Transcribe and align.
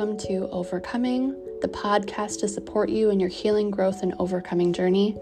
welcome 0.00 0.16
to 0.16 0.48
Overcoming, 0.48 1.32
the 1.60 1.68
podcast 1.68 2.40
to 2.40 2.48
support 2.48 2.88
you 2.88 3.10
in 3.10 3.20
your 3.20 3.28
healing, 3.28 3.70
growth, 3.70 4.02
and 4.02 4.14
overcoming 4.18 4.72
journey. 4.72 5.14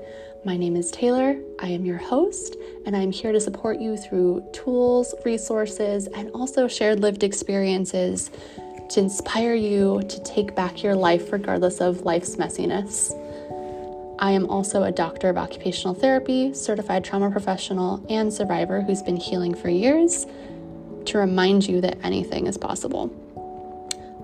My 0.45 0.57
name 0.57 0.77
is 0.77 0.93
Taelor. 0.93 1.43
I 1.59 1.67
am 1.67 1.85
your 1.85 1.99
host, 1.99 2.55
and 2.87 2.97
I'm 2.97 3.11
here 3.11 3.33
to 3.33 3.41
support 3.41 3.81
you 3.81 3.97
through 3.97 4.49
tools, 4.53 5.17
resources, 5.25 6.07
and 6.07 6.31
also 6.31 6.69
shared 6.69 7.01
lived 7.01 7.25
experiences 7.25 8.31
to 8.91 9.01
inspire 9.01 9.55
you 9.55 10.01
to 10.09 10.23
take 10.23 10.55
back 10.55 10.85
your 10.85 10.95
life 10.95 11.33
regardless 11.33 11.81
of 11.81 12.03
life's 12.03 12.37
messiness. 12.37 13.11
I 14.21 14.31
am 14.31 14.49
also 14.49 14.85
a 14.85 14.93
doctor 14.93 15.29
of 15.29 15.37
occupational 15.37 15.95
therapy, 15.95 16.55
certified 16.55 17.05
trauma 17.05 17.33
professional, 17.33 18.07
and 18.09 18.33
survivor 18.33 18.83
who's 18.83 19.03
been 19.03 19.17
healing 19.17 19.57
for 19.57 19.71
years 19.71 20.25
to 21.07 21.19
remind 21.19 21.67
you 21.67 21.81
that 21.81 21.99
anything 22.05 22.47
is 22.47 22.57
possible. 22.57 23.13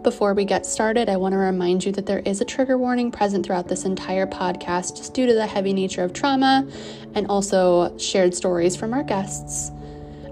Before 0.04 0.34
we 0.34 0.44
get 0.44 0.66
started, 0.66 1.08
I 1.08 1.16
want 1.16 1.32
to 1.32 1.38
remind 1.38 1.82
you 1.82 1.90
that 1.92 2.04
there 2.04 2.18
is 2.18 2.42
a 2.42 2.44
trigger 2.44 2.76
warning 2.76 3.10
present 3.10 3.46
throughout 3.46 3.68
this 3.68 3.86
entire 3.86 4.26
podcast 4.26 4.98
just 4.98 5.14
due 5.14 5.24
to 5.24 5.32
the 5.32 5.46
heavy 5.46 5.72
nature 5.72 6.04
of 6.04 6.12
trauma 6.12 6.68
and 7.14 7.26
also 7.28 7.96
shared 7.96 8.34
stories 8.34 8.76
from 8.76 8.92
our 8.92 9.02
guests. 9.02 9.72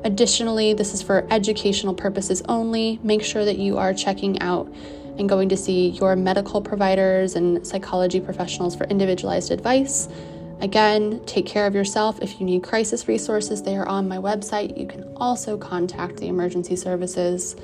Additionally, 0.05 0.75
this 0.75 0.93
is 0.93 1.01
for 1.01 1.27
educational 1.31 1.95
purposes 1.95 2.43
only. 2.51 3.01
Make 3.03 3.25
sure 3.25 3.47
that 3.47 3.57
you 3.57 3.79
are 3.79 3.95
checking 3.95 4.39
out 4.43 4.71
and 5.17 5.27
going 5.27 5.49
to 5.49 5.57
see 5.57 5.89
your 5.89 6.17
medical 6.17 6.61
providers 6.61 7.35
and 7.35 7.67
psychology 7.67 8.21
professionals 8.21 8.77
for 8.77 8.85
individualized 8.85 9.51
advice. 9.51 10.07
Again, 10.61 11.25
take 11.25 11.47
care 11.47 11.67
of 11.67 11.75
yourself. 11.75 12.21
If 12.21 12.39
you 12.39 12.45
need 12.45 12.63
crisis 12.63 13.09
resources, 13.09 13.63
they 13.63 13.77
are 13.77 13.89
on 13.89 14.07
my 14.07 14.19
website. 14.19 14.79
You 14.79 14.87
can 14.87 15.11
also 15.17 15.57
contact 15.57 16.19
the 16.19 16.29
emergency 16.29 16.77
services. 16.77 17.57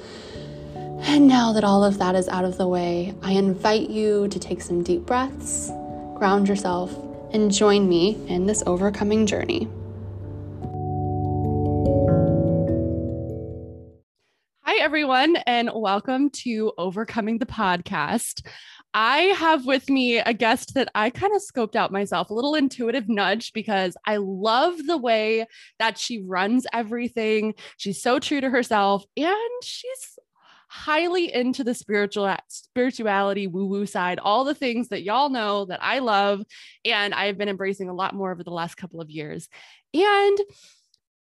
And 1.03 1.29
now 1.29 1.53
that 1.53 1.65
all 1.65 1.85
of 1.85 1.99
that 1.99 2.15
is 2.17 2.29
out 2.29 2.45
of 2.45 2.59
the 2.59 2.67
way, 2.67 3.15
I 3.23 3.33
invite 3.33 3.89
you 3.89 4.29
to 4.29 4.39
take 4.39 4.61
some 4.61 4.83
deep 4.83 5.07
breaths, 5.07 5.71
ground 6.17 6.49
yourself, 6.49 6.95
and 7.33 7.53
join 7.53 7.89
me 7.89 8.19
in 8.27 8.47
this 8.47 8.63
overcoming 8.67 9.25
journey. 9.25 9.69
Hi, 14.65 14.77
everyone, 14.81 15.37
and 15.47 15.71
welcome 15.73 16.31
to 16.31 16.73
Overcoming 16.77 17.39
the 17.39 17.47
Podcast. 17.47 18.47
I 18.93 19.35
have 19.39 19.67
with 19.67 19.89
me 19.89 20.19
a 20.19 20.33
guest 20.35 20.75
that 20.75 20.89
I 20.95 21.11
kind 21.11 21.35
of 21.35 21.43
scoped 21.43 21.77
out 21.77 21.93
myself, 21.93 22.31
a 22.31 22.35
little 22.35 22.55
intuitive 22.55 23.09
nudge 23.09 23.53
because 23.53 23.97
I 24.05 24.17
love 24.17 24.75
the 24.87 24.97
way 24.97 25.47
that 25.79 25.99
she 25.99 26.23
runs 26.23 26.67
everything. 26.73 27.55
She's 27.77 28.03
so 28.03 28.19
true 28.19 28.41
to 28.41 28.51
herself 28.51 29.05
and 29.17 29.63
she's 29.63 30.18
highly 30.79 31.35
into 31.35 31.65
the 31.65 31.75
spiritual 31.75 32.33
spirituality 32.47 33.49
woo 33.49 33.67
woo 33.67 33.85
side, 33.85 34.21
all 34.21 34.45
the 34.45 34.55
things 34.55 34.89
that 34.89 35.03
y'all 35.03 35.29
know 35.29 35.65
that 35.65 35.83
I 35.83 35.99
love 35.99 36.45
and 36.85 37.13
I've 37.13 37.37
been 37.37 37.49
embracing 37.49 37.89
a 37.89 37.95
lot 37.95 38.15
more 38.15 38.31
over 38.31 38.45
the 38.45 38.53
last 38.53 38.77
couple 38.77 39.01
of 39.01 39.11
years. 39.11 39.49
And 39.93 40.39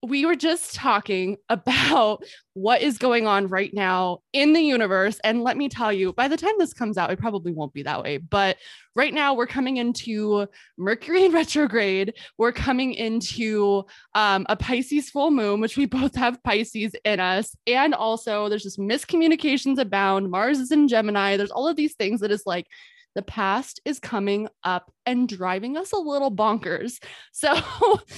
we 0.04 0.26
were 0.26 0.36
just 0.36 0.74
talking 0.74 1.38
about 1.50 2.24
what 2.54 2.82
is 2.82 2.98
going 2.98 3.28
on 3.28 3.48
right 3.48 3.74
now 3.74 4.20
in 4.34 4.54
the 4.54 4.62
universe. 4.62 5.20
And 5.24 5.44
let 5.44 5.56
me 5.56 5.70
tell 5.70 5.94
you, 5.94 6.12
by 6.14 6.28
the 6.28 6.38
time 6.38 6.54
this 6.58 6.74
comes 6.74 6.98
out, 6.98 7.12
it 7.12 7.20
probably 7.20 7.54
won't 7.54 7.74
be 7.74 7.84
that 7.84 8.02
way. 8.04 8.18
But 8.18 8.58
right 8.96 9.14
now, 9.14 9.34
we're 9.34 9.48
coming 9.48 9.78
into 9.78 10.48
Mercury 10.78 11.26
in 11.26 11.32
retrograde. 11.34 12.14
We're 12.38 12.52
coming 12.52 12.94
into 12.94 13.84
um, 14.16 14.46
a 14.50 14.56
Pisces 14.56 15.10
full 15.10 15.32
moon, 15.32 15.62
which 15.62 15.78
we 15.78 15.86
both 15.88 16.16
have 16.16 16.44
Pisces 16.44 16.94
in 17.06 17.20
us. 17.20 17.56
And 17.68 17.94
also, 17.94 18.50
there's 18.50 18.64
just 18.64 18.80
miscommunications 18.80 19.78
abound. 19.78 20.32
Mars 20.32 20.60
is 20.60 20.72
in 20.72 20.88
Gemini. 20.88 21.38
There's 21.38 21.52
all 21.52 21.68
of 21.68 21.76
these 21.76 21.94
things 21.94 22.22
that 22.22 22.32
is 22.32 22.44
like, 22.46 22.68
the 23.16 23.22
past 23.22 23.82
is 23.86 24.00
coming 24.00 24.48
up 24.64 24.92
and 25.06 25.28
driving 25.28 25.78
us 25.78 25.92
a 25.92 25.98
little 25.98 26.32
bonkers. 26.32 27.02
So 27.32 27.56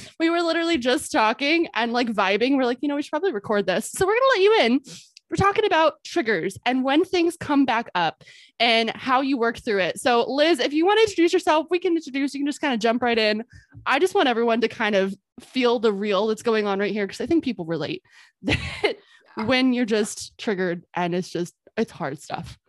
we 0.20 0.30
were 0.30 0.42
literally 0.42 0.78
just 0.78 1.12
talking 1.12 1.68
and 1.74 1.94
like 1.94 2.08
vibing. 2.08 2.58
We're 2.58 2.66
like, 2.66 2.80
you 2.81 2.88
know, 2.88 2.96
we 2.96 3.02
should 3.02 3.12
probably 3.12 3.34
record 3.34 3.66
this. 3.66 3.92
So 3.92 4.06
we're 4.06 4.14
going 4.14 4.22
to 4.22 4.30
let 4.30 4.42
you 4.42 4.66
in. 4.66 4.81
We're 5.30 5.38
talking 5.38 5.66
about 5.66 6.04
triggers 6.04 6.59
and 6.64 6.84
when 6.84 7.04
things 7.04 7.38
come 7.40 7.66
back 7.66 7.90
up 7.96 8.24
and 8.59 8.92
how 8.92 9.22
you 9.22 9.36
work 9.36 9.58
through 9.58 9.80
it. 9.80 10.00
So, 10.00 10.31
Liz, 10.31 10.59
if 10.59 10.74
you 10.74 10.86
want 10.86 11.00
to 11.00 11.04
introduce 11.06 11.34
yourself, 11.34 11.66
we 11.72 11.80
can 11.80 11.96
introduce, 11.96 12.36
you 12.36 12.42
can 12.42 12.46
just 12.46 12.62
kind 12.62 12.74
of 12.74 12.80
jump 12.80 13.02
right 13.02 13.18
in. 13.18 13.44
I 13.84 13.98
just 13.98 14.14
want 14.14 14.30
everyone 14.30 14.62
to 14.62 14.68
kind 14.68 14.94
of 14.94 15.16
feel 15.40 15.80
the 15.80 15.92
real 15.92 16.28
that's 16.28 16.44
going 16.44 16.68
on 16.68 16.78
right 16.78 16.92
here 16.92 17.08
because 17.08 17.20
I 17.20 17.25
think 17.25 17.44
people 17.44 17.66
relate 17.66 18.04
that 18.44 18.98
when 19.46 19.74
you're 19.74 19.86
just 19.86 20.38
triggered 20.38 20.84
and 20.94 21.16
it's 21.16 21.30
just, 21.30 21.56
it's 21.78 21.92
hard 21.92 22.22
stuff. 22.22 22.60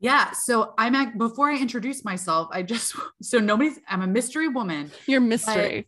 Yeah. 0.00 0.32
So 0.32 0.74
I'm 0.78 0.94
at, 0.94 1.18
before 1.18 1.50
I 1.50 1.58
introduce 1.58 2.04
myself, 2.04 2.48
I 2.50 2.62
just, 2.62 2.96
so 3.22 3.38
nobody's, 3.38 3.78
I'm 3.88 4.02
a 4.02 4.06
mystery 4.06 4.48
woman. 4.48 4.90
You're 5.06 5.20
mystery. 5.20 5.86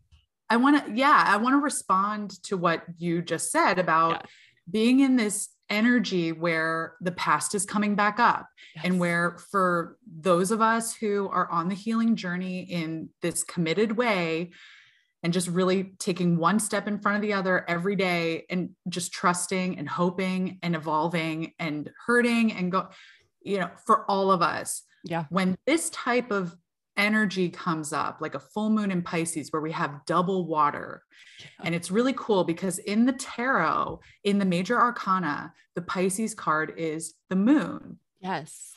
I 0.51 0.57
want 0.57 0.85
to, 0.85 0.93
yeah, 0.93 1.25
I 1.27 1.39
want 1.39 1.55
to 1.55 1.59
respond 1.59 2.43
to 2.45 2.57
what 2.57 2.85
you 2.99 3.23
just 3.23 3.51
said 3.51 3.79
about 3.79 4.11
yeah. 4.11 4.23
being 4.71 5.01
in 5.01 5.17
this 5.17 5.49
energy 5.71 6.33
where 6.33 6.97
the 7.01 7.13
past 7.13 7.55
is 7.55 7.65
coming 7.65 7.95
back 7.95 8.21
up 8.21 8.47
yes. 8.77 8.85
and 8.85 9.01
where 9.01 9.39
for 9.51 9.97
those 10.21 10.51
of 10.51 10.61
us 10.61 10.95
who 10.95 11.29
are 11.31 11.51
on 11.51 11.69
the 11.69 11.75
healing 11.75 12.15
journey 12.15 12.61
in 12.61 13.09
this 13.23 13.43
committed 13.43 13.97
way 13.97 14.51
and 15.23 15.33
just 15.33 15.49
really 15.49 15.95
taking 15.99 16.37
one 16.37 16.59
step 16.59 16.87
in 16.87 16.99
front 16.99 17.17
of 17.17 17.23
the 17.23 17.33
other 17.33 17.65
every 17.69 17.97
day 17.97 18.45
and 18.51 18.71
just 18.89 19.13
trusting 19.13 19.79
and 19.79 19.89
hoping 19.89 20.59
and 20.63 20.77
evolving 20.77 21.53
and 21.59 21.91
hurting 22.07 22.53
and 22.53 22.71
go 22.71 22.89
you 23.45 23.59
know, 23.59 23.71
for 23.85 24.11
all 24.11 24.31
of 24.31 24.43
us. 24.43 24.83
Yeah. 25.05 25.25
When 25.31 25.57
this 25.67 25.91
type 25.91 26.31
of 26.31 26.57
energy 26.97 27.49
comes 27.49 27.93
up, 27.93 28.19
like 28.21 28.35
a 28.35 28.41
full 28.41 28.71
moon 28.71 28.91
in 28.91 29.03
Pisces, 29.03 29.51
where 29.51 29.63
we 29.63 29.73
have 29.73 30.05
double 30.07 30.47
water. 30.47 31.03
Yeah. 31.41 31.47
And 31.65 31.75
it's 31.75 31.91
really 31.91 32.15
cool 32.17 32.45
because 32.45 32.79
in 32.79 33.07
the 33.07 33.13
tarot, 33.13 34.01
in 34.25 34.39
the 34.39 34.45
major 34.45 34.79
arcana, 34.79 35.53
the 35.75 35.83
Pisces 35.83 36.35
card 36.35 36.75
is 36.77 37.15
the 37.31 37.37
moon. 37.37 37.99
Yes. 38.21 38.75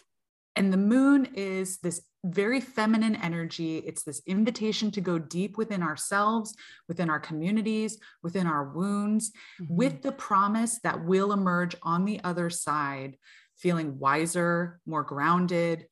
And 0.56 0.72
the 0.72 0.78
moon 0.78 1.28
is 1.36 1.80
this 1.80 2.02
very 2.24 2.60
feminine 2.60 3.16
energy. 3.18 3.78
It's 3.80 4.04
this 4.04 4.22
invitation 4.26 4.90
to 4.92 5.02
go 5.02 5.20
deep 5.20 5.58
within 5.58 5.84
ourselves, 5.84 6.56
within 6.88 7.10
our 7.10 7.20
communities, 7.20 8.00
within 8.24 8.48
our 8.48 8.72
wounds, 8.72 9.32
mm-hmm. 9.62 9.76
with 9.76 10.02
the 10.02 10.14
promise 10.14 10.80
that 10.84 11.06
we'll 11.06 11.34
emerge 11.34 11.76
on 11.84 12.06
the 12.06 12.20
other 12.24 12.50
side 12.50 13.18
feeling 13.58 14.00
wiser, 14.00 14.80
more 14.86 15.04
grounded, 15.04 15.88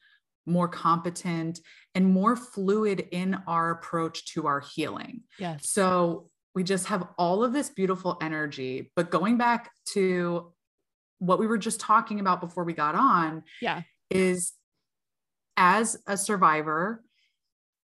more 0.46 0.68
competent, 0.68 1.60
and 1.96 2.06
more 2.06 2.36
fluid 2.36 3.08
in 3.12 3.38
our 3.48 3.72
approach 3.72 4.26
to 4.34 4.48
our 4.48 4.60
healing. 4.60 5.22
Yes. 5.40 5.70
So 5.70 6.30
we 6.56 6.64
just 6.64 6.88
have 6.88 7.08
all 7.18 7.44
of 7.44 7.54
this 7.54 7.70
beautiful 7.70 8.18
energy. 8.22 8.92
But 8.96 9.10
going 9.10 9.38
back 9.38 9.72
to 9.94 10.54
what 11.20 11.40
we 11.40 11.48
were 11.48 11.58
just 11.58 11.80
talking 11.80 12.20
about 12.20 12.42
before 12.42 12.64
we 12.64 12.74
got 12.74 12.96
on, 12.96 13.44
yeah, 13.62 13.82
is 14.10 14.54
as 15.58 15.98
a 16.08 16.18
survivor 16.18 17.04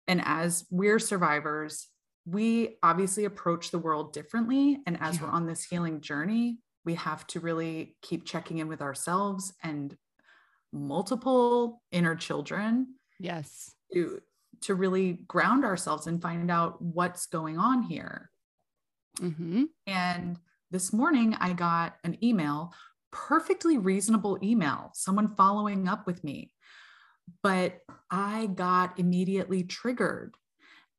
and 0.08 0.22
as 0.26 0.66
we're 0.70 1.00
survivors, 1.00 1.88
we 2.26 2.78
obviously 2.84 3.26
approach 3.26 3.72
the 3.72 3.80
world 3.80 4.14
differently. 4.14 4.80
And 4.86 4.98
as 5.02 5.16
yeah. 5.16 5.24
we're 5.24 5.30
on 5.30 5.48
this 5.48 5.64
healing 5.64 6.02
journey, 6.02 6.58
we 6.86 6.96
have 6.96 7.26
to 7.28 7.40
really 7.40 7.96
keep 8.02 8.26
checking 8.26 8.60
in 8.60 8.68
with 8.68 8.82
ourselves 8.82 9.54
and 9.64 9.96
multiple 10.72 11.82
inner 11.92 12.16
children 12.16 12.96
yes. 13.20 13.72
to 13.94 14.22
to 14.62 14.76
really 14.76 15.14
ground 15.28 15.64
ourselves 15.64 16.08
and 16.08 16.22
find 16.22 16.52
out 16.52 16.82
what's 16.82 17.28
going 17.28 17.58
on 17.58 17.84
here. 17.84 18.30
Mm-hmm. 19.20 19.64
and 19.86 20.40
this 20.72 20.94
morning 20.94 21.36
i 21.42 21.52
got 21.52 21.98
an 22.06 22.18
email 22.24 22.74
perfectly 23.12 23.78
reasonable 23.78 24.38
email 24.42 24.92
someone 24.94 25.28
following 25.36 25.90
up 25.90 26.08
with 26.08 26.24
me 26.24 26.54
but 27.44 27.80
i 28.10 28.46
got 28.46 28.98
immediately 28.98 29.64
triggered 29.64 30.36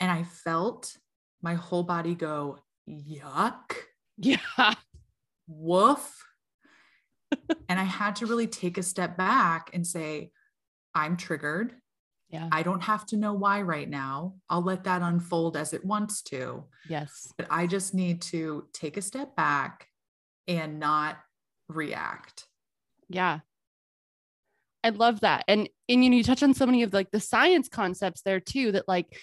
and 0.00 0.10
i 0.10 0.22
felt 0.24 0.98
my 1.40 1.54
whole 1.54 1.84
body 1.84 2.14
go 2.14 2.58
yuck. 2.86 3.72
Yeah 4.18 4.74
woof. 5.50 6.24
and 7.68 7.78
I 7.78 7.84
had 7.84 8.16
to 8.16 8.26
really 8.26 8.46
take 8.46 8.78
a 8.78 8.82
step 8.82 9.16
back 9.16 9.70
and 9.72 9.86
say, 9.86 10.30
I'm 10.94 11.16
triggered. 11.16 11.74
Yeah. 12.28 12.48
I 12.52 12.62
don't 12.62 12.82
have 12.82 13.06
to 13.06 13.16
know 13.16 13.34
why 13.34 13.62
right 13.62 13.88
now. 13.88 14.34
I'll 14.48 14.62
let 14.62 14.84
that 14.84 15.02
unfold 15.02 15.56
as 15.56 15.72
it 15.72 15.84
wants 15.84 16.22
to. 16.22 16.64
Yes. 16.88 17.32
But 17.36 17.48
I 17.50 17.66
just 17.66 17.92
need 17.92 18.22
to 18.22 18.66
take 18.72 18.96
a 18.96 19.02
step 19.02 19.34
back 19.34 19.88
and 20.46 20.78
not 20.78 21.18
react. 21.68 22.46
Yeah. 23.08 23.40
I 24.82 24.90
love 24.90 25.20
that. 25.20 25.44
And 25.48 25.68
and 25.88 26.04
you 26.04 26.10
know, 26.10 26.16
you 26.16 26.24
touch 26.24 26.42
on 26.42 26.54
so 26.54 26.66
many 26.66 26.82
of 26.84 26.92
like 26.94 27.10
the 27.10 27.20
science 27.20 27.68
concepts 27.68 28.22
there 28.22 28.40
too 28.40 28.72
that 28.72 28.88
like 28.88 29.18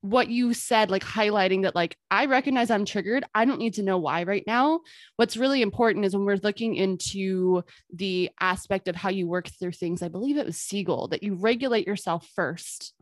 what 0.00 0.28
you 0.28 0.54
said, 0.54 0.90
like 0.90 1.04
highlighting 1.04 1.62
that, 1.62 1.74
like, 1.74 1.96
I 2.10 2.26
recognize 2.26 2.70
I'm 2.70 2.84
triggered. 2.84 3.24
I 3.34 3.44
don't 3.44 3.58
need 3.58 3.74
to 3.74 3.82
know 3.82 3.98
why 3.98 4.22
right 4.22 4.44
now. 4.46 4.80
What's 5.16 5.36
really 5.36 5.60
important 5.60 6.04
is 6.04 6.14
when 6.14 6.24
we're 6.24 6.36
looking 6.36 6.76
into 6.76 7.62
the 7.92 8.30
aspect 8.38 8.86
of 8.88 8.94
how 8.94 9.10
you 9.10 9.26
work 9.26 9.48
through 9.48 9.72
things, 9.72 10.02
I 10.02 10.08
believe 10.08 10.36
it 10.36 10.46
was 10.46 10.56
Siegel, 10.56 11.08
that 11.08 11.22
you 11.22 11.34
regulate 11.34 11.86
yourself 11.86 12.28
first 12.34 12.94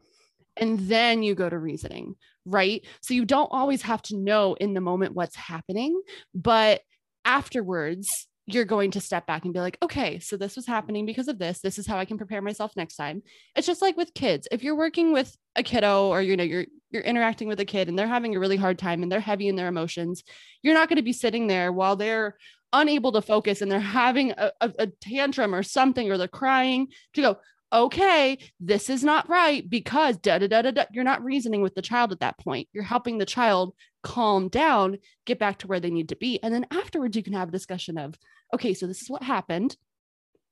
and 0.56 0.78
then 0.78 1.22
you 1.22 1.34
go 1.34 1.50
to 1.50 1.58
reasoning, 1.58 2.14
right? 2.46 2.84
So 3.02 3.12
you 3.12 3.26
don't 3.26 3.50
always 3.52 3.82
have 3.82 4.00
to 4.02 4.16
know 4.16 4.54
in 4.54 4.72
the 4.72 4.80
moment 4.80 5.14
what's 5.14 5.36
happening, 5.36 6.00
but 6.34 6.80
afterwards, 7.26 8.08
you're 8.46 8.64
going 8.64 8.92
to 8.92 9.00
step 9.00 9.26
back 9.26 9.44
and 9.44 9.52
be 9.52 9.60
like, 9.60 9.76
okay, 9.82 10.20
so 10.20 10.36
this 10.36 10.54
was 10.54 10.66
happening 10.66 11.04
because 11.04 11.26
of 11.26 11.38
this. 11.38 11.60
This 11.60 11.78
is 11.78 11.86
how 11.86 11.98
I 11.98 12.04
can 12.04 12.16
prepare 12.16 12.40
myself 12.40 12.72
next 12.76 12.96
time. 12.96 13.22
It's 13.56 13.66
just 13.66 13.82
like 13.82 13.96
with 13.96 14.14
kids. 14.14 14.46
If 14.52 14.62
you're 14.62 14.76
working 14.76 15.12
with 15.12 15.36
a 15.56 15.64
kiddo 15.64 16.08
or 16.08 16.22
you 16.22 16.36
know 16.36 16.44
you're 16.44 16.66
you're 16.90 17.02
interacting 17.02 17.48
with 17.48 17.58
a 17.58 17.64
kid 17.64 17.88
and 17.88 17.98
they're 17.98 18.06
having 18.06 18.36
a 18.36 18.38
really 18.38 18.56
hard 18.56 18.78
time 18.78 19.02
and 19.02 19.10
they're 19.10 19.20
heavy 19.20 19.48
in 19.48 19.56
their 19.56 19.66
emotions, 19.66 20.22
you're 20.62 20.74
not 20.74 20.88
going 20.88 20.96
to 20.96 21.02
be 21.02 21.12
sitting 21.12 21.48
there 21.48 21.72
while 21.72 21.96
they're 21.96 22.36
unable 22.72 23.12
to 23.12 23.22
focus 23.22 23.62
and 23.62 23.70
they're 23.70 23.80
having 24.00 24.30
a, 24.32 24.52
a, 24.60 24.72
a 24.78 24.86
tantrum 24.86 25.54
or 25.54 25.64
something 25.64 26.10
or 26.10 26.16
they're 26.16 26.28
crying 26.28 26.88
to 27.14 27.22
go, 27.22 27.36
okay, 27.72 28.38
this 28.60 28.88
is 28.88 29.02
not 29.02 29.28
right 29.28 29.68
because 29.68 30.16
da 30.18 30.38
da 30.38 30.46
da 30.46 30.62
da 30.62 30.70
da. 30.70 30.84
You're 30.92 31.04
not 31.04 31.24
reasoning 31.24 31.62
with 31.62 31.74
the 31.74 31.82
child 31.82 32.12
at 32.12 32.20
that 32.20 32.38
point. 32.38 32.68
You're 32.72 32.84
helping 32.84 33.18
the 33.18 33.26
child 33.26 33.74
calm 34.02 34.48
down, 34.48 34.98
get 35.24 35.38
back 35.38 35.58
to 35.58 35.66
where 35.66 35.80
they 35.80 35.90
need 35.90 36.10
to 36.10 36.16
be. 36.16 36.40
And 36.42 36.54
then 36.54 36.66
afterwards, 36.70 37.16
you 37.16 37.22
can 37.22 37.32
have 37.32 37.48
a 37.48 37.52
discussion 37.52 37.98
of, 37.98 38.14
okay, 38.54 38.72
so 38.72 38.86
this 38.86 39.02
is 39.02 39.10
what 39.10 39.22
happened. 39.22 39.76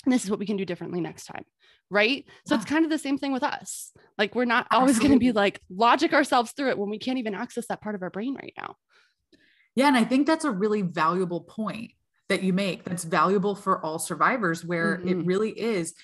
And 0.05 0.13
this 0.13 0.25
is 0.25 0.31
what 0.31 0.39
we 0.39 0.47
can 0.47 0.57
do 0.57 0.65
differently 0.65 1.01
next 1.01 1.25
time. 1.27 1.45
Right. 1.91 2.25
So 2.47 2.55
yeah. 2.55 2.61
it's 2.61 2.71
kind 2.71 2.85
of 2.85 2.91
the 2.91 2.99
same 2.99 3.17
thing 3.17 3.33
with 3.33 3.43
us. 3.43 3.93
Like, 4.19 4.35
we're 4.35 4.45
not 4.45 4.67
always 4.71 4.99
going 4.99 5.13
to 5.13 5.19
be 5.19 5.33
like 5.33 5.61
logic 5.71 6.13
ourselves 6.13 6.53
through 6.53 6.71
it 6.71 6.79
when 6.79 6.91
we 6.91 6.99
can't 6.99 7.19
even 7.19 7.35
access 7.35 7.67
that 7.69 7.81
part 7.81 7.95
of 7.95 8.03
our 8.03 8.11
brain 8.11 8.35
right 8.35 8.53
now. 8.59 8.77
Yeah. 9.77 9.89
And 9.89 9.97
I 9.97 10.05
think 10.05 10.27
that's 10.27 10.45
a 10.45 10.51
really 10.51 10.83
valuable 10.83 11.43
point 11.43 11.93
that 12.29 12.43
you 12.43 12.53
make 12.53 12.85
that's 12.85 13.05
valuable 13.05 13.55
for 13.55 13.85
all 13.85 13.99
survivors, 13.99 14.65
where 14.65 14.97
mm-hmm. 14.97 15.09
it 15.09 15.27
really 15.27 15.51
is 15.51 15.95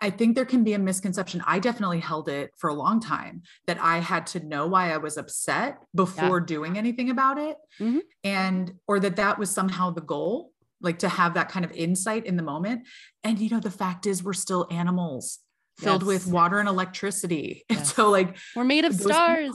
I 0.00 0.10
think 0.10 0.34
there 0.34 0.44
can 0.44 0.64
be 0.64 0.74
a 0.74 0.78
misconception. 0.78 1.42
I 1.46 1.58
definitely 1.58 2.00
held 2.00 2.28
it 2.28 2.52
for 2.56 2.68
a 2.68 2.74
long 2.74 3.00
time 3.00 3.42
that 3.66 3.78
I 3.80 3.98
had 3.98 4.26
to 4.28 4.40
know 4.40 4.66
why 4.66 4.92
I 4.92 4.98
was 4.98 5.16
upset 5.16 5.78
before 5.94 6.38
yeah. 6.40 6.46
doing 6.46 6.78
anything 6.78 7.10
about 7.10 7.38
it. 7.38 7.56
Mm-hmm. 7.80 7.98
And, 8.24 8.72
or 8.86 9.00
that 9.00 9.16
that 9.16 9.38
was 9.38 9.50
somehow 9.50 9.90
the 9.90 10.00
goal, 10.00 10.52
like 10.80 11.00
to 11.00 11.08
have 11.08 11.34
that 11.34 11.48
kind 11.48 11.64
of 11.64 11.72
insight 11.72 12.26
in 12.26 12.36
the 12.36 12.42
moment. 12.42 12.86
And, 13.24 13.38
you 13.38 13.50
know, 13.50 13.60
the 13.60 13.70
fact 13.70 14.06
is, 14.06 14.22
we're 14.22 14.32
still 14.34 14.66
animals 14.70 15.40
filled 15.78 16.02
yes. 16.02 16.06
with 16.06 16.26
water 16.26 16.58
and 16.58 16.68
electricity. 16.68 17.64
Yes. 17.70 17.78
And 17.78 17.86
so, 17.86 18.10
like, 18.10 18.36
we're 18.56 18.64
made 18.64 18.84
of 18.84 18.94
stars. 18.94 19.50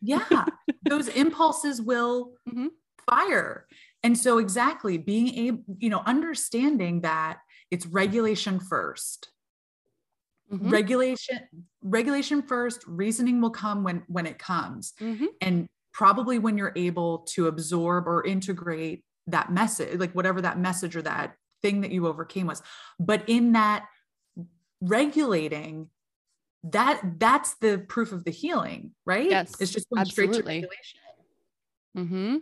Yeah. 0.00 0.44
those 0.82 1.08
impulses 1.08 1.80
will 1.80 2.32
mm-hmm. 2.48 2.66
fire. 3.08 3.66
And 4.02 4.18
so, 4.18 4.38
exactly 4.38 4.98
being 4.98 5.34
able, 5.34 5.62
you 5.78 5.90
know, 5.90 6.02
understanding 6.06 7.02
that 7.02 7.38
it's 7.70 7.86
regulation 7.86 8.60
first 8.60 9.30
Mm-hmm. 10.54 10.70
regulation 10.70 11.40
regulation 11.82 12.42
first 12.42 12.84
reasoning 12.86 13.40
will 13.40 13.50
come 13.50 13.82
when 13.82 14.04
when 14.06 14.24
it 14.24 14.38
comes 14.38 14.92
mm-hmm. 15.00 15.26
and 15.40 15.66
probably 15.92 16.38
when 16.38 16.56
you're 16.56 16.72
able 16.76 17.18
to 17.30 17.48
absorb 17.48 18.06
or 18.06 18.24
integrate 18.24 19.02
that 19.26 19.50
message 19.50 19.98
like 19.98 20.12
whatever 20.12 20.40
that 20.42 20.58
message 20.58 20.94
or 20.94 21.02
that 21.02 21.34
thing 21.60 21.80
that 21.80 21.90
you 21.90 22.06
overcame 22.06 22.46
was 22.46 22.62
but 23.00 23.28
in 23.28 23.52
that 23.52 23.86
regulating 24.80 25.88
that 26.62 27.00
that's 27.18 27.54
the 27.56 27.84
proof 27.88 28.12
of 28.12 28.22
the 28.24 28.30
healing 28.30 28.92
right 29.04 29.28
yes 29.28 29.54
it's 29.60 29.72
just 29.72 29.88
going 29.90 30.02
absolutely. 30.02 30.34
straight 30.34 30.44
to 30.44 30.48
regulation 30.48 31.00
Mm-hmm. 31.96 32.38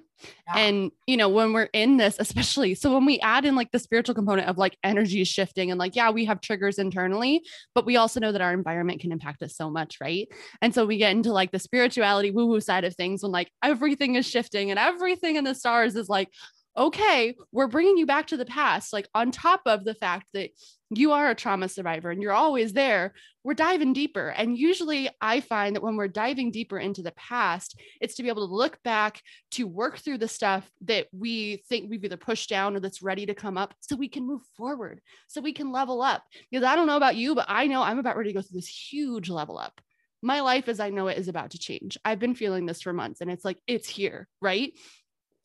Yeah. 0.47 0.57
And, 0.57 0.93
you 1.07 1.17
know, 1.17 1.29
when 1.29 1.53
we're 1.53 1.69
in 1.73 1.99
this, 1.99 2.17
especially, 2.19 2.75
so 2.75 2.95
when 2.95 3.05
we 3.05 3.21
add 3.21 3.45
in 3.45 3.55
like 3.55 3.71
the 3.71 3.79
spiritual 3.79 4.15
component 4.15 4.49
of 4.49 4.57
like 4.57 4.79
energy 4.83 5.25
shifting 5.25 5.71
and 5.71 5.79
like, 5.79 5.95
yeah, 5.95 6.11
we 6.11 6.25
have 6.25 6.41
triggers 6.41 6.79
internally, 6.79 7.45
but 7.75 7.85
we 7.85 7.97
also 7.97 8.19
know 8.19 8.33
that 8.33 8.41
our 8.41 8.53
environment 8.53 9.01
can 9.01 9.13
impact 9.13 9.43
us 9.43 9.55
so 9.55 9.69
much. 9.69 9.99
Right. 10.01 10.29
And 10.63 10.75
so 10.75 10.87
we 10.87 10.97
get 10.97 11.13
into 11.13 11.33
like 11.33 11.53
the 11.53 11.59
spirituality 11.59 12.31
woo 12.31 12.47
woo 12.47 12.61
side 12.61 12.85
of 12.85 12.95
things 12.97 13.23
when 13.23 13.33
like 13.33 13.51
everything 13.63 14.15
is 14.15 14.27
shifting 14.27 14.71
and 14.71 14.79
everything 14.79 15.37
in 15.37 15.45
the 15.45 15.55
stars 15.55 15.97
is 15.97 16.09
like, 16.09 16.29
okay, 16.77 17.37
we're 17.53 17.67
bringing 17.67 17.99
you 17.99 18.07
back 18.07 18.29
to 18.29 18.37
the 18.37 18.45
past, 18.45 18.93
like 18.93 19.07
on 19.15 19.31
top 19.31 19.63
of 19.67 19.85
the 19.85 19.95
fact 19.95 20.29
that 20.33 20.51
you 20.91 21.13
are 21.13 21.31
a 21.31 21.35
trauma 21.35 21.69
survivor 21.69 22.11
and 22.11 22.23
you're 22.23 22.33
always 22.33 22.73
there, 22.73 23.13
we're 23.45 23.55
diving 23.55 23.93
deeper. 23.93 24.29
And 24.29 24.57
usually 24.57 25.09
I 25.21 25.41
find 25.41 25.75
that 25.75 25.83
when 25.83 25.97
we're 25.97 26.09
diving 26.09 26.51
deeper 26.51 26.79
into 26.79 27.03
the 27.03 27.13
past, 27.13 27.79
it's 28.01 28.15
to 28.17 28.23
be 28.23 28.29
able 28.29 28.47
to 28.47 28.55
look 28.55 28.83
back 28.83 29.21
to 29.53 29.67
work 29.67 29.99
through 29.99 30.19
the 30.19 30.29
stuff 30.29 30.71
that 30.83 31.09
we 31.13 31.63
think 31.69 31.91
we've 31.91 32.05
either 32.05 32.17
pushed 32.17 32.49
down 32.49 32.77
or 32.77 32.81
that's 32.81 33.03
ready 33.03 33.27
to 33.27 33.35
come 33.35 33.59
up 33.59 33.75
so 33.81 33.97
we 33.97 34.09
can 34.09 34.27
move 34.27 34.43
forward, 34.57 35.01
so 35.29 35.41
we 35.41 35.53
can 35.53 35.73
level 35.73 36.01
up. 36.03 36.25
Because 36.51 36.65
I 36.65 36.77
don't 36.77 36.87
know 36.87 36.97
about 36.97 37.17
you, 37.17 37.35
but 37.35 37.47
I 37.49 37.67
know 37.67 37.83
I'm 37.83 37.99
about 37.99 38.17
ready 38.17 38.31
to 38.31 38.35
go 38.35 38.43
through 38.43 38.59
this 38.59 38.69
huge 38.93 39.29
level 39.29 39.59
up. 39.59 39.81
My 40.23 40.41
life 40.41 40.69
as 40.69 40.79
I 40.79 40.91
know 40.91 41.09
it 41.09 41.19
is 41.19 41.29
about 41.29 41.51
to 41.51 41.59
change. 41.59 41.99
I've 42.05 42.21
been 42.21 42.37
feeling 42.37 42.65
this 42.65 42.81
for 42.81 42.93
months 42.93 43.21
and 43.21 43.31
it's 43.31 43.45
like, 43.45 43.59
it's 43.67 43.89
here, 43.89 44.29
right? 44.41 44.73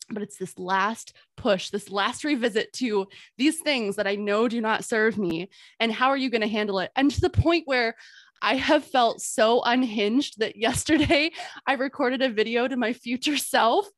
But 0.10 0.24
it's 0.24 0.38
this 0.38 0.58
last 0.58 1.16
push, 1.36 1.70
this 1.70 1.90
last 1.90 2.24
revisit 2.24 2.72
to 2.74 3.08
these 3.38 3.60
things 3.60 3.96
that 3.96 4.08
I 4.08 4.16
know 4.16 4.48
do 4.48 4.62
not 4.62 4.86
serve 4.86 5.18
me. 5.18 5.50
And 5.80 5.92
how 5.92 6.10
are 6.10 6.18
you 6.18 6.30
going 6.30 6.42
to 6.42 6.48
handle 6.48 6.80
it? 6.80 6.92
And 6.96 7.12
to 7.12 7.22
the 7.22 7.30
point 7.30 7.68
where 7.68 7.96
I 8.42 8.56
have 8.56 8.84
felt 8.84 9.22
so 9.22 9.62
unhinged 9.64 10.40
that 10.40 10.56
yesterday 10.58 11.32
I 11.66 11.74
recorded 11.74 12.22
a 12.22 12.30
video 12.30 12.68
to 12.68 12.78
my 12.78 12.94
future 12.94 13.38
self 13.38 13.90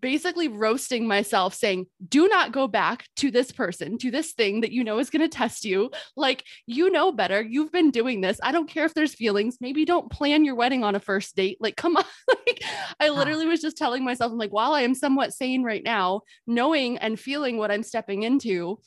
basically 0.00 0.48
roasting 0.48 1.06
myself 1.06 1.54
saying 1.54 1.86
do 2.08 2.28
not 2.28 2.52
go 2.52 2.66
back 2.66 3.06
to 3.16 3.30
this 3.30 3.52
person 3.52 3.98
to 3.98 4.10
this 4.10 4.32
thing 4.32 4.62
that 4.62 4.72
you 4.72 4.84
know 4.84 4.98
is 4.98 5.10
going 5.10 5.22
to 5.22 5.28
test 5.28 5.64
you. 5.64 5.90
Like 6.16 6.44
you 6.66 6.90
know 6.90 7.12
better. 7.12 7.42
You've 7.42 7.72
been 7.72 7.90
doing 7.90 8.20
this. 8.20 8.40
I 8.42 8.52
don't 8.52 8.68
care 8.68 8.84
if 8.84 8.94
there's 8.94 9.14
feelings. 9.14 9.58
Maybe 9.60 9.84
don't 9.84 10.10
plan 10.10 10.44
your 10.44 10.54
wedding 10.54 10.84
on 10.84 10.94
a 10.94 11.00
first 11.00 11.36
date. 11.36 11.58
Like 11.60 11.76
come 11.76 11.96
on. 11.96 12.04
Like 12.28 12.62
i 13.00 13.08
literally 13.08 13.46
was 13.46 13.60
just 13.60 13.76
telling 13.76 14.04
myself 14.04 14.32
i'm 14.32 14.38
like 14.38 14.52
while 14.52 14.72
i 14.72 14.82
am 14.82 14.94
somewhat 14.94 15.32
sane 15.32 15.62
right 15.62 15.82
now 15.84 16.20
knowing 16.46 16.98
and 16.98 17.18
feeling 17.18 17.56
what 17.56 17.70
i'm 17.70 17.82
stepping 17.82 18.22
into 18.22 18.78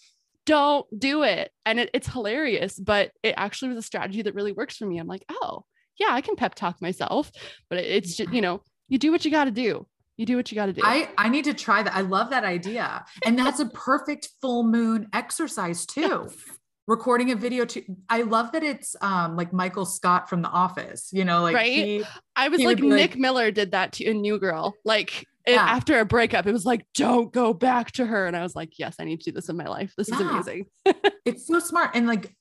don't 0.45 0.85
do 0.97 1.23
it. 1.23 1.49
And 1.65 1.79
it, 1.79 1.89
it's 1.93 2.07
hilarious 2.07 2.79
but 2.79 3.11
it 3.23 3.33
actually 3.35 3.69
was 3.69 3.79
a 3.79 3.81
strategy 3.81 4.21
that 4.21 4.35
really 4.35 4.51
works 4.51 4.77
for 4.77 4.85
me. 4.85 4.99
I'm 4.99 5.07
like 5.07 5.25
oh 5.29 5.65
yeah 5.99 6.09
i 6.11 6.21
can 6.21 6.35
pep 6.35 6.55
talk 6.55 6.81
myself. 6.81 7.31
But 7.69 7.79
it's 7.79 8.15
just 8.15 8.31
you 8.31 8.41
know 8.41 8.61
you 8.87 8.97
do 8.97 9.11
what 9.11 9.25
you 9.25 9.31
got 9.31 9.45
to 9.45 9.51
do 9.51 9.87
you 10.17 10.25
do 10.25 10.35
what 10.37 10.51
you 10.51 10.55
got 10.55 10.67
to 10.67 10.73
do. 10.73 10.81
I, 10.83 11.09
I 11.17 11.29
need 11.29 11.45
to 11.45 11.53
try 11.53 11.83
that. 11.83 11.93
I 11.93 12.01
love 12.01 12.29
that 12.29 12.43
idea. 12.43 13.05
And 13.25 13.37
that's 13.37 13.59
a 13.59 13.65
perfect 13.73 14.29
full 14.41 14.63
moon 14.63 15.07
exercise 15.13 15.85
too. 15.85 16.29
Recording 16.87 17.31
a 17.31 17.35
video 17.35 17.65
too. 17.65 17.83
I 18.09 18.21
love 18.21 18.51
that 18.51 18.63
it's 18.63 18.95
um 19.01 19.35
like 19.35 19.51
Michael 19.51 19.85
Scott 19.85 20.29
from 20.29 20.43
The 20.43 20.49
Office, 20.49 21.09
you 21.11 21.25
know, 21.25 21.41
like 21.41 21.55
right. 21.55 21.71
He, 21.71 22.03
I 22.35 22.47
was 22.49 22.61
like 22.61 22.79
Nick 22.79 23.11
like, 23.11 23.17
Miller 23.17 23.49
did 23.49 23.71
that 23.71 23.93
to 23.93 24.05
a 24.05 24.13
New 24.13 24.37
Girl. 24.37 24.75
Like 24.85 25.25
it, 25.47 25.57
after 25.57 25.99
a 25.99 26.05
breakup, 26.05 26.45
it 26.45 26.51
was 26.51 26.65
like, 26.65 26.85
don't 26.93 27.31
go 27.31 27.53
back 27.53 27.91
to 27.93 28.05
her. 28.05 28.27
And 28.27 28.35
I 28.35 28.43
was 28.43 28.55
like, 28.55 28.77
yes, 28.77 28.95
I 28.99 29.03
need 29.03 29.19
to 29.21 29.31
do 29.31 29.35
this 29.35 29.49
in 29.49 29.57
my 29.57 29.65
life. 29.65 29.93
This 29.97 30.09
yeah. 30.09 30.15
is 30.15 30.21
amazing. 30.21 30.65
it's 31.25 31.47
so 31.47 31.59
smart. 31.59 31.91
And 31.95 32.07
like 32.07 32.35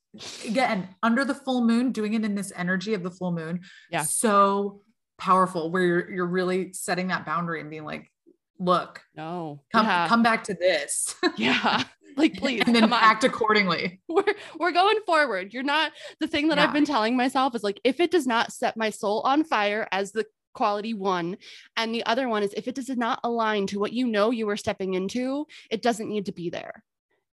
again, 0.47 0.89
under 1.03 1.25
the 1.25 1.35
full 1.35 1.65
moon, 1.65 1.93
doing 1.93 2.15
it 2.15 2.25
in 2.25 2.35
this 2.35 2.53
energy 2.55 2.95
of 2.95 3.03
the 3.03 3.11
full 3.11 3.33
moon. 3.33 3.61
Yeah. 3.91 4.03
So 4.03 4.83
powerful 5.25 5.71
where 5.71 5.83
you're 5.83 6.11
you're 6.11 6.27
really 6.27 6.71
setting 6.75 7.09
that 7.09 7.25
boundary 7.25 7.59
and 7.59 7.71
being 7.71 7.85
like 7.85 8.13
look 8.59 9.01
no 9.17 9.59
come 9.73 9.87
yeah. 9.87 10.07
come 10.07 10.23
back 10.23 10.45
to 10.45 10.55
this. 10.55 11.17
Yeah. 11.37 11.83
Like 12.17 12.35
please 12.35 12.63
and 12.65 12.77
then 12.77 12.93
act 12.93 13.25
accordingly. 13.25 14.01
We're 14.09 14.37
we're 14.57 14.71
going 14.71 14.99
forward. 15.05 15.53
You're 15.53 15.65
not 15.65 15.91
the 16.21 16.29
thing 16.29 16.47
that 16.47 16.59
yeah. 16.59 16.63
i've 16.65 16.73
been 16.73 16.85
telling 16.85 17.17
myself 17.17 17.57
is 17.57 17.65
like 17.65 17.81
if 17.83 17.99
it 17.99 18.13
does 18.13 18.25
not 18.25 18.53
set 18.53 18.77
my 18.77 18.91
soul 18.91 19.21
on 19.23 19.43
fire 19.43 19.89
as 19.91 20.13
the 20.13 20.25
quality 20.53 20.95
one 20.95 21.37
and 21.77 21.93
the 21.93 22.07
other 22.07 22.29
one 22.29 22.45
is 22.45 22.55
if 22.57 22.69
it 22.69 22.77
does 22.77 22.89
not 22.89 23.19
align 23.25 23.67
to 23.67 23.81
what 23.81 23.93
you 23.93 24.07
know 24.07 24.31
you 24.31 24.47
were 24.47 24.57
stepping 24.57 24.95
into 24.95 25.45
it 25.73 25.83
doesn't 25.83 26.09
need 26.09 26.27
to 26.27 26.33
be 26.33 26.51
there. 26.51 26.85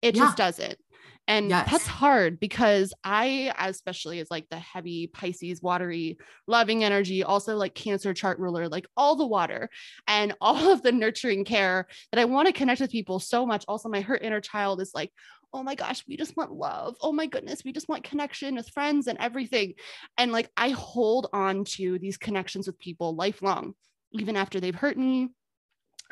It 0.00 0.16
yeah. 0.16 0.22
just 0.22 0.38
doesn't 0.38 0.78
and 1.26 1.50
yes. 1.50 1.70
that's 1.70 1.86
hard 1.86 2.40
because 2.40 2.92
I, 3.04 3.54
especially 3.58 4.18
as 4.18 4.30
like 4.30 4.48
the 4.48 4.58
heavy 4.58 5.06
Pisces, 5.06 5.62
watery, 5.62 6.18
loving 6.46 6.82
energy, 6.82 7.22
also 7.22 7.56
like 7.56 7.74
Cancer 7.74 8.12
chart 8.12 8.38
ruler, 8.38 8.68
like 8.68 8.86
all 8.96 9.14
the 9.14 9.26
water 9.26 9.70
and 10.08 10.34
all 10.40 10.70
of 10.72 10.82
the 10.82 10.92
nurturing 10.92 11.44
care 11.44 11.86
that 12.10 12.20
I 12.20 12.24
want 12.24 12.46
to 12.46 12.52
connect 12.52 12.80
with 12.80 12.90
people 12.90 13.20
so 13.20 13.46
much. 13.46 13.64
Also, 13.68 13.88
my 13.88 14.00
hurt 14.00 14.22
inner 14.22 14.40
child 14.40 14.80
is 14.80 14.92
like, 14.94 15.12
oh 15.52 15.62
my 15.62 15.74
gosh, 15.74 16.04
we 16.08 16.16
just 16.16 16.36
want 16.36 16.52
love. 16.52 16.96
Oh 17.00 17.12
my 17.12 17.26
goodness, 17.26 17.64
we 17.64 17.72
just 17.72 17.88
want 17.88 18.04
connection 18.04 18.54
with 18.54 18.70
friends 18.70 19.06
and 19.06 19.18
everything. 19.18 19.74
And 20.16 20.32
like 20.32 20.50
I 20.56 20.70
hold 20.70 21.28
on 21.32 21.64
to 21.76 21.98
these 21.98 22.16
connections 22.16 22.66
with 22.66 22.78
people 22.78 23.14
lifelong, 23.14 23.74
even 24.12 24.36
after 24.36 24.60
they've 24.60 24.74
hurt 24.74 24.96
me, 24.96 25.28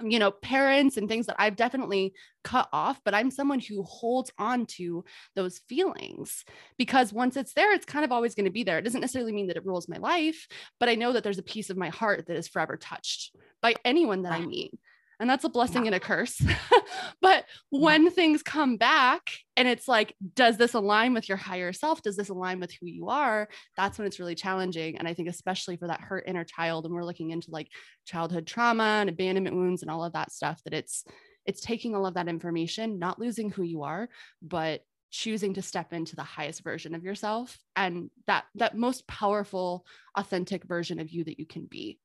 you 0.02 0.18
know, 0.18 0.30
parents 0.30 0.96
and 0.96 1.08
things 1.08 1.26
that 1.26 1.36
I've 1.38 1.56
definitely 1.56 2.14
cut 2.44 2.68
off, 2.72 3.00
but 3.04 3.14
I'm 3.14 3.30
someone 3.30 3.60
who 3.60 3.82
holds 3.82 4.30
on 4.38 4.66
to 4.66 5.04
those 5.34 5.58
feelings 5.68 6.44
because 6.76 7.12
once 7.12 7.36
it's 7.36 7.52
there, 7.52 7.72
it's 7.72 7.86
kind 7.86 8.04
of 8.04 8.12
always 8.12 8.34
going 8.34 8.46
to 8.46 8.50
be 8.50 8.64
there. 8.64 8.78
It 8.78 8.82
doesn't 8.82 9.00
necessarily 9.00 9.32
mean 9.32 9.48
that 9.48 9.56
it 9.56 9.66
rules 9.66 9.88
my 9.88 9.98
life, 9.98 10.46
but 10.80 10.88
I 10.88 10.94
know 10.94 11.12
that 11.12 11.24
there's 11.24 11.38
a 11.38 11.42
piece 11.42 11.70
of 11.70 11.76
my 11.76 11.88
heart 11.88 12.26
that 12.26 12.36
is 12.36 12.48
forever 12.48 12.76
touched 12.76 13.34
by 13.60 13.74
anyone 13.84 14.22
that 14.22 14.32
I 14.32 14.40
meet 14.40 14.78
and 15.20 15.28
that's 15.28 15.44
a 15.44 15.48
blessing 15.48 15.84
yeah. 15.84 15.88
and 15.88 15.94
a 15.94 16.00
curse. 16.04 16.40
but 17.20 17.44
when 17.70 18.10
things 18.10 18.42
come 18.42 18.76
back 18.76 19.30
and 19.56 19.66
it's 19.66 19.88
like, 19.88 20.14
does 20.34 20.56
this 20.56 20.74
align 20.74 21.14
with 21.14 21.28
your 21.28 21.38
higher 21.38 21.72
self? 21.72 22.02
Does 22.02 22.16
this 22.16 22.28
align 22.28 22.60
with 22.60 22.72
who 22.72 22.86
you 22.86 23.08
are? 23.08 23.48
That's 23.76 23.98
when 23.98 24.06
it's 24.06 24.20
really 24.20 24.34
challenging. 24.34 24.98
And 24.98 25.08
I 25.08 25.14
think, 25.14 25.28
especially 25.28 25.76
for 25.76 25.88
that 25.88 26.00
hurt 26.00 26.24
inner 26.26 26.44
child, 26.44 26.84
and 26.84 26.94
we're 26.94 27.04
looking 27.04 27.30
into 27.30 27.50
like 27.50 27.68
childhood 28.06 28.46
trauma 28.46 28.98
and 29.00 29.10
abandonment 29.10 29.56
wounds 29.56 29.82
and 29.82 29.90
all 29.90 30.04
of 30.04 30.12
that 30.12 30.32
stuff, 30.32 30.60
that 30.64 30.74
it's, 30.74 31.04
it's 31.46 31.60
taking 31.60 31.94
all 31.94 32.06
of 32.06 32.14
that 32.14 32.28
information, 32.28 32.98
not 32.98 33.18
losing 33.18 33.50
who 33.50 33.62
you 33.62 33.82
are, 33.82 34.08
but 34.42 34.82
choosing 35.10 35.54
to 35.54 35.62
step 35.62 35.92
into 35.92 36.16
the 36.16 36.22
highest 36.22 36.62
version 36.62 36.94
of 36.94 37.02
yourself 37.02 37.58
and 37.76 38.10
that 38.26 38.44
that 38.54 38.76
most 38.76 39.06
powerful 39.06 39.86
authentic 40.14 40.64
version 40.64 40.98
of 41.00 41.10
you 41.10 41.24
that 41.24 41.38
you 41.38 41.46
can 41.46 41.64
be 41.64 41.98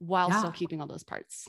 while 0.00 0.28
yeah. 0.28 0.38
still 0.38 0.50
keeping 0.50 0.80
all 0.80 0.88
those 0.88 1.04
parts 1.04 1.48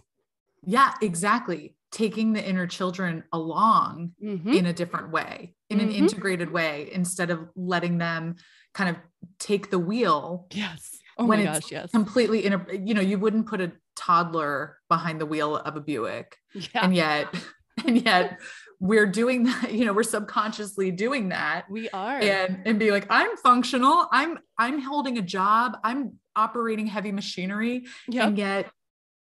yeah, 0.64 0.94
exactly. 1.02 1.76
Taking 1.92 2.34
the 2.34 2.44
inner 2.44 2.68
children 2.68 3.24
along 3.32 4.12
mm-hmm. 4.22 4.52
in 4.52 4.66
a 4.66 4.74
different 4.74 5.12
way, 5.12 5.56
in 5.70 5.80
mm-hmm. 5.80 5.88
an 5.88 5.96
integrated 5.96 6.52
way, 6.52 6.90
instead 6.92 7.30
of 7.30 7.48
letting 7.56 7.98
them 7.98 8.36
kind 8.74 8.90
of 8.90 8.98
take 9.40 9.72
the 9.72 9.80
wheel. 9.80 10.48
Yes. 10.52 10.98
Oh 11.18 11.26
when 11.26 11.40
my 11.40 11.46
gosh, 11.46 11.72
yes. 11.72 11.90
Completely 11.92 12.46
in 12.46 12.54
a, 12.54 12.66
you 12.74 12.94
know, 12.94 13.02
you 13.02 13.18
wouldn't 13.18 13.48
put 13.48 13.62
a 13.62 13.72
toddler 13.96 14.78
behind 14.90 15.20
the 15.20 15.26
wheel 15.26 15.56
of 15.56 15.76
a 15.76 15.82
Buick. 15.82 16.38
Yeah. 16.54 16.84
And 16.84 16.96
yet, 16.96 17.34
and 17.86 18.04
yet 18.06 18.40
we're 18.80 19.08
doing 19.08 19.44
that, 19.44 19.74
you 19.74 19.86
know, 19.86 19.94
we're 19.94 20.04
subconsciously 20.04 20.92
doing 20.92 21.30
that. 21.30 21.66
We 21.70 21.90
are. 21.90 22.20
And 22.20 22.62
and 22.66 22.78
be 22.78 22.92
like, 22.92 23.08
I'm 23.10 23.36
functional. 23.38 24.08
I'm 24.12 24.38
I'm 24.58 24.80
holding 24.80 25.18
a 25.18 25.22
job. 25.22 25.78
I'm 25.84 26.20
operating 26.36 26.86
heavy 26.86 27.12
machinery. 27.12 27.86
Yep. 28.10 28.28
And 28.28 28.38
yet 28.38 28.70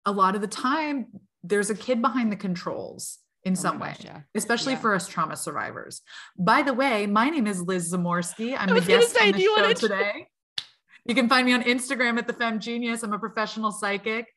a 0.06 0.12
lot 0.12 0.36
of 0.36 0.42
the 0.42 0.48
time 0.48 1.08
there's 1.44 1.70
a 1.70 1.76
kid 1.76 2.02
behind 2.02 2.32
the 2.32 2.36
controls 2.36 3.20
in 3.44 3.54
oh 3.54 3.56
some 3.56 3.80
way, 3.80 3.96
yeah. 4.00 4.22
especially 4.36 4.74
yeah. 4.74 4.80
for 4.80 4.96
us 4.96 5.08
trauma 5.08 5.36
survivors. 5.36 6.02
By 6.38 6.62
the 6.62 6.74
way, 6.74 7.06
my 7.06 7.30
name 7.30 7.48
is 7.48 7.62
Liz 7.62 7.92
Zamorski. 7.92 8.56
I'm 8.58 8.74
the 8.74 8.82
guest 8.82 9.16
say, 9.16 9.28
on 9.28 9.32
the 9.34 9.40
show 9.42 9.74
today. 9.74 10.28
You 11.06 11.16
can 11.16 11.28
find 11.28 11.46
me 11.46 11.54
on 11.54 11.64
Instagram 11.64 12.18
at 12.18 12.28
the 12.28 12.34
Femme 12.34 12.60
Genius. 12.60 13.04
I'm 13.04 13.12
a 13.12 13.20
professional 13.20 13.72
psychic. 13.72 14.28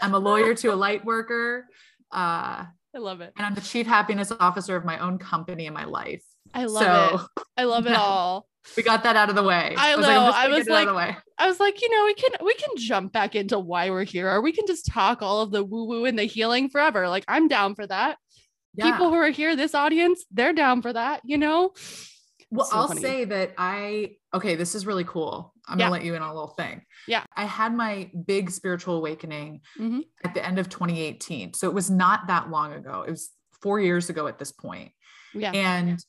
I'm 0.00 0.14
a 0.14 0.18
lawyer 0.18 0.54
to 0.54 0.68
a 0.68 0.76
light 0.76 1.04
worker. 1.04 1.66
Uh, 2.12 2.66
I 2.94 2.98
love 2.98 3.20
it. 3.20 3.32
And 3.36 3.44
I'm 3.44 3.54
the 3.54 3.60
chief 3.60 3.86
happiness 3.86 4.32
officer 4.38 4.76
of 4.76 4.84
my 4.84 4.98
own 4.98 5.18
company 5.18 5.66
in 5.66 5.74
my 5.74 5.84
life. 5.84 6.22
I 6.54 6.64
love 6.64 6.82
so, 6.82 7.20
it. 7.36 7.44
I 7.56 7.64
love 7.64 7.86
it 7.86 7.92
all. 7.96 8.48
We 8.76 8.82
got 8.82 9.02
that 9.02 9.16
out 9.16 9.28
of 9.28 9.34
the 9.34 9.42
way. 9.42 9.74
I, 9.76 9.96
know. 9.96 10.02
I 10.02 10.48
was 10.48 10.66
like, 10.68 10.86
I 10.86 10.86
was 10.86 10.94
like, 10.94 11.16
I 11.38 11.48
was 11.48 11.60
like, 11.60 11.82
you 11.82 11.90
know, 11.90 12.04
we 12.04 12.14
can 12.14 12.30
we 12.44 12.54
can 12.54 12.76
jump 12.76 13.12
back 13.12 13.34
into 13.34 13.58
why 13.58 13.90
we're 13.90 14.04
here, 14.04 14.30
or 14.30 14.40
we 14.40 14.52
can 14.52 14.66
just 14.66 14.86
talk 14.86 15.20
all 15.20 15.40
of 15.40 15.50
the 15.50 15.64
woo 15.64 15.84
woo 15.84 16.04
and 16.04 16.18
the 16.18 16.24
healing 16.24 16.68
forever. 16.68 17.08
Like 17.08 17.24
I'm 17.26 17.48
down 17.48 17.74
for 17.74 17.86
that. 17.86 18.18
Yeah. 18.74 18.90
People 18.90 19.10
who 19.10 19.16
are 19.16 19.30
here, 19.30 19.56
this 19.56 19.74
audience, 19.74 20.24
they're 20.30 20.52
down 20.52 20.80
for 20.80 20.92
that. 20.92 21.22
You 21.24 21.38
know. 21.38 21.72
Well, 22.52 22.66
so 22.66 22.76
I'll 22.76 22.88
funny. 22.88 23.00
say 23.00 23.24
that 23.24 23.54
I 23.58 24.16
okay. 24.32 24.54
This 24.54 24.74
is 24.74 24.86
really 24.86 25.04
cool. 25.04 25.52
I'm 25.66 25.78
yeah. 25.78 25.86
gonna 25.86 25.92
let 25.94 26.04
you 26.04 26.14
in 26.14 26.22
on 26.22 26.30
a 26.30 26.34
little 26.34 26.54
thing. 26.54 26.82
Yeah. 27.08 27.24
I 27.36 27.44
had 27.44 27.74
my 27.74 28.10
big 28.26 28.50
spiritual 28.50 28.96
awakening 28.96 29.62
mm-hmm. 29.78 30.00
at 30.22 30.34
the 30.34 30.44
end 30.44 30.58
of 30.58 30.68
2018, 30.68 31.54
so 31.54 31.68
it 31.68 31.74
was 31.74 31.90
not 31.90 32.28
that 32.28 32.50
long 32.50 32.72
ago. 32.74 33.04
It 33.06 33.10
was 33.10 33.30
four 33.60 33.80
years 33.80 34.10
ago 34.10 34.26
at 34.26 34.38
this 34.38 34.52
point. 34.52 34.92
Yeah. 35.34 35.52
And 35.52 36.04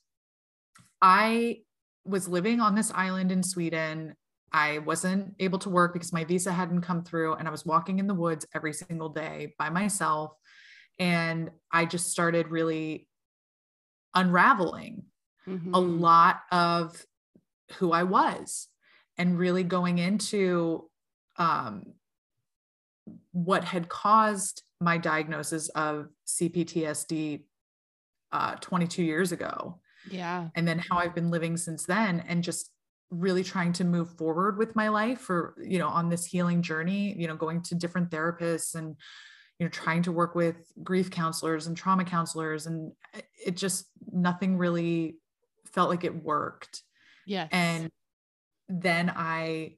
I 1.04 1.60
was 2.06 2.30
living 2.30 2.62
on 2.62 2.76
this 2.76 2.92
island 2.96 3.32
in 3.32 3.44
Sweden. 3.44 4.16
I 4.54 4.78
wasn't 4.80 5.36
able 5.40 5.60
to 5.60 5.70
work 5.70 5.92
because 5.92 6.14
my 6.14 6.24
visa 6.24 6.52
hadn't 6.52 6.82
come 6.82 7.04
through, 7.04 7.34
and 7.34 7.48
I 7.48 7.52
was 7.52 7.66
walking 7.66 8.00
in 8.00 8.08
the 8.08 8.14
woods 8.14 8.48
every 8.56 8.72
single 8.72 9.10
day 9.10 9.54
by 9.60 9.70
myself. 9.70 10.32
And 11.00 11.52
I 11.72 11.86
just 11.86 12.10
started 12.10 12.48
really 12.48 13.08
unraveling 14.16 15.04
mm-hmm. 15.46 15.74
a 15.74 15.80
lot 15.80 16.42
of 16.52 17.06
who 17.78 17.92
I 17.92 18.04
was 18.04 18.70
and 19.18 19.38
really 19.38 19.64
going 19.64 19.98
into 19.98 20.90
um, 21.38 21.84
what 23.32 23.66
had 23.66 23.90
caused 23.90 24.64
my 24.80 24.98
diagnosis 24.98 25.68
of 25.70 26.08
CPTSD 26.28 27.44
uh, 28.32 28.56
22 28.56 29.04
years 29.04 29.32
ago. 29.32 29.80
Yeah. 30.10 30.50
And 30.56 30.68
then 30.68 30.80
how 30.80 30.98
I've 30.98 31.16
been 31.16 31.32
living 31.32 31.58
since 31.58 31.86
then 31.86 32.24
and 32.28 32.44
just 32.44 32.72
really 33.10 33.44
trying 33.44 33.74
to 33.74 33.84
move 33.84 34.10
forward 34.18 34.58
with 34.58 34.76
my 34.76 34.90
life 34.90 35.20
for, 35.20 35.56
you 35.62 35.80
know, 35.80 35.88
on 35.88 36.10
this 36.10 36.26
healing 36.26 36.62
journey, 36.62 37.16
you 37.18 37.28
know, 37.28 37.36
going 37.36 37.62
to 37.62 37.76
different 37.76 38.10
therapists 38.10 38.76
and, 38.76 38.96
you 39.60 39.66
know, 39.66 39.70
trying 39.70 40.02
to 40.04 40.12
work 40.12 40.36
with 40.36 40.72
grief 40.84 41.12
counselors 41.12 41.68
and 41.68 41.78
trauma 41.78 42.04
counselors. 42.04 42.66
And 42.66 42.92
it 43.46 43.56
just, 43.56 43.86
nothing 44.12 44.58
really 44.58 45.18
felt 45.68 45.90
like 45.90 46.04
it 46.04 46.24
worked. 46.24 46.82
Yeah. 47.26 47.48
And 47.52 47.90
then 48.68 49.12
I, 49.16 49.76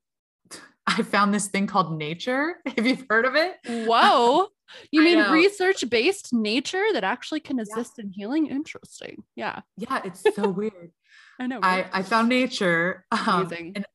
I 0.87 1.01
found 1.01 1.33
this 1.33 1.47
thing 1.47 1.67
called 1.67 1.97
nature. 1.97 2.55
Have 2.65 2.85
you 2.85 2.97
heard 3.09 3.25
of 3.25 3.35
it? 3.35 3.57
Whoa. 3.65 4.47
You 4.91 5.03
mean 5.03 5.19
research 5.31 5.87
based 5.89 6.33
nature 6.33 6.85
that 6.93 7.03
actually 7.03 7.39
can 7.39 7.59
assist 7.59 7.93
yeah. 7.97 8.05
in 8.05 8.11
healing? 8.11 8.47
Interesting. 8.47 9.23
Yeah. 9.35 9.61
Yeah, 9.77 10.01
it's 10.03 10.23
so 10.35 10.49
weird. 10.49 10.91
I 11.39 11.47
know. 11.47 11.59
Right? 11.59 11.87
I, 11.91 11.99
I 11.99 12.03
found 12.03 12.29
nature. 12.29 13.05
Um, 13.11 13.45
Amazing. 13.45 13.73
And 13.75 13.85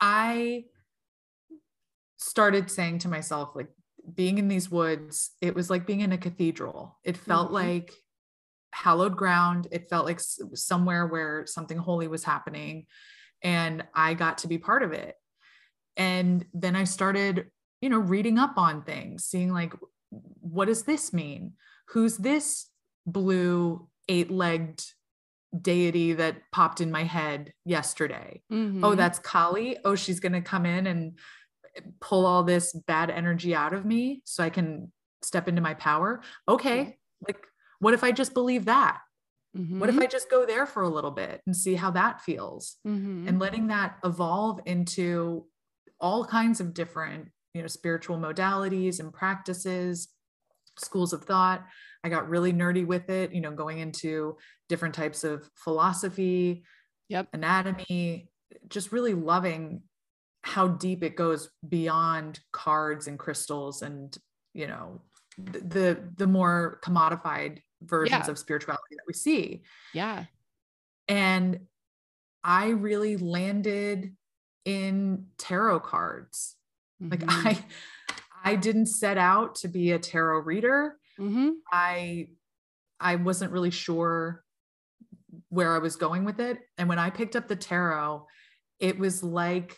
I 0.00 0.64
started 2.16 2.70
saying 2.70 3.00
to 3.00 3.08
myself, 3.08 3.50
like, 3.54 3.68
being 4.14 4.38
in 4.38 4.48
these 4.48 4.70
woods, 4.70 5.32
it 5.40 5.54
was 5.54 5.70
like 5.70 5.86
being 5.86 6.00
in 6.00 6.12
a 6.12 6.18
cathedral. 6.18 6.98
It 7.04 7.16
felt 7.16 7.46
mm-hmm. 7.46 7.54
like 7.54 7.92
hallowed 8.72 9.16
ground. 9.16 9.68
It 9.70 9.88
felt 9.88 10.06
like 10.06 10.20
somewhere 10.20 11.06
where 11.06 11.46
something 11.46 11.78
holy 11.78 12.08
was 12.08 12.24
happening. 12.24 12.86
And 13.42 13.84
I 13.94 14.14
got 14.14 14.38
to 14.38 14.48
be 14.48 14.58
part 14.58 14.82
of 14.82 14.92
it. 14.92 15.14
And 15.96 16.44
then 16.54 16.76
I 16.76 16.84
started, 16.84 17.50
you 17.80 17.88
know, 17.88 17.98
reading 17.98 18.38
up 18.38 18.56
on 18.56 18.82
things, 18.82 19.24
seeing 19.24 19.52
like 19.52 19.74
what 20.10 20.66
does 20.66 20.82
this 20.82 21.12
mean? 21.12 21.52
Who's 21.88 22.16
this 22.16 22.68
blue 23.06 23.88
eight 24.08 24.30
legged 24.30 24.84
deity 25.58 26.12
that 26.14 26.36
popped 26.52 26.80
in 26.80 26.90
my 26.90 27.04
head 27.04 27.52
yesterday? 27.64 28.42
Oh, 28.50 28.54
mm-hmm. 28.54 28.84
Oh, 28.84 28.94
that's 28.94 29.18
Kali. 29.18 29.78
Oh, 29.84 29.94
she's 29.94 30.20
going 30.20 30.32
to 30.32 30.40
come 30.40 30.66
in 30.66 30.86
and 30.86 31.18
pull 32.00 32.26
all 32.26 32.42
this 32.42 32.72
bad 32.72 33.10
energy 33.10 33.54
out 33.54 33.72
of 33.72 33.84
me 33.84 34.22
so 34.24 34.42
I 34.42 34.50
can 34.50 34.92
step 35.22 35.48
into 35.48 35.62
my 35.62 35.74
power. 35.74 36.22
Okay. 36.48 36.98
Like, 37.26 37.46
what 37.80 37.94
if 37.94 38.04
I 38.04 38.12
just 38.12 38.34
believe 38.34 38.66
that? 38.66 38.98
Mm-hmm. 39.56 39.80
What 39.80 39.88
if 39.88 39.98
I 39.98 40.06
just 40.06 40.30
go 40.30 40.44
there 40.44 40.66
for 40.66 40.82
a 40.82 40.88
little 40.88 41.10
bit 41.10 41.40
and 41.46 41.56
see 41.56 41.74
how 41.74 41.90
that 41.92 42.20
feels? 42.20 42.76
Mm-hmm. 42.86 43.28
And 43.28 43.38
letting 43.38 43.68
that 43.68 43.96
evolve 44.04 44.60
into 44.66 45.46
all 46.00 46.24
kinds 46.24 46.60
of 46.60 46.74
different 46.74 47.30
you 47.58 47.62
know 47.62 47.68
spiritual 47.68 48.16
modalities 48.16 49.00
and 49.00 49.12
practices 49.12 50.08
schools 50.78 51.12
of 51.12 51.24
thought. 51.24 51.66
I 52.04 52.08
got 52.08 52.28
really 52.28 52.52
nerdy 52.52 52.86
with 52.86 53.10
it 53.10 53.32
you 53.32 53.40
know 53.40 53.50
going 53.50 53.80
into 53.80 54.36
different 54.68 54.94
types 54.94 55.24
of 55.24 55.50
philosophy 55.56 56.62
yep. 57.08 57.28
anatomy 57.32 58.30
just 58.68 58.92
really 58.92 59.14
loving 59.14 59.82
how 60.42 60.68
deep 60.68 61.02
it 61.02 61.16
goes 61.16 61.50
beyond 61.68 62.40
cards 62.52 63.08
and 63.08 63.18
crystals 63.18 63.82
and 63.82 64.16
you 64.54 64.66
know 64.66 65.00
the 65.36 65.98
the 66.16 66.26
more 66.26 66.80
commodified 66.84 67.58
versions 67.82 68.24
yeah. 68.26 68.30
of 68.30 68.38
spirituality 68.38 68.96
that 68.96 69.04
we 69.06 69.14
see. 69.14 69.62
Yeah. 69.92 70.24
And 71.08 71.60
i 72.44 72.68
really 72.68 73.16
landed 73.16 74.14
in 74.64 75.26
tarot 75.38 75.80
cards 75.80 76.54
Mm-hmm. 77.02 77.10
Like 77.10 77.22
I 77.28 77.64
I 78.44 78.56
didn't 78.56 78.86
set 78.86 79.18
out 79.18 79.56
to 79.56 79.68
be 79.68 79.92
a 79.92 79.98
tarot 79.98 80.40
reader. 80.40 80.96
Mm-hmm. 81.18 81.50
I 81.72 82.28
I 82.98 83.16
wasn't 83.16 83.52
really 83.52 83.70
sure 83.70 84.42
where 85.48 85.74
I 85.74 85.78
was 85.78 85.96
going 85.96 86.24
with 86.24 86.40
it. 86.40 86.58
And 86.76 86.88
when 86.88 86.98
I 86.98 87.10
picked 87.10 87.36
up 87.36 87.48
the 87.48 87.56
tarot, 87.56 88.26
it 88.80 88.98
was 88.98 89.22
like 89.22 89.76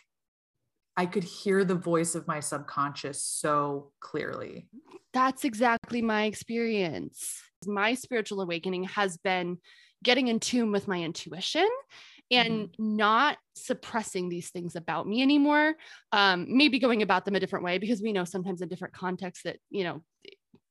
I 0.97 1.07
could 1.07 1.25
hear 1.25 1.65
the 1.65 1.75
voice 1.75 2.15
of 2.15 2.27
my 2.27 2.41
subconscious 2.41 3.23
so 3.23 3.93
clearly. 4.01 4.69
That's 5.13 5.45
exactly 5.45 6.03
my 6.03 6.25
experience. 6.25 7.43
My 7.67 7.95
spiritual 7.95 8.41
awakening 8.41 8.85
has 8.85 9.17
been 9.17 9.59
getting 10.03 10.29
in 10.29 10.41
tune 10.41 10.73
with 10.73 10.89
my 10.89 11.01
intuition 11.03 11.69
and 12.31 12.69
mm-hmm. 12.69 12.97
not 12.97 13.39
suppressing 13.55 14.29
these 14.29 14.51
things 14.51 14.77
about 14.77 15.07
me 15.07 15.23
anymore 15.23 15.75
um, 16.13 16.47
maybe 16.49 16.79
going 16.79 17.03
about 17.03 17.25
them 17.25 17.35
a 17.35 17.41
different 17.41 17.65
way 17.65 17.79
because 17.79 18.01
we 18.01 18.13
know 18.13 18.25
sometimes 18.25 18.61
in 18.63 18.69
different 18.69 18.95
contexts 18.95 19.43
that 19.45 19.59
you 19.71 19.85
know 19.85 20.03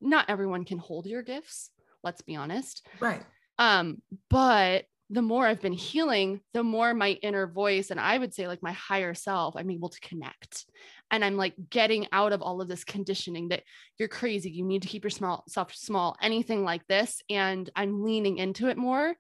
not 0.01 0.25
everyone 0.30 0.66
can 0.66 0.78
hold 0.78 1.06
your 1.06 1.22
gifts, 1.22 1.72
let's 2.04 2.22
be 2.22 2.36
honest. 2.36 2.86
Right. 3.00 3.22
Um, 3.58 4.01
but 4.30 4.86
the 5.12 5.22
more 5.22 5.48
I've 5.48 5.62
been 5.62 5.74
healing, 5.74 6.39
the 6.54 6.63
more 6.63 6.94
my 6.94 7.12
inner 7.24 7.48
voice 7.48 7.89
and 7.89 8.00
I 8.00 8.18
would 8.18 8.34
say 8.34 8.48
like 8.48 8.62
my 8.62 8.74
higher 8.74 9.16
self, 9.16 9.56
I'm 9.56 9.72
able 9.72 9.89
to 9.89 10.00
connect. 10.01 10.66
And 11.10 11.25
I'm 11.25 11.36
like 11.36 11.56
getting 11.70 12.08
out 12.12 12.32
of 12.32 12.44
all 12.44 12.62
of 12.62 12.68
this 12.68 12.84
conditioning 12.84 13.50
that 13.50 13.63
you're 13.98 14.08
crazy, 14.08 14.51
you 14.51 14.63
need 14.63 14.84
to 14.84 14.88
keep 14.88 15.04
your 15.04 15.10
small 15.10 15.44
self 15.48 15.74
small, 15.74 16.16
anything 16.22 16.63
like 16.63 16.86
this. 16.88 17.24
And 17.30 17.68
I'm 17.75 18.04
leaning 18.04 18.38
into 18.38 18.68
it 18.70 18.78
more. 18.78 19.16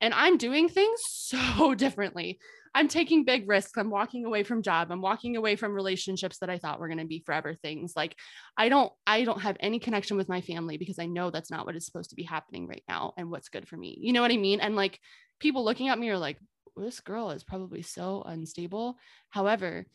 And 0.00 0.14
I'm 0.14 0.36
doing 0.36 0.68
things 0.68 1.00
so 1.06 1.74
differently. 1.76 2.38
I'm 2.74 2.88
taking 2.88 3.24
big 3.24 3.48
risks. 3.48 3.76
I'm 3.76 3.90
walking 3.90 4.24
away 4.24 4.42
from 4.44 4.62
job. 4.62 4.92
I'm 4.92 5.00
walking 5.00 5.36
away 5.36 5.56
from 5.56 5.72
relationships 5.72 6.38
that 6.38 6.50
I 6.50 6.58
thought 6.58 6.78
were 6.78 6.88
going 6.88 6.98
to 6.98 7.06
be 7.06 7.22
forever 7.24 7.54
things. 7.54 7.94
Like 7.96 8.14
I 8.56 8.68
don't 8.68 8.92
I 9.06 9.24
don't 9.24 9.40
have 9.40 9.56
any 9.60 9.78
connection 9.78 10.16
with 10.16 10.28
my 10.28 10.40
family 10.40 10.76
because 10.76 10.98
I 10.98 11.06
know 11.06 11.30
that's 11.30 11.50
not 11.50 11.66
what 11.66 11.76
is 11.76 11.86
supposed 11.86 12.10
to 12.10 12.16
be 12.16 12.22
happening 12.22 12.68
right 12.68 12.84
now 12.88 13.14
and 13.16 13.30
what's 13.30 13.48
good 13.48 13.66
for 13.66 13.76
me. 13.76 13.96
You 14.00 14.12
know 14.12 14.22
what 14.22 14.32
I 14.32 14.36
mean? 14.36 14.60
And 14.60 14.76
like 14.76 15.00
people 15.40 15.64
looking 15.64 15.88
at 15.88 15.98
me 15.98 16.10
are 16.10 16.18
like 16.18 16.38
this 16.76 17.00
girl 17.00 17.30
is 17.30 17.42
probably 17.42 17.82
so 17.82 18.22
unstable. 18.24 18.96
However, 19.30 19.86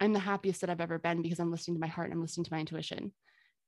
I'm 0.00 0.12
the 0.12 0.18
happiest 0.18 0.60
that 0.60 0.70
I've 0.70 0.80
ever 0.80 0.98
been 0.98 1.22
because 1.22 1.38
I'm 1.38 1.50
listening 1.50 1.76
to 1.76 1.80
my 1.80 1.86
heart 1.86 2.08
and 2.08 2.14
I'm 2.14 2.22
listening 2.22 2.44
to 2.44 2.52
my 2.52 2.60
intuition. 2.60 3.12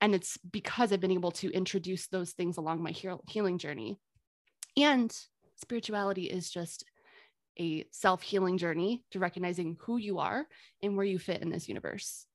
And 0.01 0.15
it's 0.15 0.37
because 0.37 0.93
I've 0.93 1.01
been 1.01 1.13
able 1.13 1.31
to 1.33 1.51
introduce 1.51 2.09
those 2.09 2.33
things 2.33 2.57
along 2.57 2.83
my 2.83 2.91
healing 2.91 3.59
journey. 3.59 3.99
And 4.77 5.17
spirituality 5.57 6.25
is 6.25 6.51
just 6.51 6.85
a 7.59 7.87
self 7.91 8.23
healing 8.23 8.59
journey 8.59 9.03
to 9.13 9.19
recognizing 9.19 9.77
who 9.81 9.97
you 9.97 10.19
are 10.19 10.47
and 10.83 10.97
where 10.97 11.07
you 11.07 11.19
fit 11.19 11.43
in 11.43 11.51
this 11.51 11.69
universe. 11.69 12.27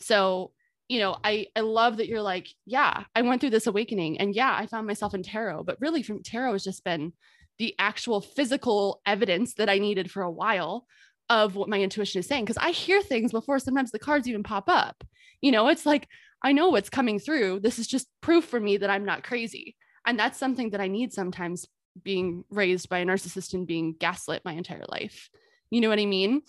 So, 0.00 0.52
you 0.88 1.00
know, 1.00 1.16
I 1.22 1.46
I 1.56 1.60
love 1.60 1.98
that 1.98 2.08
you're 2.08 2.22
like, 2.22 2.48
yeah, 2.64 3.04
I 3.14 3.22
went 3.22 3.40
through 3.40 3.50
this 3.50 3.66
awakening 3.66 4.18
and 4.20 4.34
yeah, 4.34 4.54
I 4.56 4.66
found 4.66 4.86
myself 4.86 5.14
in 5.14 5.22
tarot, 5.22 5.64
but 5.64 5.80
really 5.80 6.02
from 6.02 6.22
tarot 6.22 6.52
has 6.52 6.64
just 6.64 6.84
been 6.84 7.12
the 7.58 7.74
actual 7.78 8.20
physical 8.20 9.00
evidence 9.04 9.54
that 9.54 9.68
I 9.68 9.78
needed 9.78 10.10
for 10.10 10.22
a 10.22 10.30
while 10.30 10.86
of 11.28 11.56
what 11.56 11.68
my 11.68 11.80
intuition 11.80 12.20
is 12.20 12.26
saying 12.26 12.44
because 12.44 12.56
I 12.56 12.70
hear 12.70 13.02
things 13.02 13.32
before 13.32 13.58
sometimes 13.58 13.90
the 13.90 13.98
cards 13.98 14.28
even 14.28 14.42
pop 14.42 14.68
up. 14.68 15.04
You 15.42 15.52
know, 15.52 15.68
it's 15.68 15.84
like 15.84 16.08
I 16.42 16.52
know 16.52 16.68
what's 16.68 16.88
coming 16.88 17.18
through. 17.18 17.60
This 17.60 17.78
is 17.78 17.86
just 17.86 18.08
proof 18.20 18.44
for 18.44 18.60
me 18.60 18.76
that 18.78 18.90
I'm 18.90 19.04
not 19.04 19.24
crazy. 19.24 19.76
And 20.06 20.18
that's 20.18 20.38
something 20.38 20.70
that 20.70 20.80
I 20.80 20.88
need 20.88 21.12
sometimes 21.12 21.66
being 22.02 22.44
raised 22.50 22.88
by 22.88 22.98
a 22.98 23.06
narcissist 23.06 23.54
and 23.54 23.66
being 23.66 23.94
gaslit 23.98 24.44
my 24.44 24.52
entire 24.52 24.84
life. 24.88 25.30
You 25.70 25.80
know 25.80 25.88
what 25.88 25.98
I 25.98 26.06
mean? 26.06 26.42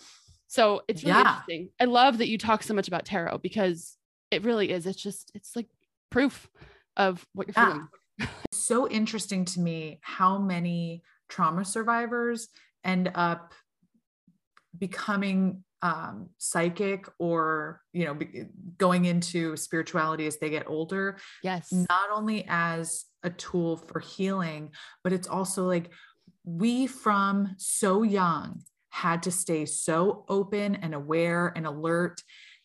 So 0.46 0.82
it's 0.88 1.04
really 1.04 1.18
yeah. 1.18 1.20
interesting. 1.20 1.68
I 1.80 1.84
love 1.84 2.18
that 2.18 2.28
you 2.28 2.38
talk 2.38 2.62
so 2.62 2.74
much 2.74 2.88
about 2.88 3.04
tarot 3.04 3.38
because 3.38 3.96
it 4.30 4.44
really 4.44 4.70
is. 4.70 4.86
It's 4.86 5.00
just, 5.00 5.30
it's 5.34 5.54
like 5.54 5.68
proof 6.10 6.48
of 6.96 7.26
what 7.34 7.46
you're 7.46 7.54
yeah. 7.56 7.72
feeling. 7.72 7.88
so 8.52 8.88
interesting 8.88 9.44
to 9.46 9.60
me 9.60 9.98
how 10.02 10.38
many 10.38 11.02
trauma 11.28 11.64
survivors 11.64 12.48
end 12.84 13.10
up 13.14 13.54
becoming 14.76 15.64
um, 15.82 16.28
psychic 16.36 17.06
or 17.18 17.80
you 17.92 18.04
know 18.04 18.14
be, 18.14 18.44
going 18.76 19.06
into 19.06 19.56
spirituality 19.56 20.26
as 20.26 20.38
they 20.38 20.50
get 20.50 20.68
older 20.68 21.16
yes 21.42 21.72
not 21.72 22.10
only 22.12 22.44
as 22.48 23.06
a 23.22 23.30
tool 23.30 23.76
for 23.76 24.00
healing 24.00 24.70
but 25.04 25.12
it's 25.12 25.28
also 25.28 25.66
like 25.66 25.90
we 26.44 26.86
from 26.86 27.54
so 27.58 28.02
young 28.02 28.62
had 28.90 29.22
to 29.22 29.30
stay 29.30 29.64
so 29.64 30.24
open 30.28 30.74
and 30.76 30.94
aware 30.94 31.52
and 31.56 31.66
alert. 31.66 32.22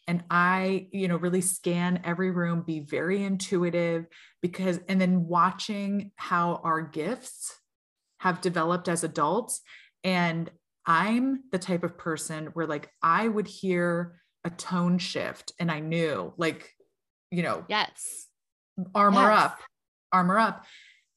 And 0.08 0.24
i 0.30 0.88
you 0.92 1.08
know 1.08 1.18
really 1.18 1.42
scan 1.42 2.02
every 2.04 2.30
room 2.30 2.62
be 2.62 2.80
very 2.80 3.24
intuitive 3.24 4.06
because 4.42 4.80
and 4.88 5.02
then 5.02 5.26
watching 5.26 6.12
how 6.16 6.62
our 6.64 6.82
gifts 6.82 7.58
have 8.20 8.42
developed 8.42 8.88
as 8.88 9.04
adults. 9.04 9.62
And 10.04 10.50
I'm 10.86 11.44
the 11.52 11.58
type 11.58 11.84
of 11.84 11.98
person 11.98 12.48
where 12.54 12.68
like 12.68 12.90
I 13.02 13.28
would 13.28 13.48
hear 13.48 14.22
a 14.44 14.52
tone 14.52 15.00
shift 15.00 15.54
and 15.60 15.72
I 15.72 15.80
knew 15.80 16.34
like, 16.38 16.72
you 17.32 17.42
know, 17.42 17.66
yes, 17.68 18.28
armor 18.94 19.22
yes. 19.22 19.44
up, 19.44 19.60
armor 20.16 20.40
up. 20.40 20.66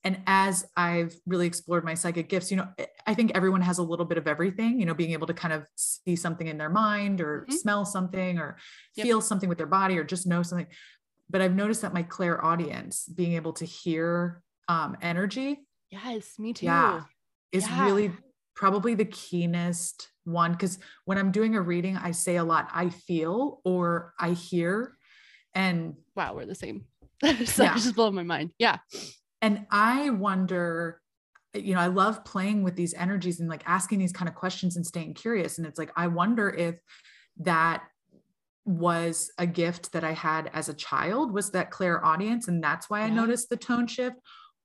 And 0.04 0.20
as 0.26 0.64
I've 0.76 1.14
really 1.26 1.46
explored 1.46 1.84
my 1.84 1.94
psychic 1.94 2.28
gifts, 2.28 2.50
you 2.50 2.56
know, 2.56 2.68
I 3.06 3.14
think 3.14 3.32
everyone 3.34 3.62
has 3.62 3.78
a 3.78 3.82
little 3.82 4.06
bit 4.06 4.16
of 4.16 4.26
everything, 4.26 4.78
you 4.78 4.86
know, 4.86 4.94
being 4.94 5.12
able 5.12 5.26
to 5.26 5.34
kind 5.34 5.52
of 5.52 5.66
see 5.74 6.16
something 6.16 6.46
in 6.46 6.56
their 6.56 6.70
mind 6.70 7.20
or 7.20 7.42
mm-hmm. 7.42 7.52
smell 7.52 7.84
something 7.84 8.38
or 8.38 8.58
yep. 8.96 9.06
feel 9.06 9.20
something 9.20 9.48
with 9.48 9.58
their 9.58 9.66
body 9.66 9.98
or 9.98 10.04
just 10.04 10.26
know 10.26 10.42
something. 10.42 10.68
But 11.28 11.42
I've 11.42 11.54
noticed 11.54 11.82
that 11.82 11.92
my 11.92 12.02
clairaudience 12.02 13.06
being 13.06 13.34
able 13.34 13.52
to 13.54 13.64
hear 13.64 14.40
um, 14.68 14.96
energy. 15.02 15.60
Yes, 15.90 16.38
me 16.38 16.52
too. 16.52 16.66
Yeah, 16.66 17.02
is 17.52 17.66
yeah. 17.66 17.84
really 17.84 18.12
probably 18.54 18.94
the 18.94 19.04
keenest 19.04 20.08
one 20.24 20.52
because 20.52 20.78
when 21.04 21.18
I'm 21.18 21.32
doing 21.32 21.54
a 21.54 21.60
reading, 21.60 21.96
I 21.96 22.12
say 22.12 22.36
a 22.36 22.44
lot, 22.44 22.68
I 22.72 22.88
feel 22.90 23.60
or 23.64 24.14
I 24.18 24.30
hear. 24.30 24.96
And 25.54 25.94
wow, 26.14 26.34
we're 26.34 26.46
the 26.46 26.54
same. 26.54 26.84
so 27.44 27.64
yeah. 27.64 27.74
just 27.74 27.94
blowing 27.94 28.14
my 28.14 28.22
mind. 28.22 28.50
Yeah. 28.58 28.78
And 29.40 29.66
I 29.70 30.10
wonder, 30.10 31.00
you 31.54 31.74
know, 31.74 31.80
I 31.80 31.86
love 31.86 32.24
playing 32.24 32.62
with 32.62 32.76
these 32.76 32.94
energies 32.94 33.40
and 33.40 33.48
like 33.48 33.62
asking 33.66 33.98
these 33.98 34.12
kind 34.12 34.28
of 34.28 34.34
questions 34.34 34.76
and 34.76 34.86
staying 34.86 35.14
curious. 35.14 35.58
And 35.58 35.66
it's 35.66 35.78
like, 35.78 35.92
I 35.96 36.08
wonder 36.08 36.50
if 36.50 36.76
that 37.38 37.84
was 38.64 39.30
a 39.38 39.46
gift 39.46 39.92
that 39.92 40.04
I 40.04 40.12
had 40.12 40.50
as 40.52 40.68
a 40.68 40.74
child 40.74 41.32
was 41.32 41.50
that 41.52 41.70
clairaudience. 41.70 42.48
And 42.48 42.62
that's 42.62 42.90
why 42.90 43.00
I 43.00 43.10
noticed 43.10 43.48
the 43.48 43.56
tone 43.56 43.86
shift. 43.86 44.16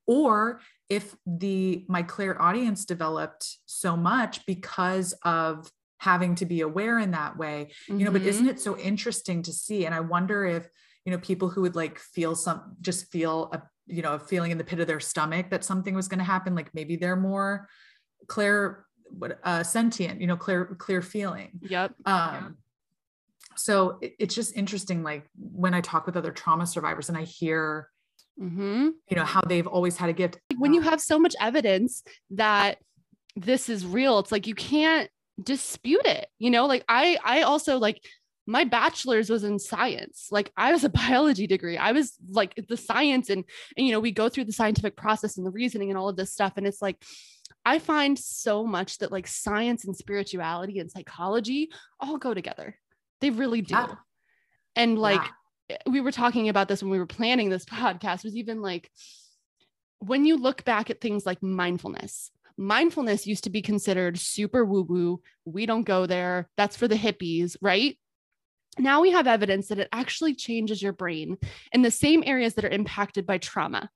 Or 0.06 0.60
if 0.88 1.14
the 1.26 1.84
my 1.88 2.02
clairaudience 2.02 2.84
developed 2.84 3.58
so 3.64 3.96
much 3.96 4.44
because 4.46 5.14
of 5.24 5.70
having 5.98 6.34
to 6.34 6.44
be 6.44 6.60
aware 6.60 6.98
in 6.98 7.12
that 7.12 7.36
way 7.38 7.70
mm-hmm. 7.88 7.98
you 7.98 8.04
know 8.04 8.10
but 8.10 8.22
isn't 8.22 8.44
mm-hmm. 8.44 8.50
it 8.50 8.60
so 8.60 8.76
interesting 8.76 9.42
to 9.42 9.52
see 9.52 9.86
and 9.86 9.94
i 9.94 10.00
wonder 10.00 10.44
if 10.44 10.68
you 11.04 11.12
know 11.12 11.18
people 11.18 11.48
who 11.48 11.62
would 11.62 11.76
like 11.76 11.98
feel 11.98 12.34
some 12.34 12.76
just 12.80 13.10
feel 13.10 13.50
a 13.52 13.62
you 13.86 14.02
know 14.02 14.14
a 14.14 14.18
feeling 14.18 14.50
in 14.50 14.58
the 14.58 14.64
pit 14.64 14.80
of 14.80 14.86
their 14.86 15.00
stomach 15.00 15.50
that 15.50 15.64
something 15.64 15.94
was 15.94 16.08
going 16.08 16.18
to 16.18 16.24
happen 16.24 16.54
like 16.54 16.72
maybe 16.74 16.96
they're 16.96 17.16
more 17.16 17.68
clear 18.26 18.86
what 19.10 19.38
uh 19.44 19.62
sentient 19.62 20.20
you 20.20 20.26
know 20.26 20.36
clear 20.36 20.64
clear 20.64 21.02
feeling. 21.02 21.50
Yep 21.62 21.94
um 22.06 22.56
so 23.56 23.98
it, 24.00 24.14
it's 24.18 24.34
just 24.34 24.56
interesting 24.56 25.02
like 25.02 25.26
when 25.36 25.74
i 25.74 25.80
talk 25.80 26.06
with 26.06 26.16
other 26.16 26.32
trauma 26.32 26.66
survivors 26.66 27.08
and 27.08 27.18
i 27.18 27.22
hear 27.22 27.88
mm-hmm. 28.40 28.88
you 29.08 29.16
know 29.16 29.24
how 29.24 29.40
they've 29.42 29.66
always 29.66 29.96
had 29.96 30.08
a 30.08 30.12
gift. 30.12 30.38
When 30.58 30.72
you 30.72 30.80
have 30.80 31.00
so 31.00 31.18
much 31.18 31.34
evidence 31.40 32.02
that 32.30 32.78
this 33.36 33.68
is 33.68 33.84
real 33.84 34.18
it's 34.18 34.32
like 34.32 34.46
you 34.46 34.54
can't 34.54 35.10
dispute 35.42 36.06
it 36.06 36.28
you 36.38 36.50
know? 36.50 36.66
Like 36.66 36.84
i 36.88 37.18
i 37.24 37.42
also 37.42 37.78
like 37.78 38.00
my 38.46 38.64
bachelor's 38.64 39.30
was 39.30 39.44
in 39.44 39.58
science. 39.58 40.28
Like 40.30 40.52
i 40.56 40.72
was 40.72 40.84
a 40.84 40.88
biology 41.02 41.46
degree. 41.46 41.76
I 41.76 41.92
was 41.92 42.14
like 42.28 42.54
the 42.68 42.76
science 42.76 43.30
and 43.30 43.44
and 43.76 43.86
you 43.86 43.92
know 43.92 44.00
we 44.00 44.12
go 44.12 44.28
through 44.28 44.44
the 44.44 44.52
scientific 44.52 44.96
process 44.96 45.36
and 45.36 45.46
the 45.46 45.50
reasoning 45.50 45.90
and 45.90 45.98
all 45.98 46.08
of 46.08 46.16
this 46.16 46.32
stuff. 46.32 46.54
And 46.56 46.66
it's 46.66 46.82
like 46.82 47.02
i 47.66 47.78
find 47.78 48.18
so 48.18 48.64
much 48.64 48.98
that 48.98 49.12
like 49.12 49.26
science 49.26 49.84
and 49.84 49.96
spirituality 49.96 50.78
and 50.78 50.90
psychology 50.90 51.70
all 52.00 52.18
go 52.18 52.34
together. 52.34 52.76
They 53.20 53.30
really 53.30 53.62
do. 53.62 53.74
Yeah. 53.74 53.94
and 54.76 54.98
like 54.98 55.22
yeah. 55.22 55.28
Eh, 55.70 55.76
we 55.86 56.02
were 56.02 56.12
talking 56.12 56.50
about 56.50 56.68
this 56.68 56.82
when 56.82 56.92
we 56.92 56.98
were 56.98 57.06
planning 57.06 57.48
this 57.48 57.64
podcast 57.80 58.24
was 58.24 58.36
even 58.36 58.60
like 58.60 58.90
when 60.00 60.26
you 60.26 60.36
look 60.36 60.62
back 60.64 60.90
at 60.90 61.00
things 61.00 61.24
like 61.24 61.42
mindfulness 61.42 62.30
mindfulness 62.56 63.26
used 63.26 63.44
to 63.44 63.50
be 63.50 63.62
considered 63.62 64.18
super 64.18 64.64
woo 64.64 64.82
woo 64.82 65.20
we 65.46 65.66
don't 65.66 65.84
go 65.84 66.06
there. 66.06 66.48
That's 66.56 66.76
for 66.76 66.86
the 66.86 66.94
hippies 66.94 67.56
right 67.62 67.96
now 68.78 69.00
we 69.00 69.10
have 69.10 69.26
evidence 69.26 69.68
that 69.68 69.78
it 69.78 69.88
actually 69.92 70.34
changes 70.34 70.82
your 70.82 70.92
brain 70.92 71.36
in 71.72 71.82
the 71.82 71.90
same 71.90 72.22
areas 72.26 72.54
that 72.54 72.64
are 72.64 72.70
impacted 72.70 73.26
by 73.26 73.38
trauma 73.38 73.88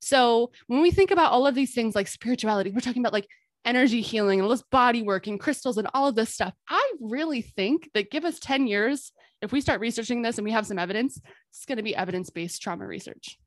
so 0.00 0.50
when 0.66 0.82
we 0.82 0.90
think 0.90 1.10
about 1.10 1.32
all 1.32 1.46
of 1.46 1.54
these 1.54 1.74
things 1.74 1.94
like 1.94 2.08
spirituality 2.08 2.70
we're 2.70 2.80
talking 2.80 3.02
about 3.02 3.12
like 3.12 3.28
energy 3.64 4.02
healing 4.02 4.38
and 4.38 4.44
all 4.44 4.50
this 4.50 4.62
body 4.70 5.00
work 5.00 5.26
and 5.26 5.40
crystals 5.40 5.78
and 5.78 5.88
all 5.94 6.06
of 6.06 6.14
this 6.14 6.32
stuff 6.32 6.52
i 6.68 6.92
really 7.00 7.40
think 7.40 7.88
that 7.94 8.10
give 8.10 8.24
us 8.24 8.38
10 8.38 8.66
years 8.66 9.12
if 9.44 9.52
we 9.52 9.60
start 9.60 9.80
researching 9.80 10.22
this 10.22 10.38
and 10.38 10.44
we 10.44 10.52
have 10.52 10.66
some 10.66 10.78
evidence, 10.78 11.20
it's 11.50 11.66
going 11.66 11.76
to 11.76 11.82
be 11.82 11.94
evidence 11.94 12.30
based 12.30 12.62
trauma 12.62 12.86
research. 12.86 13.38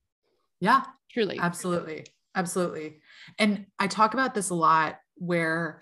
Yeah, 0.60 0.84
truly. 1.12 1.40
Absolutely. 1.40 2.06
Absolutely. 2.36 3.00
And 3.40 3.66
I 3.80 3.88
talk 3.88 4.14
about 4.14 4.36
this 4.36 4.52
a 4.52 4.56
lot 4.56 5.00
where 5.16 5.82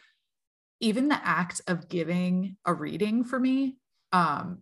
even 0.80 1.10
the 1.10 1.20
act 1.22 1.62
of 1.68 1.90
giving 1.90 2.56
a 2.66 2.74
reading 2.74 3.26
for 3.26 3.38
me, 3.38 3.78
um, 4.14 4.60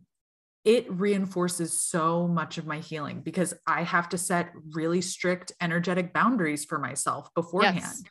it 0.66 0.90
reinforces 0.92 1.82
so 1.82 2.28
much 2.28 2.58
of 2.58 2.66
my 2.66 2.80
healing 2.80 3.22
because 3.22 3.54
I 3.68 3.84
have 3.84 4.10
to 4.10 4.18
set 4.18 4.52
really 4.72 5.02
strict 5.02 5.52
energetic 5.60 6.14
boundaries 6.14 6.64
for 6.64 6.80
myself 6.80 7.34
beforehand. 7.34 7.78
Yes. 7.80 8.04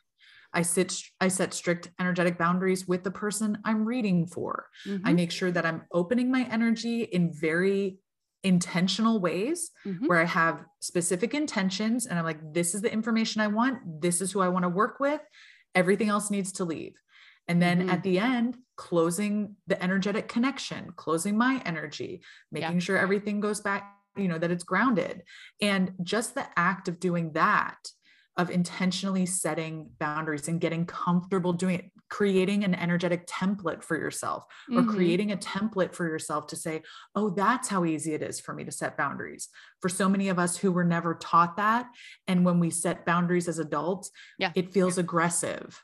I 0.53 0.61
sit 0.61 0.93
I 1.19 1.29
set 1.29 1.53
strict 1.53 1.89
energetic 1.99 2.37
boundaries 2.37 2.87
with 2.87 3.03
the 3.03 3.11
person 3.11 3.57
I'm 3.65 3.85
reading 3.85 4.27
for. 4.27 4.67
Mm-hmm. 4.87 5.07
I 5.07 5.13
make 5.13 5.31
sure 5.31 5.51
that 5.51 5.65
I'm 5.65 5.83
opening 5.91 6.31
my 6.31 6.47
energy 6.51 7.03
in 7.03 7.33
very 7.33 7.97
intentional 8.43 9.19
ways 9.19 9.71
mm-hmm. 9.85 10.05
where 10.05 10.19
I 10.19 10.25
have 10.25 10.63
specific 10.79 11.33
intentions 11.33 12.05
and 12.05 12.19
I'm 12.19 12.25
like, 12.25 12.53
this 12.53 12.75
is 12.75 12.81
the 12.81 12.91
information 12.91 13.41
I 13.41 13.47
want. 13.47 13.79
This 14.01 14.21
is 14.21 14.31
who 14.31 14.41
I 14.41 14.49
want 14.49 14.63
to 14.63 14.69
work 14.69 14.99
with. 14.99 15.21
Everything 15.73 16.09
else 16.09 16.29
needs 16.29 16.51
to 16.53 16.65
leave. 16.65 16.93
And 17.47 17.61
then 17.61 17.79
mm-hmm. 17.81 17.89
at 17.89 18.03
the 18.03 18.19
end, 18.19 18.57
closing 18.75 19.55
the 19.67 19.81
energetic 19.83 20.27
connection, 20.27 20.91
closing 20.95 21.37
my 21.37 21.61
energy, 21.65 22.21
making 22.51 22.73
yeah. 22.73 22.79
sure 22.79 22.97
everything 22.97 23.39
goes 23.39 23.61
back, 23.61 23.93
you 24.15 24.27
know, 24.27 24.37
that 24.37 24.51
it's 24.51 24.63
grounded. 24.63 25.23
And 25.61 25.93
just 26.01 26.35
the 26.35 26.45
act 26.57 26.87
of 26.87 26.99
doing 26.99 27.33
that 27.33 27.77
of 28.37 28.49
intentionally 28.49 29.25
setting 29.25 29.89
boundaries 29.99 30.47
and 30.47 30.59
getting 30.59 30.85
comfortable 30.85 31.53
doing 31.53 31.75
it, 31.75 31.91
creating 32.09 32.63
an 32.63 32.73
energetic 32.73 33.27
template 33.27 33.83
for 33.83 33.95
yourself 33.95 34.43
or 34.71 34.81
mm-hmm. 34.81 34.89
creating 34.89 35.31
a 35.31 35.37
template 35.37 35.93
for 35.93 36.07
yourself 36.07 36.47
to 36.47 36.55
say, 36.55 36.81
oh, 37.15 37.29
that's 37.29 37.67
how 37.67 37.85
easy 37.85 38.13
it 38.13 38.23
is 38.23 38.39
for 38.39 38.53
me 38.53 38.63
to 38.63 38.71
set 38.71 38.97
boundaries. 38.97 39.49
For 39.81 39.89
so 39.89 40.09
many 40.09 40.29
of 40.29 40.39
us 40.39 40.57
who 40.57 40.71
were 40.71 40.83
never 40.83 41.13
taught 41.13 41.57
that. 41.57 41.85
And 42.27 42.43
when 42.43 42.59
we 42.59 42.71
set 42.71 43.05
boundaries 43.05 43.47
as 43.47 43.59
adults, 43.59 44.09
yeah. 44.39 44.51
it 44.55 44.73
feels 44.73 44.97
aggressive. 44.97 45.83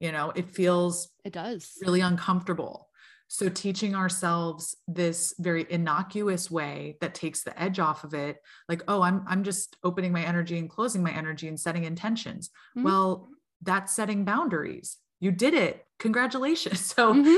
You 0.00 0.12
know, 0.12 0.32
it 0.34 0.50
feels 0.50 1.08
it 1.24 1.32
does 1.32 1.72
really 1.82 2.00
uncomfortable. 2.00 2.88
So, 3.28 3.48
teaching 3.48 3.94
ourselves 3.94 4.76
this 4.86 5.34
very 5.38 5.66
innocuous 5.68 6.50
way 6.50 6.98
that 7.00 7.14
takes 7.14 7.42
the 7.42 7.60
edge 7.60 7.78
off 7.78 8.04
of 8.04 8.14
it, 8.14 8.36
like, 8.68 8.82
oh, 8.86 9.02
I'm 9.02 9.24
I'm 9.26 9.42
just 9.44 9.76
opening 9.82 10.12
my 10.12 10.22
energy 10.22 10.58
and 10.58 10.68
closing 10.68 11.02
my 11.02 11.12
energy 11.12 11.48
and 11.48 11.58
setting 11.58 11.84
intentions. 11.84 12.50
Mm-hmm. 12.76 12.84
Well, 12.84 13.28
that's 13.62 13.92
setting 13.92 14.24
boundaries. 14.24 14.98
You 15.20 15.30
did 15.30 15.54
it. 15.54 15.86
Congratulations. 15.98 16.80
So, 16.94 17.14
mm-hmm. 17.14 17.36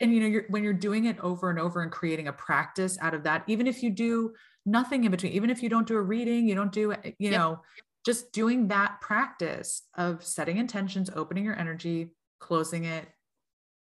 and 0.00 0.14
you 0.14 0.20
know, 0.20 0.26
you're 0.26 0.44
when 0.48 0.62
you're 0.62 0.72
doing 0.72 1.06
it 1.06 1.18
over 1.20 1.50
and 1.50 1.58
over 1.58 1.82
and 1.82 1.90
creating 1.90 2.28
a 2.28 2.32
practice 2.32 2.96
out 3.00 3.14
of 3.14 3.24
that, 3.24 3.44
even 3.48 3.66
if 3.66 3.82
you 3.82 3.90
do 3.90 4.32
nothing 4.64 5.04
in 5.04 5.10
between, 5.10 5.32
even 5.32 5.50
if 5.50 5.62
you 5.62 5.68
don't 5.68 5.86
do 5.86 5.96
a 5.96 6.02
reading, 6.02 6.46
you 6.46 6.54
don't 6.54 6.72
do, 6.72 6.94
you 7.18 7.30
yep. 7.30 7.32
know, 7.32 7.60
just 8.08 8.32
doing 8.32 8.68
that 8.68 9.02
practice 9.02 9.82
of 9.98 10.24
setting 10.24 10.56
intentions, 10.56 11.10
opening 11.14 11.44
your 11.44 11.58
energy, 11.58 12.08
closing 12.40 12.84
it, 12.84 13.06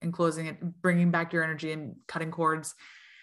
and 0.01 0.12
closing 0.12 0.47
it, 0.47 0.58
bringing 0.82 1.12
back 1.12 1.32
your 1.32 1.43
energy 1.43 1.71
and 1.71 1.97
cutting 2.08 2.32
cords. 2.32 2.73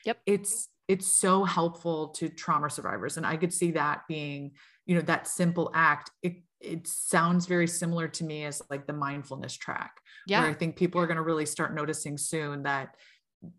Yep. 0.05 0.19
It's 0.25 0.69
it's 0.87 1.09
so 1.09 1.43
helpful 1.43 2.11
to 2.11 2.29
trauma 2.29 2.71
survivors 2.71 3.17
and 3.17 3.27
I 3.27 3.37
could 3.37 3.53
see 3.53 3.73
that 3.73 4.03
being, 4.07 4.53
you 4.87 4.95
know, 4.95 5.01
that 5.01 5.27
simple 5.27 5.73
act. 5.75 6.13
It 6.23 6.45
it 6.61 6.87
sounds 6.87 7.47
very 7.47 7.67
similar 7.67 8.07
to 8.07 8.23
me 8.23 8.45
as 8.45 8.63
like 8.71 8.87
the 8.87 8.93
mindfulness 8.93 9.57
track. 9.57 9.97
Yeah. 10.29 10.43
Where 10.43 10.51
I 10.51 10.55
think 10.55 10.77
people 10.77 11.01
are 11.01 11.09
going 11.09 11.17
to 11.17 11.25
really 11.25 11.47
start 11.47 11.75
noticing 11.75 12.17
soon 12.17 12.63
that 12.63 12.95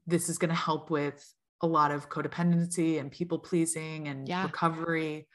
this 0.08 0.30
is 0.30 0.38
going 0.38 0.52
to 0.52 0.56
help 0.56 0.90
with 0.90 1.22
a 1.62 1.68
lot 1.68 1.92
of 1.92 2.08
codependency 2.08 2.98
and 2.98 3.12
people 3.12 3.40
pleasing 3.40 4.08
and 4.08 4.26
yeah. 4.26 4.44
recovery 4.44 5.28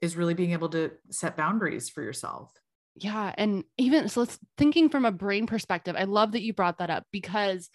is 0.00 0.16
really 0.16 0.34
being 0.34 0.52
able 0.52 0.68
to 0.70 0.92
set 1.10 1.36
boundaries 1.36 1.88
for 1.88 2.02
yourself. 2.02 2.52
Yeah. 2.94 3.32
And 3.36 3.64
even 3.76 4.08
so, 4.08 4.20
let's 4.20 4.38
thinking 4.56 4.88
from 4.88 5.04
a 5.04 5.12
brain 5.12 5.46
perspective, 5.46 5.94
I 5.96 6.04
love 6.04 6.32
that 6.32 6.42
you 6.42 6.52
brought 6.52 6.78
that 6.78 6.90
up 6.90 7.04
because 7.12 7.70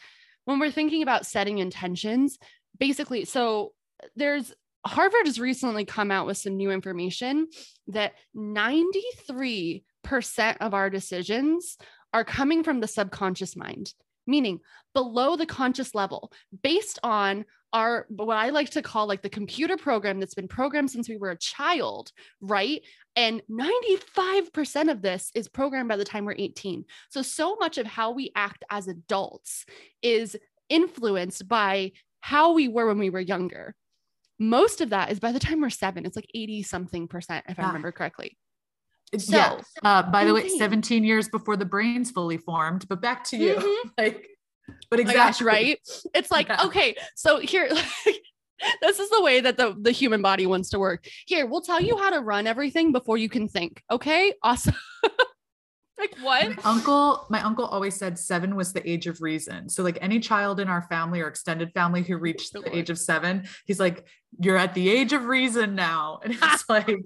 when 0.45 0.59
we're 0.59 0.71
thinking 0.71 1.01
about 1.01 1.25
setting 1.25 1.59
intentions, 1.59 2.37
basically, 2.77 3.25
so 3.25 3.73
there's 4.15 4.53
Harvard 4.85 5.25
has 5.25 5.39
recently 5.39 5.85
come 5.85 6.11
out 6.11 6.25
with 6.25 6.37
some 6.37 6.57
new 6.57 6.71
information 6.71 7.47
that 7.87 8.13
93% 8.35 9.81
of 10.59 10.73
our 10.73 10.89
decisions 10.89 11.77
are 12.13 12.25
coming 12.25 12.63
from 12.63 12.81
the 12.81 12.87
subconscious 12.87 13.55
mind, 13.55 13.93
meaning 14.27 14.59
below 14.93 15.37
the 15.37 15.45
conscious 15.45 15.95
level, 15.95 16.33
based 16.63 16.99
on 17.01 17.45
our 17.73 18.05
what 18.09 18.37
I 18.37 18.49
like 18.49 18.69
to 18.71 18.81
call 18.81 19.07
like 19.07 19.23
the 19.23 19.29
computer 19.29 19.75
program 19.75 20.19
that's 20.19 20.35
been 20.35 20.47
programmed 20.47 20.91
since 20.91 21.09
we 21.09 21.17
were 21.17 21.31
a 21.31 21.37
child, 21.37 22.11
right? 22.39 22.81
And 23.15 23.41
95% 23.49 24.91
of 24.91 25.01
this 25.01 25.31
is 25.35 25.47
programmed 25.47 25.89
by 25.89 25.97
the 25.97 26.05
time 26.05 26.25
we're 26.25 26.35
18. 26.37 26.85
So, 27.09 27.21
so 27.21 27.55
much 27.55 27.77
of 27.77 27.87
how 27.87 28.11
we 28.11 28.31
act 28.35 28.63
as 28.69 28.87
adults 28.87 29.65
is 30.01 30.37
influenced 30.69 31.47
by 31.47 31.91
how 32.21 32.53
we 32.53 32.67
were 32.67 32.87
when 32.87 32.99
we 32.99 33.09
were 33.09 33.19
younger. 33.19 33.75
Most 34.39 34.81
of 34.81 34.91
that 34.91 35.11
is 35.11 35.19
by 35.19 35.31
the 35.31 35.39
time 35.39 35.61
we're 35.61 35.69
seven, 35.69 36.05
it's 36.05 36.15
like 36.15 36.29
80 36.33 36.63
something 36.63 37.07
percent, 37.07 37.45
if. 37.49 37.59
I 37.59 37.67
remember 37.67 37.91
correctly. 37.91 38.37
So, 39.17 39.35
yeah. 39.35 39.61
Uh, 39.83 40.03
by 40.03 40.25
the 40.25 40.33
way, 40.33 40.49
17 40.49 41.03
years 41.03 41.27
before 41.29 41.55
the 41.55 41.65
brain's 41.65 42.09
fully 42.09 42.37
formed, 42.37 42.87
but 42.87 43.01
back 43.01 43.23
to 43.25 43.37
you. 43.37 43.55
Mm-hmm. 43.55 43.89
like, 43.97 44.27
but 44.93 44.99
exactly. 44.99 45.23
Gosh, 45.23 45.41
right? 45.41 45.79
It's 46.13 46.29
like, 46.29 46.49
yeah. 46.49 46.65
okay, 46.65 46.95
so 47.15 47.39
here, 47.39 47.67
this 48.81 48.99
is 48.99 49.09
the 49.09 49.23
way 49.23 49.41
that 49.41 49.57
the, 49.57 49.75
the 49.81 49.89
human 49.89 50.21
body 50.21 50.45
wants 50.45 50.69
to 50.69 50.77
work. 50.77 51.07
Here, 51.25 51.47
we'll 51.47 51.61
tell 51.61 51.81
you 51.81 51.97
how 51.97 52.11
to 52.11 52.19
run 52.19 52.45
everything 52.45 52.91
before 52.91 53.17
you 53.17 53.27
can 53.27 53.47
think. 53.47 53.81
Okay. 53.89 54.35
Awesome. 54.43 54.75
like 55.97 56.15
what? 56.21 56.47
My 56.57 56.57
uncle, 56.63 57.25
my 57.31 57.41
uncle 57.41 57.65
always 57.65 57.95
said 57.95 58.19
seven 58.19 58.55
was 58.55 58.71
the 58.71 58.87
age 58.87 59.07
of 59.07 59.19
reason. 59.19 59.67
So 59.67 59.81
like 59.81 59.97
any 59.99 60.19
child 60.19 60.59
in 60.59 60.67
our 60.67 60.83
family 60.83 61.21
or 61.21 61.27
extended 61.27 61.71
family 61.73 62.03
who 62.03 62.17
reached 62.17 62.53
the 62.53 62.61
age 62.71 62.91
of 62.91 62.99
seven, 62.99 63.47
he's 63.65 63.79
like, 63.79 64.05
you're 64.39 64.57
at 64.57 64.75
the 64.75 64.91
age 64.91 65.11
of 65.11 65.25
reason 65.25 65.73
now. 65.73 66.19
And 66.23 66.37
it's 66.39 66.69
like, 66.69 66.99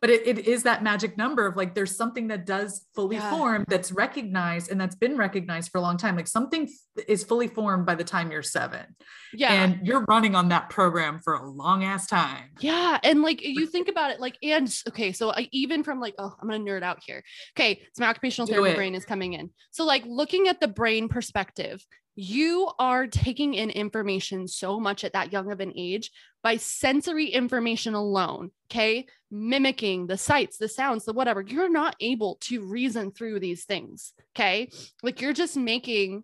but 0.00 0.10
it, 0.10 0.26
it 0.26 0.46
is 0.46 0.62
that 0.64 0.82
magic 0.82 1.16
number 1.16 1.46
of 1.46 1.56
like 1.56 1.74
there's 1.74 1.96
something 1.96 2.28
that 2.28 2.44
does 2.44 2.86
fully 2.94 3.16
yeah. 3.16 3.30
form 3.30 3.64
that's 3.66 3.90
recognized 3.90 4.70
and 4.70 4.80
that's 4.80 4.94
been 4.94 5.16
recognized 5.16 5.70
for 5.70 5.78
a 5.78 5.80
long 5.80 5.96
time. 5.96 6.16
Like 6.16 6.28
something 6.28 6.68
is 7.08 7.24
fully 7.24 7.48
formed 7.48 7.86
by 7.86 7.94
the 7.94 8.04
time 8.04 8.30
you're 8.30 8.42
seven. 8.42 8.84
Yeah. 9.32 9.52
And 9.52 9.86
you're 9.86 10.04
running 10.04 10.34
on 10.34 10.50
that 10.50 10.68
program 10.68 11.20
for 11.24 11.34
a 11.34 11.48
long 11.48 11.82
ass 11.82 12.06
time. 12.06 12.50
Yeah. 12.60 12.98
And 13.02 13.22
like 13.22 13.42
you 13.42 13.66
think 13.66 13.88
about 13.88 14.10
it 14.10 14.20
like 14.20 14.36
and 14.42 14.72
okay 14.88 15.12
so 15.12 15.30
I, 15.30 15.48
even 15.52 15.82
from 15.82 15.98
like 16.00 16.14
oh 16.18 16.34
i'm 16.40 16.48
gonna 16.48 16.62
nerd 16.62 16.82
out 16.82 16.98
here. 17.04 17.22
Okay 17.56 17.80
so 17.94 18.02
my 18.02 18.08
occupational 18.08 18.46
therapy 18.46 18.74
brain 18.74 18.94
is 18.94 19.04
coming 19.06 19.32
in. 19.32 19.50
So 19.70 19.84
like 19.84 20.04
looking 20.06 20.48
at 20.48 20.60
the 20.60 20.68
brain 20.68 21.08
perspective 21.08 21.84
you 22.16 22.70
are 22.78 23.06
taking 23.06 23.52
in 23.52 23.68
information 23.68 24.48
so 24.48 24.80
much 24.80 25.04
at 25.04 25.12
that 25.12 25.32
young 25.32 25.52
of 25.52 25.60
an 25.60 25.72
age 25.76 26.10
by 26.46 26.56
sensory 26.58 27.26
information 27.26 27.94
alone, 27.94 28.52
okay? 28.70 29.04
Mimicking 29.32 30.06
the 30.06 30.16
sights, 30.16 30.58
the 30.58 30.68
sounds, 30.68 31.04
the 31.04 31.12
whatever. 31.12 31.40
You're 31.40 31.68
not 31.68 31.96
able 31.98 32.36
to 32.42 32.64
reason 32.64 33.10
through 33.10 33.40
these 33.40 33.64
things, 33.64 34.12
okay? 34.30 34.70
Like 35.02 35.20
you're 35.20 35.32
just 35.32 35.56
making 35.56 36.22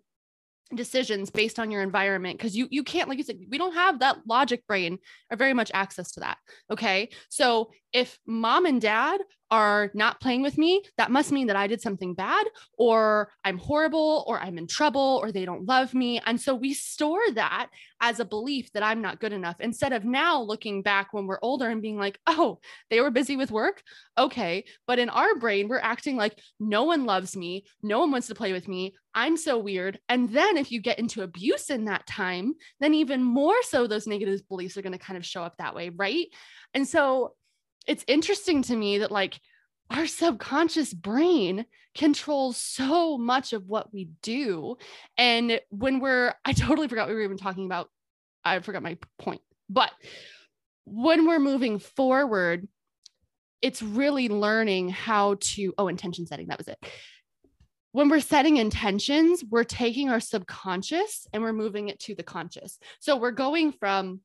decisions 0.75 1.29
based 1.29 1.59
on 1.59 1.71
your 1.71 1.81
environment 1.81 2.37
because 2.37 2.55
you 2.55 2.67
you 2.71 2.83
can't 2.83 3.09
like 3.09 3.17
you 3.17 3.23
said 3.23 3.39
we 3.49 3.57
don't 3.57 3.73
have 3.73 3.99
that 3.99 4.17
logic 4.27 4.65
brain 4.67 4.97
or 5.31 5.37
very 5.37 5.53
much 5.53 5.71
access 5.73 6.11
to 6.11 6.19
that 6.21 6.37
okay? 6.71 7.09
So 7.29 7.71
if 7.91 8.17
mom 8.25 8.65
and 8.65 8.81
dad 8.81 9.21
are 9.51 9.91
not 9.93 10.19
playing 10.19 10.41
with 10.41 10.57
me 10.57 10.81
that 10.97 11.11
must 11.11 11.31
mean 11.31 11.45
that 11.45 11.55
i 11.55 11.67
did 11.67 11.79
something 11.79 12.15
bad 12.15 12.47
or 12.77 13.29
i'm 13.45 13.59
horrible 13.59 14.23
or 14.25 14.39
i'm 14.39 14.57
in 14.57 14.65
trouble 14.65 15.19
or 15.21 15.31
they 15.31 15.45
don't 15.45 15.67
love 15.67 15.93
me. 15.93 16.19
And 16.25 16.41
so 16.41 16.55
we 16.55 16.73
store 16.73 17.31
that 17.35 17.69
as 18.01 18.19
a 18.19 18.25
belief 18.25 18.71
that 18.73 18.83
i'm 18.83 19.01
not 19.01 19.19
good 19.19 19.33
enough 19.33 19.57
instead 19.59 19.93
of 19.93 20.05
now 20.05 20.41
looking 20.41 20.81
back 20.81 21.13
when 21.13 21.27
we're 21.27 21.39
older 21.41 21.69
and 21.69 21.81
being 21.81 21.99
like 21.99 22.19
oh 22.25 22.59
they 22.89 22.99
were 22.99 23.11
busy 23.11 23.37
with 23.37 23.51
work? 23.51 23.83
Okay. 24.17 24.65
But 24.87 24.99
in 24.99 25.09
our 25.09 25.35
brain 25.35 25.67
we're 25.67 25.79
acting 25.79 26.17
like 26.17 26.39
no 26.59 26.83
one 26.83 27.05
loves 27.05 27.35
me 27.35 27.65
no 27.83 27.99
one 27.99 28.11
wants 28.11 28.27
to 28.27 28.35
play 28.35 28.53
with 28.53 28.67
me 28.67 28.95
I'm 29.15 29.37
so 29.37 29.57
weird. 29.57 29.99
And 30.09 30.29
then 30.29 30.57
if 30.57 30.71
you 30.71 30.81
get 30.81 30.99
into 30.99 31.21
abuse 31.21 31.69
in 31.69 31.85
that 31.85 32.07
time, 32.07 32.55
then 32.79 32.93
even 32.93 33.23
more 33.23 33.61
so 33.63 33.85
those 33.85 34.07
negative 34.07 34.47
beliefs 34.47 34.77
are 34.77 34.81
going 34.81 34.93
to 34.93 34.99
kind 34.99 35.17
of 35.17 35.25
show 35.25 35.43
up 35.43 35.57
that 35.57 35.75
way. 35.75 35.89
Right. 35.89 36.27
And 36.73 36.87
so 36.87 37.35
it's 37.87 38.03
interesting 38.07 38.63
to 38.63 38.75
me 38.75 38.99
that 38.99 39.11
like 39.11 39.39
our 39.89 40.07
subconscious 40.07 40.93
brain 40.93 41.65
controls 41.93 42.57
so 42.57 43.17
much 43.17 43.53
of 43.53 43.67
what 43.67 43.93
we 43.93 44.09
do. 44.21 44.77
And 45.17 45.59
when 45.69 45.99
we're, 45.99 46.33
I 46.45 46.53
totally 46.53 46.87
forgot 46.87 47.07
we 47.07 47.13
were 47.13 47.21
even 47.21 47.37
talking 47.37 47.65
about, 47.65 47.89
I 48.43 48.59
forgot 48.59 48.81
my 48.81 48.97
point, 49.19 49.41
but 49.69 49.91
when 50.85 51.27
we're 51.27 51.39
moving 51.39 51.79
forward, 51.79 52.67
it's 53.61 53.81
really 53.81 54.27
learning 54.27 54.89
how 54.89 55.37
to, 55.39 55.73
oh, 55.77 55.87
intention 55.87 56.25
setting, 56.25 56.47
that 56.47 56.57
was 56.57 56.67
it 56.67 56.77
when 57.93 58.09
we're 58.09 58.19
setting 58.19 58.57
intentions, 58.57 59.43
we're 59.49 59.63
taking 59.63 60.09
our 60.09 60.19
subconscious 60.19 61.27
and 61.31 61.41
we're 61.41 61.53
moving 61.53 61.87
it 61.87 61.99
to 62.01 62.15
the 62.15 62.23
conscious. 62.23 62.77
So 62.99 63.15
we're 63.15 63.31
going 63.31 63.71
from 63.71 64.19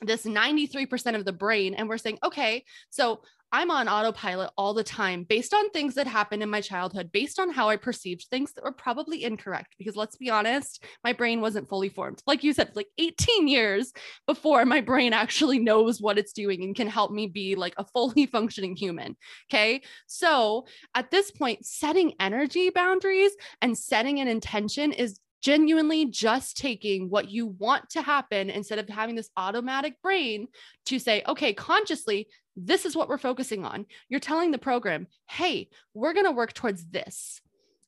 this 0.00 0.24
93% 0.24 1.16
of 1.16 1.24
the 1.24 1.32
brain 1.32 1.74
and 1.74 1.88
we're 1.88 1.98
saying, 1.98 2.18
okay, 2.24 2.64
so 2.90 3.22
I'm 3.52 3.70
on 3.70 3.86
autopilot 3.86 4.50
all 4.56 4.72
the 4.72 4.82
time 4.82 5.24
based 5.24 5.52
on 5.52 5.70
things 5.70 5.94
that 5.94 6.06
happened 6.06 6.42
in 6.42 6.48
my 6.48 6.62
childhood, 6.62 7.12
based 7.12 7.38
on 7.38 7.50
how 7.50 7.68
I 7.68 7.76
perceived 7.76 8.26
things 8.30 8.54
that 8.54 8.64
were 8.64 8.72
probably 8.72 9.24
incorrect. 9.24 9.74
Because 9.78 9.94
let's 9.94 10.16
be 10.16 10.30
honest, 10.30 10.82
my 11.04 11.12
brain 11.12 11.42
wasn't 11.42 11.68
fully 11.68 11.90
formed. 11.90 12.22
Like 12.26 12.42
you 12.42 12.54
said, 12.54 12.72
like 12.74 12.88
18 12.96 13.48
years 13.48 13.92
before 14.26 14.64
my 14.64 14.80
brain 14.80 15.12
actually 15.12 15.58
knows 15.58 16.00
what 16.00 16.18
it's 16.18 16.32
doing 16.32 16.64
and 16.64 16.74
can 16.74 16.88
help 16.88 17.12
me 17.12 17.26
be 17.26 17.54
like 17.54 17.74
a 17.76 17.84
fully 17.84 18.26
functioning 18.32 18.74
human. 18.74 19.16
Okay. 19.52 19.82
So 20.06 20.66
at 20.94 21.10
this 21.10 21.30
point, 21.30 21.66
setting 21.66 22.14
energy 22.18 22.70
boundaries 22.70 23.32
and 23.60 23.76
setting 23.76 24.18
an 24.20 24.28
intention 24.28 24.92
is 24.92 25.18
genuinely 25.42 26.06
just 26.06 26.56
taking 26.56 27.10
what 27.10 27.28
you 27.28 27.46
want 27.46 27.90
to 27.90 28.00
happen 28.00 28.48
instead 28.48 28.78
of 28.78 28.88
having 28.88 29.16
this 29.16 29.28
automatic 29.36 30.00
brain 30.00 30.46
to 30.86 30.98
say, 30.98 31.22
okay, 31.26 31.52
consciously, 31.52 32.28
this 32.56 32.84
is 32.84 32.94
what 32.94 33.08
we're 33.08 33.18
focusing 33.18 33.64
on. 33.64 33.86
You're 34.08 34.20
telling 34.20 34.50
the 34.50 34.58
program, 34.58 35.06
hey, 35.28 35.68
we're 35.94 36.12
going 36.12 36.26
to 36.26 36.32
work 36.32 36.52
towards 36.52 36.84
this. 36.86 37.40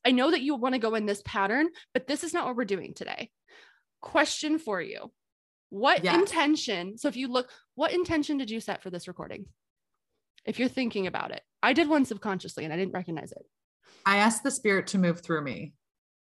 I 0.05 0.11
know 0.11 0.31
that 0.31 0.41
you 0.41 0.55
want 0.55 0.73
to 0.73 0.79
go 0.79 0.95
in 0.95 1.05
this 1.05 1.21
pattern, 1.25 1.69
but 1.93 2.07
this 2.07 2.23
is 2.23 2.33
not 2.33 2.45
what 2.45 2.55
we're 2.55 2.65
doing 2.65 2.93
today. 2.93 3.31
Question 4.01 4.59
for 4.59 4.81
you 4.81 5.11
What 5.69 6.03
yes. 6.03 6.15
intention? 6.15 6.97
So 6.97 7.07
if 7.07 7.15
you 7.15 7.27
look, 7.27 7.49
what 7.75 7.93
intention 7.93 8.37
did 8.37 8.51
you 8.51 8.59
set 8.59 8.83
for 8.83 8.89
this 8.89 9.07
recording? 9.07 9.45
If 10.45 10.59
you're 10.59 10.69
thinking 10.69 11.07
about 11.07 11.31
it, 11.31 11.41
I 11.63 11.73
did 11.73 11.89
one 11.89 12.05
subconsciously 12.05 12.65
and 12.65 12.73
I 12.73 12.77
didn't 12.77 12.93
recognize 12.93 13.31
it. 13.31 13.45
I 14.05 14.17
asked 14.17 14.43
the 14.43 14.51
spirit 14.51 14.87
to 14.87 14.99
move 14.99 15.21
through 15.21 15.41
me. 15.41 15.73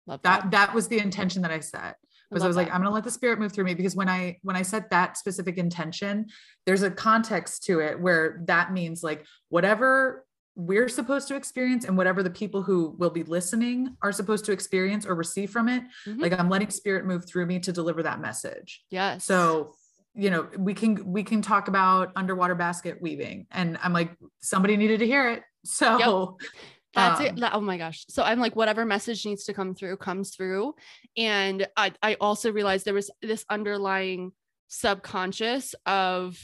Love 0.06 0.22
that. 0.22 0.44
That, 0.44 0.50
that 0.52 0.74
was 0.74 0.88
the 0.88 0.98
intention 0.98 1.42
that 1.42 1.50
I 1.50 1.60
set. 1.60 1.96
Because 2.30 2.42
I, 2.42 2.46
I 2.46 2.48
was 2.48 2.56
that. 2.56 2.62
like, 2.64 2.74
I'm 2.74 2.80
gonna 2.80 2.94
let 2.94 3.04
the 3.04 3.10
spirit 3.10 3.38
move 3.38 3.52
through 3.52 3.64
me. 3.64 3.74
Because 3.74 3.96
when 3.96 4.08
I 4.08 4.38
when 4.42 4.56
I 4.56 4.62
set 4.62 4.90
that 4.90 5.16
specific 5.16 5.58
intention, 5.58 6.26
there's 6.66 6.82
a 6.82 6.90
context 6.90 7.64
to 7.64 7.80
it 7.80 8.00
where 8.00 8.42
that 8.46 8.72
means 8.72 9.02
like 9.02 9.24
whatever 9.48 10.24
we're 10.54 10.88
supposed 10.88 11.28
to 11.28 11.36
experience 11.36 11.84
and 11.84 11.96
whatever 11.96 12.20
the 12.20 12.30
people 12.30 12.62
who 12.62 12.96
will 12.98 13.10
be 13.10 13.22
listening 13.22 13.96
are 14.02 14.10
supposed 14.10 14.44
to 14.44 14.50
experience 14.50 15.06
or 15.06 15.14
receive 15.14 15.50
from 15.50 15.68
it. 15.68 15.84
Mm-hmm. 16.06 16.20
Like 16.20 16.32
I'm 16.32 16.48
letting 16.48 16.70
spirit 16.70 17.06
move 17.06 17.26
through 17.26 17.46
me 17.46 17.60
to 17.60 17.72
deliver 17.72 18.02
that 18.02 18.20
message. 18.20 18.82
Yes. 18.90 19.24
So 19.24 19.74
you 20.18 20.30
know 20.30 20.48
we 20.58 20.74
can 20.74 21.12
we 21.12 21.22
can 21.22 21.40
talk 21.40 21.68
about 21.68 22.10
underwater 22.16 22.54
basket 22.54 23.00
weaving 23.00 23.46
and 23.52 23.78
i'm 23.82 23.92
like 23.92 24.10
somebody 24.40 24.76
needed 24.76 24.98
to 24.98 25.06
hear 25.06 25.30
it 25.30 25.42
so 25.64 25.98
yep. 25.98 26.50
That's 26.94 27.20
um, 27.20 27.26
it. 27.26 27.50
Oh 27.52 27.60
my 27.60 27.76
gosh. 27.76 28.04
So 28.08 28.22
I'm 28.22 28.40
like, 28.40 28.56
whatever 28.56 28.84
message 28.84 29.24
needs 29.26 29.44
to 29.44 29.54
come 29.54 29.74
through 29.74 29.98
comes 29.98 30.34
through. 30.34 30.74
And 31.16 31.66
I, 31.76 31.92
I 32.02 32.14
also 32.14 32.52
realized 32.52 32.84
there 32.84 32.94
was 32.94 33.10
this 33.22 33.44
underlying 33.50 34.32
subconscious 34.68 35.74
of 35.86 36.38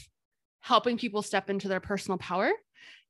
helping 0.61 0.99
people 0.99 1.23
step 1.23 1.51
into 1.51 1.69
their 1.69 1.81
personal 1.81 2.19
power 2.19 2.51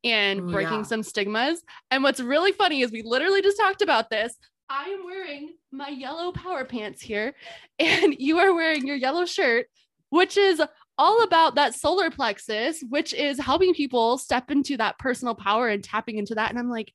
and 0.04 0.48
breaking 0.50 0.78
yeah. 0.78 0.82
some 0.82 1.02
stigmas. 1.02 1.62
And 1.90 2.02
what's 2.02 2.20
really 2.20 2.52
funny 2.52 2.82
is 2.82 2.92
we 2.92 3.02
literally 3.02 3.42
just 3.42 3.58
talked 3.58 3.82
about 3.82 4.10
this. 4.10 4.36
I 4.68 4.84
am 4.84 5.04
wearing 5.04 5.54
my 5.72 5.88
yellow 5.88 6.32
power 6.32 6.64
pants 6.64 7.02
here, 7.02 7.34
and 7.78 8.14
you 8.18 8.38
are 8.38 8.54
wearing 8.54 8.86
your 8.86 8.96
yellow 8.96 9.24
shirt, 9.24 9.66
which 10.10 10.36
is 10.36 10.62
all 10.96 11.22
about 11.22 11.56
that 11.56 11.74
solar 11.74 12.10
plexus, 12.10 12.82
which 12.88 13.12
is 13.12 13.38
helping 13.38 13.74
people 13.74 14.16
step 14.18 14.50
into 14.50 14.76
that 14.76 14.98
personal 14.98 15.34
power 15.34 15.68
and 15.68 15.82
tapping 15.82 16.18
into 16.18 16.34
that. 16.36 16.50
And 16.50 16.58
I'm 16.58 16.70
like, 16.70 16.92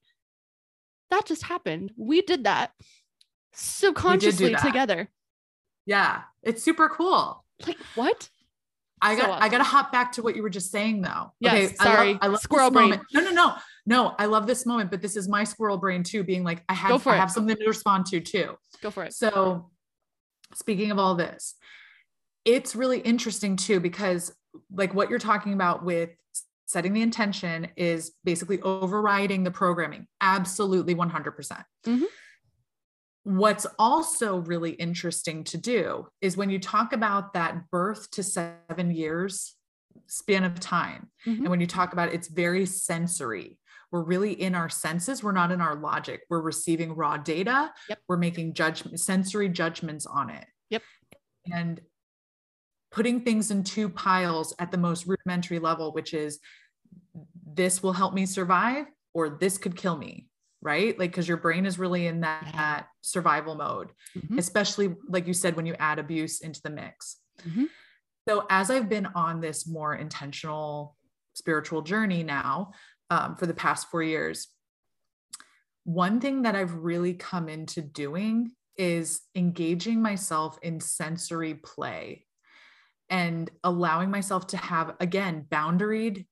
that 1.11 1.25
just 1.25 1.43
happened. 1.43 1.91
We 1.97 2.21
did 2.21 2.43
that 2.43 2.71
subconsciously 3.53 4.51
that. 4.51 4.63
together. 4.63 5.09
Yeah, 5.85 6.21
it's 6.43 6.63
super 6.63 6.89
cool. 6.89 7.43
Like 7.65 7.77
what? 7.95 8.29
I 9.01 9.15
got 9.15 9.25
so 9.25 9.31
awesome. 9.31 9.43
I 9.43 9.49
got 9.49 9.57
to 9.59 9.63
hop 9.63 9.91
back 9.91 10.11
to 10.13 10.21
what 10.21 10.35
you 10.35 10.43
were 10.43 10.49
just 10.49 10.71
saying 10.71 11.01
though. 11.01 11.33
Yes, 11.39 11.53
okay, 11.53 11.75
sorry. 11.75 12.09
I 12.09 12.11
love, 12.11 12.17
I 12.21 12.27
love 12.27 12.39
squirrel 12.41 12.71
brain. 12.71 12.89
Moment. 12.89 13.07
No, 13.13 13.21
no, 13.21 13.31
no. 13.31 13.55
No, 13.85 14.15
I 14.19 14.25
love 14.25 14.45
this 14.45 14.65
moment, 14.65 14.91
but 14.91 15.01
this 15.01 15.15
is 15.15 15.27
my 15.27 15.43
squirrel 15.43 15.77
brain 15.77 16.03
too 16.03 16.23
being 16.23 16.43
like 16.43 16.63
I 16.69 16.73
have 16.73 17.05
I 17.07 17.15
have 17.15 17.31
something 17.31 17.55
to 17.55 17.65
respond 17.65 18.05
to 18.07 18.19
too. 18.19 18.55
Go 18.81 18.91
for 18.91 19.03
it. 19.03 19.13
So 19.13 19.71
speaking 20.53 20.91
of 20.91 20.99
all 20.99 21.15
this, 21.15 21.55
it's 22.45 22.75
really 22.75 22.99
interesting 22.99 23.55
too 23.55 23.79
because 23.79 24.31
like 24.71 24.93
what 24.93 25.09
you're 25.09 25.19
talking 25.19 25.53
about 25.53 25.83
with 25.83 26.11
setting 26.69 26.93
the 26.93 27.01
intention 27.01 27.67
is 27.75 28.11
basically 28.23 28.61
overriding 28.61 29.43
the 29.43 29.49
programming. 29.49 30.05
Absolutely 30.21 30.93
100%. 30.93 31.63
Mm-hmm. 31.85 32.03
what's 33.23 33.65
also 33.77 34.37
really 34.37 34.71
interesting 34.71 35.43
to 35.45 35.57
do 35.57 36.07
is 36.21 36.37
when 36.37 36.49
you 36.49 36.59
talk 36.59 36.93
about 36.93 37.33
that 37.33 37.69
birth 37.71 38.11
to 38.11 38.21
seven 38.21 38.91
years 38.91 39.55
span 40.07 40.43
of 40.43 40.59
time 40.59 41.09
mm-hmm. 41.25 41.41
and 41.41 41.49
when 41.49 41.59
you 41.59 41.67
talk 41.67 41.93
about 41.93 42.09
it, 42.09 42.15
it's 42.15 42.27
very 42.27 42.65
sensory. 42.65 43.57
We're 43.91 44.03
really 44.03 44.33
in 44.33 44.53
our 44.53 44.69
senses. 44.69 45.23
We're 45.23 45.31
not 45.31 45.51
in 45.51 45.61
our 45.61 45.75
logic. 45.75 46.21
We're 46.29 46.41
receiving 46.41 46.93
raw 46.95 47.17
data. 47.17 47.71
Yep. 47.89 47.99
we're 48.07 48.17
making 48.17 48.53
judgment 48.53 48.99
sensory 48.99 49.49
judgments 49.49 50.05
on 50.05 50.29
it. 50.29 50.45
Yep. 50.69 50.83
And 51.51 51.81
putting 52.91 53.21
things 53.21 53.51
in 53.51 53.63
two 53.63 53.89
piles 53.89 54.53
at 54.59 54.71
the 54.71 54.77
most 54.77 55.05
rudimentary 55.05 55.59
level, 55.59 55.93
which 55.93 56.13
is 56.13 56.39
this 57.55 57.81
will 57.81 57.93
help 57.93 58.13
me 58.13 58.25
survive 58.25 58.85
or 59.13 59.29
this 59.29 59.57
could 59.57 59.75
kill 59.75 59.97
me 59.97 60.27
right 60.61 60.97
like 60.99 61.11
because 61.11 61.27
your 61.27 61.37
brain 61.37 61.65
is 61.65 61.79
really 61.79 62.07
in 62.07 62.21
that, 62.21 62.47
that 62.53 62.87
survival 63.01 63.55
mode 63.55 63.91
mm-hmm. 64.17 64.37
especially 64.37 64.95
like 65.07 65.27
you 65.27 65.33
said 65.33 65.55
when 65.55 65.65
you 65.65 65.75
add 65.79 65.99
abuse 65.99 66.41
into 66.41 66.61
the 66.61 66.69
mix 66.69 67.17
mm-hmm. 67.47 67.65
so 68.27 68.45
as 68.49 68.69
i've 68.69 68.89
been 68.89 69.07
on 69.15 69.39
this 69.39 69.67
more 69.67 69.95
intentional 69.95 70.95
spiritual 71.33 71.81
journey 71.81 72.23
now 72.23 72.71
um, 73.09 73.35
for 73.35 73.45
the 73.45 73.53
past 73.53 73.89
four 73.89 74.03
years 74.03 74.49
one 75.85 76.19
thing 76.19 76.41
that 76.41 76.55
i've 76.55 76.73
really 76.73 77.13
come 77.13 77.47
into 77.47 77.81
doing 77.81 78.51
is 78.77 79.21
engaging 79.35 80.01
myself 80.01 80.57
in 80.61 80.79
sensory 80.79 81.53
play 81.53 82.25
and 83.09 83.49
allowing 83.63 84.11
myself 84.11 84.47
to 84.47 84.57
have 84.57 84.95
again 84.99 85.45
boundaried 85.49 86.25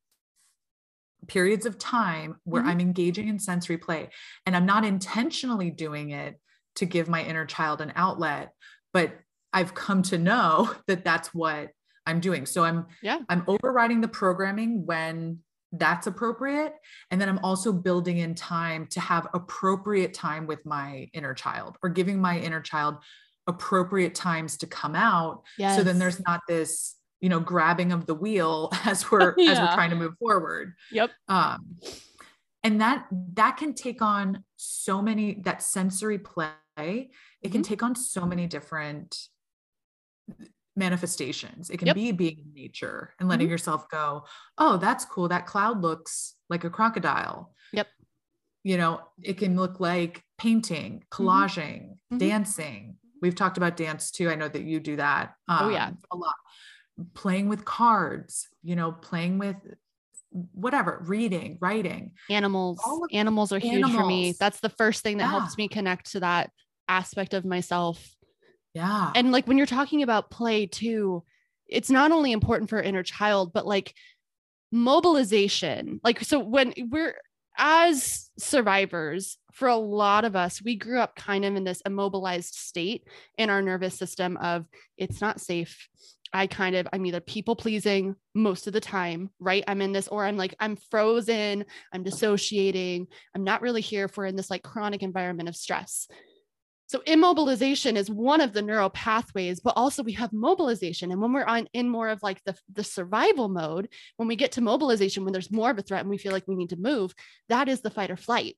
periods 1.27 1.65
of 1.65 1.77
time 1.77 2.37
where 2.43 2.61
mm-hmm. 2.61 2.71
I'm 2.71 2.79
engaging 2.79 3.27
in 3.27 3.39
sensory 3.39 3.77
play 3.77 4.09
and 4.45 4.55
I'm 4.55 4.65
not 4.65 4.85
intentionally 4.85 5.69
doing 5.69 6.11
it 6.11 6.39
to 6.75 6.85
give 6.85 7.09
my 7.09 7.23
inner 7.23 7.45
child 7.45 7.81
an 7.81 7.91
outlet, 7.95 8.53
but 8.93 9.13
I've 9.53 9.73
come 9.73 10.03
to 10.03 10.17
know 10.17 10.73
that 10.87 11.03
that's 11.03 11.33
what 11.33 11.69
I'm 12.05 12.19
doing. 12.19 12.45
So 12.45 12.63
I'm 12.63 12.85
yeah, 13.01 13.19
I'm 13.27 13.43
overriding 13.47 14.01
the 14.01 14.07
programming 14.07 14.85
when 14.85 15.39
that's 15.73 16.07
appropriate 16.07 16.73
and 17.11 17.19
then 17.19 17.27
I'm 17.27 17.39
also 17.43 17.73
building 17.73 18.19
in 18.19 18.35
time 18.35 18.87
to 18.91 19.01
have 19.01 19.27
appropriate 19.33 20.13
time 20.13 20.47
with 20.47 20.65
my 20.65 21.09
inner 21.13 21.33
child 21.33 21.77
or 21.83 21.89
giving 21.89 22.21
my 22.21 22.39
inner 22.39 22.61
child 22.61 22.95
appropriate 23.47 24.15
times 24.15 24.57
to 24.57 24.67
come 24.67 24.95
out 24.95 25.43
yes. 25.57 25.75
so 25.75 25.83
then 25.83 25.99
there's 25.99 26.21
not 26.21 26.39
this 26.47 26.95
you 27.21 27.29
know 27.29 27.39
grabbing 27.39 27.91
of 27.91 28.05
the 28.05 28.15
wheel 28.15 28.69
as 28.85 29.09
we're 29.11 29.33
yeah. 29.37 29.51
as 29.51 29.59
we're 29.59 29.73
trying 29.73 29.89
to 29.89 29.95
move 29.95 30.13
forward 30.19 30.73
yep 30.91 31.11
um 31.27 31.75
and 32.63 32.81
that 32.81 33.05
that 33.33 33.57
can 33.57 33.73
take 33.73 34.01
on 34.01 34.43
so 34.55 35.01
many 35.01 35.41
that 35.43 35.61
sensory 35.61 36.19
play 36.19 36.49
it 36.77 37.51
can 37.51 37.61
mm-hmm. 37.61 37.61
take 37.61 37.83
on 37.83 37.95
so 37.95 38.25
many 38.25 38.47
different 38.47 39.17
manifestations 40.75 41.69
it 41.69 41.77
can 41.77 41.87
yep. 41.87 41.95
be 41.95 42.11
being 42.11 42.37
in 42.37 42.53
nature 42.53 43.13
and 43.19 43.27
letting 43.27 43.47
mm-hmm. 43.47 43.51
yourself 43.51 43.89
go 43.89 44.23
oh 44.57 44.77
that's 44.77 45.05
cool 45.05 45.27
that 45.27 45.47
cloud 45.47 45.81
looks 45.81 46.35
like 46.49 46.63
a 46.63 46.69
crocodile 46.69 47.53
yep 47.73 47.87
you 48.63 48.77
know 48.77 49.01
it 49.23 49.37
can 49.37 49.55
look 49.55 49.79
like 49.79 50.21
painting 50.37 51.03
mm-hmm. 51.11 51.23
collaging 51.27 51.89
mm-hmm. 51.89 52.17
dancing 52.17 52.97
we've 53.21 53.33
talked 53.33 53.57
about 53.57 53.75
dance 53.75 54.11
too 54.11 54.29
i 54.29 54.35
know 54.35 54.47
that 54.47 54.63
you 54.63 54.79
do 54.79 54.95
that 54.97 55.33
um, 55.47 55.59
oh 55.63 55.69
yeah 55.69 55.89
a 56.11 56.15
lot 56.15 56.35
playing 57.13 57.49
with 57.49 57.65
cards, 57.65 58.47
you 58.63 58.75
know, 58.75 58.91
playing 58.91 59.37
with 59.37 59.57
whatever, 60.53 61.03
reading, 61.05 61.57
writing. 61.61 62.11
Animals. 62.29 62.79
Animals 63.11 63.51
are 63.51 63.57
animals. 63.57 63.91
huge 63.91 63.99
for 63.99 64.05
me. 64.05 64.33
That's 64.39 64.59
the 64.59 64.69
first 64.69 65.03
thing 65.03 65.17
that 65.17 65.25
yeah. 65.25 65.39
helps 65.39 65.57
me 65.57 65.67
connect 65.67 66.11
to 66.11 66.19
that 66.21 66.51
aspect 66.87 67.33
of 67.33 67.45
myself. 67.45 68.15
Yeah. 68.73 69.11
And 69.15 69.31
like 69.31 69.47
when 69.47 69.57
you're 69.57 69.65
talking 69.65 70.03
about 70.03 70.29
play 70.29 70.65
too, 70.67 71.23
it's 71.67 71.89
not 71.89 72.11
only 72.11 72.31
important 72.31 72.69
for 72.69 72.81
inner 72.81 73.03
child, 73.03 73.51
but 73.53 73.65
like 73.65 73.93
mobilization. 74.71 75.99
Like, 76.03 76.23
so 76.23 76.39
when 76.39 76.73
we're 76.77 77.15
as 77.57 78.29
survivors, 78.37 79.37
for 79.53 79.67
a 79.67 79.75
lot 79.75 80.23
of 80.23 80.35
us, 80.35 80.61
we 80.63 80.75
grew 80.75 80.99
up 80.99 81.15
kind 81.15 81.43
of 81.43 81.55
in 81.55 81.63
this 81.63 81.81
immobilized 81.85 82.53
state 82.53 83.07
in 83.39 83.49
our 83.49 83.61
nervous 83.61 83.95
system 83.95 84.37
of 84.37 84.65
it's 84.97 85.19
not 85.19 85.41
safe. 85.41 85.89
I 86.31 86.45
kind 86.45 86.75
of, 86.75 86.87
I'm 86.93 87.05
either 87.05 87.21
people 87.21 87.55
pleasing 87.55 88.15
most 88.35 88.67
of 88.67 88.73
the 88.73 88.79
time, 88.79 89.31
right? 89.39 89.63
I'm 89.67 89.81
in 89.81 89.93
this, 89.93 90.07
or 90.09 90.25
I'm 90.25 90.37
like, 90.37 90.53
I'm 90.59 90.75
frozen, 90.75 91.65
I'm 91.91 92.03
dissociating, 92.03 93.07
I'm 93.33 93.43
not 93.43 93.61
really 93.61 93.81
here 93.81 94.05
if 94.05 94.15
we're 94.15 94.25
in 94.25 94.35
this 94.35 94.51
like 94.51 94.61
chronic 94.61 95.01
environment 95.01 95.49
of 95.49 95.55
stress. 95.55 96.07
So 96.87 96.99
immobilization 97.05 97.97
is 97.97 98.09
one 98.09 98.39
of 98.39 98.53
the 98.53 98.61
neural 98.61 98.89
pathways, 98.89 99.59
but 99.59 99.73
also 99.75 100.03
we 100.03 100.13
have 100.13 100.31
mobilization. 100.31 101.11
And 101.11 101.21
when 101.21 101.33
we're 101.33 101.43
on 101.43 101.67
in 101.73 101.89
more 101.89 102.07
of 102.07 102.23
like 102.23 102.41
the, 102.45 102.57
the 102.71 102.83
survival 102.83 103.49
mode, 103.49 103.89
when 104.15 104.29
we 104.29 104.37
get 104.37 104.53
to 104.53 104.61
mobilization, 104.61 105.25
when 105.25 105.33
there's 105.33 105.51
more 105.51 105.69
of 105.69 105.77
a 105.77 105.81
threat 105.81 106.01
and 106.01 106.09
we 106.09 106.17
feel 106.17 106.31
like 106.31 106.47
we 106.47 106.55
need 106.55 106.69
to 106.69 106.77
move, 106.77 107.13
that 107.49 107.67
is 107.67 107.81
the 107.81 107.89
fight 107.89 108.09
or 108.09 108.15
flight. 108.15 108.55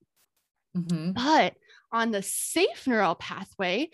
Mm-hmm. 0.77 1.13
But 1.13 1.55
on 1.91 2.11
the 2.11 2.21
safe 2.21 2.85
neural 2.85 3.15
pathway, 3.15 3.89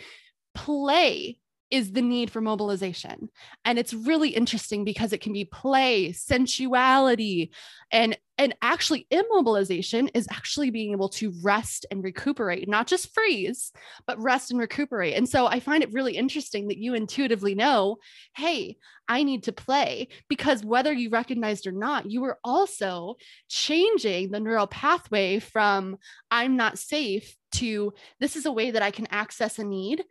play 0.54 1.40
is 1.76 1.92
the 1.92 2.02
need 2.02 2.32
for 2.32 2.40
mobilization. 2.40 3.28
And 3.66 3.78
it's 3.78 3.94
really 3.94 4.30
interesting 4.30 4.86
because 4.86 5.12
it 5.12 5.20
can 5.20 5.34
be 5.34 5.44
play, 5.44 6.14
sensuality, 6.14 7.52
and 7.92 8.18
and 8.38 8.56
actually 8.62 9.08
immobilization 9.12 10.10
is 10.14 10.28
actually 10.30 10.70
being 10.70 10.92
able 10.92 11.08
to 11.08 11.34
rest 11.42 11.86
and 11.92 12.04
recuperate, 12.04 12.68
not 12.68 12.88
just 12.88 13.14
freeze, 13.14 13.74
but 14.08 14.22
rest 14.22 14.52
and 14.52 14.60
recuperate. 14.60 15.16
And 15.16 15.28
so 15.28 15.48
I 15.48 15.60
find 15.60 15.84
it 15.84 15.94
really 15.94 16.18
interesting 16.18 16.68
that 16.68 16.78
you 16.78 16.94
intuitively 16.96 17.56
know, 17.56 17.98
hey, 18.36 18.78
I 19.08 19.24
need 19.24 19.44
to 19.44 19.54
play 19.54 20.10
because 20.30 20.66
whether 20.66 20.92
you 20.92 21.10
recognized 21.10 21.68
or 21.68 21.72
not, 21.72 22.10
you 22.10 22.22
were 22.22 22.40
also 22.44 23.16
changing 23.50 24.32
the 24.32 24.40
neural 24.40 24.68
pathway 24.68 25.40
from 25.40 25.98
I'm 26.32 26.56
not 26.56 26.80
safe 26.80 27.36
to 27.54 27.94
this 28.20 28.36
is 28.36 28.46
a 28.46 28.52
way 28.52 28.72
that 28.72 28.82
I 28.82 28.92
can 28.92 29.08
access 29.12 29.60
a 29.60 29.64
need 29.64 30.04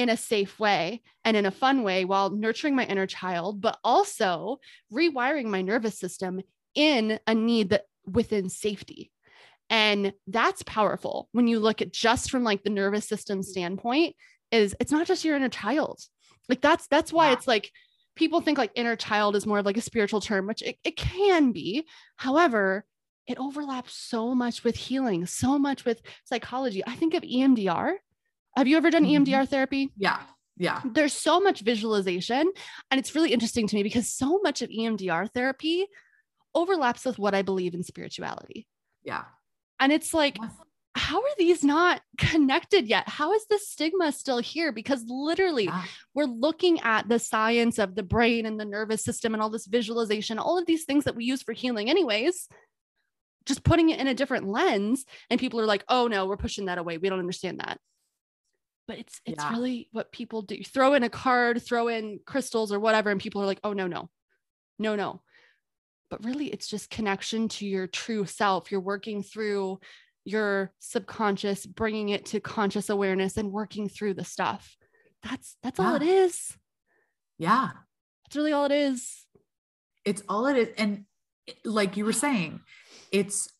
in 0.00 0.08
a 0.08 0.16
safe 0.16 0.58
way 0.58 1.02
and 1.26 1.36
in 1.36 1.44
a 1.44 1.50
fun 1.50 1.82
way 1.82 2.06
while 2.06 2.30
nurturing 2.30 2.74
my 2.74 2.86
inner 2.86 3.06
child, 3.06 3.60
but 3.60 3.78
also 3.84 4.58
rewiring 4.90 5.44
my 5.44 5.60
nervous 5.60 5.98
system 5.98 6.40
in 6.74 7.20
a 7.26 7.34
need 7.34 7.68
that 7.68 7.84
within 8.06 8.48
safety. 8.48 9.12
And 9.68 10.14
that's 10.26 10.62
powerful 10.62 11.28
when 11.32 11.48
you 11.48 11.60
look 11.60 11.82
at 11.82 11.92
just 11.92 12.30
from 12.30 12.44
like 12.44 12.62
the 12.62 12.70
nervous 12.70 13.06
system 13.06 13.40
mm-hmm. 13.40 13.50
standpoint 13.50 14.16
is 14.50 14.74
it's 14.80 14.90
not 14.90 15.06
just 15.06 15.22
your 15.22 15.36
inner 15.36 15.50
child. 15.50 16.00
Like 16.48 16.62
that's 16.62 16.86
that's 16.86 17.12
why 17.12 17.26
yeah. 17.26 17.34
it's 17.34 17.46
like 17.46 17.70
people 18.16 18.40
think 18.40 18.56
like 18.56 18.72
inner 18.74 18.96
child 18.96 19.36
is 19.36 19.46
more 19.46 19.58
of 19.58 19.66
like 19.66 19.76
a 19.76 19.82
spiritual 19.82 20.22
term, 20.22 20.46
which 20.46 20.62
it, 20.62 20.78
it 20.82 20.96
can 20.96 21.52
be. 21.52 21.86
However, 22.16 22.86
it 23.26 23.38
overlaps 23.38 23.94
so 23.94 24.34
much 24.34 24.64
with 24.64 24.76
healing, 24.76 25.26
so 25.26 25.58
much 25.58 25.84
with 25.84 26.00
psychology. 26.24 26.82
I 26.86 26.94
think 26.96 27.12
of 27.12 27.22
EMDR 27.22 27.96
have 28.56 28.66
you 28.66 28.76
ever 28.76 28.90
done 28.90 29.04
mm-hmm. 29.04 29.24
EMDR 29.24 29.48
therapy? 29.48 29.92
Yeah. 29.96 30.20
Yeah. 30.56 30.82
There's 30.84 31.14
so 31.14 31.40
much 31.40 31.60
visualization. 31.60 32.52
And 32.90 32.98
it's 32.98 33.14
really 33.14 33.32
interesting 33.32 33.66
to 33.66 33.76
me 33.76 33.82
because 33.82 34.12
so 34.12 34.40
much 34.42 34.60
of 34.60 34.68
EMDR 34.68 35.30
therapy 35.32 35.86
overlaps 36.54 37.04
with 37.04 37.18
what 37.18 37.34
I 37.34 37.42
believe 37.42 37.74
in 37.74 37.82
spirituality. 37.82 38.66
Yeah. 39.02 39.24
And 39.78 39.90
it's 39.90 40.12
like, 40.12 40.36
how 40.94 41.18
are 41.18 41.34
these 41.38 41.64
not 41.64 42.02
connected 42.18 42.88
yet? 42.88 43.08
How 43.08 43.32
is 43.32 43.46
the 43.48 43.58
stigma 43.58 44.12
still 44.12 44.38
here? 44.38 44.70
Because 44.70 45.02
literally, 45.08 45.64
yeah. 45.64 45.84
we're 46.14 46.24
looking 46.24 46.80
at 46.80 47.08
the 47.08 47.18
science 47.18 47.78
of 47.78 47.94
the 47.94 48.02
brain 48.02 48.44
and 48.44 48.60
the 48.60 48.66
nervous 48.66 49.02
system 49.02 49.32
and 49.32 49.42
all 49.42 49.50
this 49.50 49.66
visualization, 49.66 50.38
all 50.38 50.58
of 50.58 50.66
these 50.66 50.84
things 50.84 51.04
that 51.04 51.16
we 51.16 51.24
use 51.24 51.42
for 51.42 51.52
healing, 51.52 51.88
anyways, 51.88 52.48
just 53.46 53.64
putting 53.64 53.88
it 53.88 53.98
in 53.98 54.08
a 54.08 54.14
different 54.14 54.46
lens. 54.46 55.06
And 55.30 55.40
people 55.40 55.60
are 55.60 55.66
like, 55.66 55.84
oh 55.88 56.06
no, 56.08 56.26
we're 56.26 56.36
pushing 56.36 56.66
that 56.66 56.76
away. 56.76 56.98
We 56.98 57.08
don't 57.08 57.18
understand 57.18 57.60
that 57.60 57.78
but 58.90 58.98
it's 58.98 59.20
it's 59.24 59.44
yeah. 59.44 59.52
really 59.52 59.88
what 59.92 60.10
people 60.10 60.42
do. 60.42 60.64
Throw 60.64 60.94
in 60.94 61.04
a 61.04 61.08
card, 61.08 61.62
throw 61.62 61.86
in 61.86 62.18
crystals 62.26 62.72
or 62.72 62.80
whatever, 62.80 63.08
and 63.08 63.20
people 63.20 63.40
are 63.40 63.46
like, 63.46 63.60
oh 63.62 63.72
no, 63.72 63.86
no, 63.86 64.10
no, 64.80 64.96
no. 64.96 65.22
But 66.10 66.24
really, 66.24 66.46
it's 66.46 66.66
just 66.66 66.90
connection 66.90 67.46
to 67.50 67.66
your 67.66 67.86
true 67.86 68.26
self. 68.26 68.72
You're 68.72 68.80
working 68.80 69.22
through 69.22 69.78
your 70.24 70.72
subconscious, 70.80 71.66
bringing 71.66 72.08
it 72.08 72.26
to 72.26 72.40
conscious 72.40 72.90
awareness, 72.90 73.36
and 73.36 73.52
working 73.52 73.88
through 73.88 74.14
the 74.14 74.24
stuff. 74.24 74.76
That's 75.22 75.56
that's 75.62 75.78
yeah. 75.78 75.86
all 75.86 75.94
it 75.94 76.02
is. 76.02 76.58
Yeah, 77.38 77.68
that's 78.24 78.34
really 78.34 78.52
all 78.52 78.64
it 78.64 78.72
is. 78.72 79.24
It's 80.04 80.24
all 80.28 80.48
it 80.48 80.56
is, 80.56 80.68
and 80.76 81.04
like 81.64 81.96
you 81.96 82.04
were 82.04 82.12
saying, 82.12 82.58
it's 83.12 83.52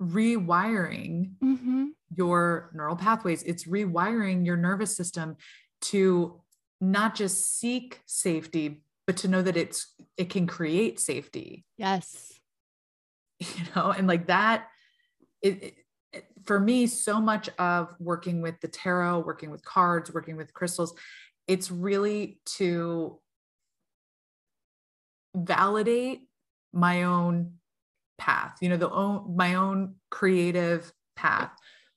rewiring 0.00 1.32
mm-hmm. 1.42 1.86
your 2.14 2.70
neural 2.74 2.96
pathways. 2.96 3.42
It's 3.42 3.64
rewiring 3.64 4.44
your 4.44 4.56
nervous 4.56 4.96
system 4.96 5.36
to 5.82 6.40
not 6.80 7.14
just 7.14 7.58
seek 7.58 8.00
safety, 8.06 8.82
but 9.06 9.16
to 9.18 9.28
know 9.28 9.42
that 9.42 9.56
it's 9.56 9.94
it 10.16 10.30
can 10.30 10.46
create 10.46 11.00
safety. 11.00 11.64
Yes. 11.76 12.32
You 13.40 13.64
know, 13.74 13.90
and 13.90 14.06
like 14.06 14.28
that, 14.28 14.68
it, 15.42 15.74
it 16.12 16.24
for 16.44 16.60
me, 16.60 16.86
so 16.86 17.20
much 17.20 17.48
of 17.58 17.94
working 17.98 18.42
with 18.42 18.60
the 18.60 18.68
tarot, 18.68 19.20
working 19.20 19.50
with 19.50 19.64
cards, 19.64 20.12
working 20.12 20.36
with 20.36 20.54
crystals, 20.54 20.94
it's 21.46 21.70
really 21.70 22.38
to 22.56 23.18
validate 25.34 26.22
my 26.72 27.04
own 27.04 27.54
path 28.16 28.56
you 28.60 28.68
know 28.68 28.76
the 28.76 28.90
own 28.90 29.36
my 29.36 29.54
own 29.54 29.94
creative 30.10 30.92
path. 31.16 31.50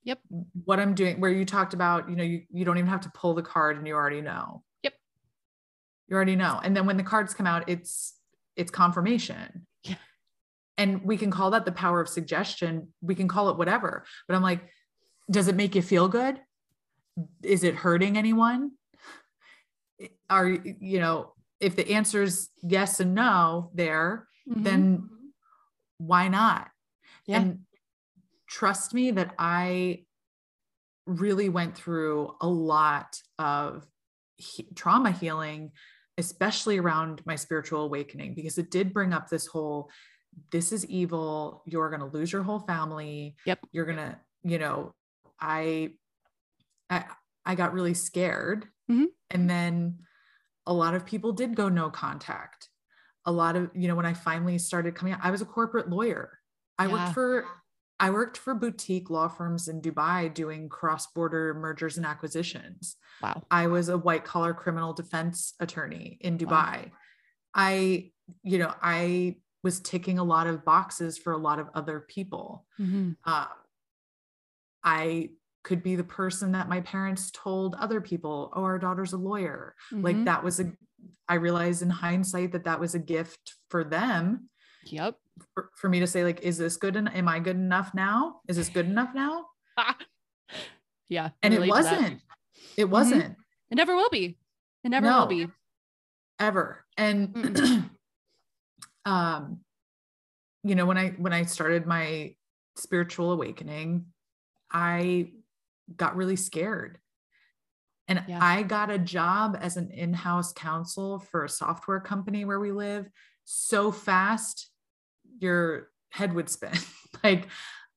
Yep. 0.03 0.19
What 0.63 0.79
i'm 0.79 0.93
doing 0.93 1.19
where 1.19 1.31
you 1.31 1.45
talked 1.45 1.73
about 1.73 2.09
you 2.09 2.15
know 2.15 2.23
you, 2.23 2.43
you 2.51 2.65
don't 2.65 2.77
even 2.77 2.89
have 2.89 3.01
to 3.01 3.11
pull 3.13 3.33
the 3.33 3.41
card 3.41 3.77
and 3.77 3.85
you 3.85 3.93
already 3.93 4.21
know. 4.21 4.63
Yep. 4.83 4.93
You 6.07 6.15
already 6.15 6.35
know. 6.35 6.59
And 6.63 6.75
then 6.75 6.85
when 6.85 6.97
the 6.97 7.03
cards 7.03 7.33
come 7.33 7.47
out 7.47 7.67
it's 7.67 8.13
it's 8.55 8.71
confirmation. 8.71 9.67
Yeah. 9.83 9.95
and 10.77 11.03
we 11.03 11.17
can 11.17 11.29
call 11.29 11.51
that 11.51 11.65
the 11.65 11.71
power 11.71 12.01
of 12.01 12.09
suggestion. 12.09 12.89
We 13.01 13.15
can 13.15 13.27
call 13.27 13.49
it 13.49 13.57
whatever. 13.57 14.05
But 14.27 14.35
i'm 14.35 14.43
like 14.43 14.61
does 15.29 15.49
it 15.49 15.55
make 15.55 15.75
you 15.75 15.81
feel 15.81 16.07
good? 16.07 16.39
Is 17.43 17.65
it 17.65 17.75
hurting 17.75 18.17
anyone? 18.17 18.71
Are 20.29 20.47
you 20.47 20.99
know 20.99 21.33
if 21.59 21.75
the 21.75 21.91
answer 21.91 22.23
is 22.23 22.49
yes 22.61 22.99
and 22.99 23.15
no 23.15 23.71
there 23.73 24.27
mm-hmm. 24.47 24.63
then 24.63 25.09
why 25.97 26.27
not? 26.27 26.69
Yeah. 27.25 27.41
And 27.41 27.59
trust 28.47 28.93
me 28.93 29.11
that 29.11 29.33
I 29.37 30.03
really 31.05 31.49
went 31.49 31.75
through 31.75 32.35
a 32.41 32.47
lot 32.47 33.21
of 33.39 33.85
he- 34.35 34.67
trauma 34.75 35.11
healing, 35.11 35.71
especially 36.17 36.77
around 36.77 37.21
my 37.25 37.35
spiritual 37.35 37.81
awakening, 37.81 38.33
because 38.33 38.57
it 38.57 38.71
did 38.71 38.93
bring 38.93 39.13
up 39.13 39.29
this 39.29 39.47
whole 39.47 39.89
this 40.51 40.71
is 40.71 40.85
evil. 40.85 41.63
You're 41.65 41.89
going 41.89 41.99
to 41.99 42.17
lose 42.17 42.31
your 42.31 42.43
whole 42.43 42.59
family. 42.59 43.35
Yep. 43.45 43.59
You're 43.71 43.85
going 43.85 43.97
to, 43.97 44.17
you 44.43 44.59
know, 44.59 44.93
I, 45.39 45.93
I, 46.89 47.05
I 47.45 47.55
got 47.55 47.73
really 47.73 47.93
scared. 47.93 48.65
Mm-hmm. 48.89 49.05
And 49.31 49.49
then 49.49 49.99
a 50.65 50.73
lot 50.73 50.93
of 50.93 51.05
people 51.05 51.31
did 51.31 51.55
go 51.55 51.69
no 51.69 51.89
contact 51.89 52.69
a 53.27 53.31
lot 53.31 53.55
of, 53.55 53.69
you 53.75 53.87
know, 53.87 53.95
when 53.95 54.07
I 54.07 54.13
finally 54.13 54.57
started 54.57 54.95
coming 54.95 55.13
out, 55.13 55.19
I 55.21 55.29
was 55.29 55.41
a 55.41 55.45
corporate 55.45 55.89
lawyer. 55.89 56.39
I 56.79 56.87
yeah. 56.87 56.93
worked 56.93 57.13
for 57.13 57.45
I 57.99 58.09
worked 58.11 58.37
for 58.37 58.53
boutique 58.53 59.09
law 59.09 59.27
firms 59.27 59.67
in 59.67 59.81
Dubai 59.81 60.31
doing 60.31 60.69
cross-border 60.69 61.55
mergers 61.55 61.97
and 61.97 62.05
acquisitions. 62.05 62.95
Wow. 63.23 63.43
I 63.49 63.67
was 63.67 63.89
a 63.89 63.97
white 63.97 64.23
collar 64.23 64.53
criminal 64.53 64.93
defense 64.93 65.53
attorney 65.59 66.19
in 66.21 66.37
Dubai. 66.37 66.85
Wow. 66.85 66.91
I, 67.55 68.11
you 68.43 68.59
know, 68.59 68.73
I 68.81 69.37
was 69.63 69.79
ticking 69.79 70.19
a 70.19 70.23
lot 70.23 70.45
of 70.45 70.63
boxes 70.63 71.17
for 71.17 71.33
a 71.33 71.37
lot 71.37 71.57
of 71.57 71.69
other 71.73 71.99
people. 71.99 72.65
Mm-hmm. 72.79 73.13
Uh, 73.25 73.47
I 74.83 75.29
could 75.67 75.83
be 75.83 75.97
the 75.97 76.03
person 76.03 76.53
that 76.53 76.69
my 76.69 76.79
parents 76.79 77.29
told 77.31 77.75
other 77.75 77.99
people, 77.99 78.53
oh, 78.55 78.63
our 78.63 78.79
daughter's 78.79 79.11
a 79.11 79.17
lawyer. 79.17 79.75
Mm-hmm. 79.91 80.01
Like 80.01 80.23
that 80.23 80.41
was 80.41 80.61
a, 80.61 80.71
I 81.27 81.33
realized 81.33 81.81
in 81.81 81.89
hindsight 81.89 82.53
that 82.53 82.63
that 82.63 82.79
was 82.79 82.95
a 82.95 82.99
gift 82.99 83.55
for 83.69 83.83
them. 83.83 84.49
Yep. 84.85 85.15
For, 85.53 85.69
for 85.75 85.89
me 85.89 85.99
to 85.99 86.07
say, 86.07 86.23
like, 86.23 86.39
is 86.39 86.57
this 86.57 86.77
good? 86.77 86.95
And 86.95 87.13
am 87.13 87.27
I 87.27 87.39
good 87.39 87.57
enough 87.57 87.93
now? 87.93 88.39
Is 88.47 88.55
this 88.55 88.69
good 88.69 88.85
enough 88.85 89.09
now? 89.13 89.47
yeah. 91.09 91.31
And 91.43 91.53
it 91.53 91.67
wasn't. 91.67 92.21
It 92.77 92.83
mm-hmm. 92.83 92.91
wasn't. 92.91 93.35
It 93.69 93.75
never 93.75 93.93
will 93.93 94.09
be. 94.09 94.37
It 94.85 94.89
never 94.89 95.07
no, 95.07 95.19
will 95.19 95.27
be. 95.27 95.47
Ever. 96.39 96.85
And 96.95 97.91
um, 99.05 99.59
you 100.63 100.75
know, 100.75 100.85
when 100.85 100.97
I 100.97 101.09
when 101.09 101.33
I 101.33 101.43
started 101.43 101.85
my 101.85 102.35
spiritual 102.77 103.33
awakening, 103.33 104.05
I 104.71 105.31
got 105.95 106.15
really 106.15 106.35
scared. 106.35 106.99
And 108.07 108.23
yeah. 108.27 108.39
I 108.41 108.63
got 108.63 108.89
a 108.89 108.97
job 108.97 109.57
as 109.59 109.77
an 109.77 109.91
in 109.91 110.13
house 110.13 110.53
counsel 110.53 111.19
for 111.19 111.43
a 111.43 111.49
software 111.49 111.99
company 111.99 112.45
where 112.45 112.59
we 112.59 112.71
live 112.71 113.09
so 113.43 113.91
fast, 113.91 114.69
your 115.39 115.89
head 116.11 116.33
would 116.33 116.49
spin. 116.49 116.77
like, 117.23 117.47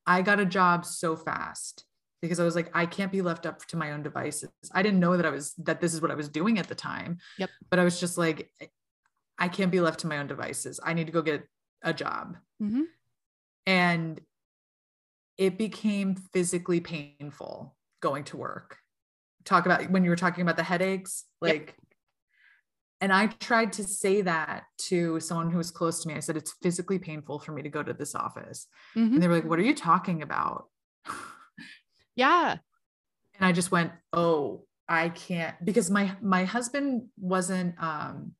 I 0.06 0.22
got 0.22 0.40
a 0.40 0.46
job 0.46 0.84
so 0.84 1.14
fast 1.14 1.84
because 2.22 2.40
I 2.40 2.44
was 2.44 2.56
like, 2.56 2.70
I 2.74 2.86
can't 2.86 3.12
be 3.12 3.22
left 3.22 3.46
up 3.46 3.64
to 3.66 3.76
my 3.76 3.92
own 3.92 4.02
devices. 4.02 4.50
I 4.72 4.82
didn't 4.82 5.00
know 5.00 5.16
that 5.16 5.26
I 5.26 5.30
was, 5.30 5.54
that 5.58 5.80
this 5.80 5.94
is 5.94 6.02
what 6.02 6.10
I 6.10 6.14
was 6.14 6.28
doing 6.28 6.58
at 6.58 6.68
the 6.68 6.74
time. 6.74 7.18
Yep. 7.38 7.50
But 7.70 7.78
I 7.78 7.84
was 7.84 8.00
just 8.00 8.18
like, 8.18 8.50
I 9.38 9.48
can't 9.48 9.70
be 9.70 9.80
left 9.80 10.00
to 10.00 10.06
my 10.06 10.18
own 10.18 10.26
devices. 10.26 10.80
I 10.82 10.92
need 10.92 11.06
to 11.06 11.12
go 11.12 11.22
get 11.22 11.46
a 11.82 11.94
job. 11.94 12.36
Mm-hmm. 12.62 12.82
And 13.66 14.20
it 15.38 15.56
became 15.56 16.16
physically 16.16 16.80
painful 16.80 17.74
going 18.00 18.24
to 18.24 18.36
work. 18.36 18.78
Talk 19.44 19.66
about 19.66 19.90
when 19.90 20.04
you 20.04 20.10
were 20.10 20.16
talking 20.16 20.42
about 20.42 20.56
the 20.56 20.62
headaches, 20.62 21.24
like, 21.40 21.66
yep. 21.68 21.74
and 23.00 23.12
I 23.12 23.26
tried 23.26 23.72
to 23.74 23.84
say 23.84 24.22
that 24.22 24.64
to 24.88 25.18
someone 25.20 25.50
who 25.50 25.58
was 25.58 25.70
close 25.70 26.02
to 26.02 26.08
me. 26.08 26.14
I 26.14 26.20
said, 26.20 26.36
it's 26.36 26.54
physically 26.62 26.98
painful 26.98 27.38
for 27.38 27.52
me 27.52 27.62
to 27.62 27.70
go 27.70 27.82
to 27.82 27.94
this 27.94 28.14
office. 28.14 28.66
Mm-hmm. 28.96 29.14
And 29.14 29.22
they 29.22 29.28
were 29.28 29.36
like, 29.36 29.44
what 29.44 29.58
are 29.58 29.62
you 29.62 29.74
talking 29.74 30.22
about? 30.22 30.66
Yeah. 32.16 32.56
And 33.34 33.46
I 33.46 33.52
just 33.52 33.70
went, 33.70 33.92
oh, 34.12 34.64
I 34.86 35.08
can't 35.08 35.54
because 35.64 35.88
my 35.88 36.16
my 36.20 36.44
husband 36.44 37.04
wasn't 37.16 37.80
um 37.82 38.32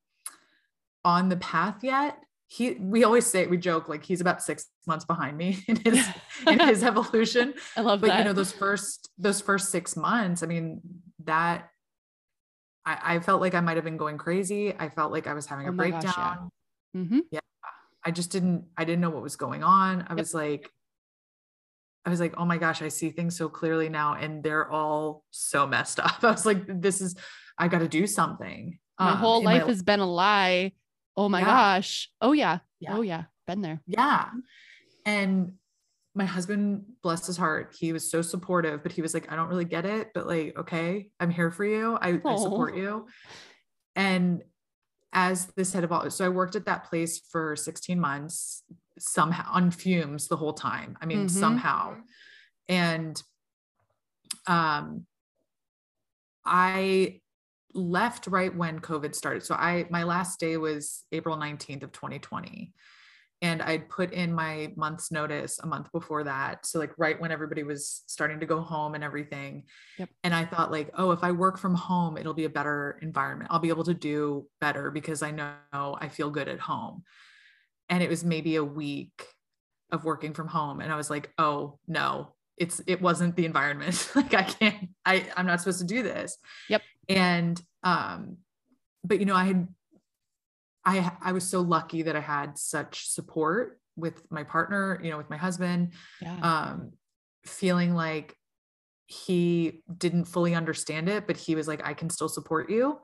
on 1.05 1.28
the 1.28 1.37
path 1.37 1.85
yet. 1.85 2.18
He 2.53 2.72
we 2.72 3.05
always 3.05 3.26
say 3.26 3.46
we 3.46 3.59
joke 3.59 3.88
like 3.88 4.03
he's 4.05 4.20
about 4.20 4.42
six 4.42 4.66
months 4.84 5.05
behind 5.05 5.36
me 5.38 5.62
in 5.68 5.76
his 5.76 6.05
in 6.48 6.59
his 6.68 6.82
evolution. 6.82 7.55
I 7.76 7.82
love 7.82 8.01
that. 8.01 8.07
but 8.09 8.12
that. 8.12 8.18
you 8.18 8.24
know, 8.24 8.32
those 8.32 8.51
first 8.51 9.09
those 9.18 9.40
first 9.40 9.70
six 9.70 9.96
months, 9.96 10.42
I 10.42 10.46
mean, 10.46 10.80
that 11.24 11.68
I, 12.84 13.14
I 13.14 13.20
felt 13.20 13.40
like 13.40 13.55
I 13.55 13.61
might 13.61 13.76
have 13.76 13.84
been 13.84 13.96
going 13.98 14.18
crazy. 14.18 14.74
I 14.76 14.88
felt 14.88 15.12
like 15.12 15.28
I 15.28 15.34
was 15.34 15.46
having 15.46 15.66
Oh 15.66 15.68
a 15.68 15.72
my 15.72 15.90
gosh, 15.90 16.03
breakdown. 16.03 16.51
yeah. 16.92 17.01
Mhm. 17.03 17.20
I 18.05 18.11
just 18.11 18.32
didn't 18.32 18.64
I 18.76 18.84
didn't 18.84 19.01
know 19.01 19.11
what 19.11 19.22
was 19.22 19.36
going 19.36 19.62
on. 19.62 20.03
I 20.09 20.14
Yep. 20.14 20.18
was 20.18 20.34
like 20.34 20.68
I 22.05 22.11
was 22.11 22.18
like, 22.18 22.34
oh 22.36 22.44
my 22.46 22.59
gosh, 22.59 22.82
I 22.82 22.88
see 22.88 23.11
things 23.11 23.36
so 23.36 23.48
clearly 23.48 23.88
now 23.88 24.14
and 24.14 24.42
they're 24.42 24.68
all 24.68 25.22
so 25.30 25.68
messed 25.68 26.01
up. 26.01 26.18
I 26.24 26.32
was 26.32 26.46
like, 26.46 26.64
this 26.66 27.01
is 27.01 27.14
I 27.57 27.68
got 27.68 27.78
to 27.78 27.88
do 27.88 28.09
something. 28.09 28.78
My 28.98 29.11
Um, 29.12 29.18
whole 29.18 29.44
life 29.44 29.66
has 29.66 29.82
been 29.84 30.01
a 30.01 30.07
lie. 30.11 30.72
Oh 31.17 31.29
my 31.29 31.41
Yeah. 31.41 31.47
gosh. 31.47 32.11
Oh 32.21 32.33
yeah. 32.33 32.59
Yeah. 32.79 32.97
Oh 32.97 33.03
yeah. 33.03 33.25
Been 33.47 33.61
there. 33.63 33.81
yeah. 33.87 34.31
And 35.05 35.55
my 36.15 36.25
husband, 36.25 36.85
bless 37.03 37.27
his 37.27 37.37
heart, 37.37 37.75
he 37.79 37.93
was 37.93 38.11
so 38.11 38.21
supportive, 38.21 38.83
but 38.83 38.93
he 38.93 39.01
was 39.03 39.15
like, 39.15 39.31
I 39.33 39.37
don't 39.37 39.49
really 39.49 39.65
get 39.65 39.85
it, 39.87 40.11
but 40.13 40.27
like, 40.27 40.57
okay, 40.59 41.09
I'm 41.21 41.31
here 41.31 41.51
for 41.51 41.65
you. 41.65 41.97
I, 42.01 42.21
I 42.25 42.37
support 42.37 42.77
you. 42.77 43.07
And 43.97 44.43
as 45.13 45.47
this 45.57 45.73
had 45.73 45.85
evolved, 45.85 46.13
so 46.13 46.25
I 46.25 46.29
worked 46.29 46.57
at 46.57 46.67
that 46.67 46.85
place 46.85 47.21
for 47.31 47.55
16 47.57 47.99
months, 47.99 48.63
somehow 48.99 49.51
on 49.53 49.71
fumes 49.71 50.29
the 50.29 50.37
whole 50.37 50.53
time. 50.53 50.97
I 51.01 51.07
mean, 51.07 51.27
Mhm. 51.27 51.31
somehow. 51.31 51.97
And 52.69 53.21
um 54.47 55.07
I 56.45 57.21
left 57.75 58.27
right 58.27 58.55
when 58.55 58.81
COVID 58.81 59.14
started. 59.14 59.43
So 59.43 59.55
I 59.55 59.87
my 59.91 60.05
last 60.05 60.41
day 60.41 60.57
was 60.57 61.05
April 61.12 61.37
19th 61.37 61.83
of 61.83 61.93
2020. 61.93 62.73
And 63.43 63.62
I'd 63.62 63.89
put 63.89 64.12
in 64.12 64.35
my 64.35 64.71
month's 64.77 65.11
notice 65.11 65.59
a 65.61 65.66
month 65.66 65.91
before 65.93 66.25
that. 66.25 66.66
So 66.66 66.79
like 66.79 66.93
right 66.99 67.18
when 67.18 67.33
everybody 67.33 67.62
was 67.62 68.03
starting 68.07 68.39
to 68.41 68.47
go 68.47 68.61
home 68.61 68.95
and 68.95 69.03
everything. 69.03 69.64
Yep. 69.99 70.11
And 70.25 70.35
I 70.35 70.45
thought 70.45 70.71
like, 70.71 70.91
oh, 70.95 71.12
if 71.12 71.25
I 71.25 71.33
work 71.33 71.59
from 71.59 71.75
home, 71.75 72.18
it'll 72.18 72.35
be 72.35 72.45
a 72.45 72.51
better 72.51 72.99
environment. 73.01 73.51
I'll 73.51 73.59
be 73.59 73.71
able 73.71 73.85
to 73.85 73.95
do 73.95 74.47
better 74.61 74.91
because 74.91 75.23
I 75.23 75.31
know 75.31 75.55
I 75.99 76.09
feel 76.09 76.29
good 76.29 76.49
at 76.49 76.61
home. 76.61 77.03
And 77.89 78.03
it 78.03 78.11
was 78.11 78.25
maybe 78.25 78.57
a 78.57 78.64
week 78.64 79.27
of 79.91 80.05
working 80.05 80.35
from 80.35 80.49
home. 80.49 80.81
And 80.81 80.93
I 80.93 80.97
was 80.97 81.09
like, 81.09 81.33
oh 81.39 81.79
no, 81.89 82.35
it's 82.59 82.83
it 82.87 83.01
wasn't 83.01 83.37
the 83.37 83.47
environment. 83.47 84.11
like 84.14 84.35
I 84.35 84.43
can't, 84.43 84.91
I, 85.07 85.27
I'm 85.37 85.47
not 85.47 85.61
supposed 85.61 85.81
to 85.81 85.87
do 85.87 86.03
this. 86.03 86.37
Yep. 86.68 86.83
And 87.17 87.61
um, 87.83 88.39
but 89.05 89.19
you 89.21 89.27
know, 89.27 89.35
I 89.35 89.45
had 89.45 89.69
I 90.85 91.13
I 91.23 91.33
was 91.33 91.45
so 91.49 91.61
lucky 91.61 92.03
that 92.03 92.17
I 92.17 92.21
had 92.21 92.59
such 92.59 93.09
support 93.09 93.81
with 93.97 94.23
my 94.31 94.45
partner, 94.45 95.01
you 95.03 95.11
know, 95.11 95.19
with 95.19 95.29
my 95.31 95.37
husband, 95.37 95.93
Yeah. 96.23 96.39
um, 96.43 96.93
feeling 97.45 97.95
like 97.95 98.37
he 99.07 99.83
didn't 99.99 100.27
fully 100.27 100.55
understand 100.55 101.09
it, 101.09 101.27
but 101.27 101.37
he 101.37 101.55
was 101.55 101.67
like, 101.67 101.85
I 101.85 101.95
can 101.95 102.09
still 102.11 102.29
support 102.29 102.71
you 102.71 103.01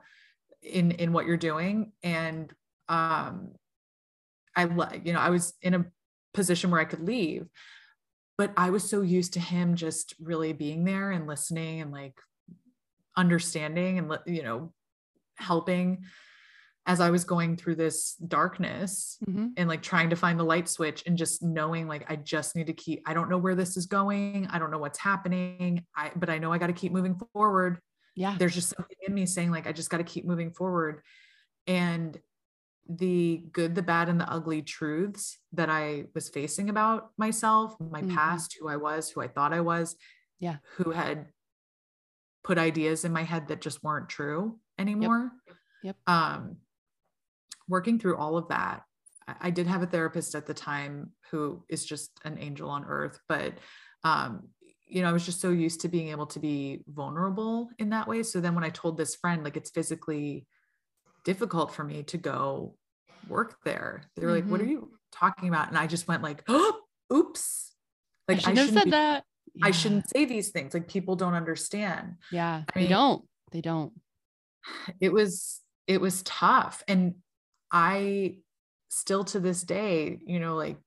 in 0.61 0.91
in 0.91 1.11
what 1.11 1.25
you're 1.25 1.37
doing. 1.37 1.91
And 2.03 2.51
um 2.89 3.51
I 4.55 4.63
you 5.03 5.13
know, 5.13 5.19
I 5.19 5.29
was 5.29 5.53
in 5.61 5.73
a 5.73 5.85
position 6.33 6.71
where 6.71 6.79
I 6.79 6.85
could 6.85 7.01
leave, 7.01 7.47
but 8.37 8.53
I 8.57 8.69
was 8.69 8.89
so 8.89 9.01
used 9.01 9.33
to 9.33 9.39
him 9.39 9.75
just 9.75 10.15
really 10.19 10.53
being 10.53 10.83
there 10.85 11.11
and 11.11 11.27
listening 11.27 11.81
and 11.81 11.91
like 11.91 12.15
understanding 13.17 13.97
and 13.97 14.17
you 14.25 14.43
know, 14.43 14.71
helping 15.37 16.03
as 16.85 17.01
I 17.01 17.09
was 17.09 17.25
going 17.25 17.57
through 17.57 17.75
this 17.75 18.15
darkness 18.15 19.17
Mhm. 19.27 19.51
and 19.57 19.67
like 19.67 19.81
trying 19.81 20.09
to 20.11 20.15
find 20.15 20.39
the 20.39 20.45
light 20.45 20.69
switch 20.69 21.03
and 21.05 21.17
just 21.17 21.43
knowing 21.43 21.85
like 21.87 22.09
I 22.09 22.15
just 22.15 22.55
need 22.55 22.67
to 22.67 22.73
keep 22.73 23.01
I 23.05 23.13
don't 23.13 23.29
know 23.29 23.37
where 23.37 23.55
this 23.55 23.75
is 23.75 23.87
going. 23.87 24.47
I 24.47 24.57
don't 24.57 24.71
know 24.71 24.77
what's 24.77 24.97
happening. 24.99 25.85
I 25.95 26.11
but 26.15 26.29
I 26.29 26.37
know 26.37 26.53
I 26.53 26.57
got 26.57 26.67
to 26.67 26.73
keep 26.73 26.93
moving 26.93 27.19
forward. 27.33 27.81
Yeah. 28.15 28.35
There's 28.39 28.55
just 28.55 28.69
something 28.75 28.95
in 29.05 29.13
me 29.13 29.25
saying 29.25 29.51
like 29.51 29.67
I 29.67 29.73
just 29.73 29.89
got 29.89 29.97
to 29.97 30.03
keep 30.05 30.25
moving 30.25 30.53
forward. 30.53 31.01
And 31.67 32.17
the 32.89 33.43
good, 33.51 33.75
the 33.75 33.81
bad 33.83 34.07
and 34.07 34.17
the 34.17 34.31
ugly 34.31 34.61
truths 34.61 35.37
that 35.51 35.69
I 35.69 36.05
was 36.15 36.29
facing 36.29 36.69
about 36.69 37.11
myself, 37.17 37.77
my 37.81 38.01
Mhm. 38.01 38.15
past, 38.15 38.55
who 38.57 38.69
I 38.69 38.77
was, 38.77 39.09
who 39.09 39.19
I 39.19 39.27
thought 39.27 39.51
I 39.51 39.59
was, 39.59 39.97
Yeah. 40.39 40.59
who 40.77 40.91
had 40.91 41.27
put 42.47 42.57
ideas 42.57 43.03
in 43.03 43.11
my 43.11 43.23
head 43.23 43.49
that 43.49 43.59
just 43.61 43.83
weren't 43.83 44.07
true 44.07 44.57
anymore. 44.79 45.31
Yep. 45.83 45.97
Um 46.07 46.57
working 47.67 47.99
through 47.99 48.15
all 48.15 48.37
of 48.37 48.47
that 48.47 48.83
I, 49.27 49.35
I 49.41 49.49
did 49.51 49.67
have 49.67 49.83
a 49.83 49.85
therapist 49.85 50.33
at 50.35 50.45
the 50.45 50.53
time 50.53 51.11
who 51.31 51.63
is 51.67 51.85
just 51.85 52.11
an 52.23 52.37
angel 52.39 52.69
on 52.69 52.85
earth 52.85 53.19
but 53.27 53.55
um 54.05 54.47
you 54.87 55.01
know 55.01 55.09
i 55.09 55.11
was 55.11 55.25
just 55.25 55.41
so 55.41 55.49
used 55.49 55.81
to 55.81 55.89
being 55.89 56.07
able 56.09 56.27
to 56.27 56.39
be 56.39 56.81
vulnerable 56.87 57.69
in 57.77 57.89
that 57.89 58.07
way 58.07 58.23
so 58.23 58.39
then 58.39 58.55
when 58.55 58.63
i 58.63 58.69
told 58.69 58.95
this 58.97 59.15
friend 59.15 59.43
like 59.43 59.57
it's 59.57 59.69
physically 59.71 60.47
difficult 61.25 61.73
for 61.75 61.83
me 61.83 62.03
to 62.03 62.17
go 62.17 62.73
work 63.27 63.57
there 63.65 64.03
they 64.15 64.25
were 64.25 64.31
like 64.31 64.45
what 64.45 64.61
are 64.61 64.65
Mhm. 64.65 64.69
you 64.69 64.91
talking 65.11 65.49
about 65.49 65.67
and 65.67 65.77
i 65.77 65.87
just 65.87 66.07
went 66.07 66.23
like 66.23 66.41
oh 66.47 66.79
oops 67.13 67.73
like 68.29 68.37
I 68.37 68.41
shouldn't 68.41 68.57
have 68.59 68.69
said 68.69 68.83
be- 68.85 68.91
that. 68.91 69.23
I 69.63 69.71
shouldn't 69.71 70.09
say 70.09 70.25
these 70.25 70.49
things 70.49 70.73
like 70.73 70.87
people 70.87 71.15
don't 71.15 71.33
understand 71.33 72.15
Yeah. 72.31 72.63
I 72.69 72.71
they 72.73 72.81
mean- 72.81 72.89
don't. 72.89 73.25
They 73.51 73.61
don't. 73.61 73.93
it 75.01 75.11
was 75.13 75.61
it 75.87 76.01
was 76.01 76.21
tough 76.23 76.83
and 76.87 77.15
i 77.71 78.35
still 78.89 79.23
to 79.25 79.39
this 79.39 79.63
day 79.63 80.19
you 80.25 80.39
know 80.39 80.55
like 80.55 80.77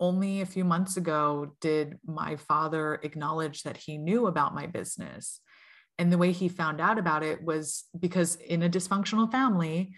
only 0.00 0.40
a 0.40 0.46
few 0.46 0.64
months 0.64 0.96
ago 0.96 1.52
did 1.60 1.98
my 2.04 2.36
father 2.36 2.96
acknowledge 3.02 3.62
that 3.62 3.76
he 3.76 3.96
knew 3.96 4.26
about 4.26 4.54
my 4.54 4.66
business 4.66 5.40
and 5.98 6.12
the 6.12 6.18
way 6.18 6.32
he 6.32 6.48
found 6.48 6.80
out 6.80 6.98
about 6.98 7.22
it 7.22 7.42
was 7.44 7.84
because 7.98 8.34
in 8.36 8.62
a 8.64 8.68
dysfunctional 8.68 9.30
family 9.30 9.94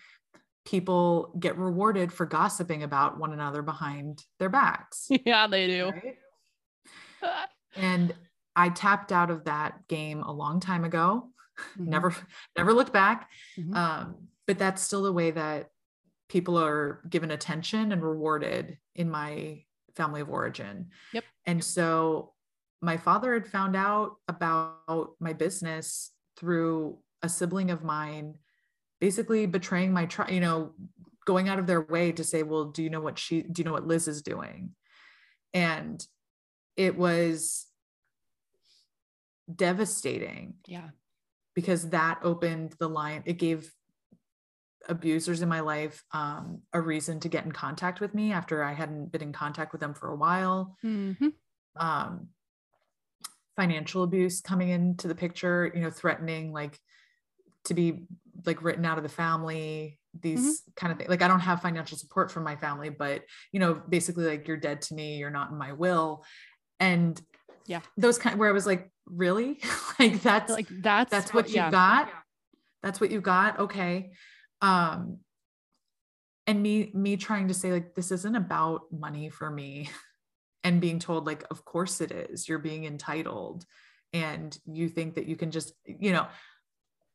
people 0.67 1.35
get 1.41 1.57
rewarded 1.57 2.13
for 2.13 2.27
gossiping 2.27 2.83
about 2.83 3.19
one 3.19 3.33
another 3.33 3.63
behind 3.63 4.23
their 4.39 4.51
backs 4.51 5.07
yeah, 5.25 5.47
they 5.47 5.67
do. 5.67 5.87
right? 5.91 6.17
And 7.77 8.15
i 8.55 8.69
tapped 8.69 9.13
out 9.13 9.31
of 9.31 9.45
that 9.45 9.87
game 9.89 10.23
a 10.23 10.33
long 10.33 10.61
time 10.61 10.85
ago 10.85 11.31
Mhm. 11.79 11.87
never 11.87 12.15
never 12.57 12.73
looked 12.75 12.93
back 12.93 13.31
Mhm. 13.59 13.75
um, 13.75 14.29
but 14.47 14.59
that's 14.59 14.83
still 14.83 15.03
the 15.03 15.13
way 15.13 15.31
that 15.31 15.71
people 16.29 16.59
are 16.59 17.01
given 17.09 17.31
attention 17.31 17.93
and 17.93 18.03
rewarded 18.03 18.79
in 18.95 19.09
my 19.11 19.65
family 19.95 20.21
of 20.21 20.29
origin 20.29 20.91
Yep. 21.13 21.25
and 21.47 21.65
so 21.65 22.35
my 22.83 22.97
father 22.99 23.33
had 23.33 23.47
found 23.47 23.75
out 23.75 24.17
about 24.29 25.17
my 25.19 25.33
business 25.33 26.13
through 26.37 26.99
a 27.23 27.29
sibling 27.29 27.71
of 27.71 27.83
mine 27.83 28.35
basically 29.01 29.47
betraying 29.47 29.93
my 29.93 30.05
trust 30.07 30.31
you 30.33 30.41
know 30.41 30.75
going 31.25 31.49
out 31.49 31.59
of 31.59 31.67
their 31.67 31.81
way 31.81 32.13
to 32.13 32.23
say 32.23 32.43
well 32.43 32.67
do 32.67 32.83
you 32.83 32.91
know 32.91 33.01
what 33.01 33.19
she 33.19 33.43
do 33.43 33.61
you 33.61 33.65
know 33.65 33.73
what 33.73 33.87
liz 33.87 34.07
is 34.09 34.21
doing 34.23 34.75
and 35.55 36.07
it 36.77 36.97
was 36.97 37.67
devastating 39.55 40.55
Yeah. 40.67 40.91
because 41.55 41.91
that 41.91 42.19
opened 42.23 42.75
the 42.79 42.89
line 42.89 43.23
it 43.27 43.35
gave 43.35 43.73
abusers 44.89 45.43
in 45.43 45.49
my 45.49 45.61
life 45.61 46.05
um, 46.13 46.63
a 46.73 46.81
reason 46.81 47.21
to 47.21 47.29
get 47.29 47.45
in 47.45 47.53
contact 47.53 48.01
with 48.01 48.15
me 48.15 48.33
after 48.33 48.63
i 48.63 48.73
hadn't 48.73 49.11
been 49.13 49.23
in 49.23 49.33
contact 49.33 49.73
with 49.73 49.81
them 49.81 49.95
for 49.95 50.09
a 50.11 50.17
while 50.17 50.77
Mhm. 50.85 51.33
um, 51.77 52.29
financial 53.57 54.03
abuse 54.03 54.41
coming 54.41 54.69
into 54.69 55.09
the 55.09 55.15
picture 55.15 55.71
you 55.75 55.81
know 55.81 55.91
threatening 55.91 56.53
like 56.53 56.79
to 57.65 57.75
be 57.75 58.07
like 58.45 58.63
written 58.63 58.85
out 58.85 58.99
of 58.99 59.03
the 59.03 59.09
family 59.09 59.99
these 60.21 60.63
kind 60.77 60.93
of 60.93 60.99
things 60.99 61.11
like 61.11 61.23
i 61.23 61.29
don't 61.29 61.41
have 61.41 61.63
financial 61.63 61.97
support 61.99 62.31
from 62.31 62.43
my 62.45 62.57
family 62.57 62.89
but 62.91 63.23
you 63.53 63.61
know 63.61 63.75
basically 63.89 64.25
like 64.27 64.47
you're 64.49 64.57
dead 64.57 64.81
to 64.83 64.95
me 64.95 65.17
you're 65.17 65.31
not 65.31 65.51
in 65.51 65.57
my 65.59 65.73
will 65.73 66.25
and 66.81 67.21
Yeah. 67.67 67.81
those 67.97 68.19
kind 68.19 68.39
where 68.39 68.49
i 68.49 68.53
was 68.53 68.67
like 68.67 68.91
really 69.07 69.61
like 69.99 70.21
that's 70.23 70.51
Like 70.53 70.69
that's 70.71 71.11
that's 71.11 71.33
what 71.35 71.49
you 71.49 71.57
yeah. 71.57 71.71
got 71.71 72.11
that's 72.83 73.01
what 73.01 73.11
you 73.11 73.21
got 73.21 73.59
okay 73.61 74.13
um 74.63 75.19
and 76.47 76.63
me 76.63 76.91
me 76.95 77.17
trying 77.17 77.49
to 77.49 77.55
say 77.55 77.73
like 77.73 77.95
this 77.95 78.11
isn't 78.13 78.37
about 78.37 78.83
money 78.93 79.29
for 79.31 79.51
me 79.51 79.91
and 80.65 80.81
being 80.81 80.99
told 80.99 81.27
like 81.27 81.45
of 81.51 81.65
course 81.65 82.01
it 82.01 82.11
is 82.13 82.49
you're 82.49 82.59
being 82.59 82.85
entitled 82.85 83.65
and 84.13 84.57
you 84.67 84.89
think 84.89 85.15
that 85.17 85.27
you 85.27 85.37
can 85.37 85.51
just 85.51 85.73
you 85.85 86.13
know 86.13 86.27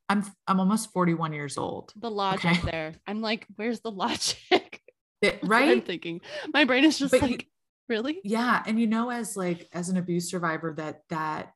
i'm 0.10 0.24
i'm 0.48 0.60
almost 0.60 0.92
41 0.92 1.34
years 1.34 1.58
old 1.58 1.94
the 1.96 2.12
logic 2.12 2.46
Okay. 2.46 2.60
there. 2.72 2.94
I'm 3.08 3.22
like, 3.22 3.48
where's 3.56 3.80
the 3.82 3.92
logic? 4.06 4.82
It- 5.22 5.42
what 5.44 5.62
I'm 5.62 5.82
thinking. 5.82 6.22
My 6.54 6.66
brain 6.66 6.84
is 6.84 6.98
just 7.00 7.12
But 7.12 7.22
like, 7.22 7.48
really? 7.92 8.20
yeah 8.24 8.64
and 8.66 8.80
you 8.80 8.88
know 8.88 9.12
as 9.12 9.38
like 9.38 9.68
as 9.74 9.90
an 9.90 9.98
abuse 9.98 10.30
survivor 10.30 10.74
that 10.74 11.02
that 11.10 11.52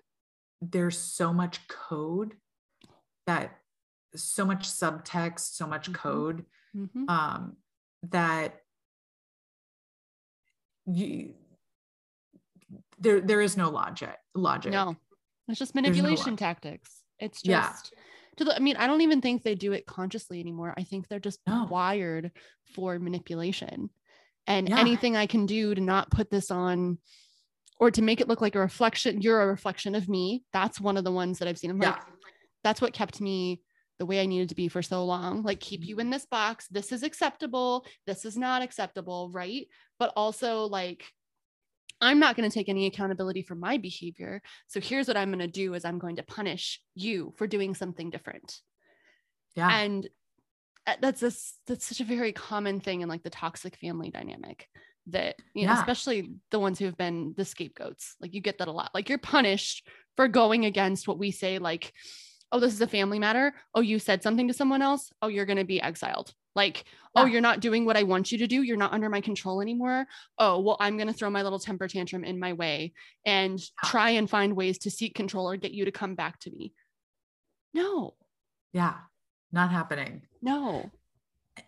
there's 0.61 0.97
so 0.97 1.33
much 1.33 1.67
code 1.67 2.33
that 3.25 3.57
so 4.15 4.45
much 4.45 4.67
subtext, 4.67 5.55
so 5.55 5.67
much 5.67 5.91
mm-hmm. 5.91 5.93
code 5.93 6.45
mm-hmm. 6.75 7.09
um, 7.09 7.57
that 8.11 8.61
you 10.85 11.33
there 12.99 13.19
there 13.21 13.41
is 13.41 13.57
no 13.57 13.69
logic 13.69 14.15
logic. 14.33 14.71
No, 14.71 14.95
it's 15.47 15.59
just 15.59 15.75
manipulation 15.75 16.31
no 16.33 16.37
tactics. 16.37 17.01
It's 17.19 17.41
just 17.41 17.91
yeah. 17.93 17.99
to 18.37 18.45
the, 18.45 18.55
I 18.55 18.59
mean, 18.59 18.75
I 18.77 18.87
don't 18.87 19.01
even 19.01 19.21
think 19.21 19.43
they 19.43 19.55
do 19.55 19.73
it 19.73 19.85
consciously 19.85 20.39
anymore. 20.39 20.73
I 20.77 20.83
think 20.83 21.07
they're 21.07 21.19
just 21.19 21.39
no. 21.47 21.67
wired 21.69 22.31
for 22.73 22.99
manipulation. 22.99 23.89
And 24.47 24.69
yeah. 24.69 24.79
anything 24.79 25.15
I 25.15 25.25
can 25.25 25.45
do 25.45 25.73
to 25.73 25.81
not 25.81 26.11
put 26.11 26.29
this 26.29 26.51
on 26.51 26.99
or 27.79 27.91
to 27.91 28.01
make 28.01 28.21
it 28.21 28.27
look 28.27 28.41
like 28.41 28.55
a 28.55 28.59
reflection, 28.59 29.21
you're 29.21 29.41
a 29.41 29.47
reflection 29.47 29.95
of 29.95 30.07
me. 30.07 30.43
That's 30.53 30.79
one 30.79 30.97
of 30.97 31.03
the 31.03 31.11
ones 31.11 31.39
that 31.39 31.47
I've 31.47 31.57
seen. 31.57 31.71
I'm 31.71 31.81
yeah. 31.81 31.91
like, 31.91 32.01
that's 32.63 32.81
what 32.81 32.93
kept 32.93 33.19
me 33.19 33.61
the 33.97 34.05
way 34.05 34.21
I 34.21 34.25
needed 34.25 34.49
to 34.49 34.55
be 34.55 34.67
for 34.67 34.81
so 34.81 35.05
long. 35.05 35.43
Like, 35.43 35.59
keep 35.59 35.85
you 35.85 35.99
in 35.99 36.09
this 36.09 36.25
box. 36.25 36.67
This 36.69 36.91
is 36.91 37.03
acceptable. 37.03 37.85
This 38.05 38.25
is 38.25 38.37
not 38.37 38.61
acceptable. 38.61 39.29
Right. 39.31 39.67
But 39.99 40.13
also, 40.15 40.65
like, 40.65 41.05
I'm 42.01 42.19
not 42.19 42.35
going 42.35 42.49
to 42.49 42.53
take 42.53 42.69
any 42.69 42.85
accountability 42.85 43.41
for 43.41 43.55
my 43.55 43.77
behavior. 43.77 44.41
So 44.67 44.79
here's 44.79 45.07
what 45.07 45.17
I'm 45.17 45.29
going 45.29 45.39
to 45.39 45.47
do 45.47 45.73
is 45.73 45.85
I'm 45.85 45.99
going 45.99 46.17
to 46.17 46.23
punish 46.23 46.81
you 46.93 47.33
for 47.37 47.47
doing 47.47 47.73
something 47.73 48.09
different. 48.09 48.59
Yeah. 49.55 49.69
And 49.69 50.07
Uh, 50.87 50.95
that's 51.01 51.23
a, 51.23 51.31
that's 51.67 51.85
such 51.85 51.99
a 51.99 52.03
very 52.05 52.31
common 52.31 52.79
thing 52.79 53.01
in 53.01 53.09
like 53.09 53.23
the 53.23 53.29
toxic 53.29 53.75
family 53.77 54.11
dynamic 54.11 54.67
that 55.07 55.35
you 55.53 55.67
know 55.67 55.73
especially 55.73 56.31
the 56.49 56.59
ones 56.59 56.79
who 56.79 56.85
have 56.85 56.97
been 56.97 57.33
the 57.37 57.45
scapegoats 57.45 58.15
like 58.19 58.33
you 58.33 58.41
get 58.41 58.57
that 58.57 58.67
a 58.67 58.71
lot. 58.71 58.91
Like 58.93 59.09
you're 59.09 59.17
punished 59.17 59.87
for 60.15 60.27
going 60.27 60.65
against 60.65 61.07
what 61.07 61.19
we 61.19 61.31
say 61.31 61.59
like 61.59 61.93
oh 62.51 62.59
this 62.59 62.73
is 62.73 62.81
a 62.81 62.87
family 62.87 63.19
matter. 63.19 63.53
Oh 63.73 63.81
you 63.81 63.99
said 63.99 64.23
something 64.23 64.47
to 64.47 64.53
someone 64.53 64.81
else. 64.81 65.11
Oh 65.21 65.27
you're 65.27 65.45
going 65.45 65.57
to 65.57 65.63
be 65.63 65.81
exiled. 65.81 66.33
Like 66.55 66.85
oh, 67.15 67.21
yeah. 67.21 67.23
oh 67.23 67.25
you're 67.25 67.41
not 67.41 67.59
doing 67.59 67.85
what 67.85 67.97
i 67.97 68.03
want 68.03 68.31
you 68.31 68.39
to 68.39 68.47
do. 68.47 68.61
You're 68.63 68.77
not 68.77 68.93
under 68.93 69.09
my 69.09 69.21
control 69.21 69.61
anymore. 69.61 70.07
Oh 70.39 70.59
well 70.59 70.77
i'm 70.79 70.97
going 70.97 71.07
to 71.07 71.13
throw 71.13 71.29
my 71.29 71.43
little 71.43 71.59
temper 71.59 71.87
tantrum 71.87 72.23
in 72.23 72.39
my 72.39 72.53
way 72.53 72.93
and 73.25 73.59
yeah. 73.59 73.89
try 73.89 74.11
and 74.11 74.29
find 74.29 74.55
ways 74.55 74.79
to 74.79 74.91
seek 74.91 75.13
control 75.13 75.49
or 75.49 75.57
get 75.57 75.71
you 75.71 75.85
to 75.85 75.91
come 75.91 76.15
back 76.15 76.39
to 76.41 76.51
me. 76.51 76.73
No. 77.73 78.15
Yeah 78.73 78.95
not 79.55 79.71
happening 79.71 80.21
no 80.41 80.89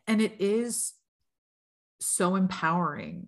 and 0.06 0.22
it 0.22 0.36
is 0.40 0.94
so 2.00 2.36
empowering 2.36 3.28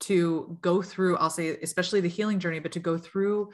to 0.00 0.56
go 0.62 0.80
through 0.80 1.16
i'll 1.18 1.28
say 1.28 1.58
especially 1.62 2.00
the 2.00 2.08
healing 2.08 2.38
journey 2.38 2.60
but 2.60 2.72
to 2.72 2.80
go 2.80 2.96
through 2.96 3.50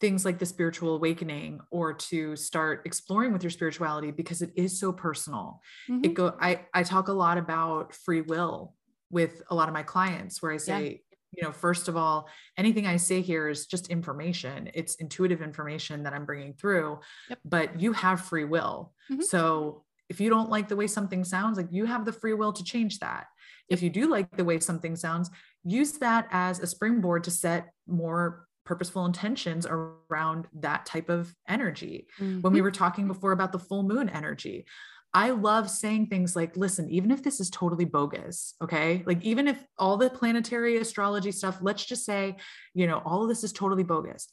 things 0.00 0.24
like 0.24 0.38
the 0.38 0.46
spiritual 0.46 0.94
awakening 0.94 1.60
or 1.70 1.92
to 1.92 2.36
start 2.36 2.82
exploring 2.84 3.32
with 3.32 3.42
your 3.42 3.50
spirituality 3.50 4.10
because 4.12 4.42
it 4.42 4.52
is 4.54 4.78
so 4.78 4.92
personal 4.92 5.60
mm-hmm. 5.88 6.04
it 6.04 6.14
go 6.14 6.36
i 6.40 6.60
i 6.74 6.82
talk 6.82 7.08
a 7.08 7.12
lot 7.12 7.38
about 7.38 7.94
free 7.94 8.20
will 8.20 8.74
with 9.10 9.42
a 9.50 9.54
lot 9.54 9.68
of 9.68 9.74
my 9.74 9.82
clients 9.82 10.42
where 10.42 10.52
i 10.52 10.56
say 10.56 10.82
yeah. 10.82 11.07
You 11.32 11.42
know 11.42 11.52
first 11.52 11.88
of 11.88 11.96
all 11.96 12.28
anything 12.56 12.86
i 12.86 12.96
say 12.96 13.20
here 13.20 13.48
is 13.48 13.66
just 13.66 13.88
information 13.88 14.70
it's 14.74 14.96
intuitive 14.96 15.42
information 15.42 16.02
that 16.02 16.12
i'm 16.12 16.24
bringing 16.24 16.52
through 16.54 16.98
yep. 17.28 17.38
but 17.44 17.80
you 17.80 17.92
have 17.92 18.20
free 18.20 18.44
will 18.44 18.92
mm-hmm. 19.10 19.22
so 19.22 19.84
if 20.08 20.20
you 20.20 20.30
don't 20.30 20.50
like 20.50 20.68
the 20.68 20.76
way 20.76 20.86
something 20.86 21.24
sounds 21.24 21.56
like 21.56 21.68
you 21.70 21.84
have 21.84 22.04
the 22.04 22.12
free 22.12 22.34
will 22.34 22.52
to 22.52 22.64
change 22.64 22.98
that 22.98 23.26
if 23.68 23.82
you 23.82 23.90
do 23.90 24.08
like 24.08 24.30
the 24.36 24.44
way 24.44 24.58
something 24.58 24.96
sounds 24.96 25.30
use 25.64 25.92
that 25.98 26.26
as 26.30 26.60
a 26.60 26.66
springboard 26.66 27.24
to 27.24 27.30
set 27.30 27.72
more 27.86 28.48
purposeful 28.68 29.06
intentions 29.06 29.66
around 29.66 30.46
that 30.52 30.84
type 30.84 31.08
of 31.08 31.34
energy. 31.48 32.06
Mm-hmm. 32.20 32.42
When 32.42 32.52
we 32.52 32.58
mm-hmm. 32.58 32.64
were 32.64 32.70
talking 32.70 33.08
before 33.08 33.32
about 33.32 33.50
the 33.50 33.58
full 33.58 33.82
moon 33.82 34.10
energy, 34.10 34.66
I 35.14 35.30
love 35.30 35.70
saying 35.70 36.06
things 36.06 36.36
like, 36.36 36.56
listen, 36.56 36.88
even 36.90 37.10
if 37.10 37.22
this 37.22 37.40
is 37.40 37.48
totally 37.48 37.86
bogus, 37.86 38.54
okay? 38.62 39.02
Like, 39.06 39.22
even 39.24 39.48
if 39.48 39.64
all 39.78 39.96
the 39.96 40.10
planetary 40.10 40.76
astrology 40.76 41.32
stuff, 41.32 41.58
let's 41.62 41.84
just 41.84 42.04
say, 42.04 42.36
you 42.74 42.86
know, 42.86 43.00
all 43.04 43.22
of 43.22 43.28
this 43.28 43.42
is 43.42 43.52
totally 43.52 43.84
bogus. 43.84 44.28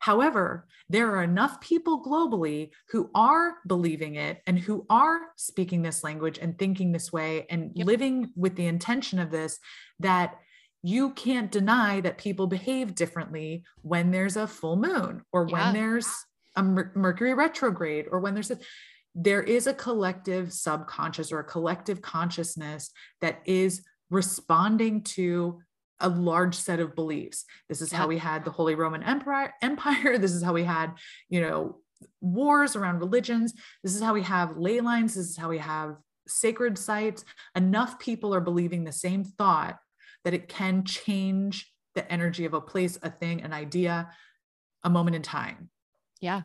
However, 0.00 0.66
there 0.88 1.14
are 1.14 1.22
enough 1.22 1.60
people 1.60 2.02
globally 2.02 2.70
who 2.90 3.08
are 3.14 3.54
believing 3.66 4.16
it 4.16 4.42
and 4.46 4.58
who 4.58 4.84
are 4.90 5.20
speaking 5.36 5.82
this 5.82 6.02
language 6.02 6.38
and 6.38 6.58
thinking 6.58 6.90
this 6.90 7.12
way 7.12 7.46
and 7.50 7.70
yep. 7.74 7.86
living 7.86 8.32
with 8.34 8.56
the 8.56 8.66
intention 8.66 9.20
of 9.20 9.30
this 9.30 9.58
that 10.00 10.38
you 10.82 11.10
can't 11.10 11.50
deny 11.50 12.00
that 12.00 12.18
people 12.18 12.46
behave 12.46 12.94
differently 12.94 13.64
when 13.82 14.10
there's 14.10 14.36
a 14.36 14.46
full 14.46 14.76
moon 14.76 15.22
or 15.32 15.46
yeah. 15.48 15.64
when 15.64 15.74
there's 15.74 16.08
a 16.56 16.62
Mercury 16.62 17.34
retrograde 17.34 18.06
or 18.10 18.20
when 18.20 18.34
there's 18.34 18.50
a 18.50 18.58
there 19.18 19.42
is 19.42 19.66
a 19.66 19.72
collective 19.72 20.52
subconscious 20.52 21.32
or 21.32 21.40
a 21.40 21.44
collective 21.44 22.02
consciousness 22.02 22.90
that 23.22 23.40
is 23.46 23.82
responding 24.10 25.02
to 25.02 25.58
a 26.00 26.08
large 26.10 26.54
set 26.54 26.80
of 26.80 26.94
beliefs. 26.94 27.46
This 27.70 27.80
is 27.80 27.90
how 27.90 28.06
we 28.06 28.18
had 28.18 28.44
the 28.44 28.50
Holy 28.50 28.74
Roman 28.74 29.02
Empire, 29.02 29.54
Empire. 29.62 30.18
This 30.18 30.32
is 30.32 30.42
how 30.42 30.52
we 30.52 30.64
had, 30.64 30.92
you 31.30 31.40
know, 31.40 31.78
wars 32.20 32.76
around 32.76 32.98
religions. 32.98 33.54
This 33.82 33.94
is 33.94 34.02
how 34.02 34.12
we 34.12 34.22
have 34.22 34.58
ley 34.58 34.82
lines. 34.82 35.14
This 35.14 35.30
is 35.30 35.36
how 35.38 35.48
we 35.48 35.58
have 35.58 35.96
sacred 36.28 36.76
sites. 36.76 37.24
Enough 37.54 37.98
people 37.98 38.34
are 38.34 38.40
believing 38.42 38.84
the 38.84 38.92
same 38.92 39.24
thought 39.24 39.78
that 40.24 40.34
it 40.34 40.46
can 40.46 40.84
change 40.84 41.72
the 41.94 42.10
energy 42.12 42.44
of 42.44 42.52
a 42.52 42.60
place, 42.60 42.98
a 43.02 43.08
thing, 43.08 43.40
an 43.40 43.54
idea, 43.54 44.10
a 44.84 44.90
moment 44.90 45.16
in 45.16 45.22
time. 45.22 45.70
Yeah. 46.20 46.42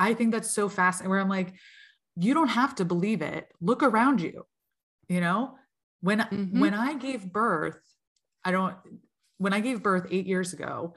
I 0.00 0.14
think 0.14 0.32
that's 0.32 0.50
so 0.50 0.68
fascinating 0.68 1.10
where 1.10 1.20
I'm 1.20 1.28
like, 1.28 1.52
you 2.16 2.34
don't 2.34 2.48
have 2.48 2.74
to 2.76 2.84
believe 2.84 3.22
it. 3.22 3.48
Look 3.60 3.82
around 3.82 4.20
you. 4.20 4.46
You 5.08 5.20
know, 5.20 5.56
when 6.00 6.20
mm-hmm. 6.20 6.58
when 6.58 6.74
I 6.74 6.94
gave 6.94 7.32
birth, 7.32 7.78
I 8.44 8.50
don't 8.50 8.74
when 9.38 9.52
I 9.52 9.60
gave 9.60 9.82
birth 9.82 10.06
8 10.10 10.26
years 10.26 10.52
ago, 10.52 10.94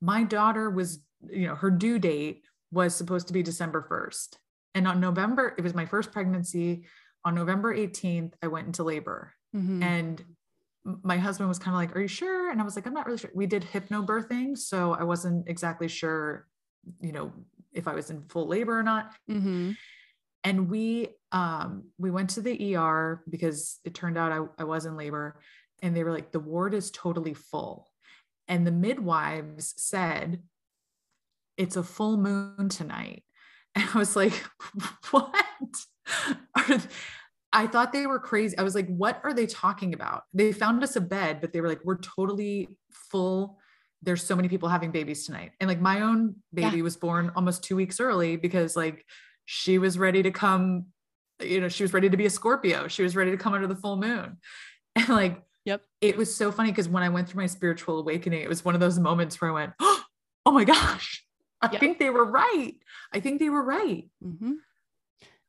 my 0.00 0.24
daughter 0.24 0.70
was, 0.70 1.00
you 1.28 1.46
know, 1.46 1.54
her 1.54 1.70
due 1.70 1.98
date 1.98 2.44
was 2.70 2.94
supposed 2.94 3.26
to 3.28 3.32
be 3.32 3.42
December 3.42 3.86
1st. 3.90 4.36
And 4.74 4.86
on 4.86 5.00
November, 5.00 5.54
it 5.56 5.62
was 5.62 5.74
my 5.74 5.86
first 5.86 6.12
pregnancy. 6.12 6.84
On 7.24 7.34
November 7.34 7.74
18th, 7.74 8.34
I 8.42 8.46
went 8.46 8.66
into 8.66 8.84
labor. 8.84 9.32
Mm-hmm. 9.54 9.82
And 9.82 10.24
my 11.02 11.16
husband 11.18 11.48
was 11.48 11.58
kind 11.58 11.74
of 11.74 11.78
like, 11.78 11.96
Are 11.96 12.00
you 12.00 12.08
sure? 12.08 12.50
And 12.50 12.60
I 12.60 12.64
was 12.64 12.76
like, 12.76 12.86
I'm 12.86 12.94
not 12.94 13.06
really 13.06 13.18
sure. 13.18 13.30
We 13.34 13.46
did 13.46 13.64
hypnobirthing. 13.64 14.56
So 14.56 14.94
I 14.94 15.02
wasn't 15.02 15.48
exactly 15.48 15.88
sure, 15.88 16.46
you 17.00 17.12
know, 17.12 17.32
if 17.76 17.86
I 17.86 17.94
was 17.94 18.10
in 18.10 18.22
full 18.24 18.48
labor 18.48 18.78
or 18.78 18.82
not. 18.82 19.12
Mm-hmm. 19.30 19.72
And 20.44 20.70
we 20.70 21.08
um 21.32 21.84
we 21.98 22.10
went 22.10 22.30
to 22.30 22.40
the 22.40 22.76
ER 22.76 23.22
because 23.28 23.78
it 23.84 23.94
turned 23.94 24.16
out 24.18 24.32
I, 24.32 24.62
I 24.62 24.64
was 24.64 24.86
in 24.86 24.96
labor 24.96 25.40
and 25.82 25.96
they 25.96 26.04
were 26.04 26.12
like, 26.12 26.32
the 26.32 26.40
ward 26.40 26.74
is 26.74 26.90
totally 26.90 27.34
full. 27.34 27.90
And 28.48 28.66
the 28.66 28.72
midwives 28.72 29.74
said, 29.76 30.42
It's 31.56 31.76
a 31.76 31.82
full 31.82 32.16
moon 32.16 32.68
tonight. 32.68 33.22
And 33.76 33.86
I 33.92 33.98
was 33.98 34.16
like, 34.16 34.32
What? 35.10 35.34
I 37.52 37.66
thought 37.66 37.92
they 37.92 38.06
were 38.06 38.18
crazy. 38.18 38.56
I 38.58 38.62
was 38.62 38.74
like, 38.74 38.88
what 38.88 39.20
are 39.24 39.32
they 39.32 39.46
talking 39.46 39.94
about? 39.94 40.24
They 40.34 40.52
found 40.52 40.82
us 40.82 40.94
a 40.96 41.00
bed, 41.00 41.40
but 41.40 41.52
they 41.52 41.62
were 41.62 41.68
like, 41.68 41.80
we're 41.84 41.96
totally 41.96 42.68
full. 42.90 43.58
There's 44.06 44.24
so 44.24 44.34
many 44.34 44.48
people 44.48 44.68
having 44.68 44.90
babies 44.90 45.26
tonight. 45.26 45.52
And 45.60 45.68
like 45.68 45.80
my 45.80 46.00
own 46.00 46.36
baby 46.54 46.78
yeah. 46.78 46.82
was 46.82 46.96
born 46.96 47.30
almost 47.36 47.62
two 47.62 47.76
weeks 47.76 48.00
early 48.00 48.36
because 48.36 48.76
like 48.76 49.04
she 49.44 49.78
was 49.78 49.98
ready 49.98 50.22
to 50.22 50.30
come, 50.30 50.86
you 51.40 51.60
know, 51.60 51.68
she 51.68 51.84
was 51.84 51.92
ready 51.92 52.08
to 52.08 52.16
be 52.16 52.24
a 52.24 52.30
Scorpio. 52.30 52.88
She 52.88 53.02
was 53.02 53.14
ready 53.14 53.32
to 53.32 53.36
come 53.36 53.52
under 53.52 53.66
the 53.66 53.76
full 53.76 53.96
moon. 53.96 54.38
And 54.98 55.10
like, 55.10 55.42
yep. 55.66 55.82
It 56.00 56.16
was 56.16 56.34
so 56.34 56.50
funny 56.50 56.70
because 56.70 56.88
when 56.88 57.02
I 57.02 57.10
went 57.10 57.28
through 57.28 57.42
my 57.42 57.46
spiritual 57.46 57.98
awakening, 57.98 58.40
it 58.40 58.48
was 58.48 58.64
one 58.64 58.74
of 58.74 58.80
those 58.80 58.98
moments 58.98 59.38
where 59.38 59.50
I 59.50 59.52
went, 59.52 59.72
oh 59.78 60.50
my 60.50 60.64
gosh, 60.64 61.22
I 61.60 61.70
yep. 61.70 61.80
think 61.80 61.98
they 61.98 62.08
were 62.08 62.24
right. 62.24 62.72
I 63.12 63.20
think 63.20 63.38
they 63.38 63.50
were 63.50 63.62
right. 63.62 64.08
Mm-hmm 64.24 64.52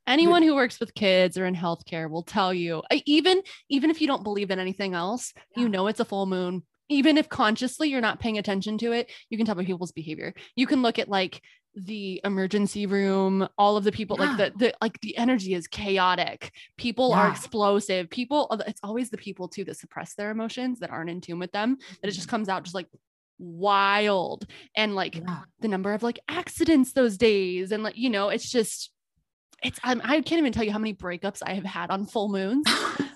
anyone 0.07 0.41
who 0.41 0.55
works 0.55 0.79
with 0.79 0.93
kids 0.93 1.37
or 1.37 1.45
in 1.45 1.55
healthcare 1.55 2.09
will 2.09 2.23
tell 2.23 2.53
you 2.53 2.81
even 3.05 3.41
even 3.69 3.89
if 3.89 4.01
you 4.01 4.07
don't 4.07 4.23
believe 4.23 4.49
in 4.49 4.59
anything 4.59 4.93
else 4.93 5.33
yeah. 5.55 5.63
you 5.63 5.69
know 5.69 5.87
it's 5.87 5.99
a 5.99 6.05
full 6.05 6.25
moon 6.25 6.63
even 6.89 7.17
if 7.17 7.29
consciously 7.29 7.89
you're 7.89 8.01
not 8.01 8.19
paying 8.19 8.37
attention 8.37 8.77
to 8.77 8.91
it 8.91 9.11
you 9.29 9.37
can 9.37 9.45
tell 9.45 9.55
by 9.55 9.65
people's 9.65 9.91
behavior 9.91 10.33
you 10.55 10.67
can 10.67 10.81
look 10.81 10.99
at 10.99 11.09
like 11.09 11.41
the 11.75 12.19
emergency 12.23 12.85
room 12.87 13.47
all 13.57 13.77
of 13.77 13.83
the 13.83 13.91
people 13.91 14.17
yeah. 14.19 14.25
like 14.25 14.37
the, 14.37 14.53
the 14.57 14.73
like 14.81 14.99
the 15.01 15.15
energy 15.17 15.53
is 15.53 15.67
chaotic 15.67 16.51
people 16.77 17.09
yeah. 17.11 17.19
are 17.19 17.29
explosive 17.29 18.09
people 18.09 18.47
it's 18.65 18.79
always 18.83 19.09
the 19.09 19.17
people 19.17 19.47
too 19.47 19.63
that 19.63 19.77
suppress 19.77 20.15
their 20.15 20.31
emotions 20.31 20.79
that 20.79 20.89
aren't 20.89 21.09
in 21.09 21.21
tune 21.21 21.37
with 21.37 21.51
them 21.51 21.77
that 22.01 22.07
it 22.07 22.11
just 22.11 22.21
mm-hmm. 22.21 22.31
comes 22.31 22.49
out 22.49 22.63
just 22.63 22.73
like 22.73 22.87
wild 23.37 24.47
and 24.75 24.95
like 24.95 25.15
yeah. 25.15 25.41
the 25.59 25.67
number 25.67 25.93
of 25.93 26.01
like 26.01 26.19
accidents 26.27 26.93
those 26.93 27.17
days 27.17 27.71
and 27.71 27.83
like 27.83 27.95
you 27.95 28.09
know 28.09 28.29
it's 28.29 28.49
just 28.49 28.91
it's 29.63 29.79
I'm, 29.83 30.01
I 30.03 30.21
can't 30.21 30.39
even 30.39 30.51
tell 30.51 30.63
you 30.63 30.71
how 30.71 30.79
many 30.79 30.93
breakups 30.93 31.41
I 31.43 31.53
have 31.53 31.65
had 31.65 31.89
on 31.89 32.05
full 32.05 32.29
moons. 32.29 32.65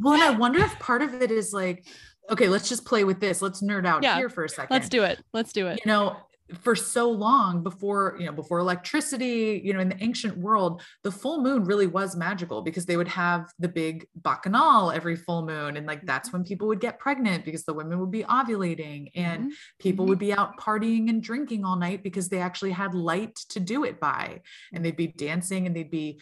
well, 0.00 0.14
and 0.14 0.22
I 0.22 0.30
wonder 0.30 0.60
if 0.60 0.78
part 0.78 1.02
of 1.02 1.22
it 1.22 1.30
is 1.30 1.52
like, 1.52 1.86
okay, 2.30 2.48
let's 2.48 2.68
just 2.68 2.84
play 2.84 3.04
with 3.04 3.20
this. 3.20 3.42
Let's 3.42 3.62
nerd 3.62 3.86
out 3.86 4.02
yeah, 4.02 4.16
here 4.16 4.28
for 4.28 4.44
a 4.44 4.48
second. 4.48 4.74
Let's 4.74 4.88
do 4.88 5.02
it. 5.02 5.22
Let's 5.32 5.52
do 5.52 5.66
it. 5.66 5.80
You 5.84 5.90
know, 5.90 6.16
for 6.60 6.74
so 6.74 7.10
long 7.10 7.62
before 7.62 8.16
you 8.18 8.24
know 8.24 8.32
before 8.32 8.58
electricity 8.58 9.60
you 9.62 9.72
know 9.74 9.80
in 9.80 9.88
the 9.88 10.02
ancient 10.02 10.36
world 10.38 10.80
the 11.02 11.10
full 11.10 11.42
moon 11.42 11.64
really 11.64 11.86
was 11.86 12.16
magical 12.16 12.62
because 12.62 12.86
they 12.86 12.96
would 12.96 13.08
have 13.08 13.52
the 13.58 13.68
big 13.68 14.06
bacchanal 14.16 14.90
every 14.90 15.14
full 15.14 15.44
moon 15.44 15.76
and 15.76 15.86
like 15.86 16.04
that's 16.06 16.32
when 16.32 16.42
people 16.42 16.66
would 16.66 16.80
get 16.80 16.98
pregnant 16.98 17.44
because 17.44 17.64
the 17.64 17.74
women 17.74 17.98
would 17.98 18.10
be 18.10 18.24
ovulating 18.24 19.10
and 19.14 19.44
mm-hmm. 19.44 19.52
people 19.78 20.04
mm-hmm. 20.04 20.10
would 20.10 20.18
be 20.18 20.32
out 20.32 20.56
partying 20.58 21.10
and 21.10 21.22
drinking 21.22 21.64
all 21.64 21.76
night 21.76 22.02
because 22.02 22.28
they 22.28 22.40
actually 22.40 22.72
had 22.72 22.94
light 22.94 23.36
to 23.36 23.60
do 23.60 23.84
it 23.84 24.00
by 24.00 24.40
and 24.72 24.84
they'd 24.84 24.96
be 24.96 25.08
dancing 25.08 25.66
and 25.66 25.76
they'd 25.76 25.90
be 25.90 26.18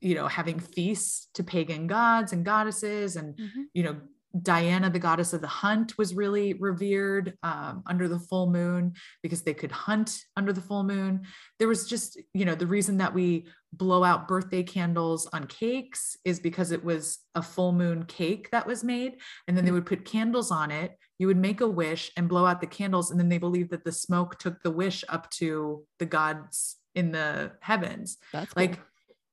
you 0.00 0.14
know 0.14 0.26
having 0.26 0.58
feasts 0.58 1.28
to 1.34 1.44
pagan 1.44 1.86
gods 1.86 2.32
and 2.32 2.44
goddesses 2.44 3.14
and 3.14 3.36
mm-hmm. 3.36 3.62
you 3.72 3.84
know 3.84 3.96
Diana, 4.42 4.90
the 4.90 4.98
goddess 4.98 5.32
of 5.32 5.40
the 5.40 5.48
hunt, 5.48 5.98
was 5.98 6.14
really 6.14 6.54
revered 6.54 7.34
um, 7.42 7.82
under 7.86 8.06
the 8.06 8.18
full 8.18 8.48
moon 8.50 8.94
because 9.22 9.42
they 9.42 9.54
could 9.54 9.72
hunt 9.72 10.18
under 10.36 10.52
the 10.52 10.60
full 10.60 10.84
moon. 10.84 11.22
There 11.58 11.68
was 11.68 11.88
just, 11.88 12.20
you 12.32 12.44
know, 12.44 12.54
the 12.54 12.66
reason 12.66 12.98
that 12.98 13.12
we 13.12 13.46
blow 13.72 14.04
out 14.04 14.28
birthday 14.28 14.62
candles 14.62 15.26
on 15.32 15.46
cakes 15.46 16.16
is 16.24 16.38
because 16.38 16.70
it 16.70 16.84
was 16.84 17.18
a 17.34 17.42
full 17.42 17.72
moon 17.72 18.04
cake 18.04 18.50
that 18.52 18.66
was 18.66 18.84
made. 18.84 19.16
And 19.48 19.56
then 19.56 19.64
they 19.64 19.72
would 19.72 19.86
put 19.86 20.04
candles 20.04 20.50
on 20.50 20.70
it. 20.70 20.96
You 21.18 21.26
would 21.26 21.36
make 21.36 21.60
a 21.60 21.68
wish 21.68 22.10
and 22.16 22.28
blow 22.28 22.46
out 22.46 22.60
the 22.60 22.66
candles. 22.66 23.10
And 23.10 23.18
then 23.18 23.28
they 23.28 23.38
believed 23.38 23.70
that 23.70 23.84
the 23.84 23.92
smoke 23.92 24.38
took 24.38 24.62
the 24.62 24.70
wish 24.70 25.04
up 25.08 25.28
to 25.32 25.84
the 25.98 26.06
gods 26.06 26.76
in 26.94 27.12
the 27.12 27.52
heavens. 27.60 28.18
That's 28.32 28.52
cool. 28.52 28.62
like 28.62 28.80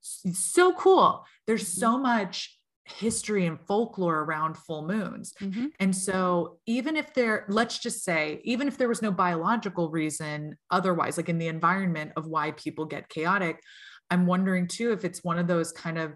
so 0.02 0.74
cool. 0.74 1.26
There's 1.46 1.64
mm-hmm. 1.64 1.80
so 1.80 1.98
much 1.98 2.57
history 2.90 3.46
and 3.46 3.60
folklore 3.60 4.20
around 4.24 4.58
full 4.58 4.88
moons. 4.88 5.34
Mm-hmm. 5.42 5.68
And 5.80 5.96
so, 5.96 6.60
even 6.66 6.96
if 6.96 7.14
there, 7.14 7.46
let's 7.50 7.80
just 7.80 8.04
say, 8.04 8.42
even 8.44 8.68
if 8.68 8.78
there 8.78 8.88
was 8.88 9.02
no 9.02 9.12
biological 9.12 9.90
reason 9.90 10.58
otherwise, 10.72 11.18
like 11.18 11.30
in 11.30 11.38
the 11.38 11.48
environment 11.48 12.14
of 12.16 12.28
why 12.28 12.52
people 12.52 12.86
get 12.86 13.10
chaotic, 13.10 13.62
I'm 14.10 14.26
wondering 14.26 14.68
too 14.68 14.92
if 14.92 15.04
it's 15.04 15.24
one 15.24 15.38
of 15.38 15.48
those 15.48 15.72
kind 15.72 15.98
of 15.98 16.14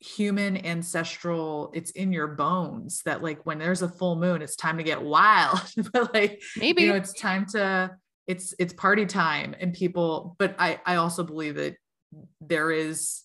human 0.00 0.66
ancestral 0.66 1.70
it's 1.74 1.92
in 1.92 2.12
your 2.12 2.26
bones 2.26 3.02
that 3.04 3.22
like 3.22 3.46
when 3.46 3.58
there's 3.58 3.82
a 3.82 3.88
full 3.88 4.16
moon 4.16 4.42
it's 4.42 4.56
time 4.56 4.76
to 4.76 4.82
get 4.82 5.00
wild 5.00 5.60
but 5.92 6.12
like 6.12 6.42
maybe 6.56 6.82
you 6.82 6.88
know 6.88 6.96
it's 6.96 7.12
time 7.12 7.46
to 7.46 7.88
it's 8.26 8.52
it's 8.58 8.72
party 8.72 9.06
time 9.06 9.54
and 9.60 9.72
people 9.74 10.34
but 10.40 10.56
i 10.58 10.80
i 10.86 10.96
also 10.96 11.22
believe 11.22 11.54
that 11.54 11.76
there 12.40 12.72
is 12.72 13.22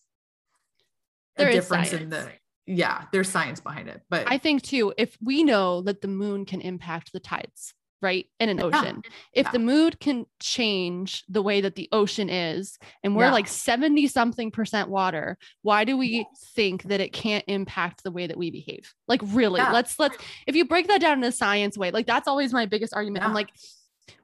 a 1.38 1.46
there 1.46 1.52
difference 1.52 1.94
in 1.94 2.10
the 2.10 2.30
yeah, 2.68 3.06
there's 3.14 3.30
science 3.30 3.62
behind 3.62 3.88
it. 3.88 4.02
But 4.10 4.30
I 4.30 4.38
think 4.38 4.62
too, 4.62 4.94
if 4.98 5.18
we 5.24 5.44
know 5.44 5.82
that 5.82 6.02
the 6.02 6.08
moon 6.10 6.46
can 6.46 6.60
impact 6.60 7.14
the 7.14 7.20
tides, 7.20 7.74
right, 8.02 8.28
in 8.42 8.50
an 8.50 8.62
ocean, 8.62 9.02
yeah. 9.04 9.12
if 9.34 9.46
yeah. 9.46 9.52
the 9.52 9.60
moon 9.60 9.92
can 10.00 10.26
change 10.42 11.24
the 11.30 11.42
way 11.42 11.62
that 11.62 11.76
the 11.76 11.88
ocean 11.94 12.30
is, 12.30 12.78
and 13.04 13.16
we're 13.16 13.26
yeah. 13.26 13.32
like 13.32 13.48
70 13.48 14.08
something 14.08 14.52
percent 14.52 14.90
water, 14.90 15.38
why 15.62 15.86
do 15.86 15.98
we 15.98 16.28
think 16.54 16.84
that 16.84 17.00
it 17.00 17.14
can't 17.14 17.46
impact 17.48 18.04
the 18.04 18.12
way 18.12 18.28
that 18.28 18.38
we 18.38 18.52
behave? 18.52 18.94
Like, 19.08 19.22
really, 19.24 19.62
let's, 19.62 19.98
let's, 19.98 20.18
if 20.46 20.56
you 20.56 20.66
break 20.66 20.88
that 20.90 21.02
down 21.02 21.20
in 21.20 21.24
a 21.24 21.32
science 21.32 21.78
way, 21.78 21.92
like 21.92 22.06
that's 22.06 22.28
always 22.28 22.52
my 22.52 22.66
biggest 22.66 22.94
argument. 22.94 23.24
I'm 23.24 23.34
like, 23.34 23.50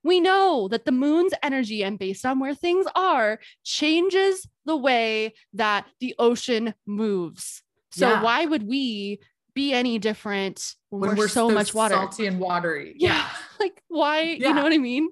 we 0.04 0.20
know 0.20 0.68
that 0.68 0.86
the 0.86 0.92
moon's 0.92 1.34
energy 1.42 1.84
and 1.84 1.98
based 1.98 2.26
on 2.26 2.40
where 2.40 2.56
things 2.56 2.86
are 2.96 3.40
changes 3.64 4.48
the 4.66 4.78
way 4.78 5.34
that 5.54 5.86
the 6.00 6.16
ocean 6.20 6.74
moves 6.86 7.63
so 7.94 8.10
yeah. 8.10 8.22
why 8.22 8.46
would 8.46 8.68
we 8.68 9.20
be 9.54 9.74
any 9.74 10.00
different 10.00 10.76
when, 10.90 11.02
when 11.02 11.10
we're, 11.12 11.24
we're, 11.24 11.28
so, 11.28 11.50
much 11.50 11.74
water 11.74 11.96
salty 11.96 12.26
and 12.26 12.40
watery 12.40 12.96
yeah, 12.98 13.16
yeah. 13.16 13.30
like 13.60 13.82
why 13.88 14.22
yeah. 14.22 14.50
you 14.50 14.54
know 14.54 14.64
what 14.64 14.74
i 14.74 14.78
mean 14.78 15.10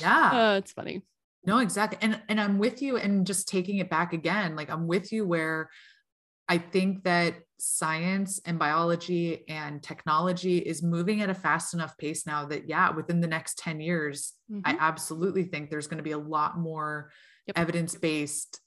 yeah 0.00 0.52
uh, 0.52 0.58
it's 0.58 0.72
funny 0.72 1.02
no 1.44 1.58
exactly 1.58 1.98
and 2.00 2.20
and 2.28 2.40
i'm 2.40 2.58
with 2.58 2.82
you 2.82 2.96
and 2.96 3.26
just 3.26 3.48
taking 3.48 3.78
it 3.78 3.90
back 3.90 4.12
again 4.12 4.56
like 4.56 4.70
i'm 4.70 4.86
with 4.86 5.12
you 5.12 5.26
where 5.26 5.68
i 6.48 6.58
think 6.58 7.02
that 7.04 7.34
science 7.58 8.40
and 8.46 8.58
biology 8.58 9.44
and 9.48 9.82
technology 9.82 10.58
is 10.58 10.82
moving 10.82 11.20
at 11.20 11.28
a 11.28 11.34
fast 11.34 11.74
enough 11.74 11.96
pace 11.98 12.26
now 12.26 12.46
that 12.46 12.68
yeah 12.68 12.90
within 12.90 13.20
the 13.20 13.26
next 13.26 13.58
10 13.58 13.80
years 13.80 14.32
mm-hmm. 14.50 14.62
i 14.64 14.76
absolutely 14.80 15.44
think 15.44 15.68
there's 15.68 15.86
going 15.86 15.98
to 15.98 16.04
be 16.04 16.12
a 16.12 16.18
lot 16.18 16.58
more 16.58 17.10
yep. 17.46 17.58
evidence-based 17.58 18.60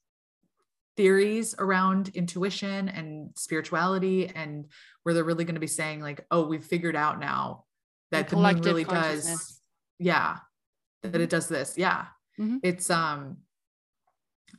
theories 0.95 1.55
around 1.57 2.09
intuition 2.13 2.89
and 2.89 3.31
spirituality 3.35 4.31
and 4.35 4.65
where 5.03 5.13
they're 5.13 5.23
really 5.23 5.43
going 5.43 5.55
to 5.55 5.61
be 5.61 5.67
saying 5.67 6.01
like 6.01 6.25
oh 6.31 6.45
we've 6.45 6.65
figured 6.65 6.95
out 6.95 7.19
now 7.19 7.63
that 8.11 8.29
the, 8.29 8.35
the 8.35 8.41
moon 8.41 8.61
really 8.61 8.83
does 8.83 9.59
yeah 9.99 10.37
that 11.03 11.15
it 11.15 11.23
mm-hmm. 11.23 11.29
does 11.29 11.47
this. 11.47 11.77
Yeah. 11.77 12.05
Mm-hmm. 12.39 12.57
it's 12.63 12.89
um 12.89 13.37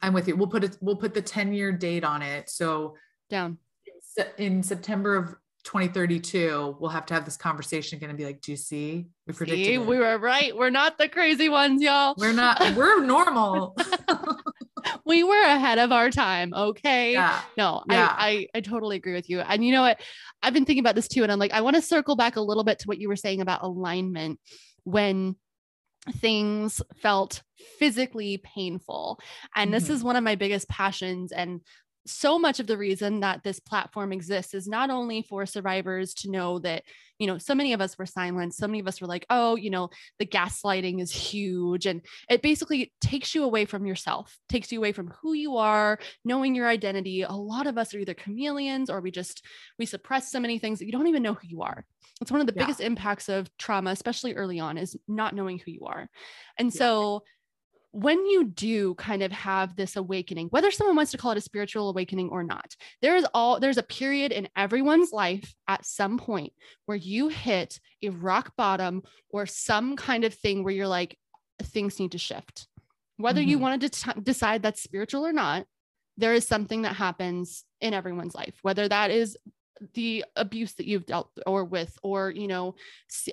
i'm 0.00 0.12
with 0.12 0.28
you. 0.28 0.36
We'll 0.36 0.46
put 0.46 0.62
it 0.62 0.78
we'll 0.80 0.94
put 0.94 1.12
the 1.12 1.22
10 1.22 1.52
year 1.52 1.72
date 1.72 2.04
on 2.04 2.22
it. 2.22 2.48
So 2.48 2.96
down. 3.30 3.58
In 4.38 4.62
september 4.62 5.16
of 5.16 5.34
2032 5.64 6.76
we'll 6.78 6.90
have 6.90 7.06
to 7.06 7.14
have 7.14 7.24
this 7.24 7.38
conversation 7.38 7.96
again 7.96 8.10
and 8.10 8.18
be 8.18 8.24
like 8.24 8.40
do 8.40 8.52
you 8.52 8.56
see? 8.56 9.06
We 9.26 9.32
predicted 9.32 9.66
see, 9.66 9.78
we 9.78 9.98
were 9.98 10.18
right. 10.18 10.56
We're 10.56 10.70
not 10.70 10.98
the 10.98 11.08
crazy 11.08 11.48
ones 11.48 11.82
y'all. 11.82 12.14
We're 12.16 12.32
not 12.32 12.60
we're 12.76 13.04
normal 13.04 13.76
we 15.04 15.22
were 15.22 15.42
ahead 15.42 15.78
of 15.78 15.92
our 15.92 16.10
time. 16.10 16.52
Okay. 16.54 17.12
Yeah. 17.12 17.40
No, 17.56 17.82
yeah. 17.90 18.14
I, 18.16 18.28
I, 18.28 18.46
I 18.54 18.60
totally 18.60 18.96
agree 18.96 19.14
with 19.14 19.28
you. 19.28 19.40
And 19.40 19.64
you 19.64 19.72
know 19.72 19.82
what? 19.82 20.00
I've 20.42 20.54
been 20.54 20.64
thinking 20.64 20.82
about 20.82 20.94
this 20.94 21.08
too. 21.08 21.22
And 21.22 21.30
I'm 21.30 21.38
like, 21.38 21.52
I 21.52 21.60
want 21.60 21.76
to 21.76 21.82
circle 21.82 22.16
back 22.16 22.36
a 22.36 22.40
little 22.40 22.64
bit 22.64 22.78
to 22.80 22.88
what 22.88 22.98
you 22.98 23.08
were 23.08 23.16
saying 23.16 23.40
about 23.40 23.62
alignment 23.62 24.40
when 24.84 25.36
things 26.16 26.82
felt 27.02 27.42
physically 27.78 28.38
painful. 28.38 29.20
And 29.54 29.68
mm-hmm. 29.68 29.74
this 29.74 29.90
is 29.90 30.02
one 30.04 30.16
of 30.16 30.24
my 30.24 30.34
biggest 30.34 30.68
passions. 30.68 31.32
And 31.32 31.60
so 32.06 32.38
much 32.38 32.60
of 32.60 32.66
the 32.66 32.76
reason 32.76 33.20
that 33.20 33.42
this 33.42 33.60
platform 33.60 34.12
exists 34.12 34.54
is 34.54 34.66
not 34.66 34.90
only 34.90 35.22
for 35.22 35.46
survivors 35.46 36.14
to 36.14 36.30
know 36.30 36.58
that, 36.60 36.82
you 37.18 37.26
know, 37.26 37.38
so 37.38 37.54
many 37.54 37.72
of 37.72 37.80
us 37.80 37.96
were 37.96 38.06
silent. 38.06 38.54
So 38.54 38.66
many 38.66 38.80
of 38.80 38.88
us 38.88 39.00
were 39.00 39.06
like, 39.06 39.24
oh, 39.30 39.56
you 39.56 39.70
know, 39.70 39.90
the 40.18 40.26
gaslighting 40.26 41.00
is 41.00 41.12
huge. 41.12 41.86
And 41.86 42.02
it 42.28 42.42
basically 42.42 42.92
takes 43.00 43.34
you 43.34 43.44
away 43.44 43.64
from 43.64 43.86
yourself, 43.86 44.36
takes 44.48 44.72
you 44.72 44.78
away 44.78 44.92
from 44.92 45.12
who 45.22 45.32
you 45.32 45.56
are, 45.56 45.98
knowing 46.24 46.54
your 46.54 46.68
identity. 46.68 47.22
A 47.22 47.32
lot 47.32 47.66
of 47.66 47.78
us 47.78 47.94
are 47.94 47.98
either 47.98 48.14
chameleons 48.14 48.90
or 48.90 49.00
we 49.00 49.10
just, 49.10 49.44
we 49.78 49.86
suppress 49.86 50.30
so 50.30 50.40
many 50.40 50.58
things 50.58 50.78
that 50.78 50.86
you 50.86 50.92
don't 50.92 51.06
even 51.06 51.22
know 51.22 51.34
who 51.34 51.46
you 51.46 51.62
are. 51.62 51.84
It's 52.20 52.32
one 52.32 52.40
of 52.40 52.46
the 52.46 52.54
yeah. 52.54 52.62
biggest 52.62 52.80
impacts 52.80 53.28
of 53.28 53.48
trauma, 53.58 53.90
especially 53.90 54.34
early 54.34 54.60
on, 54.60 54.78
is 54.78 54.96
not 55.06 55.34
knowing 55.34 55.58
who 55.58 55.70
you 55.70 55.86
are. 55.86 56.08
And 56.58 56.72
yeah. 56.72 56.78
so 56.78 57.22
when 57.94 58.26
you 58.26 58.42
do 58.42 58.92
kind 58.96 59.22
of 59.22 59.30
have 59.30 59.76
this 59.76 59.94
awakening 59.94 60.48
whether 60.48 60.72
someone 60.72 60.96
wants 60.96 61.12
to 61.12 61.18
call 61.18 61.30
it 61.30 61.38
a 61.38 61.40
spiritual 61.40 61.88
awakening 61.88 62.28
or 62.28 62.42
not 62.42 62.74
there 63.00 63.14
is 63.14 63.24
all 63.32 63.60
there's 63.60 63.78
a 63.78 63.84
period 63.84 64.32
in 64.32 64.48
everyone's 64.56 65.12
life 65.12 65.54
at 65.68 65.86
some 65.86 66.18
point 66.18 66.52
where 66.86 66.96
you 66.96 67.28
hit 67.28 67.78
a 68.02 68.08
rock 68.08 68.52
bottom 68.56 69.00
or 69.30 69.46
some 69.46 69.94
kind 69.94 70.24
of 70.24 70.34
thing 70.34 70.64
where 70.64 70.74
you're 70.74 70.88
like 70.88 71.16
things 71.62 72.00
need 72.00 72.10
to 72.10 72.18
shift 72.18 72.66
whether 73.16 73.40
mm-hmm. 73.40 73.50
you 73.50 73.58
wanted 73.60 73.92
to 73.92 74.20
decide 74.22 74.60
that's 74.60 74.82
spiritual 74.82 75.24
or 75.24 75.32
not 75.32 75.64
there 76.16 76.34
is 76.34 76.46
something 76.46 76.82
that 76.82 76.96
happens 76.96 77.64
in 77.80 77.94
everyone's 77.94 78.34
life 78.34 78.58
whether 78.62 78.88
that 78.88 79.12
is 79.12 79.36
the 79.94 80.24
abuse 80.34 80.74
that 80.74 80.86
you've 80.86 81.06
dealt 81.06 81.30
or 81.46 81.64
with 81.64 81.96
or 82.02 82.30
you 82.30 82.48
know 82.48 82.74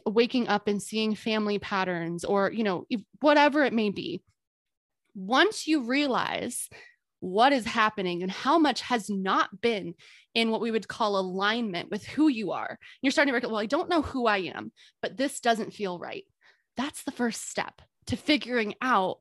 waking 0.06 0.48
up 0.48 0.68
and 0.68 0.82
seeing 0.82 1.16
family 1.16 1.58
patterns 1.58 2.24
or 2.24 2.52
you 2.52 2.64
know 2.64 2.86
whatever 3.22 3.64
it 3.64 3.74
may 3.74 3.90
be 3.90 4.22
once 5.16 5.68
you 5.68 5.84
realize 5.84 6.70
what 7.20 7.54
is 7.54 7.66
happening 7.66 8.24
and 8.24 8.32
how 8.32 8.58
much 8.58 8.82
has 8.82 9.10
not 9.10 9.62
been 9.62 9.94
in 10.34 10.50
what 10.50 10.62
we 10.62 10.72
would 10.72 10.88
call 10.88 11.20
alignment 11.20 11.92
with 11.92 12.06
who 12.06 12.28
you 12.28 12.52
are, 12.52 12.80
you're 13.02 13.12
starting 13.12 13.32
to 13.32 13.36
recognize, 13.36 13.52
well, 13.52 13.62
I 13.62 13.68
don't 13.68 13.90
know 13.90 14.02
who 14.02 14.26
I 14.26 14.38
am, 14.38 14.72
but 15.02 15.18
this 15.18 15.40
doesn't 15.40 15.74
feel 15.74 16.00
right. 16.00 16.26
That's 16.78 17.04
the 17.04 17.12
first 17.12 17.50
step 17.50 17.82
to 18.08 18.16
figuring 18.16 18.76
out 18.82 19.20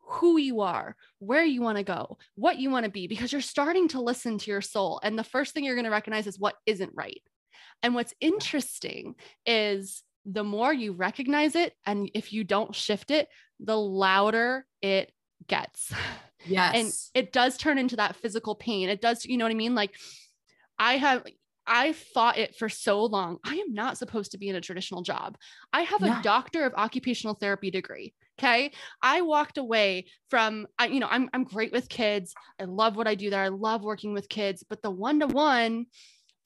who 0.00 0.38
you 0.38 0.60
are, 0.60 0.96
where 1.18 1.44
you 1.44 1.62
want 1.62 1.78
to 1.78 1.84
go, 1.84 2.18
what 2.34 2.58
you 2.58 2.70
want 2.70 2.84
to 2.84 2.90
be, 2.90 3.06
because 3.06 3.32
you're 3.32 3.40
starting 3.40 3.88
to 3.88 4.00
listen 4.00 4.38
to 4.38 4.50
your 4.50 4.60
soul. 4.60 5.00
And 5.02 5.18
the 5.18 5.24
first 5.24 5.54
thing 5.54 5.64
you're 5.64 5.74
going 5.74 5.84
to 5.84 5.90
recognize 5.90 6.26
is 6.26 6.38
what 6.38 6.56
isn't 6.66 6.92
right. 6.94 7.22
And 7.82 7.94
what's 7.94 8.14
interesting 8.20 9.14
is 9.46 10.02
the 10.24 10.44
more 10.44 10.72
you 10.72 10.92
recognize 10.92 11.54
it, 11.54 11.72
and 11.86 12.10
if 12.14 12.32
you 12.32 12.44
don't 12.44 12.74
shift 12.74 13.10
it, 13.10 13.28
the 13.60 13.76
louder 13.78 14.66
it 14.82 15.12
gets. 15.46 15.92
Yes. 16.46 16.74
And 16.74 17.24
it 17.24 17.32
does 17.32 17.56
turn 17.56 17.78
into 17.78 17.96
that 17.96 18.16
physical 18.16 18.54
pain. 18.54 18.88
It 18.88 19.00
does, 19.00 19.24
you 19.24 19.36
know 19.36 19.44
what 19.44 19.52
I 19.52 19.54
mean? 19.54 19.74
Like 19.74 19.94
I 20.78 20.96
have 20.96 21.24
I 21.66 21.92
fought 21.92 22.38
it 22.38 22.56
for 22.56 22.68
so 22.68 23.04
long. 23.04 23.38
I 23.44 23.56
am 23.56 23.74
not 23.74 23.98
supposed 23.98 24.32
to 24.32 24.38
be 24.38 24.48
in 24.48 24.56
a 24.56 24.60
traditional 24.60 25.02
job. 25.02 25.36
I 25.72 25.82
have 25.82 26.00
yeah. 26.00 26.18
a 26.18 26.22
doctor 26.22 26.64
of 26.64 26.72
occupational 26.74 27.34
therapy 27.34 27.70
degree. 27.70 28.14
Okay. 28.38 28.70
I 29.02 29.20
walked 29.20 29.58
away 29.58 30.06
from, 30.30 30.66
I, 30.78 30.86
you 30.86 31.00
know, 31.00 31.08
I'm, 31.10 31.28
I'm 31.34 31.44
great 31.44 31.72
with 31.72 31.88
kids. 31.88 32.34
I 32.58 32.64
love 32.64 32.96
what 32.96 33.08
I 33.08 33.16
do 33.16 33.30
there. 33.30 33.42
I 33.42 33.48
love 33.48 33.82
working 33.82 34.14
with 34.14 34.28
kids, 34.28 34.64
but 34.66 34.80
the 34.80 34.90
one 34.90 35.20
to 35.20 35.26
one 35.26 35.86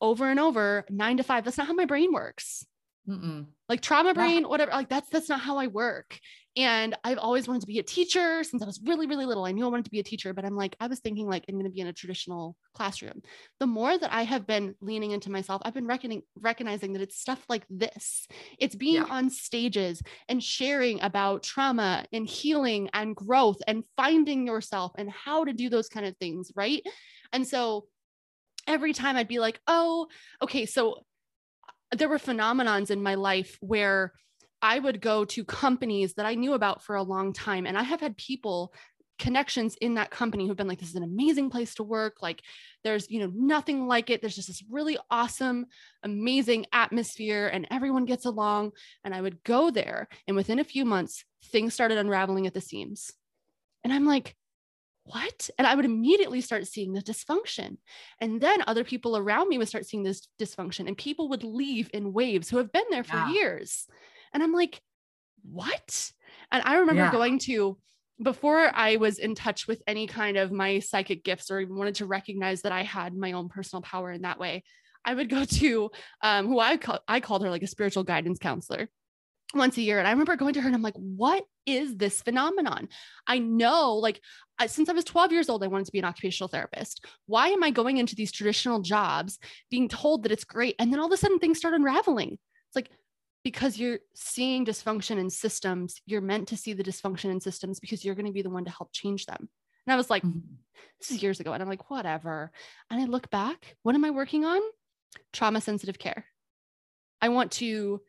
over 0.00 0.28
and 0.28 0.40
over, 0.40 0.84
nine 0.90 1.18
to 1.18 1.22
five, 1.22 1.44
that's 1.44 1.58
not 1.58 1.68
how 1.68 1.74
my 1.74 1.84
brain 1.84 2.12
works. 2.12 2.66
Mm-mm. 3.08 3.46
like 3.68 3.80
trauma 3.80 4.14
brain, 4.14 4.48
whatever. 4.48 4.70
Like 4.70 4.88
that's 4.88 5.08
that's 5.10 5.28
not 5.28 5.40
how 5.40 5.58
I 5.58 5.66
work. 5.66 6.18
And 6.56 6.94
I've 7.02 7.18
always 7.18 7.48
wanted 7.48 7.62
to 7.62 7.66
be 7.66 7.78
a 7.78 7.82
teacher 7.82 8.44
since 8.44 8.62
I 8.62 8.66
was 8.66 8.78
really, 8.84 9.06
really 9.06 9.24
little. 9.24 9.44
I 9.44 9.52
knew 9.52 9.64
I 9.64 9.70
wanted 9.70 9.86
to 9.86 9.90
be 9.90 10.00
a 10.00 10.04
teacher, 10.04 10.34
but 10.34 10.44
I'm 10.44 10.54
like, 10.54 10.76
I 10.78 10.86
was 10.86 11.00
thinking 11.00 11.26
like 11.26 11.44
I'm 11.48 11.54
going 11.54 11.64
to 11.64 11.70
be 11.70 11.80
in 11.80 11.86
a 11.86 11.94
traditional 11.94 12.56
classroom. 12.74 13.22
The 13.58 13.66
more 13.66 13.96
that 13.96 14.12
I 14.12 14.22
have 14.22 14.46
been 14.46 14.74
leaning 14.80 15.12
into 15.12 15.30
myself, 15.30 15.62
I've 15.64 15.72
been 15.72 15.86
reckoning, 15.86 16.22
recognizing 16.38 16.92
that 16.92 17.02
it's 17.02 17.18
stuff 17.18 17.42
like 17.48 17.64
this. 17.70 18.28
It's 18.58 18.74
being 18.74 18.96
yeah. 18.96 19.06
on 19.08 19.30
stages 19.30 20.02
and 20.28 20.42
sharing 20.42 21.00
about 21.00 21.42
trauma 21.42 22.04
and 22.12 22.26
healing 22.26 22.90
and 22.92 23.16
growth 23.16 23.58
and 23.66 23.82
finding 23.96 24.46
yourself 24.46 24.92
and 24.98 25.10
how 25.10 25.44
to 25.44 25.54
do 25.54 25.70
those 25.70 25.88
kind 25.88 26.04
of 26.04 26.16
things. 26.18 26.52
Right. 26.54 26.82
And 27.32 27.48
so 27.48 27.86
every 28.66 28.92
time 28.92 29.16
I'd 29.16 29.26
be 29.26 29.38
like, 29.38 29.58
oh, 29.66 30.06
okay, 30.42 30.66
so 30.66 31.04
there 31.92 32.08
were 32.08 32.18
phenomenons 32.18 32.90
in 32.90 33.02
my 33.02 33.14
life 33.14 33.58
where 33.60 34.12
I 34.60 34.78
would 34.78 35.00
go 35.00 35.24
to 35.26 35.44
companies 35.44 36.14
that 36.14 36.26
I 36.26 36.34
knew 36.34 36.54
about 36.54 36.82
for 36.82 36.96
a 36.96 37.02
long 37.02 37.32
time. 37.32 37.66
And 37.66 37.76
I 37.76 37.82
have 37.82 38.00
had 38.00 38.16
people 38.16 38.72
connections 39.18 39.76
in 39.80 39.94
that 39.94 40.10
company 40.10 40.46
who've 40.46 40.56
been 40.56 40.68
like, 40.68 40.80
this 40.80 40.88
is 40.88 40.96
an 40.96 41.02
amazing 41.02 41.50
place 41.50 41.74
to 41.76 41.84
work. 41.84 42.16
Like 42.22 42.42
there's, 42.82 43.10
you 43.10 43.20
know, 43.20 43.32
nothing 43.34 43.86
like 43.86 44.10
it. 44.10 44.20
There's 44.20 44.34
just 44.34 44.48
this 44.48 44.64
really 44.70 44.98
awesome, 45.10 45.66
amazing 46.02 46.66
atmosphere 46.72 47.48
and 47.52 47.66
everyone 47.70 48.04
gets 48.04 48.24
along. 48.24 48.72
And 49.04 49.14
I 49.14 49.20
would 49.20 49.42
go 49.44 49.70
there. 49.70 50.08
And 50.26 50.36
within 50.36 50.58
a 50.58 50.64
few 50.64 50.84
months, 50.84 51.24
things 51.46 51.74
started 51.74 51.98
unraveling 51.98 52.46
at 52.46 52.54
the 52.54 52.60
seams. 52.60 53.12
And 53.84 53.92
I'm 53.92 54.06
like, 54.06 54.34
what? 55.04 55.50
And 55.58 55.66
I 55.66 55.74
would 55.74 55.84
immediately 55.84 56.40
start 56.40 56.66
seeing 56.66 56.92
the 56.92 57.02
dysfunction. 57.02 57.78
And 58.20 58.40
then 58.40 58.62
other 58.66 58.84
people 58.84 59.16
around 59.16 59.48
me 59.48 59.58
would 59.58 59.68
start 59.68 59.86
seeing 59.86 60.02
this 60.02 60.28
dysfunction, 60.40 60.86
and 60.86 60.96
people 60.96 61.28
would 61.30 61.44
leave 61.44 61.90
in 61.92 62.12
waves 62.12 62.48
who 62.48 62.58
have 62.58 62.72
been 62.72 62.84
there 62.90 63.04
for 63.04 63.16
yeah. 63.16 63.32
years. 63.32 63.86
And 64.32 64.42
I'm 64.42 64.52
like, 64.52 64.80
what? 65.42 66.12
And 66.50 66.62
I 66.64 66.76
remember 66.76 67.02
yeah. 67.02 67.12
going 67.12 67.38
to, 67.40 67.78
before 68.22 68.70
I 68.74 68.96
was 68.96 69.18
in 69.18 69.34
touch 69.34 69.66
with 69.66 69.82
any 69.86 70.06
kind 70.06 70.36
of 70.36 70.52
my 70.52 70.78
psychic 70.78 71.24
gifts 71.24 71.50
or 71.50 71.60
even 71.60 71.76
wanted 71.76 71.96
to 71.96 72.06
recognize 72.06 72.62
that 72.62 72.72
I 72.72 72.82
had 72.82 73.14
my 73.14 73.32
own 73.32 73.48
personal 73.48 73.82
power 73.82 74.12
in 74.12 74.22
that 74.22 74.38
way, 74.38 74.62
I 75.04 75.14
would 75.14 75.28
go 75.28 75.44
to 75.44 75.90
um, 76.22 76.46
who 76.46 76.60
I, 76.60 76.76
call, 76.76 77.00
I 77.08 77.20
called 77.20 77.42
her 77.42 77.50
like 77.50 77.62
a 77.62 77.68
spiritual 77.68 78.04
guidance 78.04 78.38
counselor 78.38 78.88
once 79.54 79.76
a 79.76 79.82
year. 79.82 79.98
And 79.98 80.08
I 80.08 80.10
remember 80.10 80.36
going 80.36 80.54
to 80.54 80.60
her 80.60 80.66
and 80.66 80.74
I'm 80.74 80.82
like, 80.82 80.96
what 80.96 81.44
is 81.66 81.96
this 81.96 82.22
phenomenon? 82.22 82.88
I 83.26 83.38
know, 83.38 83.94
like, 83.94 84.20
since 84.66 84.88
I 84.88 84.92
was 84.92 85.04
12 85.04 85.32
years 85.32 85.48
old, 85.48 85.64
I 85.64 85.66
wanted 85.66 85.86
to 85.86 85.92
be 85.92 85.98
an 85.98 86.04
occupational 86.04 86.48
therapist. 86.48 87.04
Why 87.26 87.48
am 87.48 87.62
I 87.62 87.70
going 87.70 87.98
into 87.98 88.14
these 88.14 88.32
traditional 88.32 88.80
jobs 88.80 89.38
being 89.70 89.88
told 89.88 90.22
that 90.22 90.32
it's 90.32 90.44
great? 90.44 90.76
And 90.78 90.92
then 90.92 91.00
all 91.00 91.06
of 91.06 91.12
a 91.12 91.16
sudden 91.16 91.38
things 91.38 91.58
start 91.58 91.74
unraveling. 91.74 92.32
It's 92.32 92.76
like, 92.76 92.90
because 93.44 93.76
you're 93.76 93.98
seeing 94.14 94.64
dysfunction 94.64 95.18
in 95.18 95.28
systems, 95.28 96.00
you're 96.06 96.20
meant 96.20 96.48
to 96.48 96.56
see 96.56 96.74
the 96.74 96.84
dysfunction 96.84 97.30
in 97.30 97.40
systems 97.40 97.80
because 97.80 98.04
you're 98.04 98.14
going 98.14 98.26
to 98.26 98.32
be 98.32 98.42
the 98.42 98.50
one 98.50 98.64
to 98.64 98.70
help 98.70 98.92
change 98.92 99.26
them. 99.26 99.48
And 99.84 99.92
I 99.92 99.96
was 99.96 100.08
like, 100.08 100.22
mm-hmm. 100.22 100.38
this 101.00 101.10
is 101.10 101.22
years 101.24 101.40
ago. 101.40 101.52
And 101.52 101.60
I'm 101.60 101.68
like, 101.68 101.90
whatever. 101.90 102.52
And 102.88 103.00
I 103.00 103.06
look 103.06 103.30
back, 103.30 103.74
what 103.82 103.96
am 103.96 104.04
I 104.04 104.10
working 104.10 104.44
on? 104.44 104.60
Trauma 105.32 105.60
sensitive 105.60 105.98
care. 105.98 106.24
I 107.20 107.30
want 107.30 107.50
to 107.52 108.00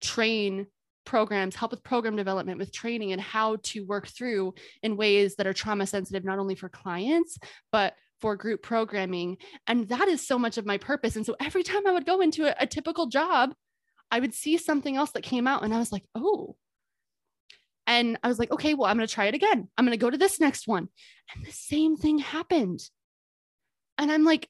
train 0.00 0.66
programs, 1.04 1.56
help 1.56 1.70
with 1.70 1.82
program 1.82 2.16
development, 2.16 2.58
with 2.58 2.72
training, 2.72 3.12
and 3.12 3.20
how 3.20 3.56
to 3.62 3.84
work 3.84 4.06
through 4.08 4.54
in 4.82 4.96
ways 4.96 5.36
that 5.36 5.46
are 5.46 5.52
trauma 5.52 5.86
sensitive, 5.86 6.24
not 6.24 6.38
only 6.38 6.54
for 6.54 6.68
clients, 6.68 7.38
but 7.72 7.94
for 8.20 8.36
group 8.36 8.62
programming. 8.62 9.38
And 9.66 9.88
that 9.88 10.08
is 10.08 10.26
so 10.26 10.38
much 10.38 10.58
of 10.58 10.66
my 10.66 10.78
purpose. 10.78 11.16
And 11.16 11.24
so 11.24 11.36
every 11.40 11.62
time 11.62 11.86
I 11.86 11.92
would 11.92 12.06
go 12.06 12.20
into 12.20 12.44
a, 12.46 12.54
a 12.62 12.66
typical 12.66 13.06
job, 13.06 13.54
I 14.10 14.20
would 14.20 14.34
see 14.34 14.56
something 14.56 14.96
else 14.96 15.12
that 15.12 15.22
came 15.22 15.46
out 15.46 15.62
and 15.62 15.72
I 15.72 15.78
was 15.78 15.92
like, 15.92 16.04
oh. 16.14 16.56
And 17.86 18.18
I 18.22 18.28
was 18.28 18.38
like, 18.38 18.52
okay, 18.52 18.74
well, 18.74 18.88
I'm 18.88 18.96
going 18.96 19.08
to 19.08 19.12
try 19.12 19.26
it 19.26 19.34
again. 19.34 19.68
I'm 19.76 19.84
going 19.84 19.98
to 19.98 20.02
go 20.02 20.10
to 20.10 20.18
this 20.18 20.38
next 20.38 20.68
one. 20.68 20.88
And 21.34 21.44
the 21.44 21.52
same 21.52 21.96
thing 21.96 22.18
happened. 22.18 22.80
And 23.98 24.12
I'm 24.12 24.24
like, 24.24 24.48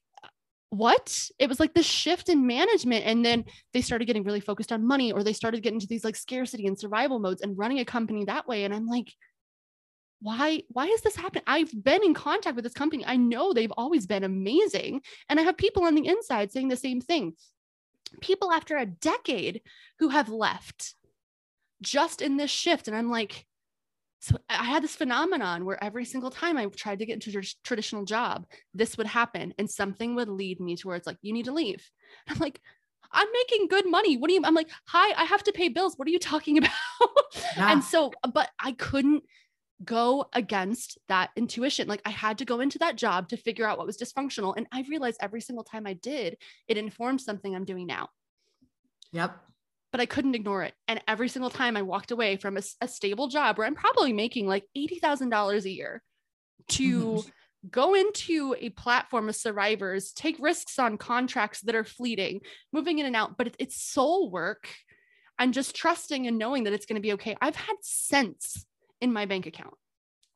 what? 0.71 1.29
It 1.37 1.47
was 1.47 1.59
like 1.59 1.73
this 1.73 1.85
shift 1.85 2.29
in 2.29 2.47
management. 2.47 3.05
And 3.05 3.23
then 3.23 3.45
they 3.73 3.81
started 3.81 4.05
getting 4.05 4.23
really 4.23 4.39
focused 4.39 4.71
on 4.71 4.85
money 4.85 5.11
or 5.11 5.23
they 5.23 5.33
started 5.33 5.61
getting 5.61 5.77
into 5.77 5.87
these 5.87 6.03
like 6.03 6.15
scarcity 6.15 6.65
and 6.65 6.77
survival 6.77 7.19
modes 7.19 7.41
and 7.41 7.57
running 7.57 7.79
a 7.79 7.85
company 7.85 8.25
that 8.25 8.47
way. 8.47 8.63
And 8.63 8.73
I'm 8.73 8.87
like, 8.87 9.13
why 10.23 10.61
why 10.67 10.85
is 10.85 11.01
this 11.01 11.15
happening 11.15 11.43
i've 11.47 11.71
been 11.83 12.03
in 12.03 12.13
contact 12.13 12.55
with 12.55 12.63
this 12.63 12.75
company 12.75 13.03
i 13.07 13.15
know 13.15 13.53
they've 13.53 13.73
always 13.75 14.05
been 14.05 14.23
amazing 14.23 15.01
and 15.29 15.39
i 15.39 15.41
have 15.41 15.57
people 15.57 15.83
on 15.83 15.95
the 15.95 16.05
inside 16.05 16.51
saying 16.51 16.67
the 16.67 16.75
same 16.75 17.01
thing 17.01 17.33
people 18.19 18.51
after 18.51 18.77
a 18.77 18.85
decade 18.85 19.61
who 19.99 20.09
have 20.09 20.29
left 20.29 20.95
just 21.81 22.21
in 22.21 22.37
this 22.37 22.51
shift. 22.51 22.87
And 22.87 22.97
I'm 22.97 23.09
like, 23.09 23.45
so 24.21 24.37
I 24.49 24.63
had 24.63 24.83
this 24.83 24.95
phenomenon 24.95 25.65
where 25.65 25.83
every 25.83 26.05
single 26.05 26.29
time 26.29 26.55
I 26.55 26.67
tried 26.67 26.99
to 26.99 27.07
get 27.07 27.15
into 27.15 27.39
a 27.39 27.43
traditional 27.63 28.05
job, 28.05 28.45
this 28.71 28.95
would 28.95 29.07
happen 29.07 29.51
and 29.57 29.69
something 29.69 30.13
would 30.13 30.29
lead 30.29 30.59
me 30.59 30.75
to 30.75 30.87
where 30.87 30.95
it's 30.95 31.07
like, 31.07 31.17
you 31.23 31.33
need 31.33 31.45
to 31.45 31.51
leave. 31.51 31.89
I'm 32.27 32.37
like, 32.37 32.61
I'm 33.11 33.27
making 33.33 33.67
good 33.67 33.89
money. 33.89 34.17
What 34.17 34.27
do 34.27 34.35
you, 34.35 34.41
I'm 34.43 34.53
like, 34.53 34.69
hi, 34.85 35.11
I 35.19 35.25
have 35.25 35.43
to 35.43 35.51
pay 35.51 35.69
bills. 35.69 35.95
What 35.97 36.07
are 36.07 36.11
you 36.11 36.19
talking 36.19 36.57
about? 36.59 36.71
Yeah. 37.57 37.71
and 37.71 37.83
so, 37.83 38.13
uh, 38.23 38.29
but 38.31 38.49
I 38.59 38.73
couldn't 38.73 39.23
go 39.83 40.29
against 40.33 40.99
that 41.07 41.31
intuition. 41.35 41.87
Like 41.87 42.03
I 42.05 42.11
had 42.11 42.37
to 42.37 42.45
go 42.45 42.59
into 42.59 42.77
that 42.77 42.97
job 42.97 43.29
to 43.29 43.37
figure 43.37 43.67
out 43.67 43.79
what 43.79 43.87
was 43.87 43.97
dysfunctional. 43.97 44.53
And 44.55 44.67
I 44.71 44.85
realized 44.87 45.17
every 45.19 45.41
single 45.41 45.63
time 45.63 45.87
I 45.87 45.93
did, 45.93 46.37
it 46.67 46.77
informed 46.77 47.21
something 47.21 47.55
I'm 47.55 47.65
doing 47.65 47.87
now. 47.87 48.09
Yep. 49.13 49.35
But 49.91 50.01
I 50.01 50.05
couldn't 50.05 50.35
ignore 50.35 50.63
it. 50.63 50.73
And 50.87 51.01
every 51.07 51.27
single 51.27 51.49
time 51.49 51.75
I 51.75 51.81
walked 51.81 52.11
away 52.11 52.37
from 52.37 52.57
a, 52.57 52.61
a 52.79 52.87
stable 52.87 53.27
job 53.27 53.57
where 53.57 53.67
I'm 53.67 53.75
probably 53.75 54.13
making 54.13 54.47
like 54.47 54.65
$80,000 54.75 55.65
a 55.65 55.69
year 55.69 56.01
to 56.69 57.01
mm-hmm. 57.01 57.29
go 57.69 57.93
into 57.93 58.55
a 58.59 58.69
platform 58.69 59.27
of 59.27 59.35
survivors, 59.35 60.13
take 60.13 60.37
risks 60.39 60.79
on 60.79 60.97
contracts 60.97 61.61
that 61.61 61.75
are 61.75 61.83
fleeting, 61.83 62.41
moving 62.71 62.99
in 62.99 63.05
and 63.05 63.15
out, 63.15 63.37
but 63.37 63.53
it's 63.59 63.83
soul 63.83 64.31
work 64.31 64.69
and 65.37 65.53
just 65.53 65.75
trusting 65.75 66.27
and 66.27 66.37
knowing 66.37 66.65
that 66.65 66.73
it's 66.73 66.85
going 66.85 66.95
to 66.95 67.01
be 67.01 67.13
okay. 67.13 67.35
I've 67.41 67.55
had 67.55 67.75
cents 67.81 68.65
in 69.01 69.11
my 69.11 69.25
bank 69.25 69.47
account. 69.47 69.73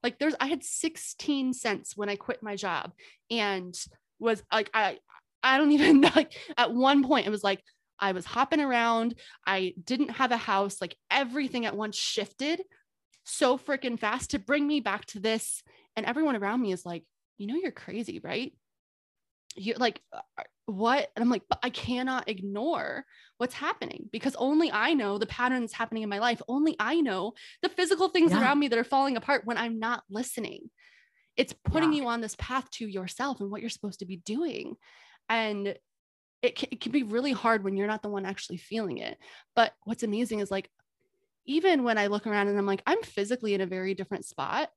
Like 0.03 0.19
there's 0.19 0.35
I 0.39 0.47
had 0.47 0.63
16 0.63 1.53
cents 1.53 1.95
when 1.95 2.09
I 2.09 2.15
quit 2.15 2.43
my 2.43 2.55
job 2.55 2.91
and 3.31 3.73
was 4.19 4.43
like 4.51 4.69
I 4.73 4.97
I 5.43 5.57
don't 5.57 5.71
even 5.71 6.01
like 6.15 6.33
at 6.57 6.73
one 6.73 7.03
point 7.03 7.27
it 7.27 7.31
was 7.31 7.43
like 7.43 7.63
I 7.99 8.11
was 8.11 8.25
hopping 8.25 8.59
around. 8.59 9.15
I 9.45 9.73
didn't 9.83 10.09
have 10.09 10.31
a 10.31 10.37
house. 10.37 10.81
Like 10.81 10.95
everything 11.09 11.65
at 11.65 11.75
once 11.75 11.95
shifted 11.95 12.61
so 13.25 13.57
freaking 13.57 13.99
fast 13.99 14.31
to 14.31 14.39
bring 14.39 14.65
me 14.65 14.79
back 14.79 15.05
to 15.07 15.19
this. 15.19 15.63
And 15.95 16.05
everyone 16.05 16.35
around 16.35 16.61
me 16.61 16.71
is 16.71 16.85
like, 16.85 17.03
you 17.37 17.47
know, 17.47 17.55
you're 17.55 17.71
crazy, 17.71 18.19
right? 18.19 18.53
You're 19.55 19.77
like, 19.77 20.01
uh, 20.13 20.21
what? 20.67 21.09
And 21.15 21.23
I'm 21.23 21.29
like, 21.29 21.43
but 21.49 21.59
I 21.63 21.69
cannot 21.69 22.29
ignore 22.29 23.05
what's 23.37 23.53
happening 23.53 24.09
because 24.11 24.35
only 24.35 24.71
I 24.71 24.93
know 24.93 25.17
the 25.17 25.25
patterns 25.25 25.73
happening 25.73 26.03
in 26.03 26.09
my 26.09 26.19
life. 26.19 26.41
Only 26.47 26.75
I 26.79 27.01
know 27.01 27.33
the 27.61 27.69
physical 27.69 28.09
things 28.09 28.31
yeah. 28.31 28.41
around 28.41 28.59
me 28.59 28.67
that 28.67 28.79
are 28.79 28.83
falling 28.83 29.17
apart 29.17 29.45
when 29.45 29.57
I'm 29.57 29.79
not 29.79 30.03
listening. 30.09 30.69
It's 31.37 31.53
putting 31.53 31.93
yeah. 31.93 32.01
you 32.01 32.07
on 32.07 32.21
this 32.21 32.35
path 32.37 32.69
to 32.71 32.87
yourself 32.87 33.41
and 33.41 33.51
what 33.51 33.61
you're 33.61 33.69
supposed 33.69 33.99
to 33.99 34.05
be 34.05 34.17
doing. 34.17 34.75
And 35.29 35.75
it 36.45 36.55
can, 36.55 36.69
it 36.71 36.81
can 36.81 36.91
be 36.91 37.03
really 37.03 37.31
hard 37.31 37.63
when 37.63 37.75
you're 37.75 37.87
not 37.87 38.01
the 38.01 38.09
one 38.09 38.25
actually 38.25 38.57
feeling 38.57 38.99
it. 38.99 39.17
But 39.55 39.73
what's 39.83 40.03
amazing 40.03 40.39
is 40.39 40.51
like, 40.51 40.69
even 41.45 41.83
when 41.83 41.97
I 41.97 42.07
look 42.07 42.25
around 42.25 42.47
and 42.47 42.57
I'm 42.57 42.65
like, 42.65 42.81
I'm 42.87 43.01
physically 43.03 43.53
in 43.53 43.61
a 43.61 43.67
very 43.67 43.93
different 43.93 44.25
spot, 44.25 44.69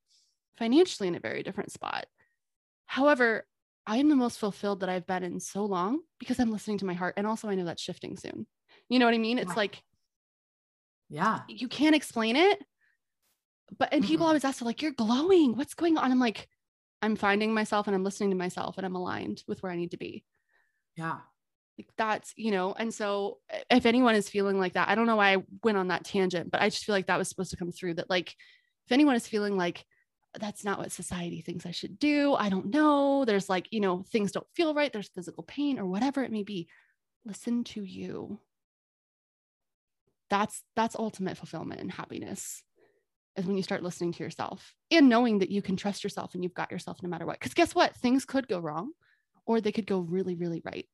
financially 0.59 1.09
in 1.09 1.15
a 1.15 1.21
very 1.21 1.43
different 1.43 1.73
spot. 1.73 2.07
However, 2.87 3.47
I 3.87 3.97
am 3.97 4.09
the 4.11 4.17
most 4.17 4.39
fulfilled 4.39 4.81
that 4.81 4.91
I've 4.91 5.07
been 5.07 5.23
in 5.23 5.41
so 5.41 5.65
long 5.65 6.01
because 6.19 6.39
I'm 6.39 6.51
listening 6.51 6.79
to 6.79 6.85
my 6.85 6.93
heart. 6.93 7.15
And 7.17 7.27
also, 7.27 7.49
I 7.49 7.55
know 7.55 7.65
that's 7.65 7.83
shifting 7.83 8.17
soon. 8.17 8.47
You 8.91 8.99
know 8.99 9.07
what 9.07 9.15
I 9.15 9.19
mean? 9.19 9.39
It's 9.39 9.57
like, 9.57 9.83
yeah, 11.09 11.41
you 11.49 11.69
can't 11.69 11.97
explain 11.97 12.37
it. 12.37 12.63
But, 13.79 13.93
and 13.93 14.03
people 14.03 14.25
mm-hmm. 14.25 14.29
always 14.29 14.45
ask, 14.45 14.63
like, 14.63 14.83
you're 14.83 14.93
glowing. 14.93 15.57
What's 15.57 15.75
going 15.75 15.97
on? 15.97 16.11
I'm 16.11 16.19
like, 16.19 16.49
I'm 17.01 17.17
finding 17.17 17.55
myself 17.55 17.87
and 17.87 17.95
I'm 17.95 18.05
listening 18.05 18.31
to 18.31 18.37
myself 18.37 18.77
and 18.77 18.85
I'm 18.85 18.97
aligned 18.97 19.43
with 19.47 19.63
where 19.63 19.73
I 19.73 19.77
need 19.77 19.93
to 19.93 19.99
be. 19.99 20.25
Yeah. 20.97 21.19
That's, 21.97 22.33
you 22.37 22.51
know, 22.51 22.73
and 22.73 22.93
so 22.93 23.39
eh, 23.51 23.63
if 23.71 23.87
anyone 23.87 24.15
is 24.15 24.29
feeling 24.29 24.59
like 24.59 24.75
that, 24.75 24.89
I 24.89 24.95
don't 24.95 25.07
know 25.07 25.17
why 25.17 25.35
I 25.35 25.45
went 25.63 25.79
on 25.79 25.89
that 25.89 26.05
tangent, 26.05 26.51
but 26.51 26.61
I 26.61 26.69
just 26.69 26.85
feel 26.85 26.95
like 26.95 27.07
that 27.07 27.19
was 27.19 27.29
supposed 27.29 27.51
to 27.51 27.57
come 27.57 27.73
through 27.73 27.95
that, 27.95 28.11
like, 28.11 28.35
if 28.87 28.93
anyone 28.93 29.17
is 29.17 29.27
feeling 29.27 29.57
like, 29.57 29.85
that's 30.39 30.65
not 30.65 30.79
what 30.79 30.93
society 30.93 31.41
thinks 31.41 31.67
I 31.67 31.71
should 31.71 31.99
do. 31.99 32.35
I 32.35 32.49
don't 32.49 32.67
know. 32.67 33.25
There's 33.25 33.49
like, 33.49 33.69
you 33.71 33.81
know, 33.81 34.05
things 34.11 34.33
don't 34.33 34.47
feel 34.55 34.75
right. 34.75 34.93
There's 34.93 35.09
physical 35.09 35.43
pain 35.43 35.79
or 35.79 35.87
whatever 35.87 36.23
it 36.23 36.33
may 36.33 36.43
be. 36.43 36.69
Listen 37.25 37.65
to 37.65 37.83
you. 37.83 38.39
That's 40.31 40.63
that's 40.77 40.97
ultimate 40.97 41.39
fulfillment 41.39 41.81
and 41.81 41.91
happiness 41.91 42.63
is 43.37 43.47
when 43.47 43.57
you 43.57 43.63
start 43.63 43.83
listening 43.83 44.13
to 44.13 44.23
yourself 44.23 44.75
and 44.91 45.09
knowing 45.09 45.39
that 45.39 45.51
you 45.51 45.63
can 45.63 45.77
trust 45.77 46.05
yourself 46.05 46.35
and 46.35 46.43
you've 46.43 46.55
got 46.55 46.73
yourself 46.73 46.99
no 47.03 47.09
matter 47.09 47.25
what. 47.25 47.39
Because 47.39 47.55
guess 47.55 47.75
what? 47.75 47.95
Things 47.97 48.25
could 48.25 48.49
go 48.49 48.59
wrong 48.59 48.91
or 49.47 49.61
they 49.61 49.73
could 49.73 49.87
go 49.87 50.01
really, 50.01 50.35
really 50.35 50.61
right. 50.65 50.87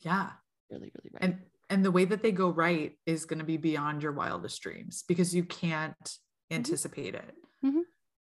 Yeah. 0.00 0.30
Really, 0.70 0.92
really 0.94 1.10
right. 1.12 1.22
And 1.22 1.38
and 1.68 1.84
the 1.84 1.90
way 1.90 2.04
that 2.04 2.22
they 2.22 2.32
go 2.32 2.50
right 2.50 2.92
is 3.06 3.24
going 3.24 3.38
to 3.38 3.44
be 3.44 3.56
beyond 3.56 4.02
your 4.02 4.12
wildest 4.12 4.60
dreams 4.60 5.04
because 5.06 5.34
you 5.34 5.44
can't 5.44 5.94
mm-hmm. 6.04 6.56
anticipate 6.56 7.14
it. 7.14 7.34
Mm-hmm. 7.64 7.80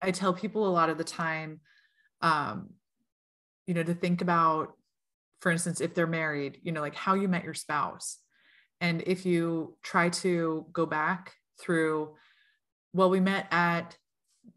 I 0.02 0.10
tell 0.10 0.32
people 0.32 0.66
a 0.66 0.70
lot 0.70 0.90
of 0.90 0.98
the 0.98 1.04
time, 1.04 1.60
um, 2.20 2.70
you 3.66 3.74
know, 3.74 3.84
to 3.84 3.94
think 3.94 4.22
about, 4.22 4.72
for 5.40 5.52
instance, 5.52 5.80
if 5.80 5.94
they're 5.94 6.06
married, 6.06 6.58
you 6.62 6.72
know, 6.72 6.80
like 6.80 6.96
how 6.96 7.14
you 7.14 7.28
met 7.28 7.44
your 7.44 7.54
spouse. 7.54 8.18
And 8.80 9.02
if 9.06 9.24
you 9.24 9.76
try 9.82 10.08
to 10.08 10.66
go 10.72 10.86
back 10.86 11.34
through, 11.60 12.16
well, 12.92 13.10
we 13.10 13.20
met 13.20 13.46
at, 13.50 13.96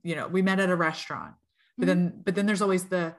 you 0.04 0.16
know, 0.16 0.28
we 0.28 0.42
met 0.42 0.60
at 0.60 0.70
a 0.70 0.76
restaurant, 0.76 1.34
but 1.78 1.88
mm-hmm. 1.88 2.04
then, 2.04 2.22
but 2.24 2.36
then 2.36 2.46
there's 2.46 2.62
always 2.62 2.86
the, 2.86 3.16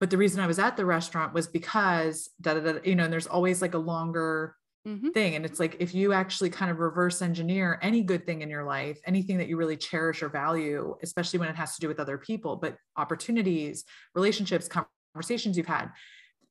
but 0.00 0.10
the 0.10 0.16
reason 0.16 0.40
I 0.40 0.46
was 0.46 0.58
at 0.58 0.76
the 0.76 0.86
restaurant 0.86 1.34
was 1.34 1.46
because 1.46 2.30
da, 2.40 2.54
da, 2.54 2.60
da, 2.60 2.78
you 2.84 2.94
know, 2.94 3.04
and 3.04 3.12
there's 3.12 3.26
always 3.26 3.60
like 3.60 3.74
a 3.74 3.78
longer 3.78 4.54
mm-hmm. 4.86 5.10
thing. 5.10 5.34
And 5.34 5.44
it's 5.44 5.58
like 5.58 5.76
if 5.80 5.94
you 5.94 6.12
actually 6.12 6.50
kind 6.50 6.70
of 6.70 6.78
reverse 6.78 7.20
engineer 7.20 7.78
any 7.82 8.02
good 8.02 8.24
thing 8.24 8.42
in 8.42 8.50
your 8.50 8.64
life, 8.64 8.98
anything 9.06 9.38
that 9.38 9.48
you 9.48 9.56
really 9.56 9.76
cherish 9.76 10.22
or 10.22 10.28
value, 10.28 10.96
especially 11.02 11.40
when 11.40 11.48
it 11.48 11.56
has 11.56 11.74
to 11.74 11.80
do 11.80 11.88
with 11.88 12.00
other 12.00 12.18
people, 12.18 12.56
but 12.56 12.76
opportunities, 12.96 13.84
relationships, 14.14 14.68
conversations 15.14 15.56
you've 15.56 15.66
had, 15.66 15.90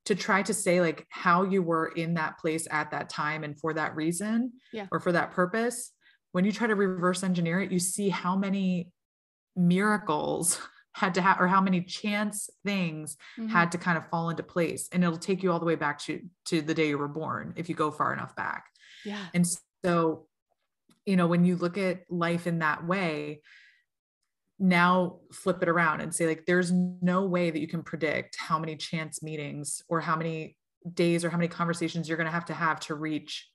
to 0.06 0.16
try 0.16 0.42
to 0.42 0.54
say 0.54 0.80
like 0.82 1.06
how 1.10 1.44
you 1.44 1.62
were 1.62 1.88
in 1.88 2.14
that 2.14 2.38
place 2.40 2.68
at 2.72 2.92
that 2.92 3.10
time 3.10 3.44
and 3.44 3.60
for 3.60 3.74
that 3.74 3.96
reason 3.96 4.54
yeah. 4.74 4.88
or 4.92 5.00
for 5.00 5.12
that 5.12 5.32
purpose. 5.32 5.92
When 6.34 6.46
you 6.46 6.52
try 6.52 6.68
to 6.68 6.76
reverse 6.76 7.24
engineer 7.24 7.62
it, 7.62 7.72
you 7.72 7.80
see 7.80 8.10
how 8.10 8.36
many 8.36 8.92
miracles 9.56 10.60
had 10.98 11.14
to 11.14 11.22
have 11.22 11.40
or 11.40 11.48
how 11.48 11.62
many 11.62 11.80
chance 11.82 12.50
things 12.66 13.18
mm-hmm. 13.38 13.50
had 13.50 13.72
to 13.72 13.78
kind 13.78 14.00
of 14.00 14.10
fall 14.10 14.32
into 14.32 14.42
place 14.42 14.90
and 14.92 15.04
it'll 15.04 15.16
take 15.16 15.44
you 15.44 15.52
all 15.52 15.60
the 15.60 15.66
way 15.66 15.76
back 15.76 16.00
to 16.00 16.20
to 16.44 16.60
the 16.60 16.74
day 16.74 16.90
you 16.90 16.98
were 16.98 17.08
born 17.08 17.54
if 17.56 17.70
you 17.70 17.76
go 17.76 17.92
far 17.92 18.12
enough 18.12 18.36
back 18.36 18.66
yeah 19.06 19.26
and 19.36 19.46
so 19.86 20.26
you 21.06 21.16
know 21.16 21.28
when 21.28 21.46
you 21.46 21.56
look 21.56 21.78
at 21.78 22.02
life 22.10 22.48
in 22.48 22.60
that 22.60 22.84
way 22.84 23.42
now 24.58 25.20
flip 25.32 25.62
it 25.62 25.70
around 25.70 26.02
and 26.02 26.16
say 26.16 26.26
like 26.26 26.48
there's 26.48 26.72
no 26.72 27.26
way 27.26 27.52
that 27.52 27.60
you 27.60 27.68
can 27.68 27.84
predict 27.84 28.36
how 28.40 28.58
many 28.58 28.76
chance 28.76 29.22
meetings 29.22 29.84
or 29.88 30.02
how 30.02 30.16
many 30.16 30.58
days 30.96 31.24
or 31.24 31.30
how 31.30 31.38
many 31.38 31.48
conversations 31.48 32.10
you're 32.10 32.18
going 32.18 32.26
to 32.26 32.34
have 32.34 32.46
to 32.46 32.56
have 32.56 32.80
to 32.80 32.96
reach 32.96 33.48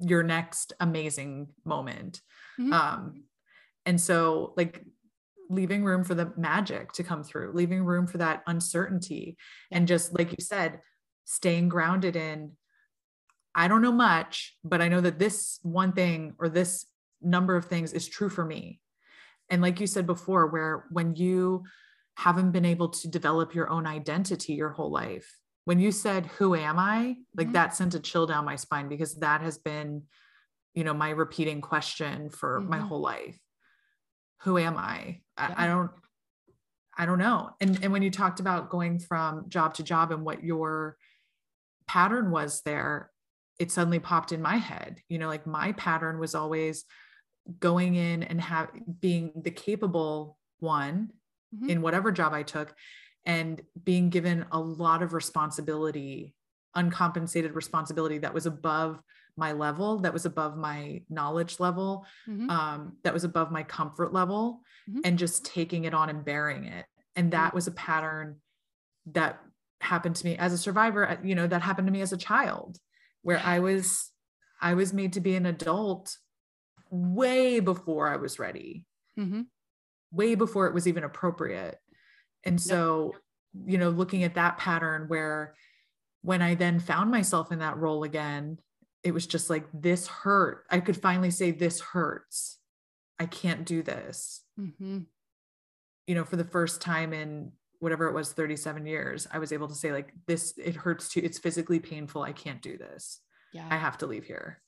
your 0.00 0.24
next 0.24 0.72
amazing 0.80 1.46
moment 1.64 2.20
mm-hmm. 2.58 2.72
um 2.72 3.22
and 3.86 4.00
so 4.00 4.52
like 4.56 4.84
leaving 5.50 5.84
room 5.84 6.04
for 6.04 6.14
the 6.14 6.32
magic 6.36 6.92
to 6.92 7.02
come 7.02 7.24
through, 7.24 7.52
leaving 7.52 7.84
room 7.84 8.06
for 8.06 8.18
that 8.18 8.42
uncertainty. 8.46 9.36
And 9.70 9.88
just 9.88 10.16
like 10.16 10.30
you 10.30 10.38
said, 10.40 10.80
staying 11.24 11.68
grounded 11.68 12.16
in, 12.16 12.52
I 13.54 13.66
don't 13.66 13.82
know 13.82 13.92
much, 13.92 14.56
but 14.62 14.80
I 14.80 14.88
know 14.88 15.00
that 15.00 15.18
this 15.18 15.58
one 15.62 15.92
thing 15.92 16.34
or 16.38 16.48
this 16.48 16.86
number 17.20 17.56
of 17.56 17.64
things 17.64 17.92
is 17.92 18.08
true 18.08 18.30
for 18.30 18.44
me. 18.44 18.80
And 19.50 19.60
like 19.60 19.80
you 19.80 19.88
said 19.88 20.06
before, 20.06 20.46
where 20.46 20.84
when 20.90 21.16
you 21.16 21.64
haven't 22.16 22.52
been 22.52 22.64
able 22.64 22.90
to 22.90 23.08
develop 23.08 23.54
your 23.54 23.68
own 23.68 23.86
identity 23.86 24.54
your 24.54 24.70
whole 24.70 24.92
life, 24.92 25.36
when 25.64 25.80
you 25.80 25.90
said, 25.90 26.26
Who 26.38 26.54
am 26.54 26.78
I? 26.78 27.16
Like 27.36 27.48
mm-hmm. 27.48 27.52
that 27.54 27.74
sent 27.74 27.96
a 27.96 28.00
chill 28.00 28.26
down 28.26 28.44
my 28.44 28.54
spine 28.54 28.88
because 28.88 29.16
that 29.16 29.40
has 29.40 29.58
been, 29.58 30.04
you 30.74 30.84
know, 30.84 30.94
my 30.94 31.10
repeating 31.10 31.60
question 31.60 32.30
for 32.30 32.60
mm-hmm. 32.60 32.70
my 32.70 32.78
whole 32.78 33.00
life 33.00 33.36
who 34.42 34.58
am 34.58 34.76
I? 34.76 35.20
Yeah. 35.40 35.54
I, 35.56 35.64
I 35.64 35.66
don't 35.68 35.90
I 36.96 37.06
don't 37.06 37.18
know. 37.18 37.50
And 37.60 37.82
and 37.82 37.92
when 37.92 38.02
you 38.02 38.10
talked 38.10 38.40
about 38.40 38.70
going 38.70 38.98
from 38.98 39.48
job 39.48 39.74
to 39.74 39.82
job 39.82 40.12
and 40.12 40.24
what 40.24 40.44
your 40.44 40.96
pattern 41.88 42.30
was 42.30 42.62
there, 42.62 43.10
it 43.58 43.70
suddenly 43.70 43.98
popped 43.98 44.32
in 44.32 44.42
my 44.42 44.56
head. 44.56 45.00
You 45.08 45.18
know, 45.18 45.28
like 45.28 45.46
my 45.46 45.72
pattern 45.72 46.18
was 46.18 46.34
always 46.34 46.84
going 47.58 47.94
in 47.94 48.22
and 48.22 48.40
have 48.40 48.70
being 49.00 49.32
the 49.34 49.50
capable 49.50 50.38
one 50.58 51.10
mm-hmm. 51.54 51.70
in 51.70 51.82
whatever 51.82 52.12
job 52.12 52.32
I 52.32 52.42
took 52.42 52.74
and 53.24 53.60
being 53.82 54.10
given 54.10 54.46
a 54.52 54.60
lot 54.60 55.02
of 55.02 55.12
responsibility, 55.12 56.34
uncompensated 56.74 57.54
responsibility 57.54 58.18
that 58.18 58.34
was 58.34 58.46
above 58.46 59.00
my 59.40 59.52
level 59.52 59.98
that 60.00 60.12
was 60.12 60.26
above 60.26 60.56
my 60.56 61.00
knowledge 61.08 61.58
level 61.58 62.04
mm-hmm. 62.28 62.48
um, 62.50 62.92
that 63.02 63.14
was 63.14 63.24
above 63.24 63.50
my 63.50 63.62
comfort 63.62 64.12
level 64.12 64.60
mm-hmm. 64.88 65.00
and 65.02 65.18
just 65.18 65.46
taking 65.46 65.84
it 65.84 65.94
on 65.94 66.10
and 66.10 66.24
bearing 66.24 66.64
it 66.64 66.84
and 67.16 67.32
that 67.32 67.48
mm-hmm. 67.48 67.56
was 67.56 67.66
a 67.66 67.72
pattern 67.72 68.36
that 69.06 69.40
happened 69.80 70.14
to 70.14 70.26
me 70.26 70.36
as 70.36 70.52
a 70.52 70.58
survivor 70.58 71.08
uh, 71.08 71.16
you 71.24 71.34
know 71.34 71.46
that 71.46 71.62
happened 71.62 71.86
to 71.86 71.92
me 71.92 72.02
as 72.02 72.12
a 72.12 72.18
child 72.18 72.76
where 73.22 73.40
i 73.44 73.58
was 73.58 74.10
i 74.60 74.74
was 74.74 74.92
made 74.92 75.14
to 75.14 75.20
be 75.20 75.34
an 75.34 75.46
adult 75.46 76.18
way 76.90 77.60
before 77.60 78.08
i 78.08 78.16
was 78.16 78.38
ready 78.38 78.84
mm-hmm. 79.18 79.42
way 80.12 80.34
before 80.34 80.66
it 80.66 80.74
was 80.74 80.86
even 80.86 81.02
appropriate 81.02 81.78
and 82.44 82.60
so 82.60 83.14
you 83.66 83.78
know 83.78 83.88
looking 83.88 84.22
at 84.22 84.34
that 84.34 84.58
pattern 84.58 85.06
where 85.08 85.54
when 86.20 86.42
i 86.42 86.54
then 86.54 86.78
found 86.78 87.10
myself 87.10 87.50
in 87.50 87.60
that 87.60 87.78
role 87.78 88.04
again 88.04 88.58
it 89.02 89.12
was 89.12 89.26
just 89.26 89.50
like 89.50 89.66
this 89.72 90.06
hurt. 90.06 90.64
I 90.70 90.80
could 90.80 90.96
finally 90.96 91.30
say 91.30 91.50
this 91.50 91.80
hurts. 91.80 92.58
I 93.18 93.26
can't 93.26 93.64
do 93.64 93.82
this. 93.82 94.42
Mm-hmm. 94.58 95.00
you 96.06 96.14
know 96.14 96.24
for 96.24 96.36
the 96.36 96.44
first 96.44 96.82
time 96.82 97.12
in 97.14 97.52
whatever 97.78 98.08
it 98.08 98.12
was 98.12 98.32
37 98.32 98.84
years 98.84 99.26
i 99.32 99.38
was 99.38 99.52
able 99.52 99.68
to 99.68 99.74
say 99.74 99.90
like 99.90 100.12
this 100.26 100.52
it 100.58 100.76
hurts 100.76 101.08
too. 101.08 101.20
It's 101.24 101.38
physically 101.38 101.80
painful. 101.80 102.22
I 102.22 102.32
can't 102.32 102.60
do 102.60 102.76
this. 102.76 103.20
Yeah. 103.54 103.66
I 103.70 103.76
have 103.76 103.96
to 103.98 104.06
leave 104.06 104.24
here. 104.24 104.60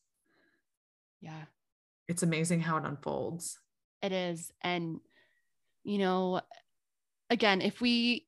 Yeah. 1.20 1.43
It's 2.09 2.22
amazing 2.22 2.61
how 2.61 2.78
it 2.78 2.85
unfolds. 2.87 3.59
It 4.03 4.12
is. 4.12 4.51
And 4.62 5.01
you 5.85 5.99
know 5.99 6.41
again 7.28 7.61
if 7.61 7.80
we 7.83 8.24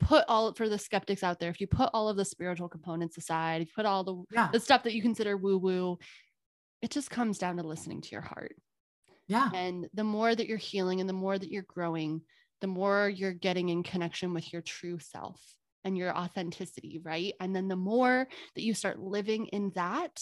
put 0.00 0.24
all 0.28 0.52
for 0.54 0.68
the 0.68 0.78
skeptics 0.78 1.22
out 1.22 1.40
there, 1.40 1.50
if 1.50 1.60
you 1.60 1.66
put 1.66 1.90
all 1.92 2.08
of 2.08 2.16
the 2.16 2.24
spiritual 2.24 2.68
components 2.68 3.16
aside, 3.18 3.62
if 3.62 3.68
you 3.68 3.72
put 3.74 3.86
all 3.86 4.04
the, 4.04 4.22
yeah. 4.32 4.48
the 4.52 4.60
stuff 4.60 4.82
that 4.82 4.94
you 4.94 5.02
consider 5.02 5.36
woo 5.36 5.58
woo, 5.58 5.98
it 6.82 6.90
just 6.90 7.10
comes 7.10 7.38
down 7.38 7.56
to 7.56 7.62
listening 7.62 8.00
to 8.02 8.10
your 8.10 8.20
heart. 8.20 8.56
Yeah. 9.28 9.50
And 9.54 9.88
the 9.94 10.04
more 10.04 10.34
that 10.34 10.46
you're 10.46 10.58
healing 10.58 11.00
and 11.00 11.08
the 11.08 11.14
more 11.14 11.38
that 11.38 11.50
you're 11.50 11.66
growing, 11.66 12.20
the 12.60 12.66
more 12.66 13.08
you're 13.08 13.32
getting 13.32 13.68
in 13.68 13.82
connection 13.82 14.32
with 14.32 14.52
your 14.52 14.62
true 14.62 14.98
self 14.98 15.40
and 15.84 15.96
your 15.96 16.16
authenticity, 16.16 17.00
right? 17.02 17.34
And 17.40 17.54
then 17.54 17.68
the 17.68 17.76
more 17.76 18.28
that 18.54 18.62
you 18.62 18.74
start 18.74 19.00
living 19.00 19.46
in 19.46 19.72
that, 19.74 20.20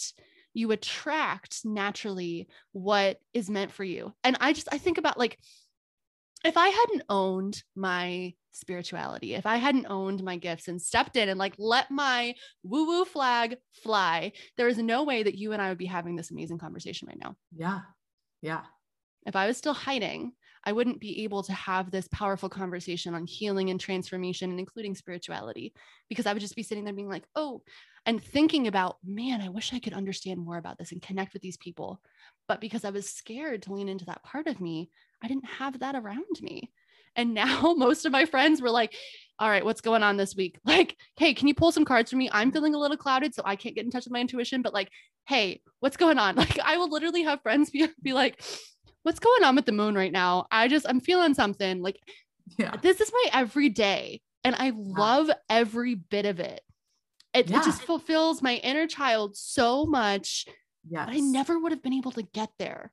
you 0.53 0.71
attract 0.71 1.65
naturally 1.65 2.47
what 2.71 3.19
is 3.33 3.49
meant 3.49 3.71
for 3.71 3.83
you. 3.83 4.13
And 4.23 4.37
I 4.39 4.53
just, 4.53 4.69
I 4.71 4.77
think 4.77 4.97
about 4.97 5.19
like, 5.19 5.37
if 6.45 6.57
I 6.57 6.69
hadn't 6.69 7.03
owned 7.09 7.63
my 7.75 8.33
spirituality, 8.51 9.35
if 9.35 9.45
I 9.45 9.57
hadn't 9.57 9.87
owned 9.87 10.23
my 10.23 10.37
gifts 10.37 10.67
and 10.67 10.81
stepped 10.81 11.17
in 11.17 11.29
and 11.29 11.39
like 11.39 11.55
let 11.57 11.91
my 11.91 12.33
woo 12.63 12.87
woo 12.87 13.05
flag 13.05 13.57
fly, 13.83 14.31
there 14.57 14.67
is 14.67 14.77
no 14.77 15.03
way 15.03 15.23
that 15.23 15.37
you 15.37 15.53
and 15.53 15.61
I 15.61 15.69
would 15.69 15.77
be 15.77 15.85
having 15.85 16.15
this 16.15 16.31
amazing 16.31 16.57
conversation 16.57 17.07
right 17.07 17.19
now. 17.19 17.35
Yeah. 17.55 17.81
Yeah. 18.41 18.61
If 19.25 19.35
I 19.35 19.47
was 19.47 19.57
still 19.57 19.73
hiding, 19.73 20.33
I 20.63 20.71
wouldn't 20.71 20.99
be 20.99 21.23
able 21.23 21.43
to 21.43 21.53
have 21.53 21.91
this 21.91 22.07
powerful 22.11 22.49
conversation 22.49 23.13
on 23.13 23.27
healing 23.27 23.69
and 23.69 23.79
transformation 23.79 24.49
and 24.49 24.59
including 24.59 24.95
spirituality 24.95 25.73
because 26.09 26.25
I 26.25 26.33
would 26.33 26.41
just 26.41 26.55
be 26.55 26.63
sitting 26.63 26.83
there 26.85 26.93
being 26.93 27.09
like, 27.09 27.25
oh, 27.35 27.61
and 28.07 28.23
thinking 28.23 28.67
about, 28.67 28.97
man, 29.03 29.41
I 29.41 29.49
wish 29.49 29.73
I 29.73 29.79
could 29.79 29.93
understand 29.93 30.39
more 30.39 30.57
about 30.57 30.77
this 30.77 30.91
and 30.91 31.01
connect 31.01 31.33
with 31.33 31.41
these 31.41 31.57
people. 31.57 32.01
But 32.47 32.61
because 32.61 32.85
I 32.85 32.91
was 32.91 33.09
scared 33.09 33.63
to 33.63 33.73
lean 33.73 33.89
into 33.89 34.05
that 34.05 34.23
part 34.23 34.47
of 34.47 34.61
me, 34.61 34.89
I 35.25 35.27
didn't 35.27 35.45
have 35.45 35.79
that 35.79 35.95
around 35.95 36.39
me. 36.39 36.69
And 37.15 37.33
now 37.33 37.73
most 37.77 38.05
of 38.05 38.11
my 38.11 38.25
friends 38.25 38.61
were 38.61 38.69
like, 38.69 38.93
all 39.39 39.49
right, 39.49 39.65
what's 39.65 39.81
going 39.81 40.03
on 40.03 40.17
this 40.17 40.35
week? 40.35 40.59
Like, 40.65 40.95
hey, 41.17 41.33
can 41.33 41.47
you 41.47 41.55
pull 41.55 41.71
some 41.71 41.83
cards 41.83 42.11
for 42.11 42.17
me? 42.17 42.29
I'm 42.31 42.51
feeling 42.51 42.75
a 42.75 42.77
little 42.77 42.95
clouded, 42.95 43.33
so 43.33 43.41
I 43.43 43.55
can't 43.55 43.75
get 43.75 43.85
in 43.85 43.91
touch 43.91 44.05
with 44.05 44.13
my 44.13 44.19
intuition. 44.21 44.61
But 44.61 44.73
like, 44.73 44.89
hey, 45.27 45.61
what's 45.79 45.97
going 45.97 46.19
on? 46.19 46.35
Like, 46.45 46.59
I 46.59 46.77
will 46.77 46.89
literally 46.89 47.23
have 47.23 47.41
friends 47.41 47.71
be, 47.71 47.87
be 48.03 48.13
like, 48.13 48.39
what's 49.01 49.19
going 49.19 49.43
on 49.43 49.55
with 49.55 49.65
the 49.65 49.71
moon 49.71 49.95
right 49.95 50.11
now? 50.11 50.45
I 50.51 50.67
just, 50.67 50.85
I'm 50.87 50.99
feeling 50.99 51.33
something. 51.33 51.81
Like, 51.81 51.99
yeah. 52.59 52.75
this 52.81 53.01
is 53.01 53.11
my 53.11 53.29
everyday. 53.33 54.21
And 54.43 54.55
I 54.59 54.73
love 54.75 55.31
every 55.49 55.95
bit 55.95 56.27
of 56.27 56.39
it. 56.39 56.61
It, 57.33 57.49
yeah. 57.49 57.59
it 57.59 57.65
just 57.65 57.81
fulfills 57.81 58.43
my 58.43 58.57
inner 58.57 58.85
child 58.85 59.35
so 59.35 59.87
much. 59.87 60.45
Yes. 60.87 61.07
I 61.09 61.19
never 61.19 61.57
would 61.57 61.71
have 61.71 61.81
been 61.81 61.93
able 61.93 62.11
to 62.11 62.21
get 62.21 62.49
there 62.59 62.91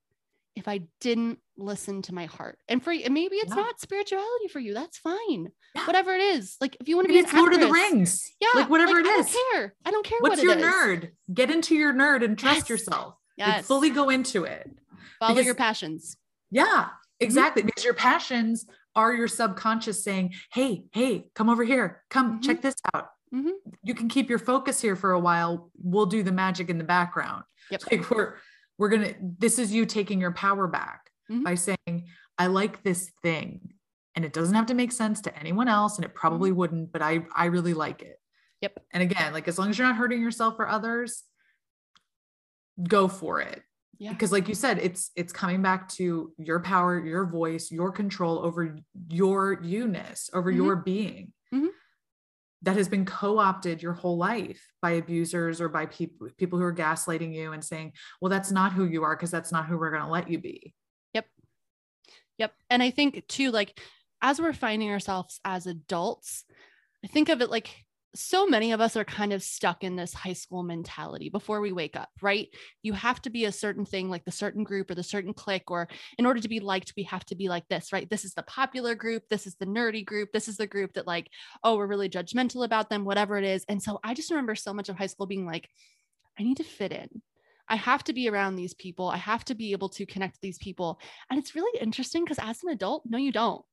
if 0.55 0.69
I 0.69 0.83
didn't 1.01 1.39
listen 1.57 2.03
to 2.03 2.15
my 2.15 2.27
heart. 2.27 2.59
And 2.69 2.83
for 2.83 2.91
maybe 2.91 3.37
it's 3.37 3.51
yeah. 3.51 3.63
not 3.63 3.81
spirituality 3.81 4.49
for 4.49 4.61
you. 4.61 4.75
That's 4.75 4.99
fine. 4.99 5.49
Yeah. 5.75 5.87
Whatever 5.87 6.13
it 6.13 6.21
is. 6.21 6.57
Like 6.61 6.77
if 6.81 6.89
you 6.89 6.97
want 6.97 7.09
to 7.09 7.13
be 7.13 7.19
it's 7.19 7.33
Lord 7.33 7.53
actress, 7.53 7.65
of 7.65 7.69
the 7.69 7.73
Rings. 7.73 8.35
Yeah. 8.41 8.49
Like 8.55 8.71
whatever 8.71 8.93
like, 8.93 9.07
it 9.07 9.09
is. 9.09 9.27
I 9.29 9.33
don't 9.33 9.53
care. 9.53 9.75
I 9.85 9.91
don't 9.91 10.07
care 10.07 10.19
What's 10.21 10.37
what 10.37 10.45
your 10.45 10.57
nerd? 10.57 11.11
Get 11.33 11.51
into 11.51 11.75
your 11.75 11.95
nerd 11.95 12.25
and 12.25 12.39
trust 12.39 12.61
yes. 12.61 12.69
yourself. 12.69 13.15
Yes. 13.37 13.49
Like 13.49 13.65
fully 13.65 13.91
go 13.91 14.11
into 14.11 14.45
it. 14.45 14.71
Follow 15.19 15.35
because, 15.35 15.47
your 15.47 15.55
passions. 15.55 16.17
Yeah, 16.51 16.65
mm-hmm. 16.65 16.91
exactly. 17.21 17.63
Mm-hmm. 17.63 17.67
Because 17.69 17.85
your 17.85 17.95
passions 17.95 18.67
are 18.95 19.15
your 19.15 19.29
subconscious 19.29 20.05
saying, 20.05 20.35
Hey, 20.53 20.85
hey, 20.93 21.31
come 21.35 21.49
over 21.49 21.65
here. 21.65 22.03
Come 22.11 22.33
mm-hmm. 22.33 22.41
check 22.41 22.61
this 22.61 22.75
out. 22.95 23.09
mm-hmm. 23.35 23.51
you 23.83 23.95
can 23.95 24.09
keep 24.09 24.29
your 24.29 24.39
focus 24.39 24.81
here 24.81 24.97
for 24.97 25.13
a 25.13 25.21
while. 25.21 25.71
We'll 25.83 26.07
do 26.07 26.23
the 26.23 26.33
magic 26.33 26.69
in 26.69 26.79
the 26.79 26.85
background. 26.85 27.45
Yep. 27.71 27.83
Like 27.91 28.11
we're 28.11 28.35
we're 28.83 28.89
gonna 28.89 29.15
this 29.39 29.61
is 29.61 29.73
you 29.73 29.87
taking 29.87 30.21
your 30.21 30.33
power 30.33 30.67
back 30.67 31.09
mm-hmm. 31.31 31.45
by 31.45 31.55
saying, 31.55 32.09
I 32.37 32.49
like 32.49 32.83
this 32.83 33.13
thing. 33.23 33.75
And 34.17 34.25
it 34.25 34.33
doesn't 34.33 34.57
have 34.57 34.67
to 34.67 34.75
make 34.75 34.91
sense 34.91 35.21
to 35.21 35.39
anyone 35.39 35.69
else. 35.69 35.99
And 35.99 36.05
it 36.05 36.17
probably 36.17 36.51
mm-hmm. 36.51 36.59
wouldn't, 36.59 36.93
but 36.93 37.01
I 37.01 37.25
I 37.33 37.45
really 37.45 37.75
like 37.75 38.03
it. 38.03 38.17
Yep. 38.61 38.83
And 38.91 39.01
again, 39.05 39.33
like 39.33 39.47
as 39.47 39.57
long 39.57 39.71
as 39.71 39.79
you're 39.79 39.87
not 39.87 39.95
hurting 39.95 40.21
yourself 40.21 40.57
or 40.59 40.67
others, 40.67 41.23
go 42.83 43.07
for 43.07 43.41
it. 43.41 43.63
Yeah. 43.99 44.15
Because 44.15 44.33
like 44.33 44.49
you 44.49 44.57
said, 44.57 44.81
it's 44.81 45.13
it's 45.15 45.33
coming 45.33 45.63
back 45.63 45.89
to 45.91 46.33
your 46.37 46.59
power, 46.59 46.99
your 47.07 47.25
voice, 47.25 47.71
your 47.71 47.93
control 47.93 48.41
over 48.41 48.77
your 49.11 49.63
you-ness, 49.63 50.29
over 50.35 50.51
mm-hmm. 50.51 50.61
your 50.61 50.75
being. 50.75 51.33
Mm-hmm. 51.55 51.69
That 52.63 52.77
has 52.77 52.89
been 52.89 53.05
co-opted 53.05 53.83
your 53.83 53.93
whole 53.93 54.17
life 54.17 54.61
by 54.81 54.93
abusers 54.93 55.61
or 55.61 55.69
by 55.69 55.87
people 55.87 56.29
people 56.39 56.59
who 56.59 56.65
are 56.65 56.75
gaslighting 56.75 57.35
you 57.35 57.53
and 57.53 57.65
saying, 57.65 57.93
"Well, 58.21 58.31
that's 58.31 58.51
not 58.51 58.73
who 58.73 58.85
you 58.85 59.03
are 59.03 59.17
because 59.17 59.31
that's 59.31 59.53
not 59.53 59.67
who 59.67 59.79
we're 59.79 59.91
going 59.91 60.05
to 60.05 60.09
let 60.09 60.31
you 60.31 60.39
be." 60.39 60.75
Yep. 61.15 61.27
Yep. 62.39 62.55
And 62.71 62.83
I 62.83 62.91
think 62.91 63.27
too 63.27 63.51
like 63.51 63.81
as 64.21 64.41
we're 64.41 64.53
finding 64.53 64.91
ourselves 64.91 65.41
as 65.45 65.67
adults, 65.67 66.45
I 67.05 67.09
think 67.09 67.29
of 67.29 67.41
it 67.41 67.51
like 67.51 67.85
so 68.15 68.47
many 68.47 68.73
of 68.73 68.81
us 68.81 68.97
are 68.97 69.05
kind 69.05 69.33
of 69.33 69.43
stuck 69.43 69.83
in 69.83 69.97
this 69.97 70.13
high 70.13 70.35
school 70.35 70.63
mentality 70.63 71.31
before 71.31 71.61
we 71.61 71.73
wake 71.73 71.97
up, 71.97 72.11
right? 72.21 72.49
You 72.83 72.93
have 72.93 73.23
to 73.23 73.31
be 73.31 73.47
a 73.47 73.53
certain 73.53 73.87
thing, 73.87 74.11
like 74.11 74.25
the 74.25 74.31
certain 74.31 74.65
group 74.65 74.91
or 74.91 74.95
the 74.95 75.03
certain 75.03 75.33
clique, 75.33 75.71
or 75.71 75.89
in 76.19 76.27
order 76.27 76.41
to 76.41 76.49
be 76.49 76.61
liked, 76.61 76.93
we 76.97 77.05
have 77.05 77.25
to 77.27 77.35
be 77.35 77.49
like 77.49 77.67
this, 77.69 77.93
right? 77.93 78.09
This 78.11 78.25
is 78.25 78.35
the 78.35 78.43
popular 78.43 78.95
group. 78.95 79.23
This 79.31 79.47
is 79.47 79.55
the 79.57 79.67
nerdy 79.67 80.05
group. 80.05 80.31
This 80.33 80.47
is 80.47 80.59
the 80.59 80.67
group 80.67 80.93
that, 80.93 81.07
like, 81.07 81.29
oh, 81.65 81.77
we're 81.77 81.87
really 81.87 82.11
judgmental 82.11 82.65
about 82.65 82.91
them, 82.91 83.05
whatever 83.05 83.39
it 83.39 83.45
is. 83.45 83.65
And 83.69 83.83
so 83.83 83.99
I 84.05 84.13
just 84.13 84.31
remember 84.31 84.55
so 84.55 84.75
much 84.75 84.91
of 84.91 84.97
high 84.97 85.07
school 85.07 85.27
being 85.27 85.47
like, 85.47 85.69
I 86.39 86.43
need 86.43 86.59
to 86.59 86.65
fit 86.65 86.93
in. 86.93 87.23
I 87.69 87.77
have 87.77 88.05
to 88.05 88.13
be 88.13 88.29
around 88.29 88.57
these 88.57 88.75
people. 88.75 89.09
I 89.09 89.17
have 89.17 89.45
to 89.47 89.55
be 89.55 89.73
able 89.73 89.89
to 89.91 90.05
connect 90.05 90.35
with 90.35 90.43
these 90.43 90.59
people. 90.59 91.01
And 91.31 91.39
it's 91.39 91.55
really 91.55 91.81
interesting 91.81 92.25
because 92.25 92.39
as 92.39 92.63
an 92.63 92.71
adult, 92.71 93.05
no, 93.07 93.17
you 93.17 93.33
don't 93.33 93.65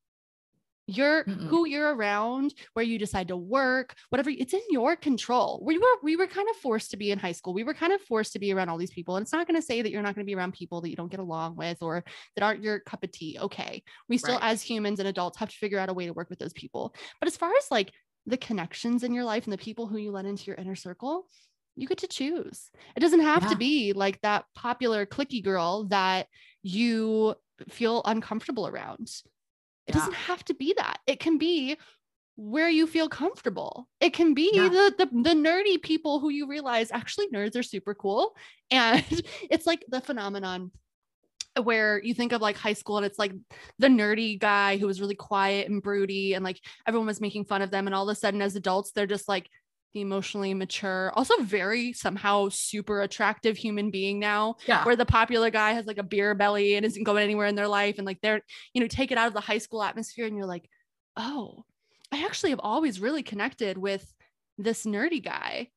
you're 0.96 1.24
Mm-mm. 1.24 1.46
who 1.48 1.66
you're 1.66 1.94
around 1.94 2.54
where 2.74 2.84
you 2.84 2.98
decide 2.98 3.28
to 3.28 3.36
work 3.36 3.94
whatever 4.10 4.30
it's 4.30 4.54
in 4.54 4.60
your 4.70 4.96
control. 4.96 5.62
We 5.64 5.78
were 5.78 5.96
we 6.02 6.16
were 6.16 6.26
kind 6.26 6.48
of 6.50 6.56
forced 6.56 6.90
to 6.90 6.96
be 6.96 7.10
in 7.10 7.18
high 7.18 7.32
school. 7.32 7.54
We 7.54 7.64
were 7.64 7.74
kind 7.74 7.92
of 7.92 8.00
forced 8.02 8.32
to 8.34 8.38
be 8.38 8.52
around 8.52 8.68
all 8.68 8.78
these 8.78 8.90
people. 8.90 9.16
And 9.16 9.22
it's 9.22 9.32
not 9.32 9.46
going 9.46 9.60
to 9.60 9.66
say 9.66 9.82
that 9.82 9.90
you're 9.90 10.02
not 10.02 10.14
going 10.14 10.24
to 10.24 10.30
be 10.30 10.34
around 10.34 10.52
people 10.52 10.80
that 10.80 10.90
you 10.90 10.96
don't 10.96 11.10
get 11.10 11.20
along 11.20 11.56
with 11.56 11.78
or 11.82 12.04
that 12.36 12.44
aren't 12.44 12.62
your 12.62 12.80
cup 12.80 13.04
of 13.04 13.10
tea. 13.10 13.38
Okay 13.40 13.82
we 14.08 14.18
still 14.18 14.34
right. 14.34 14.50
as 14.50 14.62
humans 14.62 14.98
and 14.98 15.08
adults 15.08 15.38
have 15.38 15.50
to 15.50 15.56
figure 15.56 15.78
out 15.78 15.88
a 15.88 15.94
way 15.94 16.06
to 16.06 16.12
work 16.12 16.30
with 16.30 16.38
those 16.38 16.52
people. 16.52 16.94
But 17.20 17.28
as 17.28 17.36
far 17.36 17.50
as 17.56 17.70
like 17.70 17.92
the 18.26 18.36
connections 18.36 19.02
in 19.02 19.14
your 19.14 19.24
life 19.24 19.44
and 19.44 19.52
the 19.52 19.58
people 19.58 19.86
who 19.86 19.96
you 19.96 20.12
let 20.12 20.26
into 20.26 20.44
your 20.44 20.56
inner 20.56 20.76
circle 20.76 21.26
you 21.76 21.86
get 21.86 21.98
to 21.98 22.08
choose. 22.08 22.68
It 22.96 23.00
doesn't 23.00 23.20
have 23.20 23.44
yeah. 23.44 23.48
to 23.50 23.56
be 23.56 23.92
like 23.92 24.20
that 24.20 24.44
popular 24.54 25.06
clicky 25.06 25.42
girl 25.42 25.86
that 25.88 26.26
you 26.62 27.34
feel 27.68 28.02
uncomfortable 28.04 28.66
around 28.66 29.10
it 29.90 29.94
yeah. 29.96 30.00
doesn't 30.00 30.14
have 30.14 30.44
to 30.44 30.54
be 30.54 30.72
that. 30.76 31.00
It 31.06 31.18
can 31.18 31.36
be 31.36 31.76
where 32.36 32.70
you 32.70 32.86
feel 32.86 33.08
comfortable. 33.08 33.88
It 34.00 34.12
can 34.14 34.34
be 34.34 34.50
yeah. 34.54 34.68
the, 34.68 34.94
the 34.98 35.06
the 35.06 35.34
nerdy 35.34 35.82
people 35.82 36.20
who 36.20 36.30
you 36.30 36.46
realize 36.46 36.92
actually 36.92 37.28
nerds 37.28 37.56
are 37.56 37.62
super 37.62 37.94
cool. 37.94 38.36
And 38.72 39.04
it's 39.50 39.66
like 39.66 39.84
the 39.88 40.00
phenomenon 40.00 40.70
where 41.60 42.00
you 42.04 42.14
think 42.14 42.30
of 42.30 42.40
like 42.40 42.56
high 42.56 42.72
school 42.72 42.98
and 42.98 43.04
it's 43.04 43.18
like 43.18 43.32
the 43.80 43.88
nerdy 43.88 44.38
guy 44.38 44.76
who 44.76 44.86
was 44.86 45.00
really 45.00 45.16
quiet 45.16 45.68
and 45.68 45.82
broody 45.82 46.34
and 46.34 46.44
like 46.44 46.60
everyone 46.86 47.08
was 47.08 47.20
making 47.20 47.46
fun 47.46 47.62
of 47.62 47.72
them 47.72 47.88
and 47.88 47.96
all 47.96 48.08
of 48.08 48.12
a 48.12 48.18
sudden 48.18 48.40
as 48.40 48.54
adults 48.54 48.92
they're 48.92 49.08
just 49.08 49.26
like 49.26 49.50
the 49.92 50.00
emotionally 50.00 50.54
mature, 50.54 51.12
also 51.14 51.34
very 51.42 51.92
somehow 51.92 52.48
super 52.48 53.02
attractive 53.02 53.56
human 53.56 53.90
being 53.90 54.18
now. 54.18 54.56
Yeah. 54.66 54.84
Where 54.84 54.96
the 54.96 55.06
popular 55.06 55.50
guy 55.50 55.72
has 55.72 55.86
like 55.86 55.98
a 55.98 56.02
beer 56.02 56.34
belly 56.34 56.74
and 56.76 56.86
isn't 56.86 57.02
going 57.02 57.24
anywhere 57.24 57.46
in 57.46 57.56
their 57.56 57.68
life. 57.68 57.98
And 57.98 58.06
like 58.06 58.20
they're, 58.20 58.40
you 58.72 58.80
know, 58.80 58.86
take 58.86 59.10
it 59.10 59.18
out 59.18 59.28
of 59.28 59.34
the 59.34 59.40
high 59.40 59.58
school 59.58 59.82
atmosphere 59.82 60.26
and 60.26 60.36
you're 60.36 60.46
like, 60.46 60.68
oh, 61.16 61.64
I 62.12 62.24
actually 62.24 62.50
have 62.50 62.60
always 62.62 63.00
really 63.00 63.22
connected 63.22 63.78
with 63.78 64.12
this 64.58 64.84
nerdy 64.84 65.22
guy. 65.22 65.68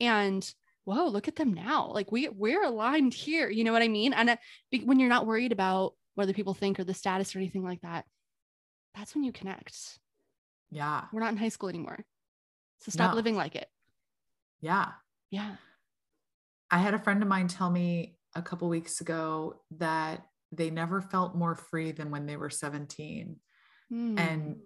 And 0.00 0.48
whoa, 0.84 1.06
look 1.06 1.28
at 1.28 1.36
them 1.36 1.54
now. 1.54 1.90
Like 1.92 2.12
we 2.12 2.28
we're 2.28 2.64
aligned 2.64 3.14
here. 3.14 3.48
You 3.48 3.64
know 3.64 3.72
what 3.72 3.82
I 3.82 3.88
mean? 3.88 4.12
And 4.12 4.30
uh, 4.30 4.36
when 4.84 4.98
you're 4.98 5.08
not 5.08 5.26
worried 5.26 5.52
about 5.52 5.94
whether 6.14 6.32
people 6.32 6.54
think 6.54 6.78
or 6.78 6.84
the 6.84 6.94
status 6.94 7.34
or 7.34 7.38
anything 7.38 7.64
like 7.64 7.80
that, 7.80 8.04
that's 8.94 9.14
when 9.14 9.24
you 9.24 9.32
connect. 9.32 9.98
Yeah. 10.70 11.04
We're 11.12 11.20
not 11.20 11.32
in 11.32 11.38
high 11.38 11.48
school 11.48 11.68
anymore. 11.68 12.04
So 12.84 12.90
stop 12.90 13.12
no. 13.12 13.16
living 13.16 13.34
like 13.34 13.56
it. 13.56 13.68
Yeah. 14.60 14.88
Yeah. 15.30 15.56
I 16.70 16.78
had 16.78 16.94
a 16.94 16.98
friend 16.98 17.22
of 17.22 17.28
mine 17.28 17.48
tell 17.48 17.70
me 17.70 18.16
a 18.34 18.42
couple 18.42 18.68
weeks 18.68 19.00
ago 19.00 19.60
that 19.78 20.26
they 20.52 20.70
never 20.70 21.00
felt 21.00 21.34
more 21.34 21.54
free 21.54 21.92
than 21.92 22.10
when 22.10 22.26
they 22.26 22.36
were 22.36 22.50
17. 22.50 23.36
Mm. 23.92 24.18
And 24.18 24.56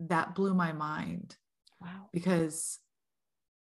that 0.00 0.34
blew 0.34 0.54
my 0.54 0.72
mind. 0.72 1.36
Wow. 1.80 2.08
Because 2.12 2.78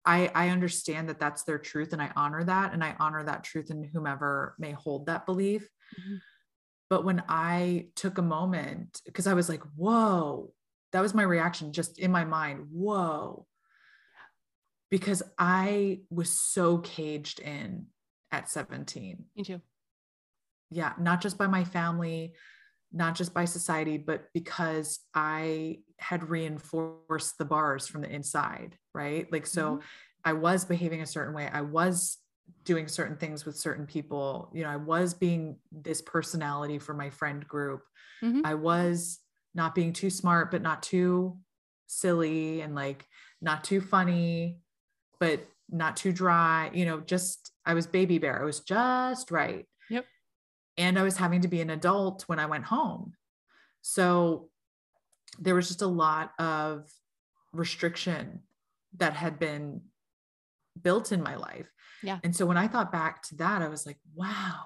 I, 0.05 0.31
I 0.33 0.49
understand 0.49 1.09
that 1.09 1.19
that's 1.19 1.43
their 1.43 1.59
truth 1.59 1.93
and 1.93 2.01
I 2.01 2.11
honor 2.15 2.43
that. 2.43 2.73
And 2.73 2.83
I 2.83 2.95
honor 2.99 3.23
that 3.23 3.43
truth 3.43 3.69
in 3.69 3.83
whomever 3.83 4.55
may 4.57 4.71
hold 4.71 5.07
that 5.07 5.25
belief. 5.25 5.69
Mm-hmm. 5.99 6.15
But 6.89 7.03
when 7.03 7.21
I 7.27 7.87
took 7.95 8.17
a 8.17 8.21
moment, 8.21 9.01
because 9.05 9.27
I 9.27 9.33
was 9.33 9.49
like, 9.49 9.63
whoa, 9.75 10.53
that 10.93 11.01
was 11.01 11.13
my 11.13 11.23
reaction 11.23 11.73
just 11.73 11.99
in 11.99 12.11
my 12.11 12.25
mind 12.25 12.67
whoa. 12.71 13.45
Because 14.89 15.23
i 15.37 15.99
was 16.09 16.29
so 16.29 16.77
caged 16.79 17.39
in 17.39 17.87
at 18.31 18.49
17 18.49 19.25
me 19.35 19.43
too. 19.43 19.61
Yeah 20.69 20.93
not 20.99 21.21
just 21.21 21.37
by 21.37 21.47
my 21.47 21.63
family 21.63 22.33
not 22.93 23.15
just 23.15 23.33
by 23.33 23.45
society 23.45 23.97
but 23.97 24.25
because 24.33 24.99
i 25.13 25.79
had 25.99 26.29
reinforced 26.29 27.37
the 27.37 27.45
bars 27.45 27.87
from 27.87 28.01
the 28.01 28.09
inside 28.09 28.77
right? 28.93 29.31
Like 29.31 29.45
so 29.45 29.73
mm-hmm. 29.73 29.85
i 30.25 30.33
was 30.33 30.65
behaving 30.65 31.01
a 31.01 31.05
certain 31.05 31.33
way. 31.33 31.49
I 31.51 31.61
was 31.61 32.17
doing 32.63 32.87
certain 32.87 33.17
things 33.17 33.45
with 33.45 33.57
certain 33.57 33.85
people. 33.85 34.51
You 34.53 34.63
know 34.63 34.69
i 34.69 34.77
was 34.77 35.13
being 35.13 35.57
this 35.71 36.01
personality 36.01 36.79
for 36.79 36.93
my 36.93 37.09
friend 37.09 37.47
group. 37.47 37.81
Mm-hmm. 38.23 38.41
i 38.45 38.55
was 38.55 39.19
not 39.57 39.75
being 39.75 39.91
too 39.91 40.09
smart, 40.09 40.51
but 40.51 40.61
not 40.61 40.83
too 40.83 41.37
silly 41.87 42.61
and 42.61 42.75
like 42.75 43.05
not 43.41 43.63
too 43.63 43.81
funny, 43.81 44.59
but 45.19 45.45
not 45.69 45.97
too 45.97 46.13
dry. 46.13 46.69
You 46.73 46.85
know, 46.85 46.99
just 47.01 47.51
I 47.65 47.73
was 47.73 47.87
baby 47.87 48.19
bear. 48.19 48.39
I 48.41 48.45
was 48.45 48.61
just 48.61 49.31
right. 49.31 49.65
Yep. 49.89 50.05
And 50.77 50.97
I 50.97 51.03
was 51.03 51.17
having 51.17 51.41
to 51.41 51.47
be 51.47 51.59
an 51.59 51.71
adult 51.71 52.23
when 52.27 52.39
I 52.39 52.45
went 52.45 52.65
home. 52.65 53.13
So 53.81 54.49
there 55.39 55.55
was 55.55 55.67
just 55.67 55.81
a 55.81 55.87
lot 55.87 56.31
of 56.39 56.89
restriction 57.51 58.43
that 58.97 59.13
had 59.13 59.39
been 59.39 59.81
built 60.81 61.11
in 61.11 61.23
my 61.23 61.35
life. 61.35 61.67
Yeah. 62.03 62.19
And 62.23 62.35
so 62.35 62.45
when 62.45 62.57
I 62.57 62.67
thought 62.67 62.91
back 62.91 63.23
to 63.23 63.35
that, 63.37 63.61
I 63.61 63.67
was 63.67 63.85
like, 63.85 63.97
wow, 64.13 64.65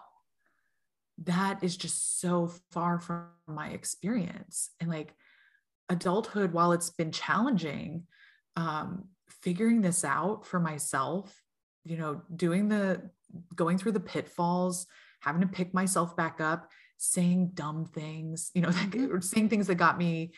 that 1.23 1.63
is 1.63 1.77
just 1.77 2.19
so 2.19 2.51
far 2.71 2.99
from 2.99 3.27
my 3.47 3.69
experience. 3.69 4.71
And 4.79 4.89
like 4.89 5.13
adulthood 5.89 6.53
while 6.53 6.71
it's 6.71 6.89
been 6.89 7.11
challenging 7.11 8.03
um 8.55 9.05
figuring 9.27 9.81
this 9.81 10.05
out 10.05 10.45
for 10.45 10.59
myself 10.59 11.41
you 11.83 11.97
know 11.97 12.21
doing 12.33 12.69
the 12.69 13.09
going 13.55 13.77
through 13.77 13.91
the 13.91 13.99
pitfalls 13.99 14.87
having 15.19 15.41
to 15.41 15.47
pick 15.47 15.73
myself 15.73 16.15
back 16.15 16.39
up 16.39 16.69
saying 16.97 17.51
dumb 17.53 17.85
things 17.85 18.51
you 18.53 18.61
know 18.61 18.69
mm-hmm. 18.69 19.19
saying 19.19 19.49
things 19.49 19.67
that 19.67 19.75
got 19.75 19.97
me 19.97 20.31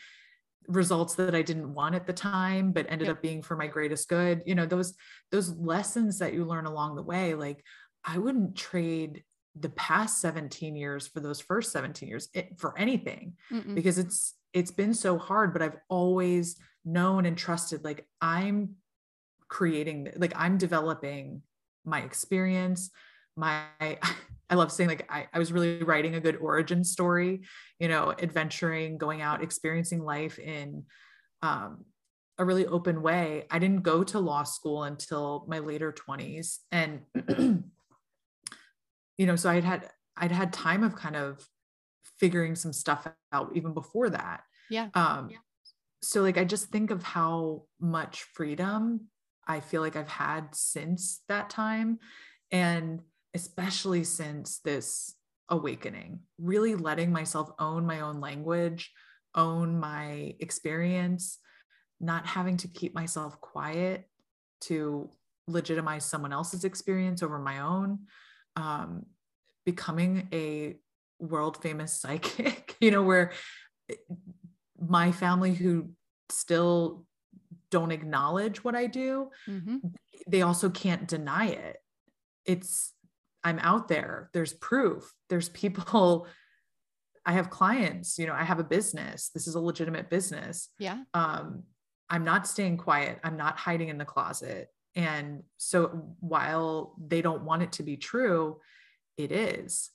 results 0.66 1.14
that 1.16 1.34
I 1.34 1.42
didn't 1.42 1.74
want 1.74 1.94
at 1.94 2.06
the 2.06 2.12
time 2.12 2.72
but 2.72 2.86
ended 2.88 3.08
up 3.08 3.20
being 3.20 3.42
for 3.42 3.56
my 3.56 3.66
greatest 3.66 4.08
good. 4.08 4.42
You 4.46 4.54
know 4.54 4.66
those 4.66 4.94
those 5.30 5.50
lessons 5.56 6.18
that 6.18 6.32
you 6.32 6.44
learn 6.44 6.66
along 6.66 6.96
the 6.96 7.02
way 7.02 7.34
like 7.34 7.62
I 8.04 8.18
wouldn't 8.18 8.56
trade 8.56 9.24
the 9.58 9.68
past 9.70 10.20
17 10.20 10.74
years 10.76 11.06
for 11.06 11.20
those 11.20 11.40
first 11.40 11.72
17 11.72 12.08
years 12.08 12.28
it, 12.34 12.58
for 12.58 12.76
anything 12.78 13.34
Mm-mm. 13.52 13.74
because 13.74 13.98
it's 13.98 14.34
it's 14.52 14.70
been 14.70 14.94
so 14.94 15.16
hard 15.18 15.52
but 15.52 15.62
i've 15.62 15.76
always 15.88 16.56
known 16.84 17.24
and 17.24 17.38
trusted 17.38 17.84
like 17.84 18.06
i'm 18.20 18.76
creating 19.48 20.10
like 20.16 20.32
i'm 20.36 20.58
developing 20.58 21.42
my 21.84 22.00
experience 22.00 22.90
my 23.36 23.64
i 24.50 24.54
love 24.54 24.72
saying 24.72 24.88
like 24.88 25.06
I, 25.10 25.28
I 25.32 25.38
was 25.38 25.52
really 25.52 25.82
writing 25.82 26.16
a 26.16 26.20
good 26.20 26.36
origin 26.36 26.82
story 26.82 27.42
you 27.78 27.88
know 27.88 28.12
adventuring 28.20 28.98
going 28.98 29.22
out 29.22 29.42
experiencing 29.42 30.02
life 30.02 30.38
in 30.38 30.84
um, 31.42 31.84
a 32.38 32.44
really 32.44 32.66
open 32.66 33.02
way 33.02 33.46
i 33.50 33.60
didn't 33.60 33.82
go 33.82 34.02
to 34.02 34.18
law 34.18 34.42
school 34.42 34.82
until 34.82 35.44
my 35.48 35.60
later 35.60 35.92
20s 35.92 36.58
and 36.72 37.00
you 39.18 39.26
know 39.26 39.36
so 39.36 39.50
i'd 39.50 39.64
had 39.64 39.90
i'd 40.16 40.32
had 40.32 40.52
time 40.52 40.82
of 40.82 40.94
kind 40.96 41.16
of 41.16 41.46
figuring 42.18 42.54
some 42.54 42.72
stuff 42.72 43.06
out 43.32 43.50
even 43.54 43.72
before 43.72 44.10
that 44.10 44.42
yeah 44.70 44.88
um 44.94 45.28
yeah. 45.30 45.38
so 46.02 46.22
like 46.22 46.38
I 46.38 46.44
just 46.44 46.68
think 46.68 46.90
of 46.90 47.02
how 47.02 47.64
much 47.80 48.22
freedom 48.34 49.08
I 49.46 49.60
feel 49.60 49.82
like 49.82 49.96
I've 49.96 50.08
had 50.08 50.54
since 50.54 51.22
that 51.28 51.50
time. 51.50 51.98
And 52.50 53.00
especially 53.34 54.04
since 54.04 54.58
this 54.58 55.14
awakening, 55.48 56.20
really 56.38 56.74
letting 56.74 57.12
myself 57.12 57.50
own 57.58 57.86
my 57.86 58.00
own 58.00 58.20
language, 58.20 58.92
own 59.34 59.78
my 59.78 60.34
experience, 60.40 61.38
not 62.00 62.26
having 62.26 62.56
to 62.58 62.68
keep 62.68 62.94
myself 62.94 63.40
quiet 63.40 64.08
to 64.62 65.10
legitimize 65.46 66.04
someone 66.04 66.32
else's 66.32 66.64
experience 66.64 67.22
over 67.22 67.38
my 67.38 67.60
own, 67.60 67.98
um, 68.56 69.06
becoming 69.64 70.28
a 70.32 70.76
world 71.18 71.62
famous 71.62 71.92
psychic, 71.92 72.76
you 72.80 72.90
know, 72.90 73.02
where 73.02 73.32
my 74.78 75.12
family 75.12 75.54
who 75.54 75.90
still 76.28 77.04
don't 77.70 77.90
acknowledge 77.90 78.62
what 78.62 78.74
I 78.74 78.86
do, 78.86 79.30
mm-hmm. 79.48 79.78
they 80.28 80.42
also 80.42 80.70
can't 80.70 81.08
deny 81.08 81.46
it. 81.48 81.78
It's, 82.44 82.92
I'm 83.42 83.58
out 83.58 83.88
there, 83.88 84.30
there's 84.32 84.52
proof, 84.52 85.12
there's 85.28 85.48
people. 85.50 86.26
I 87.26 87.32
have 87.32 87.50
clients, 87.50 88.18
you 88.18 88.26
know, 88.26 88.34
I 88.34 88.44
have 88.44 88.58
a 88.58 88.64
business. 88.64 89.30
This 89.34 89.46
is 89.46 89.54
a 89.54 89.60
legitimate 89.60 90.10
business. 90.10 90.68
Yeah. 90.78 90.98
Um, 91.14 91.64
I'm 92.10 92.24
not 92.24 92.46
staying 92.46 92.76
quiet. 92.76 93.18
I'm 93.24 93.36
not 93.36 93.56
hiding 93.56 93.88
in 93.88 93.98
the 93.98 94.04
closet. 94.04 94.68
And 94.96 95.42
so 95.56 96.14
while 96.20 96.94
they 96.98 97.22
don't 97.22 97.42
want 97.42 97.62
it 97.62 97.72
to 97.72 97.82
be 97.82 97.96
true, 97.96 98.60
it 99.16 99.32
is. 99.32 99.90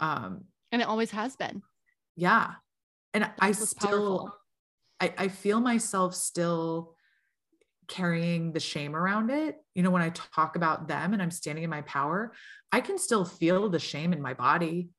Um, 0.00 0.44
and 0.70 0.82
it 0.82 0.88
always 0.88 1.10
has 1.12 1.36
been. 1.36 1.62
Yeah. 2.16 2.52
And 3.12 3.24
That's 3.24 3.34
I 3.40 3.52
still, 3.52 4.34
I, 5.00 5.14
I 5.16 5.28
feel 5.28 5.60
myself 5.60 6.14
still 6.14 6.94
carrying 7.86 8.52
the 8.52 8.60
shame 8.60 8.96
around 8.96 9.30
it. 9.30 9.56
You 9.74 9.82
know, 9.82 9.90
when 9.90 10.02
I 10.02 10.10
talk 10.10 10.56
about 10.56 10.88
them 10.88 11.12
and 11.12 11.22
I'm 11.22 11.30
standing 11.30 11.64
in 11.64 11.70
my 11.70 11.82
power, 11.82 12.32
I 12.72 12.80
can 12.80 12.98
still 12.98 13.24
feel 13.24 13.68
the 13.68 13.78
shame 13.78 14.12
in 14.12 14.20
my 14.20 14.34
body 14.34 14.90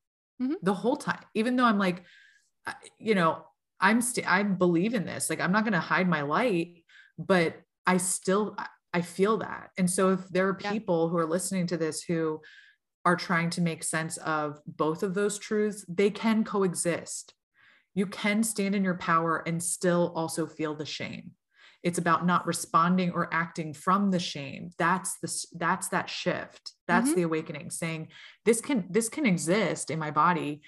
mm-hmm. 0.41 0.53
the 0.61 0.73
whole 0.73 0.95
time, 0.95 1.19
even 1.33 1.55
though 1.55 1.65
I'm 1.65 1.79
like, 1.79 2.03
you 2.99 3.15
know, 3.15 3.43
I'm 3.79 4.01
still, 4.01 4.23
I 4.27 4.43
believe 4.43 4.93
in 4.93 5.05
this. 5.05 5.29
Like, 5.29 5.41
I'm 5.41 5.51
not 5.51 5.63
going 5.63 5.73
to 5.73 5.79
hide 5.79 6.07
my 6.07 6.21
light, 6.21 6.83
but 7.17 7.55
I 7.85 7.97
still, 7.97 8.55
I 8.95 9.01
feel 9.01 9.37
that. 9.39 9.71
And 9.77 9.91
so 9.91 10.11
if 10.11 10.25
there 10.29 10.47
are 10.47 10.53
people 10.53 11.05
yeah. 11.05 11.11
who 11.11 11.17
are 11.17 11.25
listening 11.25 11.67
to 11.67 11.77
this 11.77 12.01
who 12.01 12.39
are 13.03 13.17
trying 13.17 13.49
to 13.51 13.61
make 13.61 13.83
sense 13.83 14.15
of 14.17 14.61
both 14.65 15.03
of 15.03 15.13
those 15.13 15.37
truths, 15.37 15.85
they 15.89 16.09
can 16.09 16.45
coexist. 16.45 17.33
You 17.93 18.05
can 18.05 18.41
stand 18.41 18.73
in 18.73 18.85
your 18.85 18.97
power 18.97 19.43
and 19.45 19.61
still 19.61 20.13
also 20.15 20.47
feel 20.47 20.75
the 20.75 20.85
shame 20.85 21.31
it's 21.85 21.99
about 21.99 22.25
not 22.25 22.47
responding 22.47 23.11
or 23.11 23.31
acting 23.31 23.71
from 23.71 24.09
the 24.09 24.19
shame 24.19 24.71
that's 24.77 25.19
the 25.19 25.45
that's 25.53 25.89
that 25.89 26.09
shift 26.09 26.73
that's 26.87 27.09
mm-hmm. 27.09 27.17
the 27.17 27.21
awakening 27.21 27.69
saying 27.69 28.07
this 28.43 28.59
can 28.59 28.85
this 28.89 29.07
can 29.07 29.25
exist 29.25 29.91
in 29.91 29.99
my 29.99 30.09
body 30.09 30.61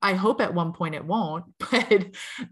i 0.00 0.14
hope 0.14 0.40
at 0.40 0.54
one 0.54 0.72
point 0.72 0.94
it 0.94 1.04
won't 1.04 1.44
but 1.58 2.06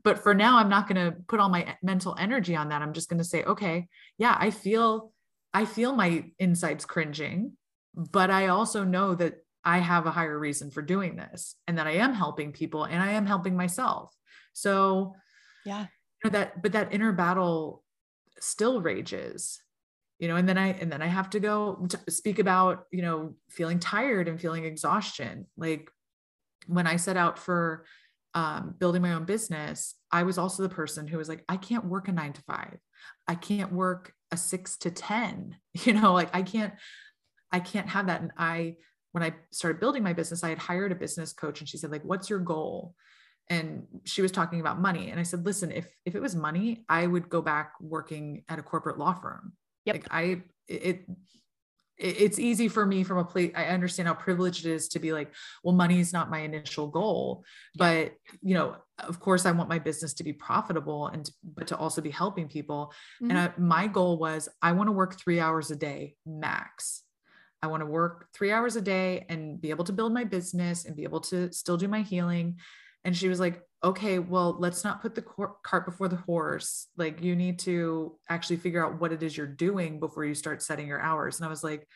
but 0.05 0.18
for 0.22 0.35
now 0.35 0.59
i'm 0.59 0.68
not 0.68 0.87
going 0.87 1.03
to 1.03 1.16
put 1.28 1.41
all 1.41 1.49
my 1.49 1.74
mental 1.83 2.14
energy 2.18 2.55
on 2.55 2.68
that 2.68 2.83
i'm 2.83 2.93
just 2.93 3.09
going 3.09 3.18
to 3.18 3.24
say 3.24 3.43
okay 3.43 3.89
yeah 4.18 4.37
i 4.39 4.51
feel 4.51 5.12
i 5.53 5.64
feel 5.64 5.94
my 5.94 6.24
insides 6.38 6.84
cringing 6.84 7.53
but 7.94 8.30
i 8.30 8.48
also 8.48 8.84
know 8.84 9.14
that 9.14 9.34
i 9.64 9.78
have 9.78 10.07
a 10.07 10.11
higher 10.11 10.38
reason 10.38 10.70
for 10.70 10.82
doing 10.82 11.16
this 11.16 11.57
and 11.66 11.78
that 11.78 11.86
i 11.86 11.92
am 11.92 12.14
helping 12.14 12.53
people 12.53 12.84
and 12.84 13.03
i 13.03 13.12
am 13.12 13.26
helping 13.26 13.57
myself. 13.57 14.14
So 14.53 15.14
yeah. 15.64 15.86
you 16.24 16.30
know, 16.30 16.30
that 16.30 16.62
but 16.62 16.72
that 16.72 16.92
inner 16.92 17.12
battle 17.12 17.84
still 18.40 18.80
rages 18.80 19.61
you 20.18 20.28
know 20.28 20.36
and 20.36 20.48
then 20.48 20.57
i 20.57 20.68
and 20.68 20.90
then 20.90 21.03
i 21.03 21.07
have 21.07 21.30
to 21.30 21.40
go 21.40 21.86
to 21.88 21.98
speak 22.11 22.38
about 22.38 22.86
you 22.90 23.03
know 23.03 23.34
feeling 23.51 23.78
tired 23.78 24.28
and 24.28 24.40
feeling 24.40 24.64
exhaustion. 24.64 25.46
Like 25.57 25.90
when 26.66 26.86
i 26.86 26.96
set 26.96 27.16
out 27.16 27.38
for 27.38 27.84
um, 28.32 28.76
building 28.78 29.03
my 29.03 29.14
own 29.14 29.24
business 29.24 29.96
i 30.12 30.22
was 30.22 30.38
also 30.38 30.62
the 30.62 30.68
person 30.68 31.09
who 31.09 31.18
was 31.18 31.28
like 31.28 31.44
i 31.48 31.57
can't 31.57 31.86
work 31.86 32.07
a 32.07 32.12
nine 32.12 32.32
to 32.32 32.42
five. 32.42 32.78
I 33.26 33.34
can't 33.34 33.72
work 33.72 34.12
a 34.33 34.37
six 34.37 34.76
to 34.78 34.91
ten 34.91 35.57
you 35.74 35.93
know 35.93 36.12
like 36.12 36.35
i 36.35 36.43
can't 36.43 36.74
i 37.53 37.61
can't 37.61 37.89
have 37.89 38.07
that. 38.07 38.20
And 38.20 38.33
i 38.37 38.76
when 39.12 39.22
i 39.22 39.35
started 39.51 39.81
building 39.81 40.03
my 40.03 40.12
business 40.12 40.45
i 40.45 40.49
had 40.49 40.59
hired 40.59 40.93
a 40.93 40.97
business 40.97 41.33
coach 41.33 41.61
and 41.61 41.68
she 41.68 41.78
said 41.78 41.91
like 41.91 42.05
what's 42.05 42.31
your 42.31 42.41
goal? 42.41 42.95
And 43.49 43.89
she 44.05 44.22
was 44.22 44.31
talking 44.31 44.61
about 44.61 44.81
money. 44.81 45.11
And 45.11 45.18
i 45.18 45.24
said 45.24 45.45
listen 45.45 45.72
if 45.72 45.89
if 46.05 46.14
it 46.14 46.22
was 46.22 46.37
money 46.37 46.85
i 46.89 47.07
would 47.07 47.28
go 47.28 47.43
back 47.43 47.72
working 47.81 48.45
at 48.49 48.59
a 48.59 48.62
corporate 48.62 48.99
law 48.99 49.14
firm. 49.14 49.53
Yep. 49.87 49.95
like 49.95 50.07
i 50.11 50.43
it 50.68 51.05
it's 52.03 52.38
easy 52.38 52.66
for 52.66 52.86
me 52.86 53.05
from 53.05 53.18
a 53.18 53.24
place 53.24 53.53
i 53.55 53.64
understand 53.66 54.09
how 54.09 54.14
privileged 54.14 54.64
it 54.64 54.72
is 54.72 54.88
to 54.88 54.98
be 54.98 55.12
like 55.12 55.32
well 55.62 55.74
money 55.74 56.01
is 56.01 56.12
not 56.12 56.30
my 56.30 56.38
initial 56.38 56.86
goal 56.86 57.44
but 57.76 58.12
you 58.40 58.55
know 58.55 58.76
of 58.98 59.20
course 59.20 59.44
i 59.44 59.51
want 59.51 59.68
my 59.68 59.78
business 59.78 60.14
to 60.14 60.24
be 60.24 60.32
profitable 60.32 61.09
and 61.09 61.30
but 61.55 61.66
to 61.66 61.76
also 61.76 62.01
be 62.01 62.11
helping 62.11 62.48
people. 62.48 62.92
Mm-hmm. 63.22 63.30
and 63.30 63.38
I, 63.38 63.53
my 63.59 63.86
goal 63.86 64.18
was 64.18 64.48
i 64.62 64.72
want 64.72 64.88
to 64.88 64.92
work 64.92 65.18
three 65.18 65.40
hours 65.40 65.70
a 65.70 65.76
day 65.76 66.14
max. 66.26 67.03
I 67.62 67.66
want 67.66 67.82
to 67.82 67.86
work 67.86 68.28
three 68.32 68.53
hours 68.53 68.76
a 68.76 68.80
day 68.80 69.26
and 69.28 69.61
be 69.61 69.70
able 69.70 69.84
to 69.84 69.92
build 69.92 70.14
my 70.14 70.24
business 70.24 70.86
and 70.86 70.96
be 70.96 71.05
able 71.05 71.20
to 71.20 71.53
still 71.53 71.76
do 71.76 71.88
my 71.88 72.01
healing. 72.01 72.59
And 73.05 73.14
she 73.14 73.28
was 73.28 73.38
like 73.38 73.61
okay 73.83 74.18
well 74.18 74.57
let's 74.59 74.85
not 74.85 75.01
put 75.01 75.14
the 75.14 75.24
cart 75.62 75.85
before 75.85 76.09
the 76.09 76.16
horse. 76.16 76.89
Like 76.97 77.22
you 77.22 77.35
need 77.35 77.59
to 77.61 78.16
actually 78.28 78.57
figure 78.57 78.85
out 78.85 79.01
what 79.01 79.12
it 79.12 79.22
is 79.22 79.37
you're 79.37 79.47
doing 79.47 80.01
before 80.01 80.24
you 80.24 80.35
start 80.35 80.62
setting 80.62 80.87
your 80.87 81.01
hours. 81.01 81.39
And 81.39 81.47
i 81.47 81.49
was 81.49 81.64
like 81.64 81.87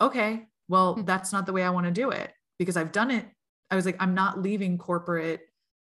okay 0.00 0.46
well 0.68 0.94
hmm. 0.94 1.04
that's 1.04 1.32
not 1.32 1.46
the 1.46 1.52
way 1.52 1.62
i 1.62 1.70
want 1.70 1.86
to 1.86 1.92
do 1.92 2.10
it 2.10 2.32
because 2.58 2.76
i've 2.76 2.92
done 2.92 3.10
it. 3.10 3.26
I 3.70 3.76
was 3.76 3.86
like 3.86 3.96
i'm 4.00 4.14
not 4.14 4.42
leaving 4.42 4.78
corporate 4.78 5.40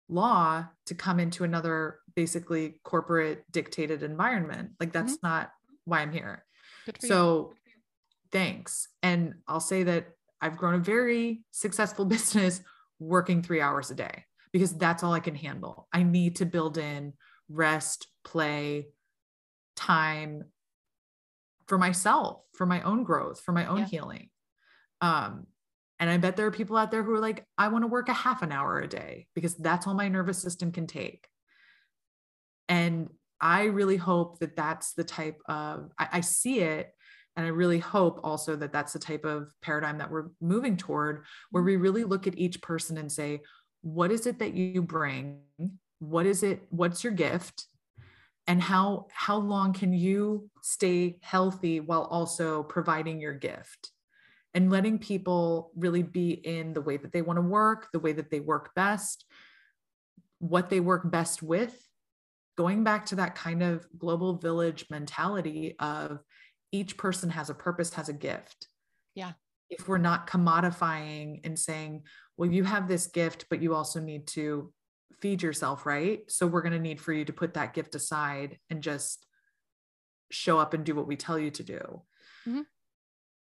law 0.08 0.64
to 0.86 0.94
come 0.94 1.20
into 1.20 1.44
another 1.44 1.98
basically 2.14 2.80
corporate 2.82 3.44
dictated 3.52 4.02
environment. 4.02 4.70
Like 4.80 4.92
that's 4.92 5.16
mm-hmm. 5.16 5.26
not 5.26 5.50
why 5.84 6.00
i'm 6.00 6.12
here. 6.12 6.44
So 7.00 7.52
you. 7.66 7.72
thanks. 8.30 8.88
And 9.02 9.34
i'll 9.46 9.60
say 9.60 9.84
that 9.84 10.08
i've 10.42 10.58
grown 10.58 10.74
a 10.74 10.78
very 10.78 11.44
successful 11.50 12.04
business 12.16 12.60
working 12.98 13.42
three 13.42 13.60
hours 13.60 13.90
a 13.90 13.94
day 13.94 14.24
because 14.52 14.76
that's 14.76 15.02
all 15.02 15.12
I 15.12 15.20
can 15.20 15.34
handle. 15.34 15.88
I 15.92 16.02
need 16.02 16.36
to 16.36 16.46
build 16.46 16.78
in 16.78 17.14
rest, 17.48 18.06
play, 18.24 18.88
time 19.76 20.44
for 21.66 21.78
myself, 21.78 22.42
for 22.54 22.66
my 22.66 22.82
own 22.82 23.04
growth, 23.04 23.40
for 23.40 23.52
my 23.52 23.66
own 23.66 23.80
yeah. 23.80 23.86
healing. 23.86 24.30
Um, 25.00 25.46
and 26.00 26.08
I 26.08 26.16
bet 26.16 26.36
there 26.36 26.46
are 26.46 26.52
people 26.52 26.76
out 26.76 26.90
there 26.90 27.02
who 27.02 27.12
are 27.12 27.20
like, 27.20 27.44
I 27.56 27.68
want 27.68 27.82
to 27.82 27.88
work 27.88 28.08
a 28.08 28.14
half 28.14 28.42
an 28.42 28.52
hour 28.52 28.80
a 28.80 28.88
day 28.88 29.26
because 29.34 29.54
that's 29.56 29.86
all 29.86 29.94
my 29.94 30.08
nervous 30.08 30.40
system 30.40 30.72
can 30.72 30.86
take. 30.86 31.26
And 32.68 33.08
I 33.40 33.64
really 33.64 33.96
hope 33.96 34.40
that 34.40 34.56
that's 34.56 34.94
the 34.94 35.04
type 35.04 35.40
of, 35.46 35.90
I, 35.98 36.08
I 36.14 36.20
see 36.20 36.60
it 36.60 36.92
and 37.36 37.46
I 37.46 37.50
really 37.50 37.78
hope 37.78 38.20
also 38.24 38.56
that 38.56 38.72
that's 38.72 38.92
the 38.92 38.98
type 38.98 39.24
of 39.24 39.52
paradigm 39.62 39.98
that 39.98 40.10
we're 40.10 40.26
moving 40.40 40.76
toward, 40.76 41.24
where 41.50 41.62
we 41.62 41.76
really 41.76 42.02
look 42.02 42.26
at 42.26 42.36
each 42.36 42.60
person 42.60 42.98
and 42.98 43.10
say, 43.10 43.42
what 43.82 44.10
is 44.10 44.26
it 44.26 44.38
that 44.40 44.54
you 44.54 44.82
bring? 44.82 45.40
What 45.98 46.26
is 46.26 46.42
it? 46.42 46.66
What's 46.70 47.04
your 47.04 47.12
gift? 47.12 47.66
And 48.46 48.62
how, 48.62 49.06
how 49.12 49.36
long 49.36 49.72
can 49.72 49.92
you 49.92 50.48
stay 50.62 51.18
healthy 51.20 51.80
while 51.80 52.04
also 52.04 52.62
providing 52.62 53.20
your 53.20 53.34
gift? 53.34 53.90
And 54.54 54.70
letting 54.70 54.98
people 54.98 55.70
really 55.76 56.02
be 56.02 56.30
in 56.30 56.72
the 56.72 56.80
way 56.80 56.96
that 56.96 57.12
they 57.12 57.20
want 57.20 57.36
to 57.36 57.42
work, 57.42 57.88
the 57.92 57.98
way 57.98 58.12
that 58.12 58.30
they 58.30 58.40
work 58.40 58.74
best, 58.74 59.26
what 60.38 60.70
they 60.70 60.80
work 60.80 61.10
best 61.10 61.42
with. 61.42 61.76
Going 62.56 62.82
back 62.82 63.06
to 63.06 63.16
that 63.16 63.34
kind 63.34 63.62
of 63.62 63.86
global 63.98 64.38
village 64.38 64.86
mentality 64.90 65.76
of 65.78 66.20
each 66.72 66.96
person 66.96 67.30
has 67.30 67.50
a 67.50 67.54
purpose, 67.54 67.94
has 67.94 68.08
a 68.08 68.14
gift. 68.14 68.68
Yeah. 69.14 69.32
If 69.70 69.88
we're 69.88 69.98
not 69.98 70.28
commodifying 70.28 71.40
and 71.44 71.58
saying, 71.58 72.04
well, 72.36 72.50
you 72.50 72.64
have 72.64 72.88
this 72.88 73.06
gift, 73.08 73.46
but 73.50 73.60
you 73.60 73.74
also 73.74 74.00
need 74.00 74.26
to 74.28 74.72
feed 75.20 75.42
yourself, 75.42 75.84
right? 75.84 76.20
So 76.28 76.46
we're 76.46 76.62
going 76.62 76.72
to 76.72 76.78
need 76.78 77.00
for 77.00 77.12
you 77.12 77.24
to 77.24 77.32
put 77.32 77.54
that 77.54 77.74
gift 77.74 77.94
aside 77.94 78.58
and 78.70 78.82
just 78.82 79.26
show 80.30 80.58
up 80.58 80.74
and 80.74 80.84
do 80.84 80.94
what 80.94 81.06
we 81.06 81.16
tell 81.16 81.38
you 81.38 81.50
to 81.50 81.62
do. 81.62 82.02
Mm-hmm. 82.46 82.60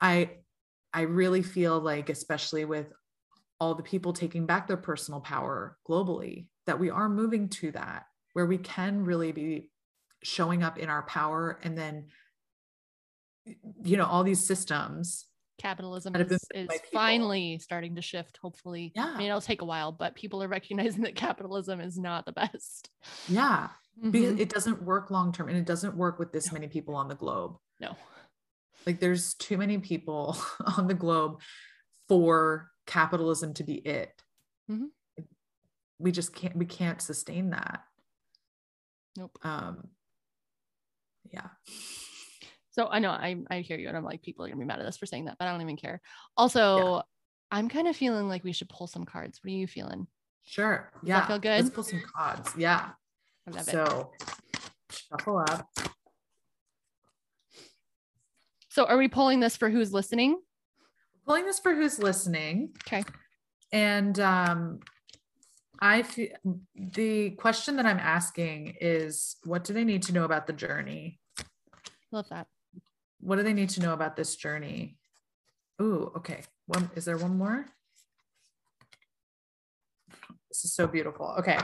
I 0.02 0.32
I 0.94 1.02
really 1.02 1.44
feel 1.44 1.80
like 1.80 2.10
especially 2.10 2.66
with 2.66 2.92
all 3.60 3.76
the 3.76 3.84
people 3.84 4.14
taking 4.14 4.46
back 4.46 4.68
their 4.68 4.78
personal 4.78 5.20
power 5.20 5.78
globally 5.88 6.48
that 6.66 6.80
we 6.80 6.90
are 6.90 7.10
moving 7.10 7.50
to 7.50 7.72
that 7.72 8.06
where 8.34 8.46
we 8.46 8.58
can 8.58 9.04
really 9.04 9.32
be 9.32 9.70
showing 10.24 10.64
up 10.64 10.78
in 10.78 10.90
our 10.90 11.04
power 11.04 11.60
and 11.64 11.78
then 11.78 12.08
you 13.84 13.98
know 13.98 14.06
all 14.06 14.24
these 14.24 14.46
systems 14.46 15.26
capitalism 15.60 16.16
is, 16.16 16.46
is 16.56 16.70
finally 16.92 17.60
starting 17.60 17.96
to 17.96 18.02
shift 18.02 18.40
hopefully 18.42 18.92
yeah 18.96 19.12
i 19.14 19.18
mean 19.18 19.28
it'll 19.28 19.42
take 19.42 19.62
a 19.62 19.66
while 19.66 19.92
but 19.92 20.16
people 20.16 20.42
are 20.42 20.48
recognizing 20.60 21.02
that 21.04 21.16
capitalism 21.16 21.80
is 21.80 21.98
not 21.98 22.26
the 22.26 22.32
best 22.32 22.90
yeah 23.28 23.70
mm-hmm. 24.00 24.12
because 24.12 24.40
it 24.40 24.50
doesn't 24.50 24.82
work 24.84 25.12
long 25.12 25.32
term 25.32 25.50
and 25.50 25.58
it 25.58 25.66
doesn't 25.66 25.96
work 25.96 26.20
with 26.20 26.32
this 26.32 26.48
no. 26.48 26.54
many 26.54 26.68
people 26.68 26.96
on 26.96 27.08
the 27.08 27.16
globe. 27.16 27.58
No. 27.80 27.96
Like 28.86 29.00
there's 29.00 29.34
too 29.36 29.58
many 29.58 29.78
people 29.78 30.38
on 30.78 30.88
the 30.88 30.94
globe 30.94 31.42
for 32.08 32.70
capitalism 32.86 33.54
to 33.56 33.64
be 33.64 33.76
it. 33.76 34.12
Mm-hmm. 34.70 34.86
We 36.00 36.12
just 36.12 36.34
can't 36.34 36.56
we 36.56 36.66
can't 36.66 37.02
sustain 37.02 37.50
that. 37.52 37.84
Nope. 39.18 39.38
Um 39.44 39.90
yeah. 41.32 41.50
So 42.80 42.88
I 42.90 43.00
know 43.00 43.10
I 43.10 43.36
I 43.52 43.60
hear 43.60 43.78
you 43.78 43.90
and 43.90 43.98
I'm 43.98 44.06
like 44.06 44.22
people 44.22 44.46
are 44.46 44.48
gonna 44.48 44.58
be 44.58 44.66
mad 44.66 44.80
at 44.80 44.86
us 44.86 44.96
for 44.96 45.06
saying 45.06 45.26
that, 45.26 45.36
but 45.38 45.50
I 45.50 45.52
don't 45.52 45.60
even 45.60 45.76
care. 45.76 46.00
Also, 46.38 46.96
yeah. 46.96 47.02
I'm 47.52 47.68
kind 47.68 47.90
of 47.90 47.98
feeling 47.98 48.30
like 48.30 48.46
we 48.46 48.54
should 48.54 48.70
pull 48.70 48.88
some 48.88 49.04
cards. 49.04 49.42
What 49.44 49.52
are 49.52 49.54
you 49.54 49.68
feeling? 49.68 50.08
Sure. 50.46 50.90
Does 51.02 51.10
yeah. 51.10 51.28
feel 51.28 51.40
good. 51.40 51.62
Let's 51.62 51.72
pull 51.72 51.84
some 51.84 52.02
cards. 52.16 52.54
Yeah. 52.58 52.92
I 53.46 53.52
love 53.52 53.66
so, 53.66 54.12
it. 54.22 54.30
shuffle 54.92 55.40
up. 55.40 55.68
So 58.70 58.86
are 58.86 58.96
we 58.96 59.10
pulling 59.10 59.42
this 59.42 59.58
for 59.58 59.70
who's 59.70 59.92
listening? 59.92 60.40
Pulling 61.26 61.44
this 61.44 61.60
for 61.60 61.76
who's 61.76 62.00
listening. 62.00 62.70
Okay. 62.88 63.04
And 63.74 64.18
um 64.22 64.80
I 65.82 66.04
feel 66.04 66.30
the 66.76 67.32
question 67.32 67.76
that 67.76 67.86
I'm 67.86 68.00
asking 68.00 68.78
is 68.80 69.36
what 69.44 69.66
do 69.66 69.74
they 69.74 69.84
need 69.84 70.04
to 70.04 70.14
know 70.14 70.24
about 70.24 70.48
the 70.48 70.54
journey? 70.54 71.20
Love 72.14 72.30
that. 72.30 72.48
What 73.20 73.36
do 73.36 73.44
they 73.44 73.54
need 73.54 73.70
to 73.70 73.82
know 73.82 73.94
about 73.94 74.16
this 74.16 74.36
journey? 74.36 74.98
Ooh, 75.82 76.12
okay. 76.18 76.42
One 76.68 76.90
is 76.96 77.06
there 77.06 77.18
one 77.18 77.38
more? 77.38 77.66
This 80.50 80.66
is 80.66 80.74
so 80.74 80.88
beautiful. 80.88 81.36
Okay. 81.40 81.58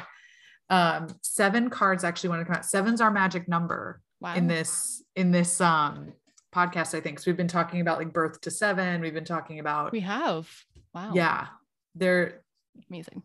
Um, 0.70 1.08
seven 1.22 1.70
cards 1.70 2.04
actually 2.04 2.30
want 2.30 2.42
to 2.42 2.46
come 2.46 2.56
out. 2.56 2.66
Seven's 2.66 3.02
our 3.02 3.12
magic 3.12 3.48
number 3.48 4.02
wow. 4.20 4.36
in 4.36 4.48
this 4.48 5.04
in 5.16 5.32
this 5.32 5.62
um 5.62 6.14
podcast, 6.54 6.96
I 6.96 7.02
think. 7.02 7.20
So 7.20 7.30
we've 7.30 7.38
been 7.38 7.48
talking 7.48 7.82
about 7.82 7.98
like 7.98 8.14
birth 8.14 8.42
to 8.42 8.52
seven. 8.52 9.02
We've 9.02 9.14
been 9.14 9.26
talking 9.26 9.60
about 9.60 9.92
we 9.92 10.00
have. 10.02 10.50
Wow. 10.94 11.12
Yeah. 11.14 11.48
There 11.94 12.42
amazing. 12.90 13.24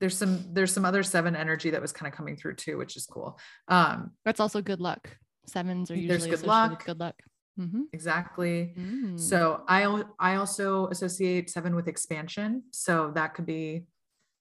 There's 0.00 0.16
some 0.16 0.44
there's 0.52 0.72
some 0.72 0.84
other 0.84 1.02
seven 1.02 1.34
energy 1.34 1.70
that 1.70 1.82
was 1.82 1.92
kind 1.92 2.10
of 2.10 2.16
coming 2.16 2.36
through 2.36 2.54
too, 2.54 2.78
which 2.78 2.96
is 2.96 3.06
cool. 3.06 3.38
Um 3.66 4.12
that's 4.24 4.40
also 4.40 4.62
good 4.62 4.80
luck. 4.80 5.16
Sevens 5.46 5.90
are 5.90 5.96
usually 5.96 6.18
there's 6.18 6.40
good 6.40 6.46
luck. 6.46 6.84
good 6.84 7.00
luck. 7.00 7.16
Mm-hmm. 7.58 7.82
Exactly. 7.92 8.74
Mm. 8.78 9.18
So 9.18 9.62
I 9.68 10.04
I 10.18 10.36
also 10.36 10.86
associate 10.88 11.50
seven 11.50 11.74
with 11.74 11.88
expansion. 11.88 12.62
So 12.70 13.10
that 13.14 13.34
could 13.34 13.46
be 13.46 13.84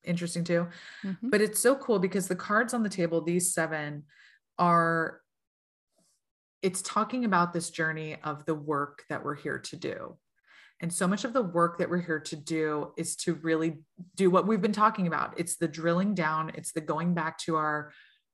interesting 0.04 0.44
too. 0.44 0.68
Mm-hmm. 1.04 1.30
But 1.30 1.42
it's 1.42 1.60
so 1.60 1.76
cool 1.76 2.00
because 2.00 2.28
the 2.28 2.36
cards 2.36 2.74
on 2.74 2.84
the 2.84 2.90
table, 2.90 3.22
these 3.22 3.54
seven, 3.54 4.04
are 4.60 5.22
it's 6.62 6.82
talking 6.82 7.26
about 7.26 7.54
this 7.54 7.70
journey 7.70 8.18
of 8.24 8.46
the 8.46 8.56
work 8.56 9.04
that 9.10 9.24
we're 9.24 9.36
here 9.36 9.60
to 9.60 9.76
do. 9.76 10.18
And 10.80 10.94
so 10.94 11.08
much 11.08 11.24
of 11.24 11.34
the 11.34 11.42
work 11.42 11.80
that 11.80 11.90
we're 11.90 12.02
here 12.02 12.20
to 12.20 12.36
do 12.36 12.94
is 12.98 13.16
to 13.18 13.36
really 13.36 13.80
do 14.16 14.30
what 14.30 14.46
we've 14.46 14.62
been 14.62 14.72
talking 14.72 15.08
about. 15.08 15.34
It's 15.40 15.58
the 15.58 15.68
drilling 15.68 16.14
down, 16.14 16.52
it's 16.56 16.72
the 16.72 16.82
going 16.82 17.14
back 17.14 17.38
to 17.40 17.56
our 17.56 17.92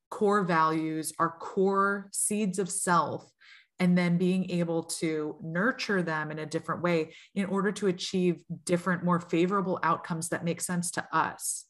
core 0.10 0.44
values, 0.44 1.14
our 1.20 1.32
core 1.32 2.10
seeds 2.12 2.60
of 2.60 2.70
self, 2.70 3.30
and 3.80 3.98
then 3.98 4.18
being 4.18 4.50
able 4.52 4.84
to 4.84 5.36
nurture 5.42 6.02
them 6.02 6.32
in 6.32 6.40
a 6.40 6.46
different 6.46 6.82
way 6.82 7.14
in 7.36 7.46
order 7.46 7.72
to 7.72 7.88
achieve 7.88 8.44
different, 8.66 9.04
more 9.04 9.20
favorable 9.20 9.80
outcomes 9.84 10.30
that 10.30 10.46
make 10.46 10.62
sense 10.62 10.92
to 10.92 11.08
us. 11.12 11.66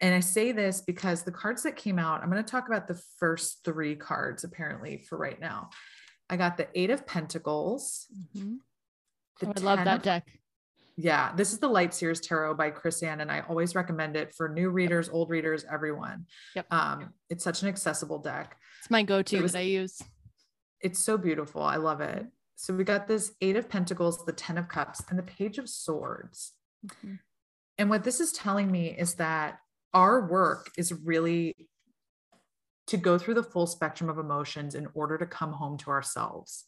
And 0.00 0.14
I 0.14 0.20
say 0.20 0.52
this 0.52 0.80
because 0.80 1.22
the 1.22 1.32
cards 1.32 1.62
that 1.62 1.76
came 1.76 1.98
out, 1.98 2.22
I'm 2.22 2.30
going 2.30 2.42
to 2.42 2.50
talk 2.50 2.68
about 2.68 2.86
the 2.86 3.00
first 3.18 3.64
three 3.64 3.94
cards 3.94 4.44
apparently 4.44 4.98
for 4.98 5.16
right 5.16 5.40
now. 5.40 5.70
I 6.28 6.36
got 6.36 6.56
the 6.56 6.68
Eight 6.74 6.90
of 6.90 7.06
Pentacles. 7.06 8.06
Mm-hmm. 8.36 8.54
Oh, 9.44 9.52
I 9.56 9.60
love 9.60 9.84
that 9.84 9.98
of, 9.98 10.02
deck. 10.02 10.26
Yeah, 10.96 11.34
this 11.36 11.52
is 11.52 11.58
the 11.58 11.68
Light 11.68 11.92
Seers 11.92 12.20
Tarot 12.20 12.54
by 12.54 12.70
Chris-Anne, 12.70 13.20
and 13.20 13.30
I 13.30 13.44
always 13.48 13.74
recommend 13.74 14.16
it 14.16 14.34
for 14.34 14.48
new 14.48 14.70
readers, 14.70 15.10
old 15.10 15.28
readers, 15.28 15.64
everyone. 15.70 16.24
Yep. 16.54 16.72
Um, 16.72 17.12
it's 17.28 17.44
such 17.44 17.60
an 17.60 17.68
accessible 17.68 18.18
deck. 18.18 18.56
It's 18.80 18.90
my 18.90 19.02
go-to 19.02 19.36
it 19.36 19.42
was, 19.42 19.52
that 19.52 19.58
I 19.58 19.62
use. 19.62 20.00
It's 20.80 20.98
so 20.98 21.16
beautiful. 21.16 21.62
I 21.62 21.76
love 21.76 22.00
it. 22.00 22.26
So 22.56 22.74
we 22.74 22.84
got 22.84 23.06
this 23.06 23.32
Eight 23.40 23.56
of 23.56 23.68
Pentacles, 23.68 24.24
the 24.24 24.32
Ten 24.32 24.58
of 24.58 24.68
Cups, 24.68 25.02
and 25.08 25.18
the 25.18 25.22
Page 25.22 25.58
of 25.58 25.68
Swords. 25.68 26.52
Mm-hmm. 26.86 27.14
And 27.78 27.90
what 27.90 28.04
this 28.04 28.20
is 28.20 28.32
telling 28.32 28.70
me 28.70 28.88
is 28.88 29.14
that 29.14 29.58
our 29.92 30.26
work 30.26 30.70
is 30.76 30.92
really 30.92 31.54
to 32.86 32.96
go 32.96 33.18
through 33.18 33.34
the 33.34 33.42
full 33.42 33.66
spectrum 33.66 34.08
of 34.08 34.18
emotions 34.18 34.74
in 34.74 34.88
order 34.94 35.18
to 35.18 35.26
come 35.26 35.52
home 35.52 35.76
to 35.78 35.90
ourselves. 35.90 36.64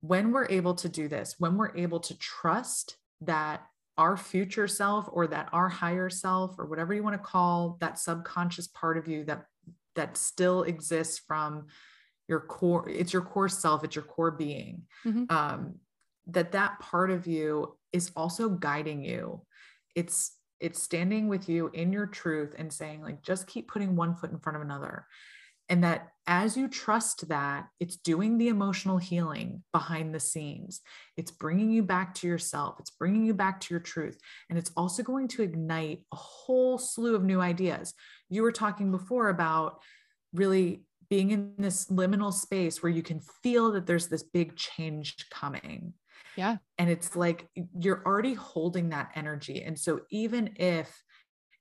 When 0.00 0.30
we're 0.30 0.48
able 0.48 0.74
to 0.74 0.88
do 0.88 1.08
this, 1.08 1.36
when 1.38 1.56
we're 1.56 1.74
able 1.76 2.00
to 2.00 2.18
trust 2.18 2.96
that 3.22 3.62
our 3.96 4.16
future 4.16 4.68
self 4.68 5.08
or 5.10 5.26
that 5.28 5.48
our 5.52 5.68
higher 5.68 6.10
self 6.10 6.56
or 6.58 6.66
whatever 6.66 6.92
you 6.92 7.02
want 7.02 7.14
to 7.14 7.26
call 7.26 7.78
that 7.80 7.98
subconscious 7.98 8.66
part 8.66 8.98
of 8.98 9.08
you 9.08 9.24
that 9.24 9.46
that 9.94 10.16
still 10.16 10.64
exists 10.64 11.20
from 11.24 11.66
your 12.28 12.40
core 12.40 12.88
it's 12.88 13.12
your 13.12 13.22
core 13.22 13.48
self 13.48 13.84
it's 13.84 13.96
your 13.96 14.04
core 14.04 14.30
being 14.30 14.82
mm-hmm. 15.04 15.24
um, 15.28 15.74
that 16.26 16.52
that 16.52 16.78
part 16.80 17.10
of 17.10 17.26
you 17.26 17.76
is 17.92 18.10
also 18.16 18.48
guiding 18.48 19.04
you. 19.04 19.42
It's 19.94 20.36
it's 20.60 20.82
standing 20.82 21.28
with 21.28 21.48
you 21.48 21.70
in 21.74 21.92
your 21.92 22.06
truth 22.06 22.54
and 22.56 22.72
saying 22.72 23.02
like 23.02 23.22
just 23.22 23.46
keep 23.46 23.68
putting 23.68 23.96
one 23.96 24.14
foot 24.14 24.30
in 24.30 24.38
front 24.38 24.56
of 24.56 24.62
another. 24.62 25.06
And 25.68 25.82
that 25.84 26.08
as 26.26 26.56
you 26.56 26.68
trust 26.68 27.28
that 27.28 27.66
it's 27.80 27.96
doing 27.96 28.38
the 28.38 28.48
emotional 28.48 28.98
healing 28.98 29.62
behind 29.72 30.14
the 30.14 30.20
scenes. 30.20 30.80
It's 31.16 31.30
bringing 31.30 31.70
you 31.70 31.82
back 31.82 32.14
to 32.16 32.26
yourself. 32.26 32.76
It's 32.78 32.90
bringing 32.90 33.24
you 33.24 33.34
back 33.34 33.60
to 33.60 33.74
your 33.74 33.80
truth. 33.80 34.18
And 34.48 34.58
it's 34.58 34.70
also 34.76 35.02
going 35.02 35.28
to 35.28 35.42
ignite 35.42 36.04
a 36.12 36.16
whole 36.16 36.78
slew 36.78 37.14
of 37.14 37.24
new 37.24 37.40
ideas. 37.40 37.94
You 38.28 38.42
were 38.42 38.52
talking 38.52 38.90
before 38.90 39.28
about 39.28 39.80
really 40.32 40.82
being 41.14 41.30
in 41.30 41.52
this 41.58 41.86
liminal 41.86 42.32
space 42.32 42.82
where 42.82 42.92
you 42.92 43.02
can 43.02 43.20
feel 43.42 43.72
that 43.72 43.86
there's 43.86 44.08
this 44.08 44.22
big 44.22 44.56
change 44.56 45.26
coming 45.30 45.94
yeah. 46.36 46.56
And 46.78 46.90
it's 46.90 47.14
like 47.14 47.48
you're 47.78 48.02
already 48.04 48.34
holding 48.34 48.90
that 48.90 49.10
energy. 49.14 49.62
And 49.62 49.78
so 49.78 50.00
even 50.10 50.50
if 50.56 51.02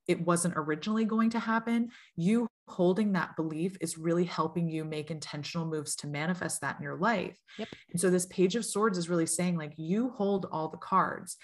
it 0.07 0.25
wasn't 0.25 0.55
originally 0.57 1.05
going 1.05 1.29
to 1.31 1.39
happen, 1.39 1.89
you 2.15 2.47
holding 2.67 3.13
that 3.13 3.35
belief 3.35 3.77
is 3.81 3.97
really 3.97 4.23
helping 4.25 4.69
you 4.69 4.83
make 4.83 5.11
intentional 5.11 5.65
moves 5.65 5.95
to 5.97 6.07
manifest 6.07 6.61
that 6.61 6.77
in 6.77 6.83
your 6.83 6.97
life. 6.97 7.37
Yep. 7.57 7.67
And 7.91 8.01
so 8.01 8.09
this 8.09 8.25
page 8.27 8.55
of 8.55 8.65
swords 8.65 8.97
is 8.97 9.09
really 9.09 9.25
saying 9.25 9.57
like 9.57 9.73
you 9.77 10.09
hold 10.09 10.47
all 10.51 10.69
the 10.69 10.77
cards 10.77 11.37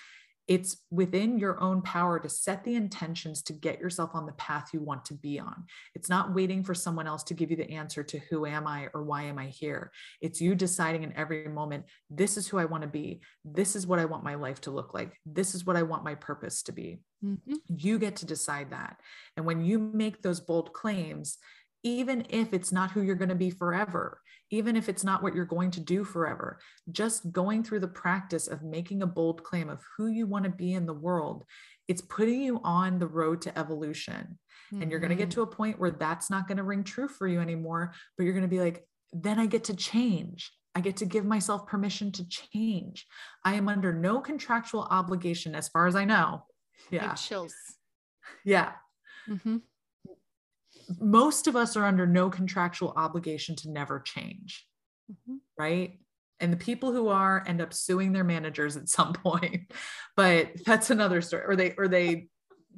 it's 0.49 0.77
within 0.89 1.37
your 1.37 1.61
own 1.61 1.79
power 1.83 2.19
to 2.19 2.27
set 2.27 2.63
the 2.63 2.73
intentions 2.73 3.43
to 3.43 3.53
get 3.53 3.79
yourself 3.79 4.09
on 4.15 4.25
the 4.25 4.31
path 4.33 4.71
you 4.73 4.81
want 4.81 5.05
to 5.05 5.13
be 5.13 5.39
on. 5.39 5.65
It's 5.93 6.09
not 6.09 6.33
waiting 6.33 6.63
for 6.63 6.73
someone 6.73 7.05
else 7.05 7.21
to 7.25 7.35
give 7.35 7.51
you 7.51 7.55
the 7.55 7.69
answer 7.69 8.03
to 8.03 8.19
who 8.31 8.47
am 8.47 8.65
I 8.65 8.87
or 8.95 9.03
why 9.03 9.23
am 9.23 9.37
I 9.37 9.45
here. 9.45 9.91
It's 10.21 10.41
you 10.41 10.55
deciding 10.55 11.03
in 11.03 11.15
every 11.15 11.47
moment, 11.47 11.85
this 12.09 12.35
is 12.35 12.47
who 12.47 12.57
I 12.57 12.65
want 12.65 12.81
to 12.81 12.89
be. 12.89 13.21
This 13.45 13.75
is 13.75 13.85
what 13.85 13.99
I 13.99 14.05
want 14.05 14.23
my 14.23 14.33
life 14.33 14.59
to 14.61 14.71
look 14.71 14.91
like. 14.91 15.13
This 15.23 15.53
is 15.53 15.67
what 15.67 15.75
I 15.75 15.83
want 15.83 16.03
my 16.03 16.15
purpose 16.15 16.63
to 16.63 16.71
be. 16.71 16.97
Mm-hmm. 17.23 17.53
You 17.67 17.99
get 17.99 18.15
to 18.17 18.25
decide 18.25 18.71
that. 18.71 18.97
And 19.37 19.45
when 19.45 19.63
you 19.63 19.77
make 19.77 20.23
those 20.23 20.39
bold 20.39 20.73
claims, 20.73 21.37
even 21.83 22.25
if 22.27 22.53
it's 22.53 22.71
not 22.71 22.89
who 22.89 23.03
you're 23.03 23.13
going 23.13 23.29
to 23.29 23.35
be 23.35 23.51
forever, 23.51 24.19
even 24.51 24.75
if 24.75 24.89
it's 24.89 25.03
not 25.03 25.21
what 25.21 25.35
you're 25.35 25.45
going 25.45 25.71
to 25.71 25.79
do 25.79 26.03
forever, 26.03 26.59
just 26.91 27.31
going 27.31 27.63
through 27.63 27.79
the 27.79 27.87
practice 27.87 28.47
of 28.47 28.63
making 28.63 29.01
a 29.01 29.07
bold 29.07 29.43
claim 29.43 29.69
of 29.69 29.83
who 29.95 30.07
you 30.07 30.25
want 30.25 30.43
to 30.45 30.49
be 30.49 30.73
in 30.73 30.85
the 30.85 30.93
world, 30.93 31.45
it's 31.87 32.01
putting 32.01 32.41
you 32.41 32.59
on 32.63 32.99
the 32.99 33.07
road 33.07 33.41
to 33.41 33.57
evolution. 33.57 34.39
Mm-hmm. 34.71 34.81
And 34.81 34.91
you're 34.91 34.99
going 34.99 35.09
to 35.09 35.15
get 35.15 35.31
to 35.31 35.41
a 35.41 35.47
point 35.47 35.79
where 35.79 35.91
that's 35.91 36.29
not 36.29 36.47
going 36.47 36.57
to 36.57 36.63
ring 36.63 36.83
true 36.83 37.07
for 37.07 37.27
you 37.27 37.39
anymore, 37.39 37.93
but 38.17 38.23
you're 38.23 38.33
going 38.33 38.43
to 38.43 38.47
be 38.47 38.59
like, 38.59 38.85
then 39.13 39.39
I 39.39 39.45
get 39.45 39.65
to 39.65 39.75
change. 39.75 40.51
I 40.75 40.81
get 40.81 40.97
to 40.97 41.05
give 41.05 41.25
myself 41.25 41.65
permission 41.65 42.11
to 42.13 42.27
change. 42.27 43.05
I 43.43 43.55
am 43.55 43.67
under 43.67 43.91
no 43.91 44.21
contractual 44.21 44.83
obligation, 44.83 45.55
as 45.55 45.67
far 45.67 45.87
as 45.87 45.95
I 45.95 46.05
know. 46.05 46.45
Yeah. 46.91 47.13
chills. 47.15 47.53
Yeah. 48.45 48.71
Mm-hmm 49.27 49.57
most 50.99 51.47
of 51.47 51.55
us 51.55 51.75
are 51.75 51.85
under 51.85 52.07
no 52.07 52.29
contractual 52.29 52.93
obligation 52.95 53.55
to 53.57 53.69
never 53.69 53.99
change. 53.99 54.65
Mm-hmm. 55.11 55.37
Right. 55.57 55.99
And 56.39 56.53
the 56.53 56.57
people 56.57 56.91
who 56.91 57.09
are 57.09 57.43
end 57.45 57.61
up 57.61 57.73
suing 57.73 58.13
their 58.13 58.23
managers 58.23 58.77
at 58.77 58.89
some 58.89 59.13
point. 59.23 59.71
But 60.15 60.51
that's 60.65 60.89
another 60.89 61.21
story. 61.21 61.43
Or 61.45 61.55
they 61.55 61.73
or 61.77 61.87
they 61.87 62.27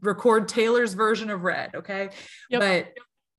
record 0.01 0.47
Taylor's 0.47 0.93
version 0.93 1.29
of 1.29 1.43
red. 1.43 1.75
Okay. 1.75 2.09
Yep. 2.49 2.59
But 2.59 2.93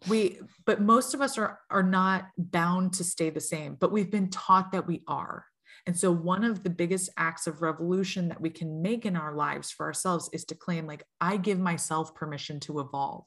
we 0.08 0.40
but 0.66 0.80
most 0.80 1.14
of 1.14 1.20
us 1.20 1.38
are 1.38 1.58
are 1.70 1.82
not 1.82 2.26
bound 2.36 2.94
to 2.94 3.04
stay 3.04 3.30
the 3.30 3.40
same, 3.40 3.76
but 3.78 3.92
we've 3.92 4.10
been 4.10 4.30
taught 4.30 4.72
that 4.72 4.86
we 4.86 5.02
are. 5.06 5.44
And 5.86 5.98
so, 5.98 6.12
one 6.12 6.44
of 6.44 6.62
the 6.62 6.70
biggest 6.70 7.10
acts 7.16 7.46
of 7.46 7.60
revolution 7.60 8.28
that 8.28 8.40
we 8.40 8.50
can 8.50 8.82
make 8.82 9.04
in 9.04 9.16
our 9.16 9.34
lives 9.34 9.72
for 9.72 9.86
ourselves 9.86 10.30
is 10.32 10.44
to 10.46 10.54
claim, 10.54 10.86
like, 10.86 11.04
I 11.20 11.36
give 11.36 11.58
myself 11.58 12.14
permission 12.14 12.60
to 12.60 12.78
evolve. 12.78 13.24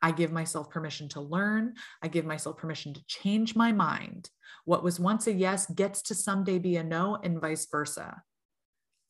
I 0.00 0.12
give 0.12 0.30
myself 0.30 0.70
permission 0.70 1.08
to 1.10 1.20
learn. 1.20 1.74
I 2.02 2.08
give 2.08 2.24
myself 2.24 2.56
permission 2.56 2.94
to 2.94 3.06
change 3.06 3.56
my 3.56 3.72
mind. 3.72 4.30
What 4.64 4.84
was 4.84 5.00
once 5.00 5.26
a 5.26 5.32
yes 5.32 5.66
gets 5.66 6.02
to 6.02 6.14
someday 6.14 6.58
be 6.58 6.76
a 6.76 6.84
no, 6.84 7.18
and 7.22 7.40
vice 7.40 7.66
versa. 7.70 8.22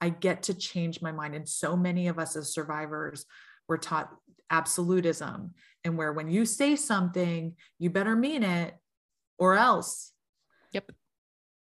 I 0.01 0.11
get 0.11 0.45
to 0.45 0.55
change 0.55 1.03
my 1.03 1.13
mind. 1.13 1.35
And 1.35 1.49
so 1.49 1.77
many 1.77 2.09
of 2.09 2.19
us 2.19 2.37
as 2.37 2.53
survivors 2.53 3.27
were 3.69 3.79
taught 3.79 4.15
absolutism, 4.51 5.53
and 5.85 5.99
where 5.99 6.13
when 6.13 6.29
you 6.31 6.47
say 6.47 6.77
something, 6.77 7.55
you 7.79 7.91
better 7.91 8.17
mean 8.17 8.43
it 8.43 8.75
or 9.39 9.55
else. 9.55 10.13
Yep. 10.73 10.93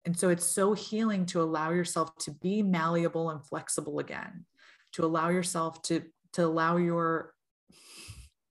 And 0.04 0.18
so 0.18 0.28
it's 0.28 0.44
so 0.44 0.74
healing 0.74 1.24
to 1.26 1.40
allow 1.40 1.70
yourself 1.70 2.16
to 2.18 2.30
be 2.30 2.62
malleable 2.62 3.30
and 3.30 3.44
flexible 3.46 4.00
again, 4.00 4.44
to 4.92 5.04
allow 5.04 5.28
yourself 5.28 5.82
to 5.82 6.02
to 6.32 6.44
allow 6.44 6.76
your 6.76 7.33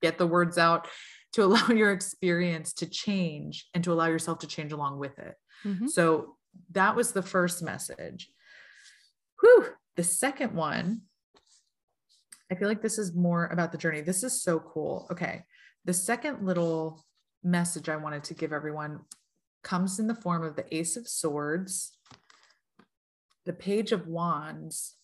get 0.04 0.20
the 0.20 0.28
words 0.28 0.60
out, 0.60 0.88
to 1.34 1.44
allow 1.46 1.68
your 1.70 1.92
experience 1.92 2.74
to 2.74 2.86
change 2.86 3.68
and 3.74 3.84
to 3.84 3.92
allow 3.92 4.06
yourself 4.06 4.40
to 4.40 4.48
change 4.48 4.72
along 4.72 5.00
with 5.00 5.18
it. 5.18 5.36
Mm-hmm. 5.66 5.88
So 5.88 6.36
that 6.72 6.96
was 6.96 7.12
the 7.12 7.24
first 7.24 7.64
message. 7.64 8.30
Whew. 9.42 9.68
The 9.96 10.04
second 10.04 10.54
one, 10.54 11.02
I 12.52 12.56
feel 12.56 12.68
like 12.68 12.82
this 12.82 13.00
is 13.00 13.16
more 13.16 13.48
about 13.48 13.72
the 13.72 13.78
journey. 13.78 14.02
This 14.02 14.24
is 14.24 14.44
so 14.44 14.60
cool. 14.60 15.08
Okay. 15.12 15.44
The 15.86 15.94
second 15.94 16.46
little 16.46 17.04
message 17.44 17.90
I 17.90 17.96
wanted 17.96 18.24
to 18.26 18.34
give 18.34 18.54
everyone 18.54 19.00
comes 19.64 20.00
in 20.00 20.08
the 20.08 20.16
form 20.16 20.44
of 20.44 20.56
the 20.56 20.76
Ace 20.76 20.98
of 20.98 21.08
Swords, 21.08 21.98
the 23.46 23.54
Page 23.54 23.92
of 23.92 24.08
Wands, 24.08 24.96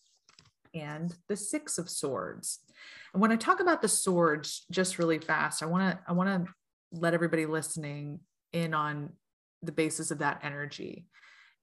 and 0.74 1.14
the 1.28 1.36
Six 1.36 1.78
of 1.78 1.90
Swords. 1.90 2.60
And 3.14 3.22
when 3.22 3.32
I 3.32 3.36
talk 3.36 3.60
about 3.60 3.82
the 3.82 3.88
swords, 3.88 4.66
just 4.72 5.00
really 5.00 5.20
fast, 5.20 5.64
I 5.64 5.66
want 5.66 5.92
to 5.92 6.00
I 6.08 6.14
want 6.14 6.46
to 6.46 6.52
let 6.92 7.14
everybody 7.14 7.46
listening 7.46 8.20
in 8.54 8.74
on 8.74 9.14
the 9.62 9.72
basis 9.72 10.12
of 10.12 10.20
that 10.20 10.40
energy. 10.44 11.06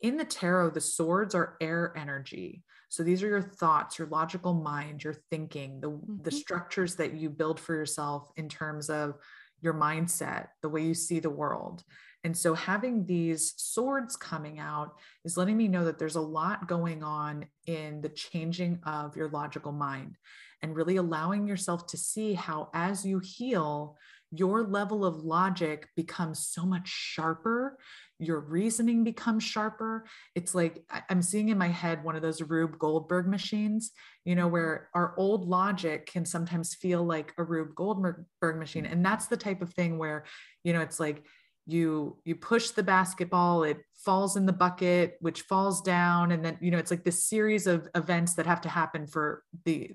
In 0.01 0.16
the 0.16 0.24
tarot, 0.24 0.70
the 0.70 0.80
swords 0.80 1.34
are 1.34 1.56
air 1.60 1.93
energy. 1.97 2.62
So 2.88 3.02
these 3.02 3.22
are 3.22 3.28
your 3.28 3.43
thoughts, 3.43 3.98
your 3.98 4.09
logical 4.09 4.55
mind, 4.55 5.02
your 5.02 5.16
thinking, 5.30 5.80
the, 5.80 5.90
mm-hmm. 5.90 6.22
the 6.22 6.30
structures 6.30 6.97
that 6.97 7.14
you 7.14 7.30
build 7.30 7.59
for 7.59 7.74
yourself 7.74 8.30
in 8.36 8.48
terms 8.48 8.90
of 8.90 9.16
your 9.60 9.74
mindset, 9.74 10.48
the 10.62 10.68
way 10.68 10.82
you 10.82 10.94
see 10.94 11.18
the 11.18 11.30
world. 11.30 11.82
And 12.24 12.36
so 12.36 12.55
having 12.55 13.06
these 13.06 13.55
swords 13.56 14.16
coming 14.16 14.59
out 14.59 14.97
is 15.24 15.36
letting 15.36 15.56
me 15.56 15.68
know 15.68 15.84
that 15.84 15.98
there's 15.98 16.16
a 16.16 16.20
lot 16.20 16.68
going 16.68 17.02
on 17.02 17.47
in 17.66 18.01
the 18.01 18.09
changing 18.09 18.80
of 18.84 19.16
your 19.16 19.28
logical 19.28 19.72
mind 19.72 20.16
and 20.62 20.74
really 20.74 20.96
allowing 20.96 21.46
yourself 21.46 21.86
to 21.88 21.96
see 21.96 22.34
how, 22.34 22.70
as 22.74 23.04
you 23.04 23.20
heal, 23.20 23.96
your 24.32 24.64
level 24.64 25.04
of 25.04 25.24
logic 25.24 25.88
becomes 25.96 26.46
so 26.46 26.64
much 26.64 26.88
sharper. 26.88 27.78
Your 28.18 28.40
reasoning 28.40 29.04
becomes 29.04 29.44
sharper. 29.44 30.06
It's 30.34 30.54
like 30.54 30.82
I'm 31.10 31.22
seeing 31.22 31.50
in 31.50 31.58
my 31.58 31.68
head 31.68 32.02
one 32.02 32.16
of 32.16 32.22
those 32.22 32.42
Rube 32.42 32.78
Goldberg 32.78 33.28
machines, 33.28 33.92
you 34.24 34.34
know, 34.34 34.48
where 34.48 34.88
our 34.94 35.14
old 35.16 35.46
logic 35.46 36.06
can 36.06 36.24
sometimes 36.24 36.74
feel 36.74 37.04
like 37.04 37.32
a 37.38 37.44
Rube 37.44 37.74
Goldberg 37.74 38.24
machine. 38.58 38.86
And 38.86 39.04
that's 39.04 39.26
the 39.26 39.36
type 39.36 39.62
of 39.62 39.72
thing 39.74 39.98
where, 39.98 40.24
you 40.64 40.72
know, 40.72 40.80
it's 40.80 40.98
like, 40.98 41.24
you 41.66 42.16
you 42.24 42.36
push 42.36 42.70
the 42.70 42.82
basketball 42.82 43.64
it 43.64 43.78
falls 43.97 44.36
in 44.36 44.47
the 44.47 44.52
bucket 44.52 45.16
which 45.20 45.43
falls 45.43 45.82
down 45.82 46.30
and 46.30 46.44
then 46.44 46.56
you 46.60 46.70
know 46.70 46.78
it's 46.78 46.90
like 46.90 47.05
this 47.05 47.24
series 47.24 47.66
of 47.66 47.88
events 47.94 48.34
that 48.34 48.47
have 48.47 48.60
to 48.60 48.68
happen 48.68 49.06
for 49.06 49.43
the 49.64 49.90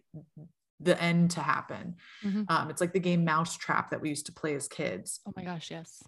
the 0.83 0.99
end 0.99 1.29
to 1.29 1.41
happen. 1.41 1.95
Mm-hmm. 2.25 2.43
um, 2.49 2.71
it's 2.71 2.81
like 2.81 2.91
the 2.91 2.99
game 2.99 3.23
mousetrap 3.23 3.91
that 3.91 4.01
we 4.01 4.09
used 4.09 4.25
to 4.25 4.31
play 4.31 4.55
as 4.55 4.67
kids. 4.67 5.19
Oh 5.27 5.33
my 5.35 5.43
gosh 5.43 5.69
yes. 5.69 6.03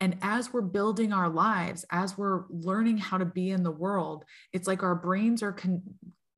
And 0.00 0.16
as 0.22 0.52
we're 0.52 0.62
building 0.62 1.12
our 1.12 1.28
lives 1.28 1.84
as 1.90 2.18
we're 2.18 2.44
learning 2.48 2.98
how 2.98 3.18
to 3.18 3.24
be 3.24 3.50
in 3.50 3.62
the 3.62 3.70
world 3.70 4.24
it's 4.52 4.66
like 4.66 4.82
our 4.82 4.94
brains 4.94 5.42
are 5.42 5.52
con- 5.52 5.82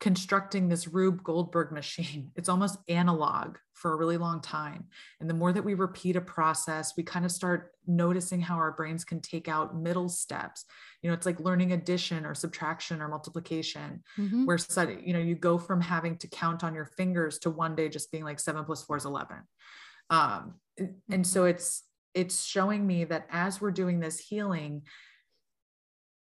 constructing 0.01 0.69
this 0.69 0.87
Rube 0.89 1.23
Goldberg 1.23 1.73
machine. 1.73 2.31
It's 2.37 2.49
almost 2.49 2.79
analog 2.89 3.57
for 3.73 3.93
a 3.93 3.97
really 3.97 4.19
long 4.19 4.41
time. 4.41 4.85
And 5.21 5.29
the 5.29 5.35
more 5.35 5.53
that 5.53 5.65
we 5.65 5.75
repeat 5.75 6.17
a 6.17 6.21
process, 6.21 6.95
we 6.97 7.03
kind 7.03 7.25
of 7.25 7.31
start 7.31 7.73
noticing 7.87 8.41
how 8.41 8.57
our 8.57 8.73
brains 8.73 9.05
can 9.05 9.21
take 9.21 9.49
out 9.49 9.77
middle 9.77 10.09
steps. 10.09 10.65
You 11.03 11.11
know, 11.11 11.15
it's 11.15 11.27
like 11.27 11.41
learning 11.41 11.73
addition 11.73 12.25
or 12.27 12.35
subtraction 12.35 13.01
or 13.01 13.09
multiplication, 13.09 14.03
mm-hmm. 14.19 14.45
where 14.45 14.59
you 15.05 15.13
know, 15.13 15.19
you 15.19 15.35
go 15.35 15.59
from 15.59 15.81
having 15.81 16.17
to 16.19 16.29
count 16.29 16.65
on 16.65 16.75
your 16.75 16.87
fingers 16.97 17.39
to 17.41 17.51
one 17.51 17.75
day 17.75 17.89
just 17.89 18.11
being 18.11 18.25
like 18.25 18.41
seven 18.41 18.65
plus 18.65 18.83
four 18.83 18.97
is 18.97 19.05
11. 19.05 19.37
Um, 20.11 20.55
and 21.11 21.27
so 21.27 21.45
it's, 21.45 21.83
it's 22.15 22.45
showing 22.45 22.87
me 22.87 23.05
that 23.05 23.27
as 23.31 23.61
we're 23.61 23.71
doing 23.71 24.01
this 24.01 24.19
healing, 24.19 24.83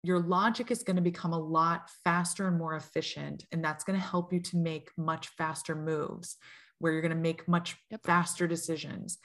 your 0.05 0.21
logic 0.21 0.71
is 0.71 0.83
going 0.83 0.97
to 0.97 1.03
become 1.03 1.33
a 1.33 1.39
lot 1.39 1.89
faster 2.05 2.47
and 2.47 2.59
more 2.59 2.77
efficient. 2.77 3.47
And 3.53 3.65
that's 3.65 3.85
going 3.85 3.99
to 3.99 4.07
help 4.07 4.35
you 4.35 4.41
to 4.41 4.59
make 4.59 4.91
much 4.99 5.29
faster 5.29 5.75
moves 5.75 6.37
where 6.79 6.93
you're 6.93 7.01
going 7.01 7.09
to 7.09 7.17
make 7.17 7.49
much 7.49 7.77
yep. 7.91 8.03
faster 8.05 8.47
decisions. 8.47 9.17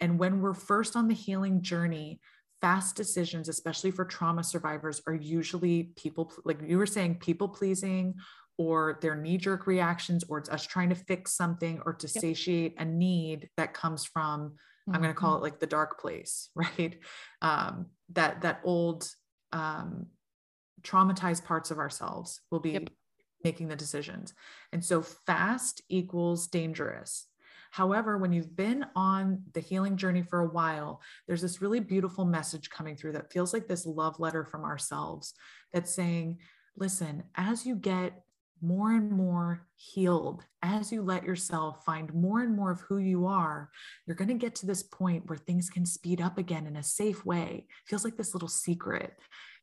And 0.00 0.16
when 0.16 0.40
we're 0.40 0.54
first 0.54 0.94
on 0.94 1.08
the 1.08 1.14
healing 1.14 1.60
journey, 1.60 2.20
fast 2.60 2.94
decisions, 2.94 3.48
especially 3.48 3.90
for 3.90 4.04
trauma 4.04 4.44
survivors, 4.44 5.02
are 5.08 5.14
usually 5.14 5.90
people, 5.96 6.32
like 6.44 6.60
you 6.64 6.78
were 6.78 6.86
saying, 6.86 7.16
people 7.16 7.48
pleasing 7.48 8.14
or 8.58 9.00
their 9.02 9.16
knee 9.16 9.38
jerk 9.38 9.66
reactions, 9.66 10.22
or 10.28 10.38
it's 10.38 10.50
us 10.50 10.64
trying 10.64 10.90
to 10.90 10.94
fix 10.94 11.32
something 11.32 11.82
or 11.84 11.94
to 11.94 12.06
yep. 12.06 12.20
satiate 12.22 12.74
a 12.78 12.84
need 12.84 13.48
that 13.56 13.74
comes 13.74 14.04
from, 14.04 14.50
mm-hmm. 14.50 14.94
I'm 14.94 15.02
going 15.02 15.12
to 15.12 15.18
call 15.18 15.34
it 15.34 15.42
like 15.42 15.58
the 15.58 15.66
dark 15.66 16.00
place, 16.00 16.50
right? 16.54 16.96
Um, 17.42 17.86
that, 18.10 18.42
that 18.42 18.60
old, 18.62 19.10
um, 19.52 20.06
traumatized 20.82 21.44
parts 21.44 21.70
of 21.70 21.78
ourselves 21.78 22.40
will 22.50 22.60
be 22.60 22.72
yep. 22.72 22.90
making 23.44 23.68
the 23.68 23.76
decisions. 23.76 24.34
And 24.72 24.84
so 24.84 25.02
fast 25.02 25.82
equals 25.88 26.46
dangerous. 26.46 27.26
However, 27.70 28.16
when 28.16 28.32
you've 28.32 28.56
been 28.56 28.86
on 28.96 29.42
the 29.52 29.60
healing 29.60 29.96
journey 29.96 30.22
for 30.22 30.40
a 30.40 30.48
while, 30.48 31.02
there's 31.26 31.42
this 31.42 31.60
really 31.60 31.80
beautiful 31.80 32.24
message 32.24 32.70
coming 32.70 32.96
through 32.96 33.12
that 33.12 33.32
feels 33.32 33.52
like 33.52 33.68
this 33.68 33.86
love 33.86 34.18
letter 34.18 34.44
from 34.44 34.64
ourselves 34.64 35.34
that's 35.72 35.94
saying, 35.94 36.38
listen, 36.76 37.24
as 37.34 37.66
you 37.66 37.76
get 37.76 38.22
more 38.60 38.92
and 38.92 39.10
more 39.10 39.66
healed. 39.76 40.44
As 40.62 40.90
you 40.90 41.02
let 41.02 41.24
yourself 41.24 41.84
find 41.84 42.12
more 42.12 42.40
and 42.40 42.56
more 42.56 42.70
of 42.70 42.80
who 42.80 42.98
you 42.98 43.26
are 43.26 43.70
you're 44.06 44.16
going 44.16 44.28
to 44.28 44.34
get 44.34 44.54
to 44.56 44.66
this 44.66 44.82
point 44.82 45.28
where 45.28 45.38
things 45.38 45.70
can 45.70 45.86
speed 45.86 46.20
up 46.20 46.38
again 46.38 46.66
in 46.66 46.76
a 46.76 46.82
safe 46.82 47.24
way. 47.24 47.66
Feels 47.86 48.04
like 48.04 48.16
this 48.16 48.34
little 48.34 48.48
secret. 48.48 49.14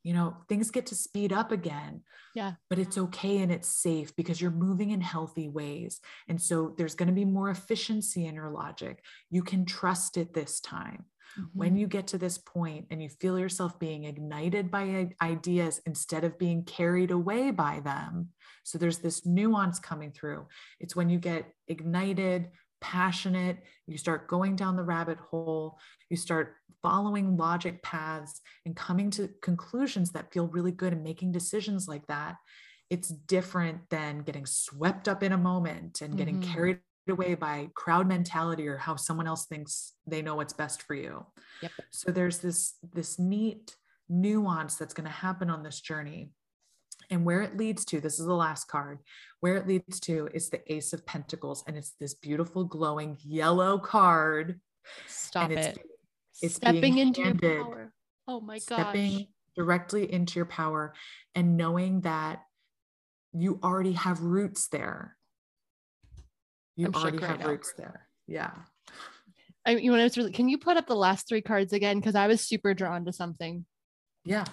You 0.02 0.14
know 0.14 0.36
things 0.48 0.70
get 0.70 0.86
to 0.86 0.94
speed 0.94 1.32
up 1.32 1.50
again 1.50 2.02
yeah. 2.36 2.52
but 2.68 2.78
it's 2.78 2.98
okay 2.98 3.38
and 3.38 3.50
it's 3.50 3.66
safe 3.66 4.14
because 4.14 4.40
you're 4.40 4.50
moving 4.50 4.90
in 4.90 5.00
healthy 5.00 5.48
ways. 5.48 6.00
And 6.28 6.40
so 6.40 6.74
there's 6.76 6.94
going 6.94 7.08
to 7.08 7.14
be 7.14 7.24
more 7.24 7.50
efficiency 7.50 8.26
in 8.26 8.34
your 8.34 8.50
logic. 8.50 9.02
You 9.30 9.42
can 9.42 9.64
trust 9.64 10.16
it 10.16 10.34
this 10.34 10.60
time 10.60 11.06
Mm-hmm. 11.38 11.58
When 11.58 11.76
you 11.76 11.86
get 11.86 12.06
to 12.08 12.18
this 12.18 12.38
point 12.38 12.86
and 12.90 13.02
you 13.02 13.08
feel 13.08 13.38
yourself 13.38 13.78
being 13.78 14.04
ignited 14.04 14.70
by 14.70 15.10
ideas 15.22 15.80
instead 15.86 16.24
of 16.24 16.38
being 16.38 16.64
carried 16.64 17.10
away 17.10 17.50
by 17.50 17.80
them. 17.80 18.28
So 18.64 18.78
there's 18.78 18.98
this 18.98 19.26
nuance 19.26 19.78
coming 19.78 20.12
through. 20.12 20.46
It's 20.80 20.96
when 20.96 21.10
you 21.10 21.18
get 21.18 21.52
ignited, 21.68 22.48
passionate, 22.80 23.58
you 23.86 23.98
start 23.98 24.28
going 24.28 24.56
down 24.56 24.76
the 24.76 24.82
rabbit 24.82 25.18
hole, 25.18 25.78
you 26.10 26.16
start 26.16 26.54
following 26.82 27.36
logic 27.36 27.82
paths 27.82 28.40
and 28.64 28.76
coming 28.76 29.10
to 29.10 29.28
conclusions 29.42 30.12
that 30.12 30.32
feel 30.32 30.46
really 30.46 30.72
good 30.72 30.92
and 30.92 31.02
making 31.02 31.32
decisions 31.32 31.88
like 31.88 32.06
that. 32.06 32.36
It's 32.90 33.08
different 33.08 33.80
than 33.90 34.20
getting 34.20 34.46
swept 34.46 35.08
up 35.08 35.22
in 35.22 35.32
a 35.32 35.38
moment 35.38 36.00
and 36.00 36.16
getting 36.16 36.40
mm-hmm. 36.40 36.52
carried 36.52 36.78
away 37.08 37.34
by 37.34 37.68
crowd 37.74 38.06
mentality 38.06 38.68
or 38.68 38.76
how 38.76 38.96
someone 38.96 39.26
else 39.26 39.46
thinks 39.46 39.94
they 40.06 40.22
know 40.22 40.36
what's 40.36 40.52
best 40.52 40.82
for 40.82 40.94
you. 40.94 41.24
Yep. 41.62 41.72
So 41.90 42.12
there's 42.12 42.38
this 42.38 42.74
this 42.92 43.18
neat 43.18 43.76
nuance 44.08 44.76
that's 44.76 44.94
going 44.94 45.06
to 45.06 45.12
happen 45.12 45.50
on 45.50 45.62
this 45.62 45.80
journey. 45.80 46.30
And 47.10 47.24
where 47.24 47.42
it 47.42 47.56
leads 47.56 47.84
to, 47.86 48.00
this 48.00 48.18
is 48.18 48.26
the 48.26 48.34
last 48.34 48.66
card. 48.66 48.98
Where 49.40 49.56
it 49.56 49.68
leads 49.68 50.00
to 50.00 50.28
is 50.34 50.50
the 50.50 50.60
Ace 50.72 50.92
of 50.92 51.06
Pentacles 51.06 51.62
and 51.66 51.76
it's 51.76 51.94
this 52.00 52.14
beautiful 52.14 52.64
glowing 52.64 53.16
yellow 53.24 53.78
card. 53.78 54.60
Stop 55.06 55.50
it. 55.50 55.78
It's 56.42 56.56
stepping 56.56 56.98
into 56.98 57.22
your 57.22 57.34
power. 57.34 57.92
Oh 58.26 58.40
my 58.40 58.56
gosh. 58.56 58.80
Stepping 58.80 59.26
directly 59.56 60.12
into 60.12 60.38
your 60.38 60.46
power 60.46 60.94
and 61.34 61.56
knowing 61.56 62.02
that 62.02 62.42
you 63.32 63.60
already 63.62 63.92
have 63.92 64.20
roots 64.20 64.68
there 64.68 65.15
you 66.76 66.88
already 66.88 67.18
have 67.18 67.38
right 67.38 67.48
roots 67.48 67.72
there. 67.76 68.06
Yeah. 68.26 68.52
I 69.64 69.72
you 69.72 69.90
know 69.90 70.04
it's 70.04 70.16
really 70.16 70.32
can 70.32 70.48
you 70.48 70.58
put 70.58 70.76
up 70.76 70.86
the 70.86 70.94
last 70.94 71.28
three 71.28 71.42
cards 71.42 71.72
again? 71.72 71.98
Because 71.98 72.14
I 72.14 72.26
was 72.26 72.40
super 72.40 72.74
drawn 72.74 73.04
to 73.06 73.12
something. 73.12 73.64
Yeah. 74.24 74.44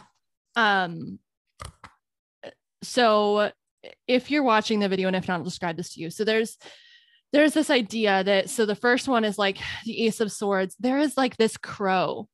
Um 0.56 1.20
so 2.84 3.52
if 4.08 4.32
you're 4.32 4.44
watching 4.44 4.80
the 4.80 4.90
video 4.90 5.08
and 5.08 5.16
if 5.16 5.28
not 5.28 5.40
i'll 5.40 5.44
describe 5.44 5.76
this 5.76 5.94
to 5.94 6.02
you 6.02 6.10
so 6.10 6.24
there's 6.24 6.58
there's 7.32 7.54
this 7.54 7.70
idea 7.70 8.24
that 8.24 8.50
so 8.50 8.66
the 8.66 8.76
first 8.76 9.08
one 9.08 9.26
is 9.26 9.38
like 9.38 9.58
the 9.86 10.06
ace 10.06 10.20
of 10.20 10.32
swords 10.32 10.76
there 10.80 11.00
is 11.00 11.18
like 11.18 11.36
this 11.38 11.58
crow 11.58 12.28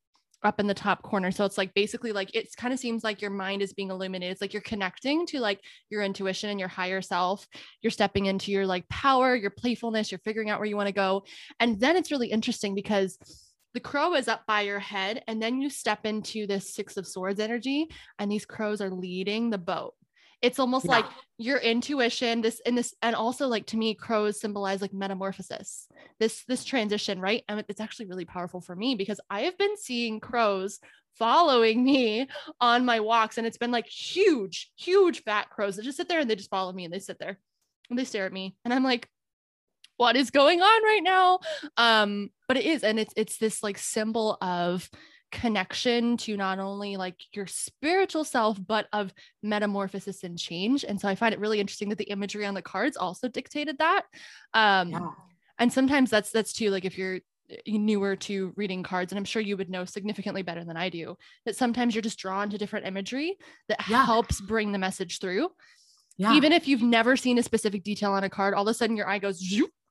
up 0.43 0.59
in 0.59 0.67
the 0.67 0.73
top 0.73 1.01
corner. 1.01 1.31
So 1.31 1.45
it's 1.45 1.57
like 1.57 1.73
basically 1.73 2.11
like 2.11 2.33
it 2.35 2.47
kind 2.57 2.73
of 2.73 2.79
seems 2.79 3.03
like 3.03 3.21
your 3.21 3.31
mind 3.31 3.61
is 3.61 3.73
being 3.73 3.89
illuminated. 3.89 4.31
It's 4.31 4.41
like 4.41 4.53
you're 4.53 4.61
connecting 4.61 5.25
to 5.27 5.39
like 5.39 5.59
your 5.89 6.01
intuition 6.03 6.49
and 6.49 6.59
your 6.59 6.69
higher 6.69 7.01
self. 7.01 7.45
You're 7.81 7.91
stepping 7.91 8.27
into 8.27 8.51
your 8.51 8.65
like 8.65 8.87
power 8.89 9.35
your 9.35 9.51
playfulness 9.51 10.11
you're 10.11 10.19
figuring 10.19 10.49
out 10.49 10.59
where 10.59 10.67
you 10.67 10.77
want 10.77 10.87
to 10.87 10.93
go. 10.93 11.23
And 11.59 11.79
then 11.79 11.95
it's 11.95 12.11
really 12.11 12.31
interesting 12.31 12.75
because 12.75 13.17
the 13.73 13.79
crow 13.79 14.15
is 14.15 14.27
up 14.27 14.45
by 14.47 14.61
your 14.61 14.79
head 14.79 15.23
and 15.27 15.41
then 15.41 15.61
you 15.61 15.69
step 15.69 16.05
into 16.05 16.47
this 16.47 16.73
six 16.73 16.97
of 16.97 17.07
swords 17.07 17.39
energy 17.39 17.87
and 18.17 18.31
these 18.31 18.45
crows 18.45 18.81
are 18.81 18.89
leading 18.89 19.49
the 19.49 19.57
boat 19.57 19.93
it's 20.41 20.59
almost 20.59 20.85
yeah. 20.85 20.91
like 20.91 21.05
your 21.37 21.57
intuition 21.57 22.41
this 22.41 22.61
and 22.65 22.77
this 22.77 22.93
and 23.01 23.15
also 23.15 23.47
like 23.47 23.65
to 23.67 23.77
me 23.77 23.93
crows 23.93 24.39
symbolize 24.39 24.81
like 24.81 24.93
metamorphosis. 24.93 25.87
This 26.19 26.43
this 26.47 26.63
transition 26.63 27.19
right? 27.19 27.43
And 27.47 27.63
it's 27.67 27.81
actually 27.81 28.07
really 28.07 28.25
powerful 28.25 28.61
for 28.61 28.75
me 28.75 28.95
because 28.95 29.19
i 29.29 29.41
have 29.41 29.57
been 29.57 29.77
seeing 29.77 30.19
crows 30.19 30.79
following 31.15 31.83
me 31.83 32.27
on 32.61 32.85
my 32.85 32.99
walks 32.99 33.37
and 33.37 33.45
it's 33.45 33.57
been 33.57 33.71
like 33.71 33.87
huge 33.87 34.71
huge 34.77 35.23
fat 35.23 35.49
crows 35.49 35.75
that 35.75 35.83
just 35.83 35.97
sit 35.97 36.07
there 36.07 36.19
and 36.19 36.29
they 36.29 36.35
just 36.35 36.49
follow 36.49 36.71
me 36.71 36.85
and 36.85 36.93
they 36.93 36.99
sit 36.99 37.19
there 37.19 37.39
and 37.89 37.99
they 37.99 38.05
stare 38.05 38.25
at 38.25 38.33
me. 38.33 38.55
And 38.63 38.73
i'm 38.73 38.83
like 38.83 39.07
what 39.97 40.15
is 40.15 40.31
going 40.31 40.61
on 40.61 40.83
right 40.83 41.01
now? 41.03 41.39
Um 41.75 42.29
but 42.47 42.55
it 42.55 42.65
is 42.65 42.83
and 42.83 42.99
it's 42.99 43.13
it's 43.17 43.37
this 43.37 43.61
like 43.61 43.77
symbol 43.77 44.37
of 44.41 44.89
connection 45.31 46.17
to 46.17 46.35
not 46.35 46.59
only 46.59 46.97
like 46.97 47.15
your 47.33 47.47
spiritual 47.47 48.23
self 48.23 48.57
but 48.65 48.87
of 48.93 49.13
metamorphosis 49.43 50.23
and 50.23 50.37
change 50.37 50.83
and 50.83 50.99
so 50.99 51.07
i 51.07 51.15
find 51.15 51.33
it 51.33 51.39
really 51.39 51.59
interesting 51.59 51.89
that 51.89 51.97
the 51.97 52.05
imagery 52.05 52.45
on 52.45 52.53
the 52.53 52.61
cards 52.61 52.97
also 52.97 53.27
dictated 53.27 53.77
that 53.77 54.03
um 54.53 54.89
yeah. 54.89 55.09
and 55.59 55.71
sometimes 55.71 56.09
that's 56.09 56.31
that's 56.31 56.53
too 56.53 56.71
like 56.71 56.85
if 56.85 56.97
you're 56.97 57.19
eh, 57.49 57.57
newer 57.67 58.15
to 58.15 58.53
reading 58.55 58.81
cards 58.81 59.11
and 59.11 59.17
i'm 59.19 59.25
sure 59.25 59.41
you 59.41 59.55
would 59.55 59.69
know 59.69 59.85
significantly 59.85 60.41
better 60.41 60.63
than 60.63 60.77
i 60.77 60.89
do 60.89 61.15
that 61.45 61.55
sometimes 61.55 61.93
you're 61.93 62.01
just 62.01 62.19
drawn 62.19 62.49
to 62.49 62.57
different 62.57 62.87
imagery 62.87 63.37
that 63.67 63.79
yeah. 63.87 64.05
helps 64.05 64.41
bring 64.41 64.71
the 64.71 64.79
message 64.79 65.19
through 65.19 65.47
yeah. 66.17 66.33
even 66.33 66.51
if 66.51 66.67
you've 66.67 66.81
never 66.81 67.15
seen 67.15 67.37
a 67.37 67.43
specific 67.43 67.83
detail 67.83 68.13
on 68.13 68.23
a 68.23 68.29
card 68.29 68.55
all 68.55 68.63
of 68.63 68.67
a 68.67 68.73
sudden 68.73 68.97
your 68.97 69.07
eye 69.07 69.19
goes 69.19 69.39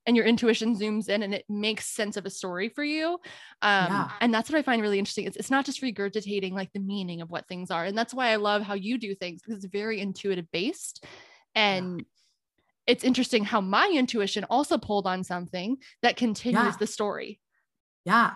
and 0.09 0.17
your 0.17 0.25
intuition 0.25 0.75
zooms 0.75 1.11
in 1.11 1.23
and 1.23 1.35
it 1.35 1.45
makes 1.51 1.85
sense 1.85 2.17
of 2.17 2.25
a 2.25 2.31
story 2.31 2.71
for 2.71 2.83
you. 2.83 3.19
Um, 3.61 3.87
yeah. 3.91 4.11
And 4.23 4.33
that's 4.33 4.51
what 4.51 4.59
I 4.59 4.63
find 4.63 4.81
really 4.81 4.99
interesting. 4.99 5.27
It's, 5.27 5.37
it's 5.37 5.51
not 5.51 5.67
just 5.67 5.83
regurgitating 5.83 6.53
like 6.53 6.73
the 6.73 6.81
meaning 6.81 7.21
of 7.21 7.31
what 7.31 7.47
things 7.47 7.71
are. 7.71 7.85
And 7.85 7.97
that's 7.97 8.15
why 8.15 8.29
I 8.31 8.37
love 8.37 8.63
how 8.63 8.73
you 8.73 8.97
do 8.97 9.15
things 9.15 9.43
because 9.43 9.63
it's 9.63 9.71
very 9.71 10.01
intuitive 10.01 10.51
based. 10.51 11.05
And 11.55 11.99
yeah. 11.99 12.05
it's 12.87 13.05
interesting 13.05 13.45
how 13.45 13.61
my 13.61 13.93
intuition 13.95 14.45
also 14.45 14.79
pulled 14.79 15.07
on 15.07 15.25
something 15.25 15.77
that 16.01 16.17
continues 16.17 16.65
yeah. 16.65 16.77
the 16.79 16.87
story. 16.87 17.39
Yeah. 18.07 18.33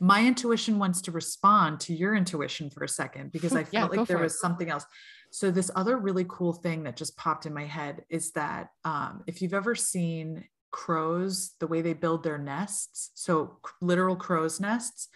My 0.00 0.26
intuition 0.26 0.78
wants 0.78 1.00
to 1.02 1.10
respond 1.10 1.80
to 1.80 1.94
your 1.94 2.14
intuition 2.14 2.68
for 2.68 2.84
a 2.84 2.88
second 2.88 3.32
because 3.32 3.56
I 3.56 3.64
felt 3.64 3.96
like 3.96 4.06
there 4.06 4.18
was 4.18 4.34
it. 4.34 4.40
something 4.40 4.68
else. 4.68 4.84
So 5.30 5.50
this 5.50 5.70
other 5.74 5.96
really 5.96 6.26
cool 6.28 6.52
thing 6.52 6.82
that 6.82 6.98
just 6.98 7.16
popped 7.16 7.46
in 7.46 7.54
my 7.54 7.64
head 7.64 8.04
is 8.10 8.32
that 8.32 8.68
um, 8.84 9.22
if 9.26 9.40
you've 9.40 9.54
ever 9.54 9.74
seen 9.74 10.44
crows, 10.70 11.54
the 11.60 11.66
way 11.66 11.82
they 11.82 11.94
build 11.94 12.22
their 12.22 12.38
nests, 12.38 13.10
so 13.14 13.58
literal 13.80 14.16
crow's 14.16 14.60
nests, 14.60 15.08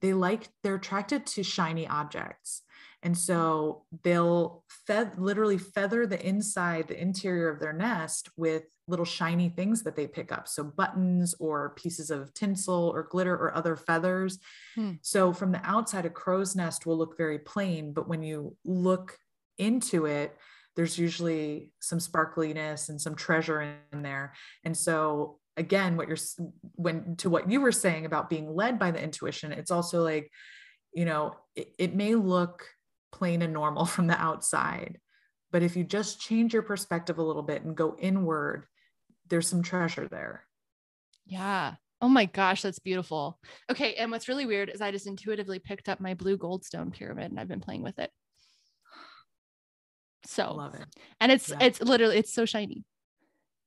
they 0.00 0.12
like 0.12 0.48
they're 0.62 0.74
attracted 0.76 1.26
to 1.26 1.42
shiny 1.42 1.86
objects. 1.86 2.62
And 3.04 3.16
so 3.16 3.84
they'll 4.02 4.64
fe- 4.86 5.10
literally 5.18 5.58
feather 5.58 6.06
the 6.06 6.26
inside, 6.26 6.88
the 6.88 7.00
interior 7.00 7.50
of 7.50 7.60
their 7.60 7.74
nest 7.74 8.30
with 8.34 8.64
little 8.88 9.04
shiny 9.04 9.50
things 9.50 9.82
that 9.82 9.94
they 9.94 10.06
pick 10.06 10.32
up. 10.32 10.48
So 10.48 10.64
buttons 10.64 11.34
or 11.38 11.74
pieces 11.76 12.10
of 12.10 12.32
tinsel 12.32 12.90
or 12.94 13.02
glitter 13.02 13.34
or 13.34 13.54
other 13.54 13.76
feathers. 13.76 14.38
Hmm. 14.74 14.92
So 15.02 15.34
from 15.34 15.52
the 15.52 15.60
outside, 15.64 16.06
a 16.06 16.10
crow's 16.10 16.56
nest 16.56 16.86
will 16.86 16.96
look 16.96 17.18
very 17.18 17.38
plain, 17.38 17.92
but 17.92 18.08
when 18.08 18.22
you 18.22 18.56
look 18.64 19.18
into 19.58 20.06
it, 20.06 20.36
there's 20.76 20.98
usually 20.98 21.72
some 21.80 21.98
sparkliness 21.98 22.88
and 22.88 23.00
some 23.00 23.14
treasure 23.14 23.76
in 23.92 24.02
there. 24.02 24.34
And 24.64 24.76
so 24.76 25.38
again, 25.56 25.96
what 25.96 26.08
you're 26.08 26.18
when 26.74 27.16
to 27.16 27.30
what 27.30 27.50
you 27.50 27.60
were 27.60 27.72
saying 27.72 28.06
about 28.06 28.30
being 28.30 28.54
led 28.54 28.78
by 28.78 28.90
the 28.90 29.02
intuition, 29.02 29.52
it's 29.52 29.70
also 29.70 30.02
like, 30.02 30.30
you 30.92 31.04
know, 31.04 31.36
it, 31.54 31.74
it 31.78 31.94
may 31.94 32.14
look 32.14 32.66
plain 33.12 33.42
and 33.42 33.52
normal 33.52 33.84
from 33.86 34.06
the 34.06 34.20
outside, 34.20 34.98
but 35.52 35.62
if 35.62 35.76
you 35.76 35.84
just 35.84 36.20
change 36.20 36.52
your 36.52 36.62
perspective 36.62 37.18
a 37.18 37.22
little 37.22 37.42
bit 37.42 37.62
and 37.62 37.76
go 37.76 37.96
inward, 37.98 38.66
there's 39.28 39.48
some 39.48 39.62
treasure 39.62 40.08
there. 40.08 40.44
Yeah. 41.26 41.74
Oh 42.00 42.08
my 42.08 42.26
gosh, 42.26 42.60
that's 42.60 42.80
beautiful. 42.80 43.38
Okay. 43.70 43.94
And 43.94 44.10
what's 44.10 44.28
really 44.28 44.44
weird 44.44 44.68
is 44.68 44.80
I 44.82 44.90
just 44.90 45.06
intuitively 45.06 45.58
picked 45.58 45.88
up 45.88 46.00
my 46.00 46.14
blue 46.14 46.36
goldstone 46.36 46.92
pyramid 46.92 47.30
and 47.30 47.40
I've 47.40 47.48
been 47.48 47.60
playing 47.60 47.82
with 47.82 47.98
it. 47.98 48.10
So 50.26 50.54
love 50.54 50.74
it. 50.74 50.86
And 51.20 51.30
it's 51.30 51.50
yeah. 51.50 51.58
it's 51.60 51.80
literally 51.80 52.16
it's 52.16 52.32
so 52.32 52.44
shiny. 52.44 52.84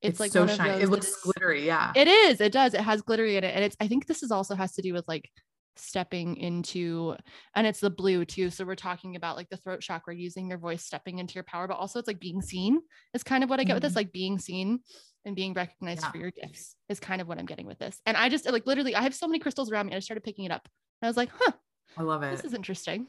It's, 0.01 0.11
it's 0.11 0.19
like 0.19 0.31
so 0.31 0.45
shiny. 0.47 0.81
It 0.83 0.89
looks 0.89 1.21
glittery. 1.21 1.65
Yeah. 1.65 1.91
It 1.95 2.07
is. 2.07 2.39
It 2.39 2.51
does. 2.51 2.73
It 2.73 2.81
has 2.81 3.01
glittery 3.01 3.35
in 3.35 3.43
it. 3.43 3.55
And 3.55 3.63
it's 3.63 3.75
I 3.79 3.87
think 3.87 4.05
this 4.05 4.23
is 4.23 4.31
also 4.31 4.55
has 4.55 4.73
to 4.73 4.81
do 4.81 4.93
with 4.93 5.07
like 5.07 5.29
stepping 5.75 6.37
into 6.37 7.15
and 7.55 7.67
it's 7.67 7.79
the 7.79 7.89
blue 7.89 8.25
too. 8.25 8.49
So 8.49 8.65
we're 8.65 8.75
talking 8.75 9.15
about 9.15 9.35
like 9.35 9.49
the 9.49 9.57
throat 9.57 9.81
chakra, 9.81 10.15
using 10.15 10.49
your 10.49 10.57
voice, 10.57 10.83
stepping 10.83 11.19
into 11.19 11.35
your 11.35 11.43
power, 11.43 11.67
but 11.67 11.77
also 11.77 11.99
it's 11.99 12.07
like 12.07 12.19
being 12.19 12.41
seen 12.41 12.81
is 13.13 13.23
kind 13.23 13.43
of 13.43 13.49
what 13.49 13.59
I 13.59 13.63
get 13.63 13.69
mm-hmm. 13.69 13.75
with 13.75 13.83
this, 13.83 13.91
mm-hmm. 13.91 13.99
like 13.99 14.11
being 14.11 14.39
seen 14.39 14.79
and 15.25 15.35
being 15.35 15.53
recognized 15.53 16.01
yeah. 16.03 16.11
for 16.11 16.17
your 16.17 16.31
gifts 16.31 16.75
is 16.89 16.99
kind 16.99 17.21
of 17.21 17.27
what 17.27 17.37
I'm 17.37 17.45
getting 17.45 17.67
with 17.67 17.79
this. 17.79 17.99
And 18.05 18.15
I 18.17 18.29
just 18.29 18.49
like 18.49 18.65
literally 18.65 18.95
I 18.95 19.01
have 19.01 19.15
so 19.15 19.27
many 19.27 19.39
crystals 19.39 19.71
around 19.71 19.87
me. 19.87 19.95
I 19.95 19.99
started 19.99 20.23
picking 20.23 20.45
it 20.45 20.51
up. 20.51 20.67
And 21.01 21.07
I 21.07 21.09
was 21.09 21.17
like, 21.17 21.29
huh. 21.37 21.51
I 21.97 22.03
love 22.03 22.23
it. 22.23 22.31
This 22.35 22.45
is 22.45 22.53
interesting. 22.53 23.07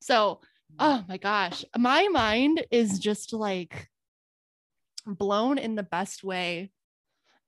So 0.00 0.40
oh 0.78 1.04
my 1.08 1.16
gosh, 1.16 1.64
my 1.76 2.08
mind 2.08 2.64
is 2.70 2.98
just 2.98 3.32
like 3.32 3.88
blown 5.06 5.58
in 5.58 5.74
the 5.74 5.82
best 5.82 6.24
way. 6.24 6.70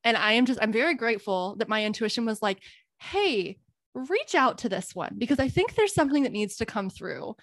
And 0.05 0.16
I 0.16 0.32
am 0.32 0.47
just, 0.47 0.59
I'm 0.61 0.73
very 0.73 0.94
grateful 0.94 1.57
that 1.59 1.69
my 1.69 1.85
intuition 1.85 2.27
was 2.27 2.43
like, 2.43 2.62
hey, 2.99 3.59
reach 3.94 4.35
out 4.35 4.59
to 4.59 4.69
this 4.69 4.94
one 4.94 5.15
because 5.19 5.39
I 5.39 5.49
think 5.49 5.74
there's 5.74 5.94
something 5.94 6.24
that 6.24 6.32
needs 6.32 6.57
to 6.57 6.66
come 6.66 6.90
through. 6.90 7.36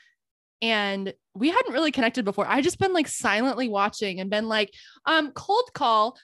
And 0.61 1.13
we 1.33 1.49
hadn't 1.49 1.73
really 1.73 1.91
connected 1.91 2.25
before. 2.25 2.45
I 2.45 2.61
just 2.61 2.79
been 2.79 2.93
like 2.93 3.07
silently 3.07 3.69
watching 3.69 4.19
and 4.19 4.29
been 4.29 4.49
like, 4.49 4.73
um, 5.05 5.31
cold 5.31 5.69
call. 5.73 6.17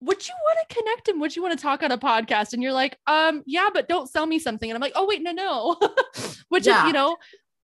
Would 0.00 0.26
you 0.26 0.34
want 0.44 0.58
to 0.68 0.74
connect 0.74 1.08
and 1.08 1.20
would 1.20 1.36
you 1.36 1.42
want 1.42 1.56
to 1.56 1.62
talk 1.62 1.82
on 1.82 1.92
a 1.92 1.98
podcast? 1.98 2.54
And 2.54 2.62
you're 2.62 2.72
like, 2.72 2.96
um, 3.06 3.42
yeah, 3.46 3.68
but 3.72 3.88
don't 3.88 4.10
sell 4.10 4.26
me 4.26 4.38
something. 4.38 4.68
And 4.68 4.76
I'm 4.76 4.80
like, 4.80 4.94
oh 4.96 5.06
wait, 5.06 5.22
no, 5.22 5.32
no. 5.32 5.76
Which 6.48 6.66
yeah. 6.66 6.82
is, 6.82 6.86
you 6.88 6.92
know, 6.92 7.16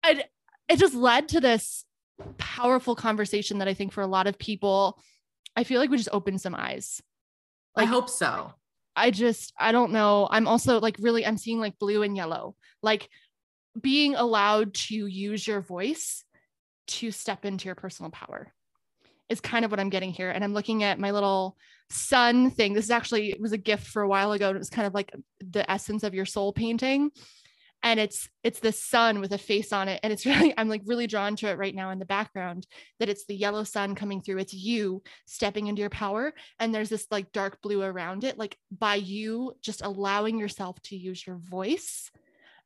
I 0.04 0.24
it 0.70 0.80
just 0.80 0.94
led 0.94 1.30
to 1.30 1.40
this 1.40 1.86
powerful 2.38 2.96
conversation 2.96 3.60
that 3.60 3.68
I 3.68 3.74
think 3.74 3.94
for 3.94 4.02
a 4.02 4.08
lot 4.08 4.28
of 4.28 4.40
people, 4.40 5.00
I 5.56 5.64
feel 5.64 5.80
like 5.80 5.90
we 5.90 5.98
just 5.98 6.10
opened 6.12 6.42
some 6.42 6.56
eyes. 6.56 7.02
Like, 7.76 7.88
I 7.88 7.90
hope 7.90 8.10
so. 8.10 8.54
I 8.96 9.12
just, 9.12 9.54
I 9.60 9.72
don't 9.72 9.92
know. 9.92 10.28
I'm 10.32 10.48
also 10.48 10.80
like 10.80 10.98
really, 11.00 11.26
I'm 11.26 11.38
seeing 11.38 11.60
like 11.60 11.78
blue 11.78 12.02
and 12.02 12.16
yellow, 12.16 12.56
like 12.82 13.10
being 13.80 14.16
allowed 14.16 14.74
to 14.74 14.96
use 14.96 15.46
your 15.48 15.62
voice 15.62 16.24
to 16.88 17.12
step 17.12 17.46
into 17.46 17.66
your 17.66 17.76
personal 17.76 18.10
power 18.10 18.52
is 19.30 19.42
kind 19.42 19.66
of 19.66 19.72
what 19.72 19.80
I'm 19.80 19.90
getting 19.90 20.12
here. 20.12 20.32
And 20.32 20.44
I'm 20.44 20.54
looking 20.54 20.84
at 20.84 21.00
my 21.00 21.12
little 21.12 21.58
sun 21.90 22.50
thing. 22.50 22.74
This 22.74 22.86
is 22.86 22.92
actually, 22.92 23.30
it 23.32 23.42
was 23.42 23.52
a 23.52 23.58
gift 23.58 23.88
for 23.88 24.02
a 24.02 24.08
while 24.08 24.32
ago. 24.32 24.50
It 24.50 24.58
was 24.58 24.70
kind 24.70 24.88
of 24.88 24.94
like 24.94 25.14
the 25.40 25.70
essence 25.70 26.04
of 26.04 26.14
your 26.14 26.26
soul 26.26 26.54
painting 26.54 27.12
and 27.84 28.00
it's 28.00 28.30
it's 28.44 28.60
the 28.60 28.72
sun 28.72 29.20
with 29.20 29.32
a 29.32 29.38
face 29.38 29.72
on 29.72 29.88
it. 29.88 30.00
And 30.04 30.12
it's 30.12 30.26
really 30.26 30.54
i'm 30.58 30.70
like 30.70 30.82
really 30.86 31.08
drawn 31.08 31.36
to 31.38 31.48
it 31.48 31.58
right 31.58 31.76
now 31.76 31.90
in 31.92 32.00
the 32.00 32.06
background 32.06 32.68
that 33.00 33.10
it's 33.10 33.26
the 33.26 33.36
yellow 33.36 33.64
sun 33.64 33.96
coming 33.96 34.22
through. 34.22 34.40
It's 34.40 34.54
you 34.54 35.04
stepping 35.26 35.68
into 35.68 35.82
your 35.82 35.90
power 35.90 36.34
and 36.60 36.74
there's 36.74 36.90
this 36.90 37.08
like 37.12 37.32
dark 37.32 37.62
blue 37.62 37.82
around 37.82 38.24
it 38.24 38.38
like 38.38 38.58
by 38.72 38.96
you 38.96 39.54
just 39.62 39.82
allowing 39.82 40.40
yourself 40.40 40.82
to 40.84 40.96
use 40.96 41.26
your 41.26 41.38
voice 41.38 42.12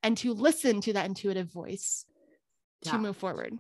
and 0.04 0.18
to 0.18 0.34
listen 0.34 0.82
to 0.82 0.94
that 0.94 1.06
intuitive 1.06 1.52
voice 1.52 2.06
yeah. 2.84 2.94
to 2.94 2.98
move 2.98 3.18
forward. 3.18 3.58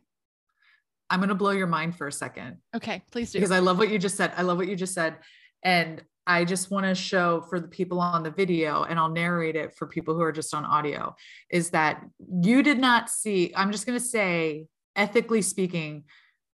I'm 1.09 1.19
going 1.19 1.29
to 1.29 1.35
blow 1.35 1.51
your 1.51 1.67
mind 1.67 1.97
for 1.97 2.07
a 2.07 2.11
second. 2.11 2.57
Okay 2.75 3.03
please 3.11 3.31
do. 3.31 3.39
Because 3.39 3.51
i 3.51 3.59
love 3.59 3.77
what 3.77 3.89
you 3.89 3.99
just 3.99 4.17
said. 4.17 4.31
I 4.37 4.43
love 4.43 4.57
what 4.57 4.67
you 4.67 4.75
just 4.75 4.93
said. 4.93 5.17
And 5.63 6.01
I 6.31 6.45
just 6.45 6.71
want 6.71 6.85
to 6.85 6.95
show 6.95 7.41
for 7.49 7.59
the 7.59 7.67
people 7.67 7.99
on 7.99 8.23
the 8.23 8.31
video, 8.31 8.83
and 8.83 8.97
I'll 8.97 9.09
narrate 9.09 9.55
it 9.55 9.75
for 9.75 9.85
people 9.87 10.15
who 10.15 10.21
are 10.21 10.31
just 10.31 10.53
on 10.53 10.63
audio, 10.65 11.15
is 11.49 11.71
that 11.71 12.01
you 12.41 12.63
did 12.63 12.79
not 12.79 13.09
see, 13.09 13.51
I'm 13.55 13.71
just 13.71 13.85
going 13.85 13.99
to 13.99 14.05
say, 14.05 14.67
ethically 14.95 15.41
speaking, 15.41 16.03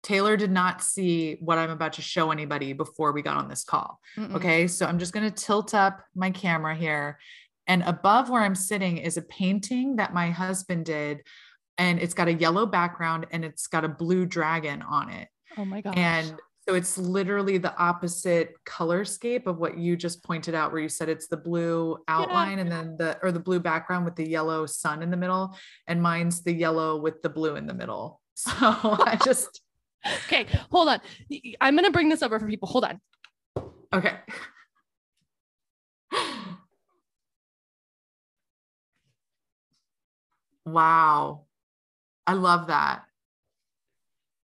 Taelor 0.02 0.38
did 0.38 0.50
not 0.52 0.82
see 0.82 1.36
what 1.40 1.58
I'm 1.58 1.70
about 1.70 1.94
to 1.94 2.02
show 2.02 2.30
anybody 2.30 2.72
before 2.72 3.12
we 3.12 3.22
got 3.22 3.36
on 3.36 3.48
this 3.48 3.64
call. 3.64 4.00
Mm-mm. 4.16 4.34
Okay. 4.36 4.68
So 4.68 4.86
I'm 4.86 4.98
just 4.98 5.12
going 5.12 5.28
to 5.28 5.44
tilt 5.44 5.74
up 5.74 6.00
my 6.14 6.30
camera 6.30 6.74
here. 6.74 7.18
And 7.66 7.82
above 7.82 8.30
where 8.30 8.42
I'm 8.42 8.54
sitting 8.54 8.98
is 8.98 9.16
a 9.16 9.22
painting 9.22 9.96
that 9.96 10.14
my 10.14 10.30
husband 10.30 10.84
did. 10.84 11.22
And 11.76 11.98
it's 11.98 12.14
got 12.14 12.28
a 12.28 12.32
yellow 12.32 12.66
background 12.66 13.26
and 13.32 13.44
it's 13.44 13.66
got 13.66 13.84
a 13.84 13.88
blue 13.88 14.26
dragon 14.26 14.80
on 14.82 15.10
it. 15.10 15.28
Oh 15.58 15.64
my 15.64 15.80
God. 15.80 15.98
And 15.98 16.34
So 16.68 16.74
it's 16.74 16.98
literally 16.98 17.58
the 17.58 17.76
opposite 17.76 18.56
color 18.64 19.04
scape 19.04 19.46
of 19.46 19.58
what 19.58 19.78
you 19.78 19.96
just 19.96 20.24
pointed 20.24 20.54
out, 20.54 20.72
where 20.72 20.80
you 20.80 20.88
said 20.88 21.08
it's 21.08 21.28
the 21.28 21.36
blue 21.36 21.96
outline 22.08 22.58
yeah. 22.58 22.62
and 22.62 22.72
then 22.72 22.96
the 22.96 23.18
or 23.22 23.30
the 23.30 23.38
blue 23.38 23.60
background 23.60 24.04
with 24.04 24.16
the 24.16 24.28
yellow 24.28 24.66
sun 24.66 25.00
in 25.00 25.10
the 25.10 25.16
middle, 25.16 25.56
and 25.86 26.02
mine's 26.02 26.42
the 26.42 26.52
yellow 26.52 27.00
with 27.00 27.22
the 27.22 27.28
blue 27.28 27.54
in 27.56 27.66
the 27.66 27.74
middle. 27.74 28.20
So 28.38 28.50
I 28.52 29.18
just 29.24 29.62
okay, 30.26 30.46
hold 30.70 30.90
on. 30.90 31.00
I'm 31.58 31.74
gonna 31.74 31.90
bring 31.90 32.10
this 32.10 32.22
over 32.22 32.38
for 32.38 32.46
people. 32.46 32.68
Hold 32.68 32.84
on. 32.84 33.00
Okay. 33.94 34.12
Wow. 40.66 41.46
I 42.26 42.34
love 42.34 42.66
that. 42.66 43.04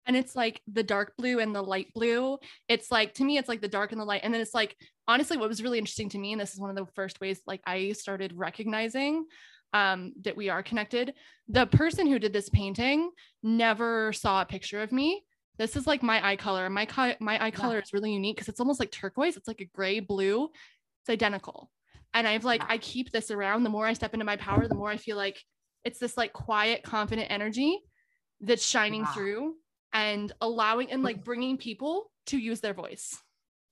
And 0.09 0.17
it's 0.17 0.35
like 0.35 0.61
the 0.67 0.83
dark 0.83 1.13
blue 1.17 1.39
and 1.39 1.55
the 1.55 1.63
light 1.63 1.93
blue. 1.95 2.39
It's 2.67 2.91
like 2.91 3.15
to 3.15 3.25
me, 3.25 3.39
it's 3.39 3.49
like 3.49 3.61
the 3.61 3.69
dark 3.69 3.93
and 3.93 4.01
the 4.01 4.05
light. 4.05 4.23
And 4.25 4.35
then 4.35 4.41
it's 4.41 4.55
like 4.55 4.75
honestly, 5.07 5.37
what 5.37 5.49
was 5.49 5.63
really 5.63 5.79
interesting 5.79 6.09
to 6.11 6.19
me, 6.19 6.33
and 6.33 6.41
this 6.41 6.53
is 6.53 6.61
one 6.61 6.71
of 6.71 6.77
the 6.77 6.91
first 6.95 7.21
ways 7.21 7.41
like 7.47 7.61
I 7.67 7.93
started 7.93 8.33
recognizing 8.35 9.27
um, 9.73 10.13
that 10.23 10.37
we 10.37 10.49
are 10.49 10.63
connected. 10.63 11.15
The 11.49 11.67
person 11.67 12.07
who 12.07 12.19
did 12.19 12.33
this 12.33 12.49
painting 12.49 13.11
never 13.43 14.13
saw 14.13 14.43
a 14.43 14.47
picture 14.47 14.83
of 14.83 14.93
me. 14.93 15.25
This 15.59 15.77
is 15.77 15.87
like 15.87 16.03
my 16.03 16.27
eye 16.27 16.37
color. 16.37 16.71
My 16.71 16.87
co- 16.87 17.17
my 17.21 17.43
eye 17.45 17.51
color 17.51 17.77
yeah. 17.77 17.83
is 17.83 17.93
really 17.93 18.13
unique 18.13 18.37
because 18.37 18.49
it's 18.49 18.61
almost 18.61 18.81
like 18.81 18.93
turquoise. 18.93 19.37
It's 19.37 19.49
like 19.49 19.61
a 19.61 19.71
gray 19.75 20.01
blue. 20.01 20.51
It's 21.03 21.11
identical. 21.11 21.71
And 22.15 22.27
I've 22.27 22.45
like. 22.45 22.63
I 22.69 22.79
keep 22.79 23.11
this 23.11 23.31
around. 23.31 23.65
The 23.65 23.71
more 23.71 23.87
I 23.87 23.93
step 23.93 24.15
into 24.15 24.25
my 24.25 24.37
power, 24.37 24.69
the 24.69 24.75
more 24.75 24.89
I 24.89 24.97
feel 24.97 25.17
like 25.17 25.39
it's 25.85 25.99
this 25.99 26.17
like 26.17 26.33
quiet, 26.33 26.83
confident 26.83 27.29
energy 27.31 27.81
that's 28.41 28.65
shining 28.65 29.03
wow. 29.03 29.13
through 29.15 29.55
and 29.93 30.33
allowing 30.41 30.91
and 30.91 31.03
like 31.03 31.25
bringing 31.25 31.57
people 31.57 32.11
to 32.27 32.39
use 32.39 32.61
their 32.61 32.75
voice. 32.75 33.17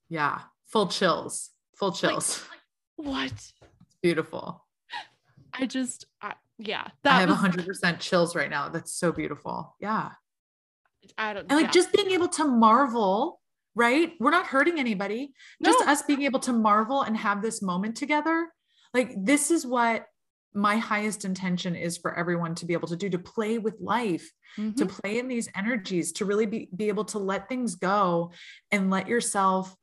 Yeah. 0.09 0.41
Full 0.69 0.89
chills. 0.89 1.51
Full 1.77 1.93
chills. 1.93 2.45
Like, 2.99 3.07
what? 3.07 3.33
It's 3.33 3.53
beautiful. 4.03 4.65
I 5.53 5.67
just, 5.67 6.07
I, 6.23 6.35
yeah. 6.59 6.89
That 7.03 7.17
I 7.17 7.21
have 7.21 7.31
a 7.31 7.35
hundred 7.35 7.67
percent 7.67 8.01
chills 8.01 8.35
right 8.35 8.51
now. 8.51 8.69
That's 8.69 8.93
so 8.93 9.13
beautiful. 9.13 9.75
Yeah. 9.81 10.11
I 11.19 11.35
don't. 11.35 11.43
And 11.43 11.53
like 11.53 11.67
yeah. 11.67 11.71
just 11.71 11.93
being 11.93 12.11
able 12.11 12.29
to 12.29 12.45
marvel, 12.47 13.41
right? 13.75 14.13
We're 14.19 14.31
not 14.31 14.47
hurting 14.47 14.79
anybody. 14.79 15.33
No. 15.61 15.71
Just 15.71 15.87
us 15.87 16.03
being 16.03 16.23
able 16.23 16.41
to 16.41 16.53
marvel 16.53 17.03
and 17.03 17.17
have 17.17 17.43
this 17.43 17.63
moment 17.63 17.97
together. 17.97 18.49
Like 18.93 19.13
this 19.17 19.51
is 19.51 19.67
what 19.67 20.07
my 20.57 20.79
highest 20.79 21.25
intention 21.25 21.77
is 21.77 21.99
for 21.99 22.17
everyone 22.19 22.55
to 22.57 22.65
be 22.67 22.73
able 22.73 22.89
to 22.89 22.97
do 22.97 23.11
to 23.11 23.19
play 23.19 23.59
with 23.59 23.77
life 23.79 24.33
mm-hmm. 24.59 24.73
to 24.73 24.87
play 24.87 25.19
in 25.19 25.29
these 25.29 25.49
energies 25.55 26.13
to 26.13 26.25
really 26.25 26.47
be, 26.47 26.69
be 26.75 26.89
able 26.89 27.05
to 27.05 27.19
let 27.19 27.49
things 27.49 27.75
go 27.75 28.33
and 28.73 28.91
let 28.91 29.07
yourself 29.07 29.77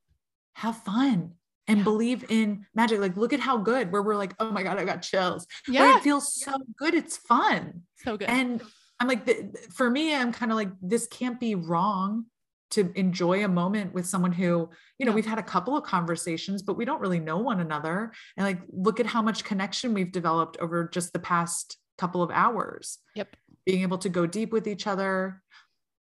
have 0.55 0.75
fun 0.77 1.33
and 1.67 1.77
yeah. 1.77 1.83
believe 1.83 2.25
in 2.29 2.65
magic. 2.73 2.99
Like 2.99 3.15
look 3.15 3.33
at 3.33 3.39
how 3.39 3.57
good 3.57 3.91
where 3.91 4.01
we're 4.01 4.15
like 4.15 4.33
oh 4.39 4.51
my 4.51 4.63
god 4.63 4.79
i 4.79 4.83
got 4.83 5.01
chills. 5.01 5.47
Yeah 5.67 5.97
it 5.97 6.03
feels 6.03 6.35
so 6.35 6.53
good. 6.77 6.93
It's 6.93 7.17
fun. 7.17 7.83
So 7.97 8.17
good. 8.17 8.29
And 8.29 8.61
i'm 8.99 9.07
like 9.07 9.25
the, 9.25 9.51
for 9.73 9.89
me 9.89 10.13
i'm 10.13 10.31
kind 10.31 10.51
of 10.51 10.55
like 10.55 10.69
this 10.81 11.07
can't 11.07 11.39
be 11.39 11.55
wrong 11.55 12.25
to 12.73 12.91
enjoy 12.95 13.43
a 13.43 13.47
moment 13.47 13.93
with 13.93 14.05
someone 14.05 14.31
who, 14.31 14.69
you 14.97 15.05
know, 15.05 15.11
we've 15.11 15.25
had 15.25 15.39
a 15.39 15.43
couple 15.43 15.77
of 15.77 15.83
conversations, 15.83 16.61
but 16.61 16.77
we 16.77 16.85
don't 16.85 17.01
really 17.01 17.19
know 17.19 17.37
one 17.37 17.59
another. 17.59 18.11
And 18.37 18.45
like, 18.45 18.61
look 18.71 18.99
at 18.99 19.05
how 19.05 19.21
much 19.21 19.43
connection 19.43 19.93
we've 19.93 20.11
developed 20.11 20.57
over 20.57 20.89
just 20.91 21.13
the 21.13 21.19
past 21.19 21.77
couple 21.97 22.21
of 22.21 22.31
hours. 22.31 22.99
Yep. 23.15 23.35
Being 23.65 23.81
able 23.81 23.97
to 23.99 24.09
go 24.09 24.25
deep 24.25 24.51
with 24.51 24.67
each 24.67 24.87
other, 24.87 25.41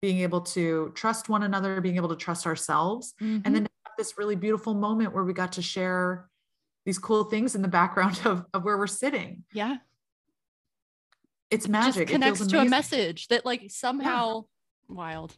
being 0.03 0.19
able 0.21 0.43
to 0.43 0.93
trust 0.95 1.29
one 1.29 1.43
another, 1.43 1.81
being 1.81 1.97
able 1.97 2.11
to 2.11 2.17
trust 2.17 2.47
ourselves. 2.47 3.15
Mm-hmm. 3.21 3.41
And 3.45 3.55
then 3.55 3.69
this 3.99 4.17
really 4.17 4.37
beautiful 4.37 4.73
moment 4.73 5.13
where 5.13 5.25
we 5.25 5.35
got 5.35 5.53
to 5.53 5.63
share 5.63 6.29
these 6.87 6.99
cool 6.99 7.25
things 7.25 7.55
in 7.55 7.61
the 7.61 7.69
background 7.69 8.21
of, 8.25 8.47
of 8.55 8.65
where 8.65 8.79
we're 8.79 8.87
sitting. 8.87 9.45
Yeah. 9.53 9.77
It's 11.51 11.67
magic. 11.69 12.09
It 12.09 12.13
connects 12.13 12.41
it 12.41 12.49
to 12.51 12.61
a 12.61 12.65
message 12.65 13.29
that 13.29 13.45
like 13.45 13.65
somehow 13.71 14.45
yeah. 14.89 14.95
wild 14.95 15.37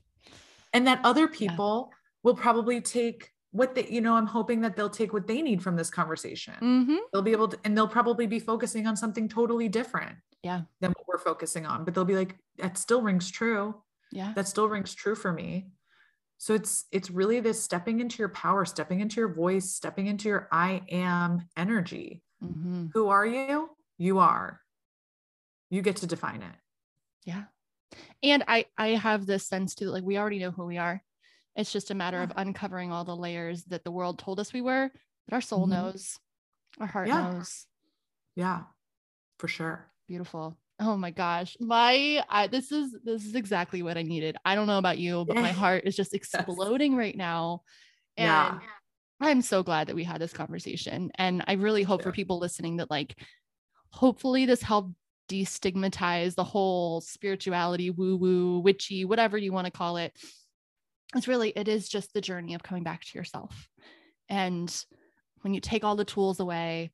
and 0.72 0.86
that 0.86 1.00
other 1.04 1.28
people 1.28 1.90
yeah. 1.90 1.96
will 2.22 2.34
probably 2.34 2.80
take 2.80 3.32
what 3.52 3.74
they 3.74 3.86
you 3.88 4.00
know 4.00 4.14
i'm 4.14 4.26
hoping 4.26 4.60
that 4.60 4.76
they'll 4.76 4.90
take 4.90 5.12
what 5.12 5.26
they 5.26 5.42
need 5.42 5.62
from 5.62 5.76
this 5.76 5.90
conversation. 5.90 6.54
Mm-hmm. 6.60 6.96
they'll 7.12 7.22
be 7.22 7.32
able 7.32 7.48
to 7.48 7.58
and 7.64 7.76
they'll 7.76 7.88
probably 7.88 8.26
be 8.26 8.38
focusing 8.38 8.86
on 8.86 8.96
something 8.96 9.28
totally 9.28 9.68
different 9.68 10.16
yeah. 10.42 10.62
than 10.80 10.92
what 10.92 11.08
we're 11.08 11.18
focusing 11.18 11.66
on 11.66 11.84
but 11.84 11.94
they'll 11.94 12.04
be 12.04 12.16
like 12.16 12.36
that 12.58 12.78
still 12.78 13.02
rings 13.02 13.30
true. 13.30 13.74
Yeah. 14.12 14.32
That 14.34 14.48
still 14.48 14.68
rings 14.68 14.94
true 14.94 15.14
for 15.14 15.32
me. 15.32 15.68
So 16.38 16.54
it's 16.54 16.86
it's 16.90 17.10
really 17.10 17.40
this 17.40 17.62
stepping 17.62 18.00
into 18.00 18.18
your 18.18 18.28
power 18.28 18.64
stepping 18.64 19.00
into 19.00 19.20
your 19.20 19.32
voice 19.32 19.72
stepping 19.72 20.06
into 20.06 20.28
your 20.28 20.48
i 20.50 20.82
am 20.90 21.48
energy. 21.56 22.22
Mm-hmm. 22.42 22.86
who 22.94 23.08
are 23.08 23.26
you? 23.26 23.70
You 23.98 24.18
are. 24.18 24.60
You 25.68 25.82
get 25.82 25.96
to 25.96 26.06
define 26.06 26.42
it. 26.42 26.56
Yeah 27.24 27.44
and 28.22 28.44
i 28.48 28.64
i 28.78 28.88
have 28.88 29.26
this 29.26 29.46
sense 29.46 29.74
too 29.74 29.86
like 29.86 30.04
we 30.04 30.18
already 30.18 30.38
know 30.38 30.50
who 30.50 30.66
we 30.66 30.78
are 30.78 31.02
it's 31.56 31.72
just 31.72 31.90
a 31.90 31.94
matter 31.94 32.18
yeah. 32.18 32.24
of 32.24 32.32
uncovering 32.36 32.92
all 32.92 33.04
the 33.04 33.16
layers 33.16 33.64
that 33.64 33.84
the 33.84 33.90
world 33.90 34.18
told 34.18 34.38
us 34.40 34.52
we 34.52 34.60
were 34.60 34.90
that 35.28 35.34
our 35.34 35.40
soul 35.40 35.62
mm-hmm. 35.62 35.72
knows 35.72 36.18
our 36.80 36.86
heart 36.86 37.08
yeah. 37.08 37.30
knows 37.30 37.66
yeah 38.36 38.62
for 39.38 39.48
sure 39.48 39.86
beautiful 40.06 40.56
oh 40.80 40.96
my 40.96 41.10
gosh 41.10 41.56
my 41.60 42.22
I, 42.28 42.46
this 42.46 42.72
is 42.72 42.96
this 43.04 43.24
is 43.24 43.34
exactly 43.34 43.82
what 43.82 43.98
i 43.98 44.02
needed 44.02 44.36
i 44.44 44.54
don't 44.54 44.66
know 44.66 44.78
about 44.78 44.98
you 44.98 45.24
but 45.26 45.36
my 45.36 45.50
heart 45.52 45.84
is 45.86 45.96
just 45.96 46.14
exploding 46.14 46.92
yes. 46.92 46.98
right 46.98 47.16
now 47.16 47.62
and 48.16 48.26
yeah. 48.26 48.58
i'm 49.20 49.42
so 49.42 49.62
glad 49.62 49.88
that 49.88 49.96
we 49.96 50.04
had 50.04 50.20
this 50.20 50.32
conversation 50.32 51.10
and 51.16 51.44
i 51.46 51.54
really 51.54 51.82
hope 51.82 52.02
for 52.02 52.12
people 52.12 52.38
listening 52.38 52.78
that 52.78 52.90
like 52.90 53.16
hopefully 53.90 54.46
this 54.46 54.62
helped 54.62 54.94
destigmatize 55.30 56.34
the 56.34 56.44
whole 56.44 57.00
spirituality, 57.00 57.90
woo 57.90 58.16
woo, 58.16 58.58
witchy, 58.58 59.04
whatever 59.04 59.38
you 59.38 59.52
want 59.52 59.66
to 59.66 59.70
call 59.70 59.96
it. 59.96 60.12
It's 61.14 61.28
really, 61.28 61.50
it 61.50 61.68
is 61.68 61.88
just 61.88 62.12
the 62.12 62.20
journey 62.20 62.54
of 62.54 62.62
coming 62.62 62.82
back 62.82 63.02
to 63.04 63.18
yourself. 63.18 63.68
And 64.28 64.72
when 65.42 65.54
you 65.54 65.60
take 65.60 65.84
all 65.84 65.96
the 65.96 66.04
tools 66.04 66.40
away, 66.40 66.92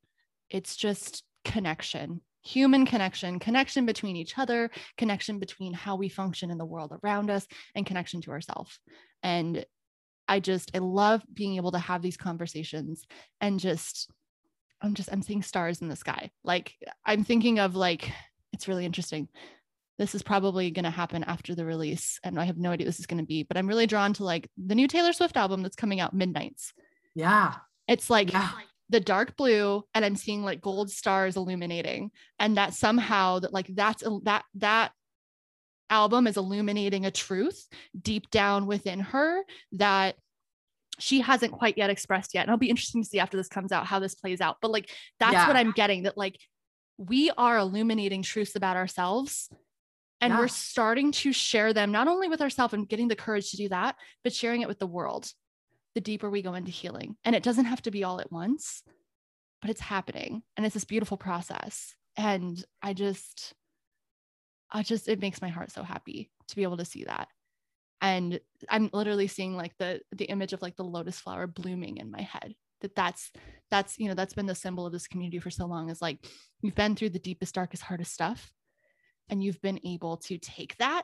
it's 0.49 0.75
just 0.75 1.23
connection, 1.43 2.21
human 2.43 2.85
connection, 2.85 3.39
connection 3.39 3.85
between 3.85 4.15
each 4.15 4.37
other, 4.37 4.69
connection 4.97 5.39
between 5.39 5.73
how 5.73 5.95
we 5.95 6.09
function 6.09 6.51
in 6.51 6.57
the 6.57 6.65
world 6.65 6.93
around 7.03 7.29
us, 7.29 7.45
and 7.75 7.85
connection 7.85 8.21
to 8.21 8.31
ourselves. 8.31 8.79
And 9.23 9.65
I 10.27 10.39
just, 10.39 10.71
I 10.75 10.79
love 10.79 11.23
being 11.33 11.55
able 11.55 11.71
to 11.71 11.79
have 11.79 12.01
these 12.01 12.17
conversations 12.17 13.05
and 13.39 13.59
just 13.59 14.09
I'm 14.81 14.93
just 14.93 15.11
I'm 15.11 15.21
seeing 15.21 15.41
stars 15.41 15.81
in 15.81 15.89
the 15.89 15.95
sky. 15.95 16.31
Like 16.43 16.75
I'm 17.05 17.23
thinking 17.23 17.59
of 17.59 17.75
like 17.75 18.11
it's 18.53 18.67
really 18.67 18.85
interesting. 18.85 19.27
This 19.97 20.13
is 20.13 20.21
probably 20.21 20.69
going 20.69 20.85
to 20.85 20.91
happen 20.91 21.23
after 21.23 21.55
the 21.55 21.65
release 21.65 22.19
and 22.23 22.39
I 22.39 22.45
have 22.45 22.57
no 22.57 22.71
idea 22.71 22.85
this 22.85 22.99
is 22.99 23.07
going 23.07 23.19
to 23.19 23.25
be, 23.25 23.41
but 23.41 23.57
I'm 23.57 23.67
really 23.67 23.87
drawn 23.87 24.13
to 24.13 24.23
like 24.23 24.47
the 24.57 24.75
new 24.75 24.87
Taylor 24.87 25.11
Swift 25.11 25.35
album 25.37 25.63
that's 25.63 25.75
coming 25.75 25.99
out 25.99 26.13
Midnights. 26.13 26.71
Yeah. 27.15 27.55
It's 27.87 28.09
like 28.09 28.31
yeah. 28.31 28.51
the 28.89 28.99
dark 28.99 29.35
blue 29.35 29.83
and 29.95 30.05
I'm 30.05 30.15
seeing 30.15 30.43
like 30.43 30.61
gold 30.61 30.91
stars 30.91 31.35
illuminating 31.35 32.11
and 32.37 32.57
that 32.57 32.75
somehow 32.75 33.39
that 33.39 33.53
like 33.53 33.67
that's 33.73 34.03
that 34.23 34.43
that 34.55 34.91
album 35.89 36.27
is 36.27 36.37
illuminating 36.37 37.05
a 37.05 37.11
truth 37.11 37.67
deep 37.99 38.29
down 38.29 38.67
within 38.67 38.99
her 38.99 39.41
that 39.73 40.15
she 40.99 41.21
hasn't 41.21 41.53
quite 41.53 41.77
yet 41.77 41.89
expressed 41.89 42.33
yet. 42.33 42.41
And 42.41 42.49
it'll 42.49 42.57
be 42.57 42.69
interesting 42.69 43.03
to 43.03 43.09
see 43.09 43.19
after 43.19 43.37
this 43.37 43.47
comes 43.47 43.71
out 43.71 43.85
how 43.85 43.99
this 43.99 44.15
plays 44.15 44.41
out. 44.41 44.57
But 44.61 44.71
like 44.71 44.91
that's 45.19 45.33
yeah. 45.33 45.47
what 45.47 45.55
I'm 45.55 45.71
getting 45.71 46.03
that 46.03 46.17
like 46.17 46.37
we 46.97 47.31
are 47.37 47.57
illuminating 47.57 48.23
truths 48.23 48.55
about 48.55 48.77
ourselves 48.77 49.49
and 50.19 50.33
yeah. 50.33 50.39
we're 50.39 50.47
starting 50.47 51.11
to 51.11 51.31
share 51.31 51.73
them 51.73 51.91
not 51.91 52.07
only 52.07 52.27
with 52.27 52.41
ourselves 52.41 52.73
and 52.73 52.89
getting 52.89 53.07
the 53.07 53.15
courage 53.15 53.51
to 53.51 53.57
do 53.57 53.69
that, 53.69 53.95
but 54.23 54.33
sharing 54.33 54.61
it 54.61 54.67
with 54.67 54.79
the 54.79 54.87
world. 54.87 55.31
The 55.93 56.01
deeper 56.01 56.29
we 56.29 56.41
go 56.41 56.53
into 56.53 56.71
healing. 56.71 57.17
And 57.23 57.35
it 57.35 57.43
doesn't 57.43 57.65
have 57.65 57.81
to 57.83 57.91
be 57.91 58.03
all 58.03 58.19
at 58.19 58.31
once, 58.31 58.83
but 59.61 59.69
it's 59.69 59.81
happening. 59.81 60.43
And 60.55 60.65
it's 60.65 60.73
this 60.73 60.85
beautiful 60.85 61.17
process. 61.17 61.95
And 62.15 62.63
I 62.81 62.93
just, 62.93 63.53
I 64.71 64.83
just, 64.83 65.07
it 65.07 65.21
makes 65.21 65.41
my 65.41 65.49
heart 65.49 65.71
so 65.71 65.83
happy 65.83 66.31
to 66.47 66.55
be 66.55 66.63
able 66.63 66.77
to 66.77 66.85
see 66.85 67.03
that 67.05 67.27
and 68.01 68.39
i'm 68.69 68.89
literally 68.93 69.27
seeing 69.27 69.55
like 69.55 69.73
the 69.79 69.99
the 70.15 70.25
image 70.25 70.53
of 70.53 70.61
like 70.61 70.75
the 70.75 70.83
lotus 70.83 71.19
flower 71.19 71.47
blooming 71.47 71.97
in 71.97 72.11
my 72.11 72.21
head 72.21 72.53
that 72.81 72.95
that's 72.95 73.31
that's 73.71 73.97
you 73.97 74.07
know 74.07 74.13
that's 74.13 74.33
been 74.33 74.45
the 74.45 74.55
symbol 74.55 74.85
of 74.85 74.93
this 74.93 75.07
community 75.07 75.39
for 75.39 75.49
so 75.49 75.65
long 75.65 75.89
is 75.89 76.01
like 76.01 76.19
you've 76.61 76.75
been 76.75 76.95
through 76.95 77.09
the 77.09 77.19
deepest 77.19 77.55
darkest 77.55 77.83
hardest 77.83 78.13
stuff 78.13 78.51
and 79.29 79.43
you've 79.43 79.61
been 79.61 79.79
able 79.85 80.17
to 80.17 80.37
take 80.37 80.77
that 80.77 81.03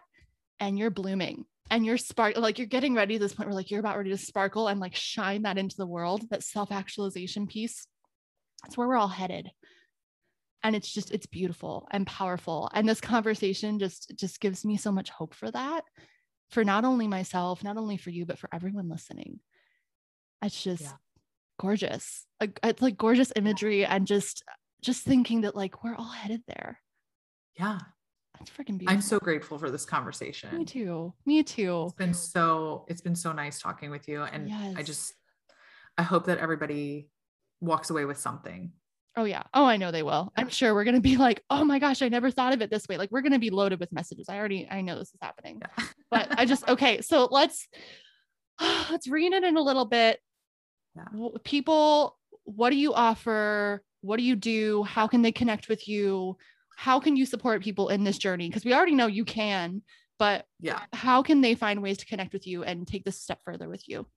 and 0.59 0.77
you're 0.77 0.91
blooming 0.91 1.45
and 1.69 1.85
you're 1.85 1.97
spark 1.97 2.37
like 2.37 2.57
you're 2.57 2.67
getting 2.67 2.93
ready 2.93 3.15
to 3.15 3.19
this 3.19 3.33
point 3.33 3.47
where 3.49 3.55
like 3.55 3.71
you're 3.71 3.79
about 3.79 3.97
ready 3.97 4.09
to 4.09 4.17
sparkle 4.17 4.67
and 4.67 4.79
like 4.79 4.95
shine 4.95 5.43
that 5.43 5.57
into 5.57 5.77
the 5.77 5.87
world 5.87 6.29
that 6.29 6.43
self-actualization 6.43 7.47
piece. 7.47 7.87
That's 8.61 8.77
where 8.77 8.87
we're 8.87 8.97
all 8.97 9.07
headed. 9.07 9.49
And 10.63 10.75
it's 10.75 10.91
just 10.91 11.11
it's 11.11 11.25
beautiful 11.25 11.87
and 11.91 12.07
powerful. 12.07 12.69
And 12.73 12.87
this 12.87 13.01
conversation 13.01 13.79
just 13.79 14.13
just 14.15 14.39
gives 14.39 14.63
me 14.63 14.77
so 14.77 14.91
much 14.91 15.09
hope 15.09 15.33
for 15.33 15.51
that 15.51 15.83
for 16.53 16.63
not 16.63 16.85
only 16.85 17.07
myself, 17.07 17.63
not 17.63 17.77
only 17.77 17.97
for 17.97 18.11
you, 18.11 18.25
but 18.25 18.39
for 18.39 18.49
everyone 18.53 18.87
listening. 18.87 19.39
It's 20.43 20.61
just 20.63 20.83
yeah. 20.83 20.91
gorgeous. 21.59 22.25
It's 22.39 22.81
like 22.81 22.97
gorgeous 22.97 23.33
imagery 23.35 23.85
and 23.85 24.05
just 24.05 24.43
just 24.81 25.03
thinking 25.03 25.41
that 25.41 25.55
like 25.55 25.83
we're 25.83 25.95
all 25.95 26.11
headed 26.11 26.43
there. 26.47 26.79
Yeah. 27.57 27.79
That's 28.37 28.51
freaking 28.51 28.77
beautiful. 28.77 28.93
I'm 28.93 29.01
so 29.01 29.19
grateful 29.19 29.57
for 29.57 29.69
this 29.69 29.85
conversation. 29.85 30.57
Me 30.57 30.65
too. 30.65 31.13
Me 31.25 31.43
too. 31.43 31.85
It's 31.85 31.93
been 31.93 32.13
so 32.13 32.85
it's 32.87 33.01
been 33.01 33.15
so 33.15 33.31
nice 33.31 33.59
talking 33.59 33.89
with 33.89 34.07
you 34.07 34.23
and 34.23 34.49
yes. 34.49 34.75
I 34.77 34.83
just 34.83 35.13
I 35.97 36.03
hope 36.03 36.25
that 36.25 36.39
everybody 36.39 37.09
walks 37.61 37.89
away 37.89 38.05
with 38.05 38.17
something. 38.17 38.73
Oh 39.15 39.25
yeah. 39.25 39.43
Oh, 39.53 39.65
I 39.65 39.77
know 39.77 39.91
they 39.91 40.01
will. 40.01 40.33
I'm 40.35 40.49
sure 40.49 40.73
we're 40.73 40.85
going 40.85 40.95
to 40.95 41.01
be 41.01 41.17
like, 41.17 41.43
"Oh 41.49 41.63
my 41.63 41.77
gosh, 41.79 42.01
I 42.01 42.09
never 42.09 42.31
thought 42.31 42.53
of 42.53 42.61
it 42.61 42.71
this 42.71 42.87
way." 42.87 42.97
Like 42.97 43.11
we're 43.11 43.21
going 43.21 43.33
to 43.33 43.39
be 43.39 43.51
loaded 43.51 43.79
with 43.79 43.91
messages. 43.91 44.27
I 44.27 44.37
already 44.37 44.67
I 44.69 44.81
know 44.81 44.97
this 44.97 45.09
is 45.09 45.19
happening. 45.21 45.61
Yeah. 45.61 45.85
but 46.09 46.39
I 46.39 46.45
just 46.45 46.67
okay, 46.67 47.01
so 47.01 47.27
let's 47.29 47.67
let's 48.89 49.07
rein 49.07 49.33
it 49.33 49.43
in 49.43 49.57
a 49.57 49.61
little 49.61 49.85
bit. 49.85 50.19
Yeah. 50.95 51.29
People, 51.43 52.17
what 52.43 52.71
do 52.71 52.75
you 52.75 52.93
offer? 52.93 53.83
What 54.01 54.17
do 54.17 54.23
you 54.23 54.35
do? 54.35 54.83
How 54.83 55.07
can 55.07 55.21
they 55.21 55.31
connect 55.31 55.69
with 55.69 55.87
you? 55.87 56.37
How 56.75 56.99
can 56.99 57.15
you 57.15 57.25
support 57.25 57.61
people 57.61 57.89
in 57.89 58.03
this 58.03 58.17
journey? 58.17 58.49
Because 58.49 58.65
we 58.65 58.73
already 58.73 58.95
know 58.95 59.07
you 59.07 59.25
can, 59.25 59.83
but 60.17 60.45
yeah, 60.59 60.81
how 60.91 61.21
can 61.21 61.41
they 61.41 61.53
find 61.53 61.83
ways 61.83 61.99
to 61.99 62.05
connect 62.05 62.33
with 62.33 62.47
you 62.47 62.63
and 62.63 62.87
take 62.87 63.05
this 63.05 63.21
step 63.21 63.39
further 63.45 63.69
with 63.69 63.87
you? 63.87 64.07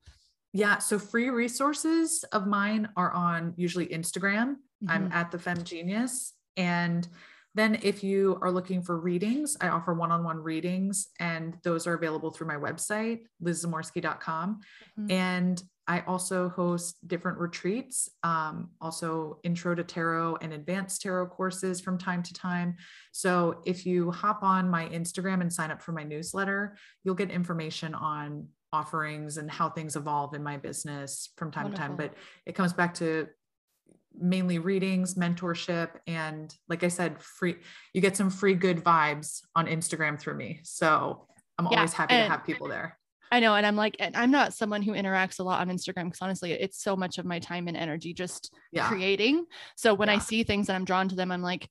Yeah. 0.52 0.78
So 0.78 0.98
free 0.98 1.28
resources 1.28 2.24
of 2.32 2.47
mine 2.47 2.89
are 2.97 3.12
on 3.12 3.52
usually 3.56 3.86
Instagram. 3.89 4.56
Mm-hmm. 4.84 4.90
I'm 4.90 5.12
at 5.12 5.30
the 5.30 5.38
Femme 5.38 5.64
Genius. 5.64 6.32
And 6.56 7.06
then 7.54 7.78
if 7.82 8.04
you 8.04 8.38
are 8.42 8.50
looking 8.50 8.82
for 8.82 9.00
readings, 9.00 9.56
I 9.60 9.68
offer 9.68 9.94
one-on-one 9.94 10.38
readings 10.38 11.08
and 11.18 11.56
those 11.62 11.86
are 11.86 11.94
available 11.94 12.30
through 12.30 12.48
my 12.48 12.56
website, 12.56 13.20
lizzamorski.com. 13.42 14.60
Mm-hmm. 14.98 15.10
And 15.10 15.62
I 15.88 16.00
also 16.00 16.50
host 16.50 16.96
different 17.06 17.38
retreats, 17.38 18.10
um, 18.22 18.70
also 18.80 19.38
intro 19.42 19.74
to 19.74 19.84
tarot 19.84 20.36
and 20.42 20.52
advanced 20.52 21.00
tarot 21.00 21.28
courses 21.28 21.80
from 21.80 21.96
time 21.96 22.22
to 22.24 22.34
time. 22.34 22.76
So 23.12 23.62
if 23.64 23.86
you 23.86 24.10
hop 24.10 24.42
on 24.42 24.68
my 24.68 24.88
Instagram 24.88 25.40
and 25.40 25.50
sign 25.50 25.70
up 25.70 25.80
for 25.80 25.92
my 25.92 26.02
newsletter, 26.02 26.76
you'll 27.04 27.14
get 27.14 27.30
information 27.30 27.94
on 27.94 28.48
offerings 28.72 29.38
and 29.38 29.50
how 29.50 29.70
things 29.70 29.96
evolve 29.96 30.34
in 30.34 30.42
my 30.42 30.56
business 30.58 31.30
from 31.36 31.50
time 31.50 31.64
Wonderful. 31.64 31.84
to 31.84 31.88
time. 31.88 31.96
But 31.96 32.14
it 32.44 32.54
comes 32.54 32.72
back 32.72 32.92
to 32.94 33.28
mainly 34.20 34.59
readings, 34.59 35.14
mentorship, 35.14 35.90
and 36.06 36.55
like 36.68 36.84
I 36.84 36.88
said, 36.88 37.20
free, 37.20 37.56
you 37.93 38.01
get 38.01 38.16
some 38.16 38.30
free 38.30 38.55
good 38.55 38.82
vibes 38.82 39.43
on 39.55 39.66
Instagram 39.66 40.18
through 40.18 40.36
me. 40.36 40.60
So 40.62 41.26
I'm 41.59 41.68
yeah, 41.70 41.78
always 41.78 41.93
happy 41.93 42.14
to 42.14 42.22
have 42.22 42.44
people 42.44 42.68
there. 42.68 42.98
I 43.30 43.40
know. 43.40 43.55
And 43.55 43.66
I'm 43.66 43.76
like, 43.76 43.97
and 43.98 44.16
I'm 44.16 44.30
not 44.30 44.55
someone 44.55 44.82
who 44.82 44.93
interacts 44.93 45.40
a 45.40 45.43
lot 45.43 45.60
on 45.60 45.68
Instagram 45.68 46.05
because 46.05 46.22
honestly, 46.22 46.52
it's 46.52 46.82
so 46.82 46.97
much 46.97 47.18
of 47.18 47.24
my 47.24 47.38
time 47.38 47.66
and 47.68 47.76
energy 47.76 48.14
just 48.14 48.55
yeah. 48.72 48.88
creating. 48.88 49.44
So 49.76 49.94
when 49.94 50.09
yeah. 50.09 50.14
I 50.14 50.18
see 50.18 50.44
things 50.44 50.68
and 50.68 50.76
I'm 50.76 50.84
drawn 50.84 51.09
to 51.09 51.16
them, 51.16 51.32
I'm 51.32 51.43
like, 51.43 51.68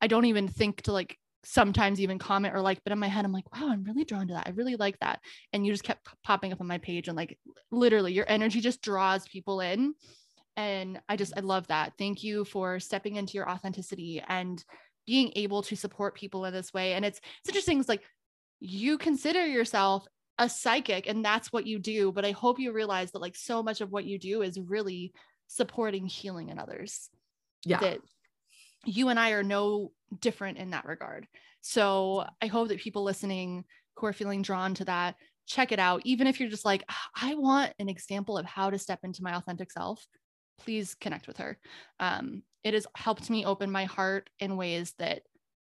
I 0.00 0.08
don't 0.08 0.24
even 0.24 0.48
think 0.48 0.82
to 0.82 0.92
like 0.92 1.16
sometimes 1.44 2.00
even 2.00 2.18
comment 2.18 2.54
or 2.54 2.60
like, 2.60 2.80
but 2.84 2.92
in 2.92 2.98
my 2.98 3.08
head, 3.08 3.24
I'm 3.24 3.32
like, 3.32 3.54
wow, 3.54 3.68
I'm 3.70 3.84
really 3.84 4.04
drawn 4.04 4.28
to 4.28 4.34
that. 4.34 4.46
I 4.46 4.50
really 4.50 4.76
like 4.76 4.98
that. 5.00 5.20
And 5.52 5.64
you 5.64 5.72
just 5.72 5.84
kept 5.84 6.08
popping 6.24 6.52
up 6.52 6.60
on 6.60 6.66
my 6.66 6.78
page 6.78 7.08
and 7.08 7.16
like 7.16 7.38
literally 7.70 8.12
your 8.12 8.26
energy 8.28 8.60
just 8.60 8.82
draws 8.82 9.26
people 9.28 9.60
in. 9.60 9.94
And 10.56 11.00
I 11.08 11.16
just, 11.16 11.32
I 11.36 11.40
love 11.40 11.66
that. 11.68 11.94
Thank 11.98 12.22
you 12.22 12.44
for 12.44 12.78
stepping 12.78 13.16
into 13.16 13.34
your 13.34 13.48
authenticity 13.48 14.22
and 14.26 14.62
being 15.06 15.32
able 15.36 15.62
to 15.62 15.76
support 15.76 16.14
people 16.14 16.44
in 16.44 16.52
this 16.52 16.72
way. 16.72 16.92
And 16.94 17.04
it's, 17.04 17.18
it's 17.18 17.48
interesting. 17.48 17.80
It's 17.80 17.88
like 17.88 18.02
you 18.60 18.98
consider 18.98 19.46
yourself 19.46 20.06
a 20.38 20.48
psychic 20.48 21.08
and 21.08 21.24
that's 21.24 21.52
what 21.52 21.66
you 21.66 21.78
do. 21.78 22.12
But 22.12 22.24
I 22.24 22.32
hope 22.32 22.58
you 22.58 22.72
realize 22.72 23.12
that 23.12 23.22
like 23.22 23.36
so 23.36 23.62
much 23.62 23.80
of 23.80 23.90
what 23.90 24.04
you 24.04 24.18
do 24.18 24.42
is 24.42 24.58
really 24.58 25.12
supporting 25.48 26.06
healing 26.06 26.48
in 26.48 26.58
others. 26.58 27.08
Yeah. 27.64 27.80
That 27.80 27.98
you 28.84 29.08
and 29.08 29.18
I 29.18 29.30
are 29.30 29.42
no 29.42 29.92
different 30.20 30.58
in 30.58 30.70
that 30.70 30.84
regard. 30.86 31.26
So 31.60 32.26
I 32.40 32.46
hope 32.46 32.68
that 32.68 32.80
people 32.80 33.04
listening 33.04 33.64
who 33.96 34.06
are 34.06 34.12
feeling 34.12 34.42
drawn 34.42 34.74
to 34.74 34.84
that, 34.86 35.14
check 35.46 35.72
it 35.72 35.78
out. 35.78 36.02
Even 36.04 36.26
if 36.26 36.40
you're 36.40 36.50
just 36.50 36.64
like, 36.64 36.84
ah, 36.88 37.08
I 37.14 37.34
want 37.34 37.72
an 37.78 37.88
example 37.88 38.36
of 38.38 38.46
how 38.46 38.70
to 38.70 38.78
step 38.78 39.00
into 39.02 39.22
my 39.22 39.36
authentic 39.36 39.70
self, 39.70 40.04
please 40.58 40.94
connect 40.94 41.26
with 41.26 41.38
her. 41.38 41.58
Um, 42.00 42.42
it 42.64 42.74
has 42.74 42.86
helped 42.96 43.28
me 43.30 43.44
open 43.44 43.70
my 43.70 43.84
heart 43.84 44.30
in 44.38 44.56
ways 44.56 44.94
that 44.98 45.22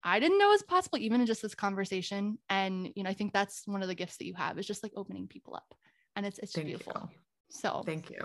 I 0.05 0.19
didn't 0.19 0.39
know 0.39 0.49
was 0.49 0.63
possible, 0.63 0.99
even 0.99 1.21
in 1.21 1.27
just 1.27 1.43
this 1.43 1.55
conversation. 1.55 2.39
And 2.49 2.91
you 2.97 3.05
know, 3.05 3.11
I 3.11 3.15
think 3.15 3.33
that's 3.33 3.63
one 3.67 3.83
of 3.83 3.89
the 3.89 3.95
gifts 3.95 4.17
that 4.17 4.27
you 4.27 4.35
have 4.35 4.59
is 4.59 4.67
just 4.67 4.83
like 4.83 4.93
opening 4.97 5.29
people 5.29 5.55
up, 5.55 5.75
and 6.17 6.27
it's 6.27 6.39
it's 6.39 6.53
Thank 6.53 6.67
beautiful. 6.67 7.09
You. 7.11 7.19
So 7.51 7.83
thank 7.87 8.11
you. 8.11 8.19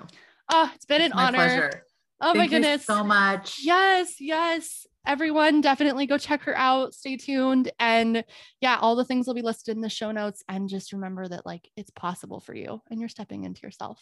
Oh, 0.52 0.72
it's 0.74 0.86
been 0.86 1.02
it's 1.02 1.14
an 1.14 1.20
honor. 1.20 1.38
Pleasure. 1.38 1.84
Oh 2.20 2.34
Thank 2.34 2.38
my 2.38 2.48
goodness. 2.48 2.86
so 2.86 3.04
much. 3.04 3.60
Yes, 3.62 4.20
yes. 4.20 4.88
Everyone 5.06 5.62
definitely 5.62 6.08
go 6.08 6.18
check 6.18 6.42
her 6.44 6.58
out. 6.58 6.94
Stay 6.96 7.16
tuned. 7.16 7.72
And 7.80 8.24
yeah, 8.60 8.78
all 8.82 8.96
the 8.96 9.06
things 9.06 9.28
will 9.28 9.36
be 9.36 9.44
listed 9.44 9.76
in 9.76 9.82
the 9.82 9.90
show 9.90 10.12
notes. 10.12 10.44
And 10.50 10.68
just 10.68 10.94
remember 10.94 11.28
that 11.28 11.46
like 11.46 11.70
it's 11.78 11.92
possible 11.92 12.40
for 12.40 12.56
you 12.56 12.82
and 12.90 13.00
you're 13.00 13.08
stepping 13.08 13.44
into 13.44 13.62
yourself. 13.62 14.02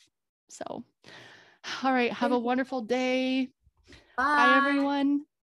So 0.50 0.86
all 1.84 1.94
right, 1.94 2.12
have 2.12 2.32
a 2.32 2.40
wonderful 2.40 2.82
day. 2.82 3.50
Bye, 4.18 4.34
Bye 4.34 4.56
everyone. 4.58 5.26